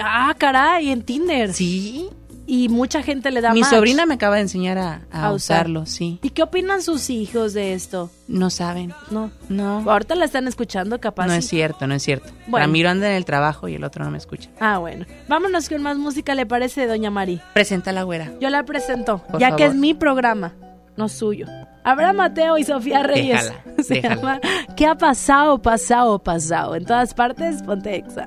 Ah, 0.00 0.34
caray, 0.38 0.88
en 0.90 1.02
Tinder. 1.02 1.52
Sí. 1.52 2.08
Y 2.46 2.70
mucha 2.70 3.02
gente 3.02 3.30
le 3.30 3.42
da 3.42 3.52
Mi 3.52 3.60
match. 3.60 3.70
sobrina 3.70 4.06
me 4.06 4.14
acaba 4.14 4.36
de 4.36 4.42
enseñar 4.42 4.78
a, 4.78 5.02
a 5.10 5.26
A 5.26 5.32
usar. 5.32 5.66
usarlo, 5.66 5.84
sí. 5.84 6.18
¿Y 6.22 6.30
qué 6.30 6.44
opinan 6.44 6.80
sus 6.80 7.10
hijos 7.10 7.52
de 7.52 7.74
esto? 7.74 8.08
No 8.26 8.48
saben. 8.48 8.94
No. 9.10 9.30
No. 9.50 9.84
Ahorita 9.90 10.14
la 10.14 10.24
están 10.24 10.48
escuchando, 10.48 10.98
capaz. 10.98 11.26
No 11.26 11.32
sí. 11.34 11.38
es 11.40 11.48
cierto, 11.48 11.86
no 11.86 11.94
es 11.94 12.02
cierto. 12.04 12.32
Bueno. 12.46 12.64
Ramiro 12.66 12.88
anda 12.88 13.10
en 13.10 13.16
el 13.16 13.26
trabajo 13.26 13.68
y 13.68 13.74
el 13.74 13.84
otro 13.84 14.02
no 14.04 14.10
me 14.12 14.16
escucha. 14.18 14.48
Ah, 14.60 14.78
bueno. 14.78 15.04
Vámonos 15.28 15.68
con 15.68 15.82
más 15.82 15.98
música, 15.98 16.34
¿le 16.36 16.46
parece, 16.46 16.86
doña 16.86 17.10
Mari? 17.10 17.40
Presenta 17.52 17.92
la 17.92 18.04
güera. 18.04 18.32
Yo 18.40 18.48
la 18.48 18.64
presento, 18.64 19.18
Por 19.30 19.40
ya 19.40 19.56
que 19.56 19.66
es 19.66 19.74
mi 19.74 19.92
programa, 19.92 20.54
no 20.96 21.08
suyo. 21.10 21.46
Abraham 21.86 22.16
Mateo 22.16 22.58
y 22.58 22.64
Sofía 22.64 23.02
Reyes. 23.04 23.44
Déjala, 23.44 23.62
Se 23.84 23.94
déjala. 23.94 24.14
llama 24.16 24.40
¿Qué 24.76 24.86
ha 24.86 24.94
pasado, 24.96 25.62
pasado, 25.62 26.18
pasado? 26.18 26.74
En 26.74 26.84
todas 26.84 27.14
partes, 27.14 27.62
ponte 27.62 27.94
exa. 27.96 28.26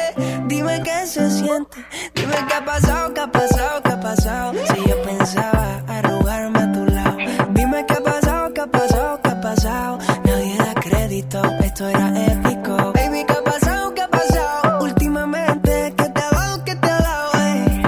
dime 0.61 0.83
qué 0.83 1.07
se 1.07 1.29
siente, 1.31 1.83
dime 2.13 2.35
qué 2.47 2.53
ha 2.53 2.63
pasado, 2.63 3.13
qué 3.15 3.21
ha 3.21 3.31
pasado, 3.31 3.81
qué 3.83 3.91
ha 3.91 3.99
pasado. 3.99 4.53
Si 4.53 4.89
yo 4.89 5.01
pensaba 5.01 5.83
arrugarme 5.87 6.59
a 6.59 6.71
tu 6.71 6.85
lado, 6.85 7.17
dime 7.49 7.83
qué 7.87 7.93
ha 7.95 8.03
pasado, 8.03 8.53
qué 8.53 8.61
ha 8.61 8.67
pasado, 8.67 9.19
qué 9.23 9.29
ha 9.29 9.41
pasado. 9.41 9.97
Nadie 10.23 10.57
da 10.57 10.73
crédito, 10.75 11.41
esto 11.63 11.89
era 11.89 12.07
épico. 12.25 12.75
Baby, 12.93 13.25
qué 13.27 13.33
ha 13.33 13.43
pasado, 13.43 13.95
qué 13.95 14.01
ha 14.01 14.07
pasado. 14.07 14.83
Últimamente, 14.83 15.93
¿qué 15.97 16.09
te 16.09 16.21
ha 16.21 16.29
dado, 16.29 16.63
qué 16.63 16.75
te 16.75 16.89
ha 16.89 16.99
dado? 16.99 17.31
ey? 17.33 17.81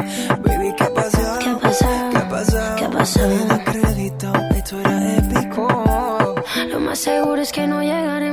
Baby, 0.43 0.73
qué 0.75 0.83
ha 0.83 0.93
pasado, 0.93 1.39
qué 1.39 1.49
ha 1.49 1.59
pasado, 1.59 2.09
qué 2.11 2.17
ha 2.17 2.29
pasado. 2.29 2.75
¿Qué 2.77 2.85
ha 2.85 2.89
pasado? 2.89 3.27
Nadie 3.29 3.45
da 3.45 3.63
crédito, 3.63 4.33
esto 4.55 4.79
era 4.79 5.15
épico. 5.17 5.67
Lo 6.69 6.79
más 6.79 6.97
seguro 6.97 7.39
es 7.39 7.51
que 7.51 7.67
no 7.67 7.81
llegaremos 7.83 8.32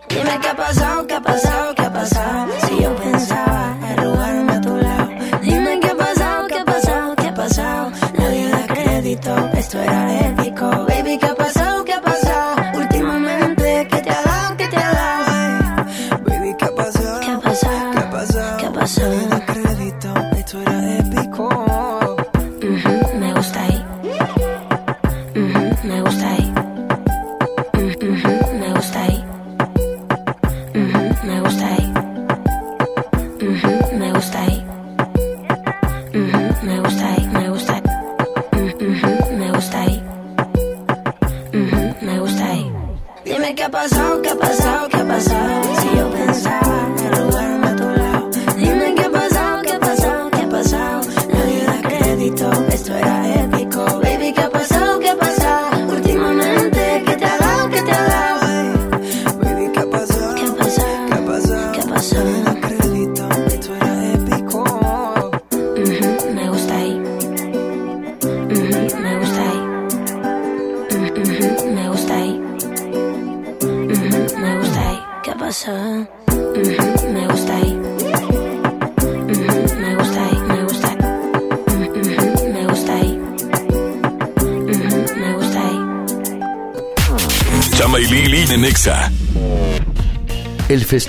Dime 0.13 0.39
qué 0.41 0.47
ha 0.49 0.55
pasado, 0.55 1.07
qué 1.07 1.13
ha 1.15 1.21
pasado, 1.21 1.75
qué 1.75 1.81
ha 1.83 1.93
pasado. 1.93 2.51
Si 2.67 2.83
yo 2.83 2.95
pensaba 2.95 3.77
arrugarme 3.89 4.53
a 4.53 4.61
tu 4.61 4.75
lado. 4.75 5.09
Dime 5.41 5.79
qué 5.79 5.87
ha 5.87 5.95
pasado, 5.95 6.47
qué 6.47 6.59
ha 6.59 6.65
pasado, 6.65 7.15
qué 7.15 7.27
ha 7.27 7.33
pasado. 7.33 7.91
Nadie 8.17 8.49
da 8.49 8.67
crédito, 8.67 9.49
esto 9.53 9.81
era 9.81 10.19
épico. 10.19 10.40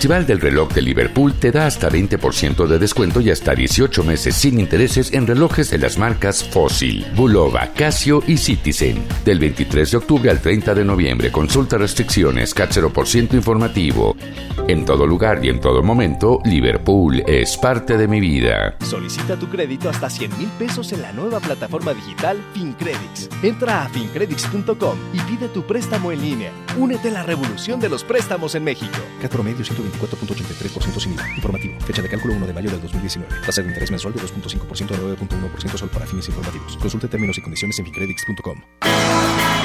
Festival 0.03 0.27
del 0.27 0.41
Reloj 0.41 0.75
de 0.75 0.83
Liverpool 0.83 1.33
te 1.35 1.53
da 1.53 1.65
hasta 1.65 1.89
20% 1.89 2.67
de 2.67 2.81
descuento 2.81 3.21
y 3.21 3.31
hasta 3.31 3.55
18 3.55 4.03
meses 4.03 4.35
sin 4.35 4.59
intereses 4.59 5.13
en 5.13 5.29
relojes 5.29 5.71
de 5.71 5.79
las 5.79 5.97
marcas 5.97 6.43
Fossil, 6.43 7.07
Bulova, 7.15 7.69
Casio 7.73 8.21
y 8.27 8.37
Citizen. 8.37 9.05
Del 9.25 9.39
23 9.39 9.93
de 9.93 9.97
octubre 9.97 10.29
al 10.29 10.41
30 10.41 10.75
de 10.75 10.85
noviembre, 10.85 11.31
consulta 11.31 11.79
restricciones, 11.79 12.53
CAT 12.53 12.73
0% 12.73 13.35
informativo. 13.35 14.17
En 14.73 14.87
todo 14.87 15.07
lugar 15.07 15.45
y 15.45 15.51
en 15.51 15.61
todo 15.61 15.83
momento, 15.83 16.41
Liverpool 16.47 17.23
es 17.27 17.59
parte 17.59 17.99
de 17.99 18.09
mi 18.09 18.21
vida. 18.21 18.75
Solicita 18.81 19.37
tu 19.37 19.47
crédito 19.51 19.91
hasta 19.91 20.09
100 20.09 20.39
mil 20.39 20.49
pesos 20.59 20.93
en 20.93 21.03
la 21.03 21.13
nueva 21.13 21.41
plataforma 21.41 21.93
digital 21.93 22.43
FinCredits. 22.55 23.29
Entra 23.43 23.83
a 23.83 23.89
fincredits.com 23.91 24.97
y 25.13 25.21
pide 25.31 25.49
tu 25.49 25.63
préstamo 25.65 26.11
en 26.11 26.23
línea. 26.23 26.53
Únete 26.79 27.11
a 27.11 27.13
la 27.13 27.23
revolución 27.23 27.81
de 27.81 27.91
los 27.91 28.03
préstamos 28.03 28.55
en 28.55 28.65
México. 28.65 28.97
CAT 29.21 29.31
promedio 29.31 29.63
124.83% 29.63 31.01
sin 31.01 31.13
IVA. 31.13 31.29
Informativo. 31.37 31.75
Fecha 31.81 32.01
de 32.01 32.09
cálculo 32.09 32.33
1 32.33 32.47
de 32.47 32.53
mayo 32.55 32.71
del 32.71 32.81
2019. 32.81 33.31
Tasa 33.45 33.61
de 33.61 33.69
interés 33.69 33.91
mensual 33.91 34.15
de 34.15 34.21
2.5% 34.21 34.95
a 34.95 35.17
9.1% 35.19 35.77
solo 35.77 35.93
para 35.93 36.07
fines 36.07 36.27
informativos. 36.29 36.79
Consulte 36.79 37.09
términos 37.09 37.37
y 37.37 37.43
condiciones 37.43 37.79
en 37.79 37.85
fincredits.com. 37.85 38.59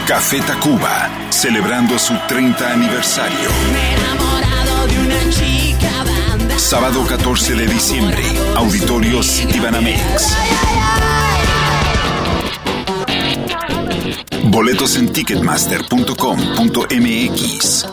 Café 0.06 0.42
Tacuba, 0.42 1.10
celebrando 1.30 1.98
su 1.98 2.14
30 2.28 2.74
aniversario. 2.74 4.37
Sábado 6.58 7.06
14 7.06 7.56
de 7.56 7.68
diciembre, 7.68 8.24
Auditorio 8.56 9.22
Citibanamex. 9.22 10.36
Boletos 14.46 14.96
en 14.98 15.14
ticketmaster.com.mx. 15.14 17.86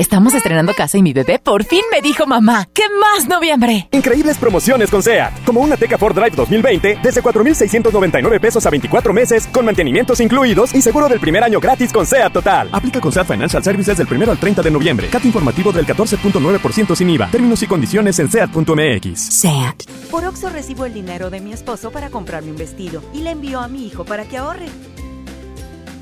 Estamos 0.00 0.32
estrenando 0.32 0.72
casa 0.72 0.96
y 0.96 1.02
mi 1.02 1.12
bebé 1.12 1.38
por 1.38 1.62
fin 1.62 1.82
me 1.92 2.00
dijo 2.00 2.26
mamá. 2.26 2.66
¿Qué 2.72 2.84
más 2.88 3.28
noviembre? 3.28 3.86
Increíbles 3.92 4.38
promociones 4.38 4.90
con 4.90 5.02
SEAT. 5.02 5.44
Como 5.44 5.60
una 5.60 5.76
Teca 5.76 5.98
Ford 5.98 6.14
Drive 6.14 6.30
2020 6.34 7.00
desde 7.02 7.20
4,699 7.20 8.40
pesos 8.40 8.64
a 8.64 8.70
24 8.70 9.12
meses 9.12 9.46
con 9.48 9.66
mantenimientos 9.66 10.18
incluidos 10.22 10.74
y 10.74 10.80
seguro 10.80 11.06
del 11.06 11.20
primer 11.20 11.44
año 11.44 11.60
gratis 11.60 11.92
con 11.92 12.06
SEAT 12.06 12.32
Total. 12.32 12.70
Aplica 12.72 12.98
con 12.98 13.12
SEAT 13.12 13.26
Financial 13.26 13.62
Services 13.62 13.98
del 13.98 14.10
1 14.10 14.30
al 14.30 14.38
30 14.38 14.62
de 14.62 14.70
noviembre. 14.70 15.08
CAT 15.08 15.26
informativo 15.26 15.70
del 15.70 15.86
14.9% 15.86 16.96
sin 16.96 17.10
IVA. 17.10 17.30
Términos 17.30 17.62
y 17.62 17.66
condiciones 17.66 18.18
en 18.20 18.30
SEAT.mx. 18.30 19.20
SEAT. 19.20 19.82
Por 20.10 20.24
Oxo 20.24 20.48
recibo 20.48 20.86
el 20.86 20.94
dinero 20.94 21.28
de 21.28 21.40
mi 21.42 21.52
esposo 21.52 21.90
para 21.90 22.08
comprarme 22.08 22.52
un 22.52 22.56
vestido 22.56 23.02
y 23.12 23.20
le 23.20 23.32
envío 23.32 23.60
a 23.60 23.68
mi 23.68 23.86
hijo 23.86 24.06
para 24.06 24.24
que 24.24 24.38
ahorre. 24.38 24.68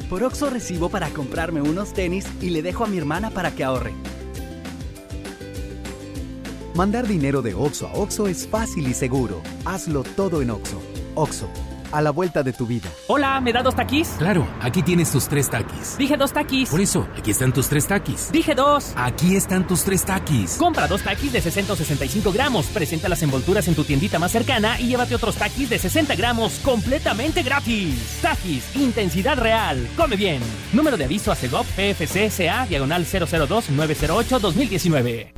Por 0.09 0.23
Oxo 0.23 0.49
recibo 0.49 0.89
para 0.89 1.11
comprarme 1.11 1.61
unos 1.61 1.93
tenis 1.93 2.25
y 2.41 2.49
le 2.51 2.63
dejo 2.63 2.85
a 2.85 2.87
mi 2.87 2.97
hermana 2.97 3.31
para 3.31 3.55
que 3.55 3.63
ahorre. 3.63 3.93
Mandar 6.75 7.07
dinero 7.07 7.43
de 7.43 7.55
Oxo 7.55 7.89
a 7.89 7.93
Oxo 7.93 8.27
es 8.27 8.47
fácil 8.47 8.89
y 8.89 8.95
seguro. 8.95 9.43
Hazlo 9.67 10.05
todo 10.05 10.41
en 10.41 10.51
Oxo. 10.51 10.81
Oxo, 11.15 11.49
a 11.93 12.03
la 12.03 12.11
vuelta 12.11 12.43
de 12.43 12.53
tu 12.53 12.67
vida. 12.67 12.89
Hola, 13.07 13.41
¿me 13.41 13.53
da 13.53 13.63
dos 13.63 13.75
taquis? 13.75 14.09
Claro, 14.19 14.47
aquí 14.61 14.83
tienes 14.83 15.11
tus 15.11 15.29
tres 15.29 15.49
taquis. 15.51 15.97
Dije 15.99 16.17
dos 16.17 16.33
taquis. 16.33 16.71
Por 16.71 16.81
eso, 16.81 17.07
aquí 17.17 17.31
están 17.31 17.53
tus 17.53 17.69
tres 17.69 17.87
taquis. 17.87 18.31
Dije 18.33 18.55
dos. 18.55 18.93
Aquí 18.97 19.37
están 19.37 19.67
tus 19.67 19.85
tres 19.85 20.05
taquis. 20.05 20.57
Compra 20.57 20.87
dos 20.87 21.03
taquis 21.03 21.33
de 21.33 21.41
665 21.41 22.33
gramos, 22.33 22.67
presenta 22.67 23.09
las 23.09 23.23
envolturas 23.23 23.67
en 23.69 23.75
tu 23.75 23.85
tiendita 23.85 24.19
más 24.19 24.33
cercana 24.33 24.79
y 24.81 24.89
llévate 24.89 25.15
otros 25.15 25.37
taquis 25.37 25.71
de 25.71 25.79
60 25.79 26.15
gramos 26.17 26.59
completamente 26.65 27.43
gratis. 27.43 28.19
Taquis, 28.21 28.65
intensidad 28.77 29.39
real. 29.39 29.89
Come 29.97 30.17
bien. 30.17 30.43
Número 30.73 30.97
de 30.97 31.05
aviso 31.05 31.31
a 31.33 31.35
CEGOP 31.35 31.67
PFC 31.67 32.31
CA, 32.31 32.67
diagonal 32.67 33.05
002-908-2019. 33.07 35.33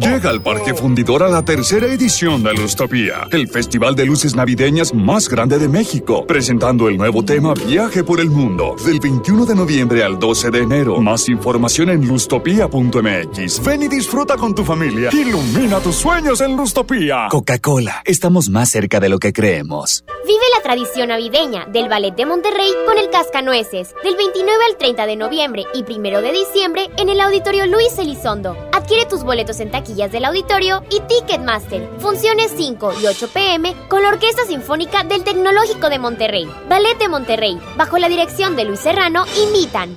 Llega 0.00 0.30
al 0.30 0.42
Parque 0.42 0.74
Fundidor 0.74 1.22
a 1.22 1.28
la 1.28 1.44
tercera 1.44 1.86
edición 1.86 2.42
de 2.42 2.54
Lustopía, 2.54 3.28
el 3.30 3.46
festival 3.48 3.94
de 3.94 4.06
luces 4.06 4.34
navideñas 4.34 4.94
más 4.94 5.28
grande 5.28 5.58
de 5.58 5.68
México, 5.68 5.87
presentando 6.26 6.88
el 6.88 6.98
nuevo 6.98 7.24
tema 7.24 7.54
Viaje 7.54 8.04
por 8.04 8.20
el 8.20 8.28
Mundo, 8.28 8.76
del 8.84 9.00
21 9.00 9.46
de 9.46 9.54
noviembre 9.54 10.04
al 10.04 10.18
12 10.18 10.50
de 10.50 10.58
enero. 10.58 11.00
Más 11.00 11.28
información 11.28 11.88
en 11.88 12.06
lustopía.mx. 12.06 13.64
Ven 13.64 13.82
y 13.82 13.88
disfruta 13.88 14.36
con 14.36 14.54
tu 14.54 14.64
familia. 14.64 15.10
Ilumina 15.12 15.80
tus 15.80 15.96
sueños 15.96 16.40
en 16.42 16.56
Lustopía. 16.56 17.28
Coca-Cola, 17.30 18.02
estamos 18.04 18.50
más 18.50 18.70
cerca 18.70 19.00
de 19.00 19.08
lo 19.08 19.18
que 19.18 19.32
creemos. 19.32 20.04
Vive 20.26 20.44
la 20.54 20.62
tradición 20.62 21.08
navideña 21.08 21.64
del 21.66 21.88
Ballet 21.88 22.14
de 22.14 22.26
Monterrey 22.26 22.70
con 22.86 22.98
el 22.98 23.08
Cascanueces, 23.08 23.94
del 24.04 24.16
29 24.16 24.64
al 24.70 24.76
30 24.76 25.06
de 25.06 25.16
noviembre 25.16 25.64
y 25.72 25.84
1 25.90 26.20
de 26.20 26.32
diciembre 26.32 26.90
en 26.98 27.08
el 27.08 27.20
Auditorio 27.20 27.66
Luis 27.66 27.96
Elizondo. 27.98 28.56
Adquiere 28.72 29.06
tus 29.06 29.24
boletos 29.24 29.60
en 29.60 29.70
taquillas 29.70 30.12
del 30.12 30.26
auditorio 30.26 30.82
y 30.90 31.00
Ticketmaster. 31.00 31.88
Funciones 31.98 32.52
5 32.56 32.92
y 33.02 33.06
8 33.06 33.28
pm 33.32 33.74
con 33.88 34.02
la 34.02 34.10
Orquesta 34.10 34.44
Sinfónica 34.44 35.02
del 35.04 35.24
Tecnológico 35.24 35.77
de 35.86 36.00
Monterrey. 36.00 36.50
Ballet 36.68 36.98
de 36.98 37.08
Monterrey, 37.08 37.58
bajo 37.76 37.98
la 37.98 38.08
dirección 38.08 38.56
de 38.56 38.64
Luis 38.64 38.80
Serrano, 38.80 39.24
invitan. 39.46 39.96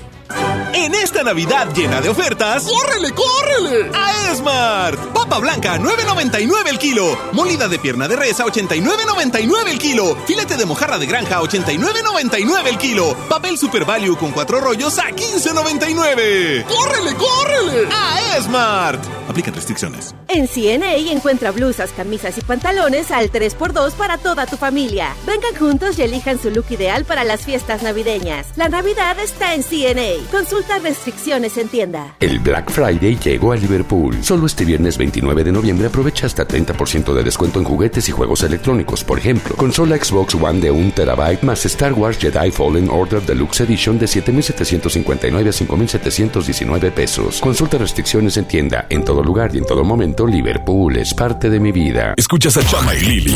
En 0.73 0.93
esta 0.95 1.23
Navidad 1.23 1.67
llena 1.73 2.01
de 2.01 2.09
ofertas, 2.09 2.63
¡córrele, 2.63 3.11
córrele! 3.13 3.91
A 3.93 4.31
Esmart. 4.31 4.99
Papa 5.13 5.39
blanca, 5.39 5.77
9.99 5.77 6.67
el 6.69 6.79
kilo. 6.79 7.17
Molida 7.33 7.67
de 7.67 7.79
pierna 7.79 8.07
de 8.07 8.15
res 8.15 8.39
a 8.39 8.45
89.99 8.45 9.69
el 9.69 9.79
kilo. 9.79 10.17
Filete 10.25 10.57
de 10.57 10.65
mojarra 10.65 10.97
de 10.97 11.05
granja 11.05 11.37
a 11.37 11.41
89.99 11.41 12.67
el 12.67 12.77
kilo. 12.77 13.15
Papel 13.29 13.57
Super 13.57 13.85
Value 13.85 14.17
con 14.17 14.31
cuatro 14.31 14.59
rollos 14.59 14.97
a 14.99 15.09
15.99. 15.09 16.65
¡Córrele, 16.65 17.15
córrele! 17.15 17.87
A 17.91 18.11
a 18.15 18.37
Esmart. 18.37 19.03
Aplica 19.27 19.51
restricciones. 19.51 20.13
En 20.27 20.47
CNA 20.47 20.95
encuentra 21.11 21.51
blusas, 21.51 21.91
camisas 21.91 22.37
y 22.37 22.41
pantalones 22.41 23.11
al 23.11 23.31
3x2 23.31 23.91
para 23.93 24.17
toda 24.17 24.45
tu 24.45 24.57
familia. 24.57 25.15
Vengan 25.25 25.55
juntos 25.55 25.99
y 25.99 26.03
elijan 26.03 26.41
su 26.41 26.49
look 26.49 26.65
ideal 26.69 27.05
para 27.05 27.23
las 27.23 27.41
fiestas 27.41 27.81
navideñas. 27.83 28.47
La 28.55 28.69
Navidad 28.69 29.19
está 29.19 29.53
en 29.53 29.63
CNA. 29.63 30.20
Consulta 30.29 30.79
restricciones 30.79 31.57
en 31.57 31.69
tienda. 31.69 32.15
El 32.19 32.39
Black 32.39 32.69
Friday 32.69 33.17
llegó 33.17 33.51
a 33.51 33.55
Liverpool. 33.55 34.23
Solo 34.23 34.45
este 34.45 34.65
viernes 34.65 34.97
29 34.97 35.43
de 35.43 35.51
noviembre 35.51 35.87
aprovecha 35.87 36.25
hasta 36.25 36.47
30% 36.47 37.13
de 37.13 37.23
descuento 37.23 37.59
en 37.59 37.65
juguetes 37.65 38.07
y 38.09 38.11
juegos 38.11 38.43
electrónicos. 38.43 39.03
Por 39.03 39.19
ejemplo, 39.19 39.55
consola 39.55 39.97
Xbox 39.97 40.35
One 40.35 40.59
de 40.59 40.71
1 40.71 40.91
terabyte 40.93 41.43
más 41.43 41.65
Star 41.65 41.93
Wars 41.93 42.17
Jedi 42.17 42.51
Fallen 42.51 42.89
Order 42.89 43.21
Deluxe 43.21 43.61
Edition 43.61 43.97
de 43.97 44.05
7.759 44.05 45.47
a 45.47 45.51
5.719 45.51 46.91
pesos. 46.91 47.39
Consulta 47.39 47.77
restricciones 47.77 48.37
en 48.37 48.45
tienda. 48.45 48.85
En 48.89 49.03
todo 49.03 49.23
lugar 49.23 49.55
y 49.55 49.59
en 49.59 49.65
todo 49.65 49.83
momento, 49.83 50.27
Liverpool 50.27 50.97
es 50.97 51.13
parte 51.13 51.49
de 51.49 51.59
mi 51.59 51.71
vida. 51.71 52.13
Escuchas 52.17 52.57
a 52.57 52.65
Chama 52.65 52.95
y 52.95 53.01
Lili 53.01 53.35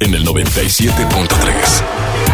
en 0.00 0.14
el 0.14 0.26
97.3. 0.26 2.33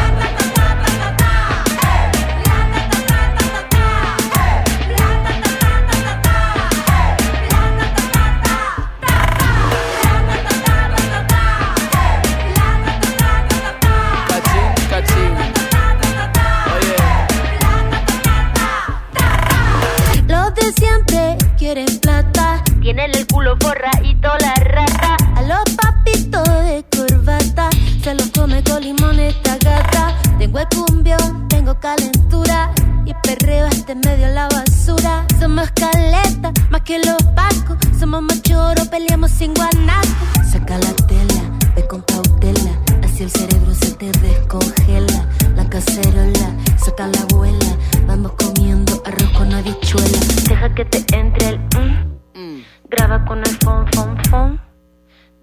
este 33.90 34.08
medio 34.08 34.28
la 34.28 34.48
basura. 34.48 35.26
Somos 35.40 35.70
caleta, 35.72 36.52
más 36.70 36.82
que 36.82 36.98
los 36.98 37.16
pacos. 37.34 37.76
Somos 37.98 38.22
machoros, 38.22 38.86
peleamos 38.88 39.30
sin 39.30 39.52
guanaco. 39.54 40.08
Saca 40.48 40.78
la 40.78 40.92
tela, 41.06 41.42
ve 41.74 41.86
con 41.88 42.02
cautela. 42.02 42.72
Así 43.02 43.24
el 43.24 43.30
cerebro 43.30 43.74
se 43.74 43.92
te 43.94 44.12
descongela. 44.20 45.26
La 45.56 45.68
cacerola, 45.68 46.54
saca 46.76 47.08
la 47.08 47.20
abuela. 47.22 47.76
Vamos 48.06 48.32
comiendo 48.32 49.02
arroz 49.04 49.30
con 49.30 49.52
habichuela. 49.52 50.18
Deja 50.48 50.74
que 50.74 50.84
te 50.84 51.16
entre 51.16 51.48
el 51.48 51.58
mm. 51.58 52.62
Graba 52.90 53.24
con 53.24 53.40
el 53.40 53.58
fon, 53.64 53.86
fon, 53.92 54.16
fon. 54.30 54.60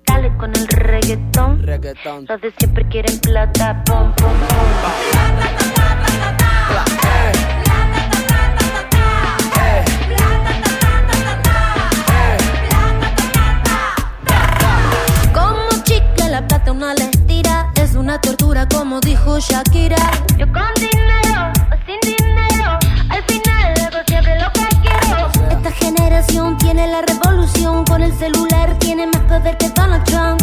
Dale 0.05 0.35
con 0.37 0.55
el 0.55 0.67
reggaetón. 0.67 1.65
Los 1.65 2.41
de 2.41 2.53
siempre 2.57 2.87
quieren 2.87 3.19
plata. 3.19 3.83
Pom, 3.83 4.13
pom, 4.15 4.31
pom. 4.31 4.67
Tortura 18.27 18.67
como 18.67 18.99
dijo 18.99 19.39
Shakira. 19.39 19.95
Yo 20.37 20.45
con 20.51 20.73
dinero 20.75 21.49
o 21.71 21.75
sin 21.85 21.99
dinero 22.01 22.77
Al 23.09 23.23
final 23.23 23.73
hago 23.85 23.99
siempre 24.05 24.37
lo 24.41 24.51
que 24.51 24.67
quiero. 24.81 25.29
Esta 25.49 25.71
generación 25.71 26.57
tiene 26.57 26.87
la 26.87 27.01
revolución 27.03 27.85
Con 27.85 28.01
el 28.01 28.11
celular 28.17 28.77
tiene 28.79 29.07
más 29.07 29.21
poder 29.21 29.57
que 29.57 29.69
Donald 29.69 30.03
Trump 30.03 30.41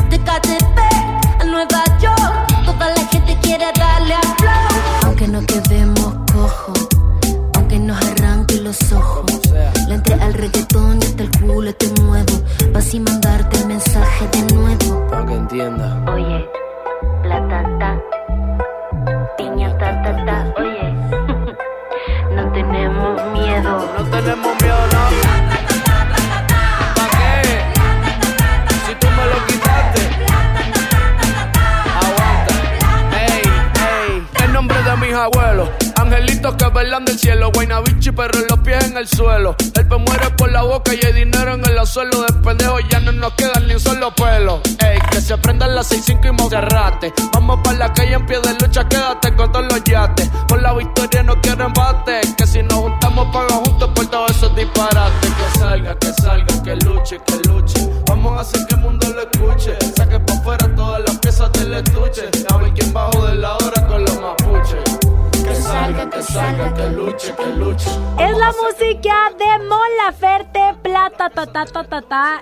Vamos 47.32 47.60
para 47.62 47.78
la 47.78 47.92
calle 47.92 48.14
en 48.14 48.26
pie 48.26 48.40
de 48.40 48.53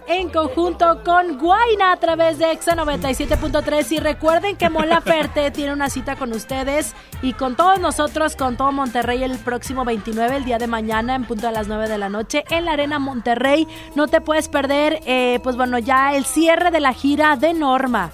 en 0.08 0.28
conjunto 0.30 1.02
con 1.04 1.38
Guaina 1.38 1.92
a 1.92 1.96
través 1.96 2.38
de 2.38 2.50
Exa 2.52 2.74
97.3. 2.74 3.92
Y 3.92 3.98
recuerden 4.00 4.56
que 4.56 4.68
Mon 4.68 4.88
Laferte 4.88 5.50
tiene 5.52 5.72
una 5.72 5.90
cita 5.90 6.16
con 6.16 6.32
ustedes 6.32 6.94
y 7.22 7.32
con 7.34 7.56
todos 7.56 7.78
nosotros, 7.78 8.36
con 8.36 8.56
todo 8.56 8.72
Monterrey, 8.72 9.22
el 9.22 9.38
próximo 9.38 9.84
29, 9.84 10.36
el 10.36 10.44
día 10.44 10.58
de 10.58 10.66
mañana, 10.66 11.14
en 11.14 11.24
punto 11.24 11.48
a 11.48 11.52
las 11.52 11.68
9 11.68 11.88
de 11.88 11.98
la 11.98 12.08
noche, 12.08 12.44
en 12.50 12.64
la 12.64 12.72
Arena 12.72 12.98
Monterrey. 12.98 13.68
No 13.94 14.08
te 14.08 14.20
puedes 14.20 14.48
perder, 14.48 15.00
eh, 15.06 15.38
pues 15.42 15.56
bueno, 15.56 15.78
ya 15.78 16.14
el 16.14 16.24
cierre 16.24 16.70
de 16.70 16.80
la 16.80 16.92
gira 16.92 17.36
de 17.36 17.54
Norma. 17.54 18.10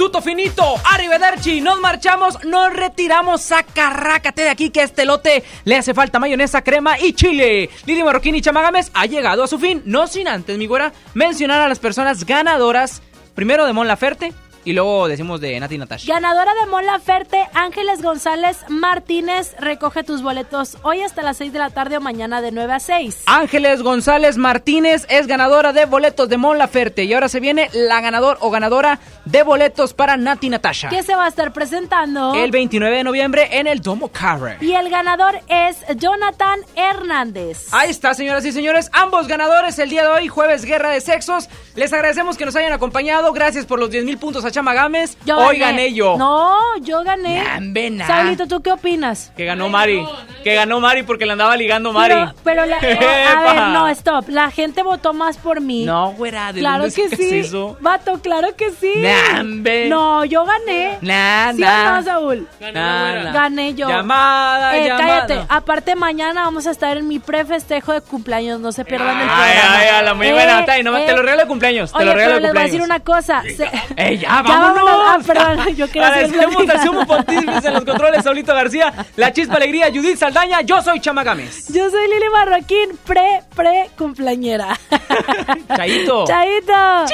Tuto 0.00 0.22
finito, 0.22 0.64
arrivederci, 0.90 1.60
nos 1.60 1.78
marchamos, 1.78 2.42
nos 2.44 2.72
retiramos, 2.72 3.42
sacarrácate 3.42 4.40
de 4.40 4.48
aquí 4.48 4.70
que 4.70 4.80
este 4.80 5.04
lote 5.04 5.44
le 5.66 5.76
hace 5.76 5.92
falta 5.92 6.18
mayonesa, 6.18 6.62
crema 6.62 6.98
y 6.98 7.12
chile. 7.12 7.68
Lili 7.84 8.02
Marroquín 8.02 8.34
y 8.34 8.40
Chamagames 8.40 8.90
ha 8.94 9.04
llegado 9.04 9.44
a 9.44 9.46
su 9.46 9.58
fin, 9.58 9.82
no 9.84 10.06
sin 10.06 10.26
antes, 10.26 10.56
mi 10.56 10.66
güera, 10.66 10.94
mencionar 11.12 11.60
a 11.60 11.68
las 11.68 11.80
personas 11.80 12.24
ganadoras, 12.24 13.02
primero 13.34 13.66
de 13.66 13.74
Mon 13.74 13.86
Laferte 13.88 14.32
y 14.64 14.72
luego 14.72 15.08
decimos 15.08 15.40
de 15.40 15.58
Nati 15.58 15.78
Natasha. 15.78 16.12
Ganadora 16.12 16.52
de 16.54 16.66
Mon 16.70 16.84
Laferte, 16.84 17.48
Ángeles 17.54 18.02
González 18.02 18.58
Martínez, 18.68 19.54
recoge 19.58 20.04
tus 20.04 20.22
boletos 20.22 20.76
hoy 20.82 21.02
hasta 21.02 21.22
las 21.22 21.38
6 21.38 21.52
de 21.52 21.58
la 21.58 21.70
tarde 21.70 21.96
o 21.96 22.00
mañana 22.00 22.42
de 22.42 22.52
9 22.52 22.72
a 22.72 22.80
6. 22.80 23.22
Ángeles 23.26 23.82
González 23.82 24.36
Martínez 24.36 25.06
es 25.08 25.26
ganadora 25.26 25.72
de 25.72 25.86
boletos 25.86 26.28
de 26.28 26.36
Mon 26.36 26.58
Laferte 26.58 27.04
y 27.04 27.14
ahora 27.14 27.28
se 27.28 27.40
viene 27.40 27.70
la 27.72 28.00
ganador 28.00 28.38
o 28.40 28.50
ganadora 28.50 29.00
de 29.24 29.42
boletos 29.42 29.94
para 29.94 30.16
Nati 30.16 30.48
Natasha. 30.48 30.88
Que 30.88 31.02
se 31.02 31.14
va 31.14 31.24
a 31.24 31.28
estar 31.28 31.52
presentando 31.52 32.34
El 32.34 32.50
29 32.50 32.96
de 32.96 33.04
noviembre 33.04 33.48
en 33.58 33.66
el 33.66 33.80
Domo 33.80 34.08
Carre. 34.08 34.58
Y 34.60 34.72
el 34.72 34.90
ganador 34.90 35.40
es 35.48 35.76
Jonathan 35.96 36.60
Hernández. 36.76 37.68
Ahí 37.72 37.90
está, 37.90 38.14
señoras 38.14 38.44
y 38.44 38.52
señores, 38.52 38.90
ambos 38.92 39.28
ganadores 39.28 39.78
el 39.78 39.90
día 39.90 40.02
de 40.02 40.08
hoy, 40.08 40.28
jueves 40.28 40.64
Guerra 40.64 40.90
de 40.90 41.00
Sexos. 41.00 41.48
Les 41.76 41.92
agradecemos 41.92 42.36
que 42.36 42.44
nos 42.44 42.56
hayan 42.56 42.72
acompañado. 42.72 43.32
Gracias 43.32 43.66
por 43.66 43.78
los 43.78 43.90
10 43.90 44.04
mil 44.04 44.18
puntos 44.18 44.44
a 44.50 44.52
Chama 44.52 44.74
Gámez. 44.74 45.16
Yo 45.24 45.38
Hoy 45.38 45.58
gané. 45.58 45.84
gané 45.84 45.94
yo. 45.94 46.16
No, 46.18 46.58
yo 46.82 47.02
gané. 47.02 47.42
Nambe, 47.44 47.90
nah. 47.90 48.06
Saulito, 48.06 48.46
¿tú 48.46 48.60
qué 48.60 48.72
opinas? 48.72 49.32
Que 49.36 49.44
ganó 49.44 49.68
Mari. 49.68 50.04
Que 50.44 50.54
ganó 50.54 50.80
Mari 50.80 51.02
porque 51.02 51.26
le 51.26 51.32
andaba 51.32 51.56
ligando 51.56 51.92
Mari. 51.92 52.14
Pero, 52.14 52.32
pero 52.44 52.66
la- 52.66 52.78
eh, 52.78 53.26
a 53.26 53.42
ver, 53.42 53.62
no, 53.72 53.88
stop. 53.88 54.28
La 54.28 54.50
gente 54.50 54.82
votó 54.82 55.12
más 55.12 55.36
por 55.36 55.60
mí. 55.60 55.84
No, 55.84 56.12
güera, 56.12 56.52
¿de 56.52 56.60
Claro 56.60 56.84
dónde 56.84 56.94
que 56.94 57.16
sí. 57.16 57.38
eso? 57.38 57.76
Vato, 57.80 58.20
claro 58.20 58.48
que 58.56 58.70
sí. 58.72 58.92
Nambe. 58.96 59.88
No, 59.88 60.24
yo 60.24 60.44
gané. 60.44 60.98
Nah, 61.00 61.52
¿Sí 61.52 61.60
nah. 61.60 61.92
o 61.92 61.96
no, 61.96 62.02
Saúl? 62.02 62.48
Nah. 62.72 63.32
Gané 63.32 63.74
yo. 63.74 63.88
Llamada, 63.88 64.76
Eh, 64.76 64.86
llamada. 64.88 65.26
Cállate. 65.26 65.46
Aparte, 65.48 65.94
mañana 65.94 66.42
vamos 66.42 66.66
a 66.66 66.70
estar 66.70 66.96
en 66.96 67.06
mi 67.08 67.18
pre-festejo 67.18 67.92
de 67.92 68.00
cumpleaños. 68.00 68.60
No 68.60 68.72
se 68.72 68.84
pierdan 68.84 69.16
el 69.20 69.28
Ay, 69.28 69.52
programa. 69.52 69.78
ay, 69.78 69.88
a 69.88 70.02
la 70.02 70.14
muy 70.14 70.26
Eh, 70.26 70.32
buena. 70.32 70.64
Tay, 70.64 70.82
nomás 70.82 71.02
eh, 71.02 71.06
te 71.06 71.12
lo 71.12 71.22
regalo 71.22 71.42
de 71.42 71.46
cumpleaños. 71.48 71.92
Te 71.92 72.04
lo 72.04 72.12
regalo 72.14 72.34
pero 72.34 72.34
de 72.36 72.40
les 72.42 72.52
voy 72.52 72.60
a 72.60 72.64
decir 72.64 72.80
cumpleaños. 72.80 72.86
una 72.86 73.00
cosa. 73.00 73.42
Se- 73.42 73.70
¡Ey, 73.96 74.24
ya! 74.46 74.58
Vámonos. 74.58 75.00
Ah, 75.06 75.18
perdón, 75.26 75.74
yo 75.76 75.86
quería 75.86 76.08
Agradecemos 76.08 76.68
al 76.68 76.82
sumo 76.82 77.06
pontífice 77.06 77.68
en 77.68 77.74
los 77.74 77.84
controles, 77.84 78.24
Saulito 78.24 78.54
García, 78.54 78.92
la 79.16 79.32
chispa 79.32 79.56
alegría, 79.56 79.88
Judith 79.88 80.16
Saldaña, 80.16 80.60
yo 80.62 80.80
soy 80.82 81.00
Chama 81.00 81.24
Gámez. 81.24 81.68
Yo 81.68 81.90
soy 81.90 82.08
Lili 82.08 82.28
Marroquín, 82.32 82.98
pre, 83.04 83.42
pre 83.54 83.90
cumpleañera. 83.96 84.78
Chaito. 85.76 86.24
Chaito. 86.26 87.04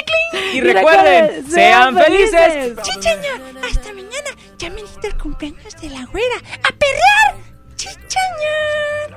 Y 0.53 0.61
recuerden, 0.61 1.51
sean 1.51 1.97
felices. 1.97 2.77
Chichaña, 2.82 3.32
hasta 3.65 3.93
mañana. 3.93 4.31
Ya 4.59 4.70
me 4.70 4.82
diste 4.82 5.09
el 5.09 5.16
cumpleaños 5.19 5.74
de 5.81 5.90
la 5.90 6.05
güera. 6.07 6.36
¡A 6.36 6.73
perrear! 6.73 7.36
Chichaña. 7.77 9.16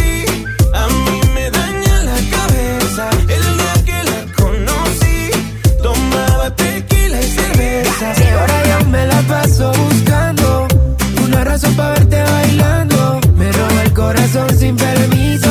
cerveza. 8.01 8.23
Y 8.23 8.33
ahora 8.33 8.63
yo 8.69 8.85
me 8.89 9.05
la 9.07 9.21
paso 9.21 9.71
buscando 9.71 10.67
una 11.23 11.43
razón 11.43 11.75
para 11.75 11.89
verte 11.93 12.21
bailando. 12.23 13.19
Me 13.35 13.51
roba 13.51 13.83
el 13.83 13.93
corazón 13.93 14.49
sin 14.57 14.75
permiso. 14.75 15.50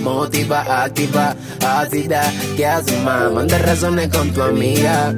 motiva, 0.00 0.84
activa, 0.84 1.36
ácida. 1.64 2.22
¿Qué 2.56 2.66
haces, 2.66 3.02
más? 3.02 3.32
Manda 3.32 3.58
razones 3.58 4.08
con 4.08 4.30
tu 4.32 4.42
amiga. 4.42 5.14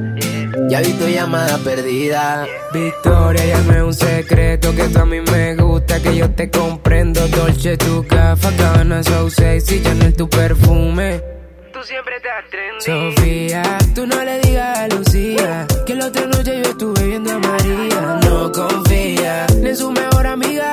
Ya 0.68 0.80
vi 0.80 0.92
tu 0.92 1.06
llamada 1.08 1.58
perdida. 1.58 2.46
Victoria, 2.72 3.44
llame 3.44 3.82
un 3.82 3.94
secreto 3.94 4.74
que 4.74 4.84
tú 4.84 4.98
a 5.00 5.04
mí 5.04 5.20
me 5.20 5.56
gusta, 5.56 6.00
que 6.00 6.16
yo 6.16 6.30
te 6.30 6.50
comprendo. 6.50 7.26
Dolce, 7.28 7.76
tu 7.76 8.04
gafa, 8.04 8.50
cabana, 8.56 9.02
so 9.02 9.28
sexy, 9.28 9.82
Chanel, 9.82 10.14
tu 10.14 10.28
perfume. 10.28 11.20
Tú 11.72 11.80
siempre 11.82 12.16
estás 12.16 12.44
trendy. 12.50 13.14
Sofía, 13.16 13.62
tú 13.94 14.06
no 14.06 14.22
le 14.24 14.38
digas 14.40 14.78
a 14.78 14.88
Lucía 14.88 15.66
que 15.84 15.94
la 15.94 16.06
otra 16.06 16.26
noche 16.26 16.62
yo 16.62 16.70
estuve 16.70 17.04
viendo 17.04 17.32
a 17.32 17.38
María. 17.40 18.20
No 18.22 18.52
confía 18.52 19.46
ni 19.60 19.70
en 19.70 19.76
su 19.76 19.90
mejor 19.90 20.26
amiga, 20.26 20.72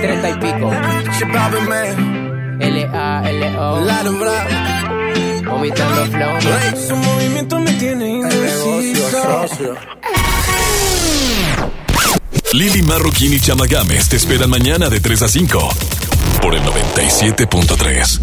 2030 0.00 0.30
y 0.30 0.34
pico. 0.34 0.72
L-A-L-O. 2.60 3.80
Vomitando 5.44 6.06
flow. 6.06 6.40
Su 6.88 6.96
movimiento 6.96 7.58
me 7.58 7.72
tiene 7.74 8.08
indeciso. 8.08 9.76
Lili 12.52 12.82
Marroquín 12.82 13.32
y 13.34 13.40
Chama 13.40 13.66
Games 13.66 14.08
te 14.08 14.16
esperan 14.16 14.50
mañana 14.50 14.88
de 14.88 15.00
3 15.00 15.22
a 15.22 15.28
5 15.28 15.68
por 16.42 16.54
el 16.54 16.62
97.3. 16.62 18.20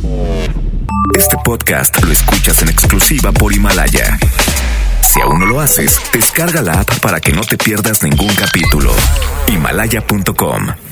Este 1.18 1.38
podcast 1.44 2.04
lo 2.04 2.12
escuchas 2.12 2.62
en 2.62 2.70
exclusiva 2.70 3.32
por 3.32 3.54
Himalaya. 3.54 4.18
Si 5.02 5.22
aún 5.22 5.40
no 5.40 5.46
lo 5.46 5.62
haces, 5.62 6.00
descarga 6.12 6.62
la 6.62 6.82
app 6.82 7.00
para 7.00 7.22
que 7.22 7.32
no 7.32 7.42
te 7.42 7.58
pierdas 7.58 8.04
ningún 8.04 8.34
capítulo. 8.36 8.94
Himalaya.com 9.48 10.88